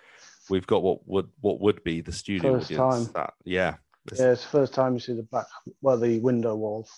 we've 0.49 0.67
got 0.67 0.83
what 0.83 1.07
would 1.07 1.29
what 1.41 1.61
would 1.61 1.85
be 1.85 2.01
the 2.01 2.13
studio 2.13 2.55
First 2.59 2.73
audience. 2.73 3.05
time. 3.07 3.13
That 3.15 3.35
yeah. 3.45 3.77
Yeah, 4.15 4.33
it's 4.33 4.43
the 4.43 4.49
first 4.49 4.75
time 4.75 4.95
you 4.95 5.01
see 5.01 5.13
the 5.15 5.23
back, 5.23 5.47
well, 5.83 5.99
the 5.99 6.19
window 6.21 6.57
wall. 6.57 6.89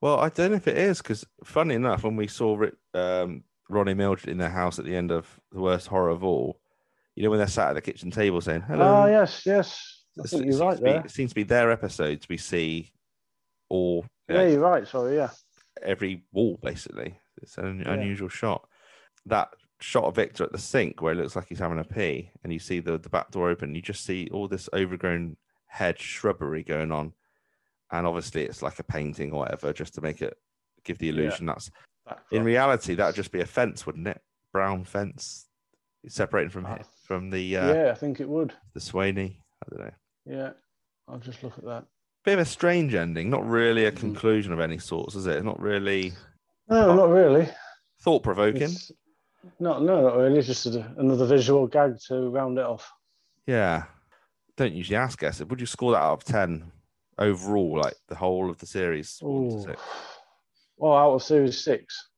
Well, 0.00 0.18
I 0.20 0.28
don't 0.28 0.50
know 0.52 0.56
if 0.56 0.68
it 0.68 0.78
is 0.78 0.98
because, 0.98 1.24
funny 1.44 1.74
enough, 1.74 2.04
when 2.04 2.16
we 2.16 2.26
saw 2.28 2.64
um, 2.94 3.42
Ronnie 3.68 3.94
Mildred 3.94 4.28
in 4.28 4.38
their 4.38 4.48
house 4.48 4.78
at 4.78 4.84
the 4.84 4.96
end 4.96 5.10
of 5.10 5.26
the 5.52 5.60
worst 5.60 5.88
horror 5.88 6.10
of 6.10 6.24
all, 6.24 6.60
you 7.14 7.24
know 7.24 7.30
when 7.30 7.38
they're 7.38 7.48
sat 7.48 7.70
at 7.70 7.72
the 7.74 7.82
kitchen 7.82 8.10
table 8.10 8.40
saying 8.40 8.62
hello. 8.62 9.02
Oh, 9.02 9.06
yes, 9.06 9.42
yes. 9.44 10.02
I 10.18 10.26
think 10.26 10.46
you're 10.46 10.58
right 10.58 10.76
to 10.76 10.82
be- 10.82 10.90
it 10.90 11.10
seems 11.10 11.30
to 11.30 11.34
be 11.34 11.42
their 11.42 11.70
episodes. 11.70 12.28
We 12.28 12.36
see 12.38 12.92
all 13.68 14.06
Yeah, 14.28 14.46
you're 14.46 14.60
right. 14.60 14.86
Sorry, 14.86 15.16
yeah. 15.16 15.30
every 15.82 16.24
wall 16.32 16.58
basically. 16.62 17.18
It's 17.42 17.58
an 17.58 17.80
Yeah. 17.80 17.92
unusual 17.92 18.28
shot. 18.28 18.68
That 19.26 19.48
shot 19.80 20.04
of 20.04 20.14
Victor 20.16 20.44
at 20.44 20.52
the 20.52 20.58
sink 20.58 21.02
where 21.02 21.12
it 21.12 21.16
looks 21.16 21.36
like 21.36 21.48
he's 21.48 21.58
having 21.58 21.78
a 21.78 21.84
pee, 21.84 22.30
and 22.42 22.52
you 22.52 22.58
see 22.58 22.80
the 22.80 22.98
the 22.98 23.08
back 23.08 23.30
door 23.30 23.50
open. 23.50 23.74
You 23.74 23.82
just 23.82 24.04
see 24.04 24.28
all 24.32 24.48
this 24.48 24.68
overgrown 24.72 25.36
hedge 25.68 26.00
shrubbery 26.00 26.64
going 26.64 26.90
on, 26.92 27.12
and 27.92 28.06
obviously 28.06 28.42
it's 28.42 28.62
like 28.62 28.78
a 28.78 28.82
painting 28.84 29.32
or 29.32 29.40
whatever, 29.40 29.72
just 29.72 29.94
to 29.94 30.00
make 30.00 30.20
it 30.22 30.36
give 30.84 30.98
the 30.98 31.06
Yeah. 31.06 31.12
illusion 31.12 31.46
that's 31.46 31.70
in 32.30 32.42
reality 32.42 32.94
that'd 32.94 33.14
just 33.14 33.32
be 33.32 33.40
a 33.42 33.46
fence, 33.46 33.84
wouldn't 33.86 34.06
it? 34.08 34.20
Brown 34.52 34.82
fence 34.84 35.46
separating 36.06 36.50
from 36.50 36.66
from 37.04 37.30
the 37.30 37.56
uh, 37.56 37.68
Ah. 37.70 37.72
yeah, 37.74 37.90
I 37.90 37.94
think 37.94 38.20
it 38.20 38.28
would. 38.28 38.54
the 38.74 38.80
Swainey. 38.80 39.36
I 39.62 39.66
don't 39.70 39.84
know. 39.86 39.94
Yeah, 40.24 40.50
I'll 41.06 41.18
just 41.18 41.42
look 41.42 41.56
at 41.58 41.64
that. 41.64 41.84
Bit 42.24 42.34
of 42.34 42.40
a 42.40 42.44
strange 42.44 42.94
ending. 42.94 43.28
Not 43.30 43.46
really 43.46 43.84
a 43.86 43.92
conclusion 43.92 44.52
of 44.52 44.60
any 44.60 44.78
sorts, 44.78 45.14
is 45.14 45.26
it? 45.26 45.44
Not 45.44 45.60
really 45.60 46.12
No, 46.68 46.94
not 46.94 47.08
really. 47.10 47.48
thought 48.00 48.22
provoking. 48.22 48.62
It's- 48.62 48.90
No, 49.60 49.78
no, 49.78 50.02
not 50.02 50.16
really. 50.16 50.38
It's 50.38 50.46
just 50.46 50.66
a, 50.66 50.80
another 50.98 51.24
visual 51.26 51.66
gag 51.66 51.98
to 52.08 52.28
round 52.30 52.58
it 52.58 52.64
off. 52.64 52.90
Yeah. 53.46 53.84
Don't 54.58 54.74
usually 54.74 54.96
ask 54.96 55.22
us. 55.22 55.40
Would 55.40 55.60
you 55.60 55.66
score 55.66 55.92
that 55.92 56.02
out 56.02 56.14
of 56.14 56.24
10 56.24 56.72
overall, 57.16 57.78
like 57.78 57.94
the 58.08 58.16
whole 58.16 58.50
of 58.50 58.58
the 58.58 58.66
series? 58.66 59.20
Ooh. 59.22 59.64
Well, 60.76 60.96
out 60.96 61.14
of 61.14 61.22
series 61.22 61.62
six, 61.62 62.08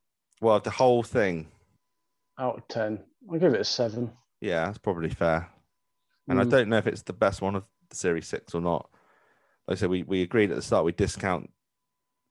Well, 0.41 0.59
the 0.59 0.71
whole 0.71 1.03
thing. 1.03 1.49
out 2.39 2.57
of 2.57 2.67
ten, 2.69 3.05
I'll 3.31 3.39
give 3.39 3.53
it 3.53 3.61
a 3.61 3.65
seven. 3.65 4.11
Yeah, 4.41 4.65
that's 4.65 4.79
probably 4.79 5.11
fair. 5.11 5.51
And 6.29 6.41
I 6.41 6.45
Mm. 6.45 6.51
don't 6.51 6.69
know 6.71 6.79
if 6.79 6.87
it's 6.87 7.03
the 7.03 7.13
best 7.13 7.43
one 7.43 7.55
of 7.57 7.67
the 7.91 7.97
series 7.97 8.27
six 8.27 8.55
or 8.55 8.63
not. 8.63 8.89
Like 9.69 9.77
I 9.77 9.79
said, 9.81 9.91
we, 9.91 10.03
we 10.05 10.23
agreed 10.23 10.51
at 10.51 10.57
the 10.57 10.63
start, 10.63 10.87
we 10.87 10.93
discount, 10.93 11.51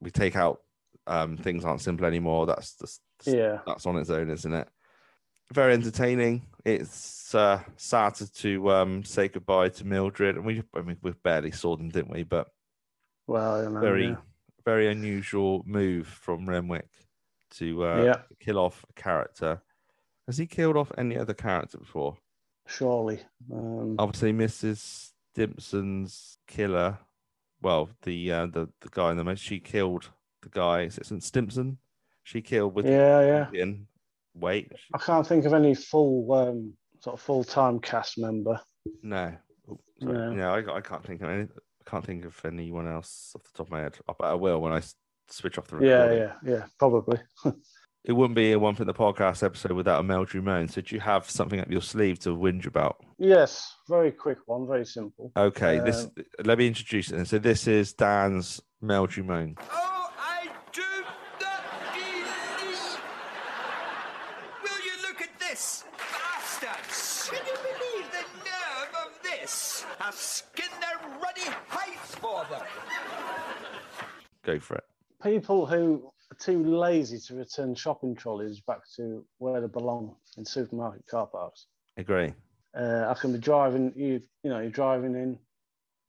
we 0.01 0.09
take 0.09 0.35
out 0.35 0.63
um, 1.05 1.37
things 1.37 1.63
aren't 1.65 1.81
simple 1.81 2.07
anymore. 2.07 2.47
That's 2.47 2.75
just, 2.77 3.01
Yeah. 3.25 3.59
that's 3.67 3.85
on 3.85 3.97
its 3.97 4.09
own, 4.09 4.31
isn't 4.31 4.53
it? 4.53 4.67
Very 5.53 5.73
entertaining. 5.73 6.43
It's 6.65 7.33
uh, 7.33 7.61
sad 7.75 8.15
to, 8.15 8.71
um, 8.71 9.03
say 9.03 9.27
goodbye 9.29 9.69
to 9.69 9.85
Mildred, 9.85 10.35
and 10.35 10.45
we 10.45 10.61
I 10.75 10.81
mean, 10.81 10.97
we 11.01 11.11
barely 11.23 11.51
saw 11.51 11.75
them, 11.75 11.89
didn't 11.89 12.11
we? 12.11 12.23
But 12.23 12.47
Well, 13.27 13.65
I 13.67 13.71
know, 13.71 13.79
very 13.79 14.07
yeah. 14.09 14.15
very 14.65 14.87
unusual 14.89 15.63
move 15.65 16.05
from 16.07 16.47
Renwick 16.47 16.89
to 17.55 17.85
uh, 17.85 18.03
Yeah. 18.03 18.15
kill 18.39 18.59
off 18.59 18.85
a 18.89 18.93
character. 19.01 19.61
Has 20.27 20.37
he 20.37 20.45
killed 20.45 20.77
off 20.77 20.91
any 20.97 21.17
other 21.17 21.33
character 21.33 21.77
before? 21.77 22.17
surely. 22.67 23.19
Um, 23.51 23.95
Obviously, 23.97 24.31
Mrs. 24.31 25.09
Stimpson's 25.33 26.37
killer. 26.45 26.99
Well, 27.63 27.89
the 28.03 28.31
uh, 28.31 28.45
the 28.45 28.69
the 28.81 28.89
guy 28.91 29.09
in 29.11 29.17
the 29.17 29.23
most 29.23 29.41
she 29.41 29.59
killed 29.59 30.09
the 30.43 30.49
guy. 30.49 30.81
Is 30.81 30.99
it 30.99 31.07
St. 31.07 31.23
Stimpson? 31.23 31.79
She 32.21 32.41
killed 32.43 32.75
with 32.75 32.85
Yeah, 32.85 33.47
yeah. 33.51 33.75
In 34.35 34.41
wait, 34.41 34.71
I 34.93 34.97
can't 34.97 35.25
think 35.27 35.45
of 35.45 35.53
any 35.53 35.73
full 35.75 36.31
um, 36.33 36.73
sort 37.01 37.15
of 37.15 37.21
full 37.21 37.43
time 37.43 37.79
cast 37.79 38.17
member. 38.17 38.59
no. 39.03 39.33
No. 40.01 40.31
no, 40.31 40.49
I, 40.53 40.77
I 40.77 40.81
can't 40.81 41.05
think 41.05 41.21
of 41.21 41.29
any. 41.29 41.43
I 41.43 41.89
can't 41.89 42.05
think 42.05 42.23
of 42.23 42.39
anyone 42.45 42.87
else 42.87 43.33
off 43.35 43.43
the 43.43 43.49
top 43.57 43.67
of 43.67 43.71
my 43.71 43.81
head. 43.81 43.97
But 44.07 44.21
I 44.21 44.33
will 44.33 44.61
when 44.61 44.71
I 44.71 44.81
switch 45.27 45.57
off 45.57 45.67
the 45.67 45.77
Yeah, 45.79 46.03
recording. 46.03 46.17
yeah, 46.19 46.33
yeah, 46.43 46.51
yeah. 46.53 46.65
probably. 46.77 47.19
It 48.05 48.13
wouldn't 48.13 48.35
be 48.35 48.53
a 48.53 48.57
one 48.59 48.75
for 48.75 48.85
the 48.85 48.93
podcast 48.93 49.43
episode 49.43 49.73
without 49.73 49.99
a 49.99 50.07
Meldrew 50.07 50.41
moan. 50.41 50.69
So 50.69 50.79
do 50.79 50.95
you 50.95 51.01
have 51.01 51.29
something 51.29 51.59
up 51.59 51.69
your 51.69 51.81
sleeve 51.81 52.17
to 52.19 52.29
whinge 52.29 52.65
about? 52.65 52.95
yes, 53.17 53.75
very 53.89 54.09
quick 54.09 54.37
one, 54.45 54.65
very 54.65 54.85
simple. 54.85 55.33
Okay, 55.35 55.79
this 55.79 56.05
Um, 56.05 56.11
let 56.45 56.57
me 56.57 56.65
introduce 56.67 57.11
it. 57.11 57.25
So 57.27 57.39
this 57.39 57.67
is 57.67 57.91
Dan's 57.91 58.61
Meldrew 58.81 59.25
moan. 59.25 59.55
Oh, 59.69 60.13
I 60.17 60.47
do 60.71 60.81
not 61.41 61.93
believe. 61.93 62.99
Will 64.63 64.79
you 64.85 65.01
look 65.05 65.21
at 65.21 65.37
this? 65.37 65.83
Bastards! 65.97 67.29
Can 67.29 67.45
you 67.45 67.53
believe 67.53 68.11
the 68.13 68.25
nerve 68.45 68.95
of 69.07 69.11
this? 69.23 69.85
I'll 69.99 70.13
skin 70.13 70.69
their 70.79 71.19
ruddy 71.19 71.51
hides 71.67 72.15
for 72.15 72.45
them. 72.49 72.65
Go 74.49 74.59
for 74.59 74.75
it. 74.77 74.83
people 75.21 75.67
who 75.67 76.11
are 76.31 76.37
too 76.39 76.63
lazy 76.63 77.19
to 77.19 77.35
return 77.35 77.75
shopping 77.75 78.15
trolleys 78.15 78.59
back 78.61 78.79
to 78.95 79.23
where 79.37 79.61
they 79.61 79.67
belong 79.67 80.15
in 80.37 80.45
supermarket 80.45 81.05
car 81.05 81.27
parks. 81.27 81.67
Agree. 81.97 82.33
Uh, 82.75 83.05
I 83.07 83.13
can 83.13 83.31
be 83.31 83.37
driving, 83.37 83.93
you 83.95 84.21
you 84.43 84.49
know, 84.49 84.59
you're 84.59 84.71
driving 84.71 85.13
in, 85.13 85.37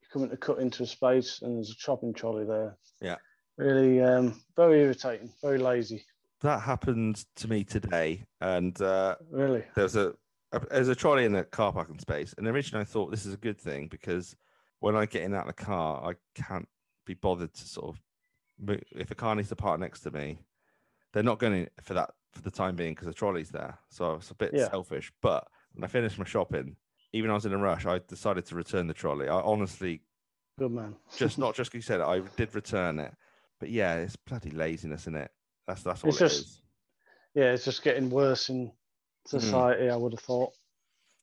you're 0.00 0.10
coming 0.10 0.30
to 0.30 0.38
cut 0.38 0.58
into 0.58 0.84
a 0.84 0.86
space, 0.86 1.40
and 1.42 1.56
there's 1.56 1.70
a 1.70 1.74
shopping 1.74 2.14
trolley 2.14 2.46
there. 2.46 2.78
Yeah. 3.02 3.16
Really, 3.58 4.00
um, 4.00 4.40
very 4.56 4.80
irritating, 4.80 5.30
very 5.42 5.58
lazy. 5.58 6.02
That 6.40 6.60
happened 6.60 7.24
to 7.36 7.48
me 7.48 7.62
today, 7.64 8.24
and 8.40 8.80
uh, 8.80 9.16
Really, 9.30 9.64
there 9.74 9.84
was 9.84 9.96
a, 9.96 10.14
a 10.52 10.60
there's 10.70 10.88
a 10.88 10.94
trolley 10.94 11.26
in 11.26 11.32
the 11.32 11.44
car 11.44 11.72
parking 11.74 11.98
space, 11.98 12.34
and 12.38 12.46
originally 12.48 12.82
I 12.82 12.86
thought 12.86 13.10
this 13.10 13.26
is 13.26 13.34
a 13.34 13.38
good 13.38 13.60
thing 13.60 13.88
because 13.88 14.34
when 14.78 14.96
I 14.96 15.04
get 15.04 15.24
in 15.24 15.34
out 15.34 15.46
of 15.46 15.54
the 15.54 15.62
car, 15.62 16.10
I 16.10 16.14
can't 16.40 16.68
be 17.04 17.12
bothered 17.12 17.52
to 17.52 17.68
sort 17.68 17.88
of. 17.94 18.00
If 18.68 19.10
a 19.10 19.14
car 19.14 19.34
needs 19.34 19.48
to 19.48 19.56
park 19.56 19.80
next 19.80 20.00
to 20.00 20.10
me, 20.10 20.38
they're 21.12 21.22
not 21.22 21.38
going 21.38 21.64
to 21.66 21.70
for 21.82 21.94
that 21.94 22.10
for 22.32 22.42
the 22.42 22.50
time 22.50 22.76
being 22.76 22.92
because 22.94 23.06
the 23.08 23.14
trolley's 23.14 23.50
there. 23.50 23.78
So 23.88 24.14
it's 24.14 24.30
a 24.30 24.34
bit 24.34 24.52
Yeah. 24.54 24.68
selfish. 24.70 25.12
But 25.20 25.46
when 25.72 25.84
I 25.84 25.88
finished 25.88 26.18
my 26.18 26.24
shopping, 26.24 26.76
even 27.12 27.30
I 27.30 27.34
was 27.34 27.46
in 27.46 27.52
a 27.52 27.58
rush, 27.58 27.86
I 27.86 27.98
decided 28.06 28.46
to 28.46 28.54
return 28.54 28.86
the 28.86 28.94
trolley. 28.94 29.28
I 29.28 29.40
honestly 29.40 30.02
good 30.58 30.70
man. 30.72 30.96
just 31.16 31.38
not 31.38 31.54
just 31.56 31.74
you 31.74 31.80
said 31.80 32.00
it, 32.00 32.04
I 32.04 32.20
did 32.36 32.54
return 32.54 32.98
it. 32.98 33.12
But 33.58 33.70
yeah, 33.70 33.96
it's 33.96 34.16
bloody 34.16 34.50
laziness, 34.50 35.02
isn't 35.02 35.16
it? 35.16 35.30
That's 35.66 35.82
that's 35.82 36.04
all 36.04 36.10
It's 36.10 36.20
it 36.20 36.24
just- 36.24 36.40
is. 36.40 36.62
Yeah, 37.34 37.52
it's 37.52 37.64
just 37.64 37.84
getting 37.84 38.10
worse 38.10 38.48
in 38.48 38.66
hmm. 38.66 38.72
society. 39.38 39.88
I 39.88 39.96
would 39.96 40.12
have 40.12 40.20
thought. 40.20 40.52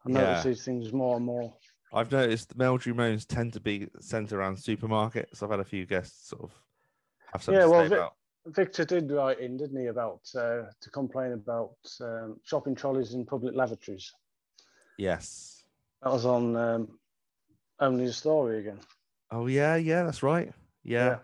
I 0.05 0.09
notice 0.11 0.45
Yeah. 0.45 0.51
these 0.51 0.63
things 0.65 0.93
more 0.93 1.17
and 1.17 1.25
more. 1.25 1.53
I've 1.93 2.11
noticed 2.11 2.49
the 2.49 2.55
Meldrew 2.55 2.95
moans 2.95 3.25
tend 3.25 3.53
to 3.53 3.59
be 3.59 3.87
centered 4.01 4.37
around 4.37 4.57
supermarkets. 4.57 5.41
I've 5.41 5.49
had 5.49 5.59
a 5.59 5.65
few 5.65 5.85
guests 5.85 6.29
sort 6.29 6.43
of 6.43 6.51
have 7.37 7.43
something 7.43 7.59
yeah, 7.59 7.65
to 7.65 7.71
well, 7.71 7.83
say 7.83 7.89
Vic- 7.89 7.97
about. 7.97 8.13
Victor 8.47 8.85
did 8.85 9.11
write 9.11 9.39
in, 9.39 9.57
didn't 9.57 9.79
he, 9.79 9.87
about 9.87 10.21
uh, 10.35 10.63
to 10.81 10.89
complain 10.91 11.33
about 11.33 11.75
um, 12.01 12.39
shopping 12.43 12.75
trolleys 12.75 13.13
in 13.13 13.25
public 13.25 13.53
lavatories. 13.53 14.13
Yes. 14.97 15.65
That 16.01 16.13
was 16.13 16.25
on 16.25 16.55
um, 16.55 16.99
Only 17.79 18.05
a 18.05 18.13
Story 18.13 18.59
again. 18.59 18.79
Oh 19.31 19.47
yeah, 19.47 19.75
yeah, 19.75 20.03
that's 20.03 20.23
right. 20.23 20.53
Yeah, 20.83 21.17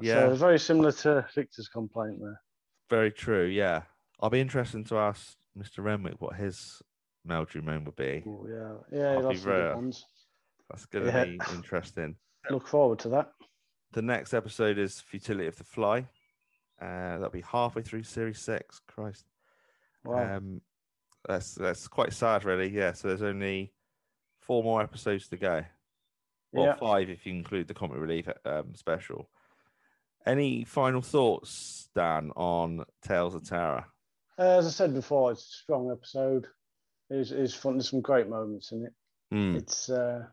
yeah. 0.00 0.28
So 0.30 0.34
very 0.36 0.58
similar 0.58 0.92
to 0.92 1.26
Victor's 1.34 1.68
complaint 1.68 2.18
there. 2.20 2.40
Very 2.88 3.10
true. 3.10 3.44
Yeah, 3.44 3.82
I'll 4.20 4.30
be 4.30 4.40
interested 4.40 4.86
to 4.86 4.96
ask 4.96 5.36
Mr. 5.58 5.84
Renwick 5.84 6.20
what 6.20 6.36
his 6.36 6.80
Meldrew 7.28 7.62
moment 7.62 7.84
would 7.86 7.96
be. 7.96 8.22
Oh, 8.26 8.46
yeah, 8.48 8.98
yeah, 8.98 9.12
I'll 9.18 9.28
be 9.30 9.38
good 9.38 9.74
ones. 9.74 10.06
That's 10.70 10.86
going 10.86 11.04
to 11.04 11.10
Yeah. 11.10 11.24
be 11.24 11.38
interesting. 11.54 12.16
Look 12.48 12.66
forward 12.66 12.98
to 13.00 13.10
that. 13.10 13.32
The 13.94 14.02
next 14.02 14.34
episode 14.34 14.76
is 14.76 15.00
Futility 15.00 15.46
of 15.46 15.56
the 15.56 15.62
Fly. 15.62 16.00
Uh, 16.82 17.14
that'll 17.18 17.30
be 17.30 17.42
halfway 17.42 17.82
through 17.82 18.02
series 18.02 18.40
six. 18.40 18.80
Christ. 18.88 19.24
Wow. 20.04 20.36
Um, 20.36 20.60
that's 21.28 21.54
that's 21.54 21.86
quite 21.86 22.12
sad, 22.12 22.44
really. 22.44 22.68
Yeah. 22.68 22.92
So 22.92 23.06
there's 23.06 23.22
only 23.22 23.72
four 24.40 24.64
more 24.64 24.82
episodes 24.82 25.28
to 25.28 25.36
go. 25.36 25.64
Well, 26.52 26.66
Yeah. 26.66 26.74
five 26.74 27.08
if 27.08 27.24
you 27.24 27.34
include 27.34 27.68
the 27.68 27.74
comic 27.74 27.98
relief 27.98 28.28
um, 28.44 28.74
special. 28.74 29.30
Any 30.26 30.64
final 30.64 31.00
thoughts, 31.00 31.88
Dan, 31.94 32.32
on 32.34 32.84
Tales 33.00 33.36
of 33.36 33.44
Terror? 33.48 33.84
Uh, 34.36 34.58
as 34.58 34.66
I 34.66 34.70
said 34.70 34.92
before, 34.92 35.30
it's 35.30 35.44
a 35.44 35.62
strong 35.62 35.92
episode. 35.92 36.48
It's, 37.10 37.30
it's 37.30 37.54
fun. 37.54 37.74
There's 37.74 37.90
some 37.90 38.00
great 38.00 38.28
moments 38.28 38.72
in 38.72 38.86
it. 38.86 38.92
Hmm. 39.30 39.54
It's 39.54 39.88
uh, 39.88 40.24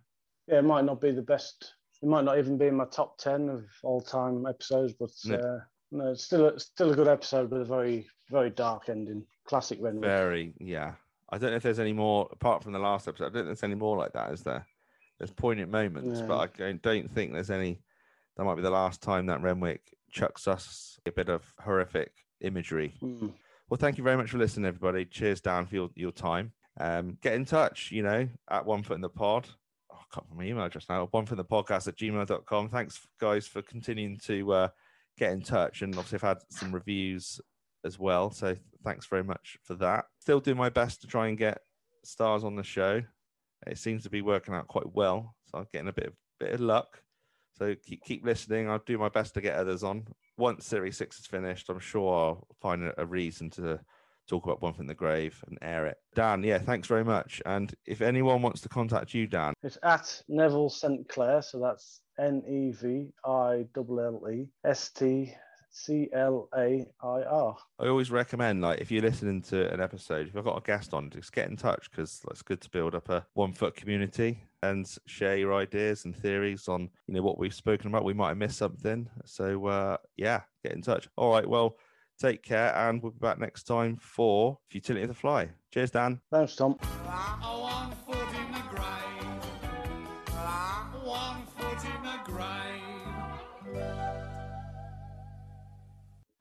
yeah, 0.48 0.60
it 0.60 0.64
might 0.64 0.86
not 0.86 1.00
be 1.00 1.12
the 1.12 1.22
best. 1.22 1.76
It 2.02 2.08
might 2.10 2.24
not 2.26 2.38
even 2.40 2.58
be 2.58 2.68
in 2.68 2.76
my 2.76 2.86
top 2.86 3.18
ten 3.18 3.50
of 3.50 3.66
all 3.84 4.02
time 4.02 4.46
episodes, 4.48 4.94
but 5.00 5.10
No. 5.26 5.36
uh, 5.36 5.60
no, 5.92 6.12
it's 6.12 6.24
still 6.24 6.48
a, 6.48 6.60
still 6.60 6.92
a 6.92 6.96
good 6.96 7.08
episode 7.08 7.52
with 7.52 7.62
a 7.62 7.66
very 7.66 8.08
very 8.30 8.50
dark 8.50 8.88
ending. 8.90 9.26
Classic 9.46 9.78
Renwick. 9.82 10.10
Very, 10.10 10.54
yeah. 10.60 10.94
I 11.30 11.38
don't 11.38 11.52
know 11.52 11.58
if 11.58 11.64
there's 11.64 11.80
any 11.80 11.94
more 11.94 12.28
apart 12.32 12.64
from 12.64 12.72
the 12.72 12.80
last 12.80 13.08
episode. 13.08 13.26
I 13.26 13.28
don't 13.28 13.34
think 13.36 13.46
there's 13.48 13.64
any 13.64 13.76
more 13.76 13.98
like 13.98 14.14
that, 14.14 14.32
is 14.32 14.42
there? 14.42 14.66
There's 15.18 15.32
poignant 15.32 15.70
moments, 15.72 16.22
but 16.22 16.38
I 16.40 16.48
don't- 16.58 16.82
don't 16.82 17.12
think 17.12 17.34
there's 17.34 17.52
any. 17.52 17.82
That 18.38 18.46
might 18.46 18.56
be 18.56 18.62
the 18.62 18.70
last 18.72 19.02
time 19.02 19.26
that 19.28 19.42
Renwick 19.42 19.82
chucks 20.10 20.48
us 20.48 20.98
a 21.06 21.12
bit 21.12 21.30
of 21.30 21.44
horrific 21.60 22.12
imagery. 22.40 22.96
Mm. 23.02 23.34
Well, 23.70 23.78
thank 23.78 23.98
you 23.98 24.04
very 24.04 24.18
much 24.18 24.32
for 24.32 24.38
listening, 24.38 24.66
everybody. 24.66 25.06
Cheers, 25.06 25.42
Dan, 25.42 25.66
for 25.66 25.76
your, 25.76 25.90
your 25.96 26.12
time. 26.12 26.54
Um, 26.80 27.18
get 27.22 27.34
in 27.34 27.46
touch, 27.46 27.92
you 27.92 28.02
know, 28.04 28.28
at 28.50 28.66
One 28.66 28.84
Foot 28.84 28.96
in 28.96 29.02
the 29.02 29.10
Pod. 29.10 29.48
Can't 30.14 30.26
my 30.36 30.44
email 30.44 30.66
address 30.66 30.88
now. 30.90 31.08
One 31.12 31.26
from 31.26 31.38
the 31.38 31.46
Podcast 31.46 31.88
at 31.88 31.98
gmail.com. 31.98 32.70
Thanks, 32.70 33.00
guys, 33.20 33.48
for 33.48 33.62
continuing 33.62 34.18
to 34.26 34.52
uh, 34.52 34.68
get 35.18 35.32
in 35.32 35.42
touch. 35.42 35.82
And 35.82 35.96
obviously, 35.96 36.18
I've 36.18 36.38
had 36.38 36.44
some 36.50 36.74
reviews 36.74 37.40
as 37.84 37.98
well. 38.00 38.32
So 38.32 38.56
thanks 38.84 39.06
very 39.06 39.24
much 39.24 39.58
for 39.64 39.76
that. 39.76 40.06
Still 40.20 40.40
doing 40.40 40.58
my 40.58 40.70
best 40.70 41.02
to 41.02 41.08
try 41.08 41.28
and 41.28 41.38
get 41.38 41.60
stars 42.04 42.44
on 42.44 42.56
the 42.56 42.64
show. 42.64 43.02
It 43.68 43.78
seems 43.78 44.04
to 44.04 44.10
be 44.10 44.22
working 44.22 44.54
out 44.54 44.68
quite 44.68 44.92
well. 44.94 45.36
So 45.46 45.60
I'm 45.60 45.68
getting 45.72 45.88
a 45.88 45.94
bit 45.94 46.08
of 46.08 46.14
bit 46.40 46.54
of 46.54 46.62
luck. 46.62 47.02
So 47.58 47.76
keep 47.76 48.04
keep 48.04 48.26
listening. 48.26 48.70
I'll 48.70 48.80
do 48.86 48.98
my 48.98 49.10
best 49.10 49.34
to 49.36 49.42
get 49.42 49.56
others 49.56 49.84
on. 49.84 50.08
Once 50.38 50.66
series 50.66 50.98
six 50.98 51.20
is 51.20 51.28
finished, 51.28 51.70
I'm 51.70 51.80
sure 51.80 52.14
I'll 52.14 52.48
find 52.62 52.92
a 52.98 53.06
reason 53.06 53.50
to 53.52 53.80
talk 54.28 54.46
about 54.46 54.62
One 54.62 54.74
from 54.74 54.88
the 54.88 54.94
Grave 54.94 55.44
and 55.48 55.58
air 55.62 55.86
it. 55.86 55.98
Dan, 56.16 56.44
yeah, 56.44 56.60
thanks 56.60 56.88
very 56.88 57.04
much. 57.04 57.42
And 57.46 57.74
if 57.86 58.02
anyone 58.02 58.42
wants 58.42 58.62
to 58.62 58.70
contact 58.70 59.14
you, 59.14 59.28
Dan, 59.28 59.54
It's 59.64 59.78
at 59.84 60.22
Neville 60.28 60.70
St 60.70 61.08
Clair, 61.10 61.42
so 61.42 61.60
that's 61.60 62.02
N 62.20 62.44
E 62.48 62.72
V 62.72 63.12
I 63.26 63.66
L 63.76 64.00
L 64.00 64.30
E 64.32 64.48
S 64.66 64.90
T 64.90 65.34
C 65.72 66.10
L 66.14 66.50
A 66.56 66.86
I 67.02 67.24
R. 67.24 67.56
I 67.80 67.88
always 67.88 68.12
recommend, 68.12 68.62
like, 68.62 68.80
if 68.82 68.92
you're 68.92 69.02
listening 69.02 69.42
to 69.44 69.74
an 69.74 69.80
episode, 69.80 70.28
if 70.28 70.36
I've 70.36 70.44
got 70.44 70.58
a 70.58 70.62
guest 70.62 70.94
on, 70.94 71.10
just 71.10 71.32
get 71.32 71.50
in 71.50 71.56
touch 71.56 71.90
because 71.90 72.22
it's 72.30 72.42
good 72.42 72.62
to 72.62 72.70
build 72.70 72.94
up 72.94 73.10
a 73.10 73.26
one 73.34 73.54
foot 73.54 73.76
community 73.76 74.44
and 74.64 74.86
share 75.08 75.38
your 75.38 75.54
ideas 75.56 76.06
and 76.06 76.16
theories 76.16 76.68
on, 76.68 76.90
you 77.08 77.14
know, 77.14 77.22
what 77.22 77.40
we've 77.40 77.54
spoken 77.54 77.88
about. 77.88 78.04
We 78.04 78.14
might 78.14 78.30
have 78.30 78.38
missed 78.38 78.58
something. 78.58 79.10
So, 79.26 79.66
uh, 79.66 79.98
yeah, 80.18 80.42
get 80.64 80.74
in 80.74 80.82
touch. 80.82 81.08
All 81.16 81.32
right. 81.32 81.48
Well, 81.48 81.78
take 82.22 82.44
care 82.44 82.76
and 82.76 83.02
we'll 83.02 83.12
be 83.12 83.20
back 83.20 83.40
next 83.40 83.64
time 83.64 83.98
for 83.98 84.60
Futility 84.70 85.04
of 85.04 85.10
the 85.10 85.16
Fly. 85.16 85.50
Cheers, 85.72 85.92
Dan. 85.92 86.22
Thanks, 86.32 86.56
Tom. 86.56 86.78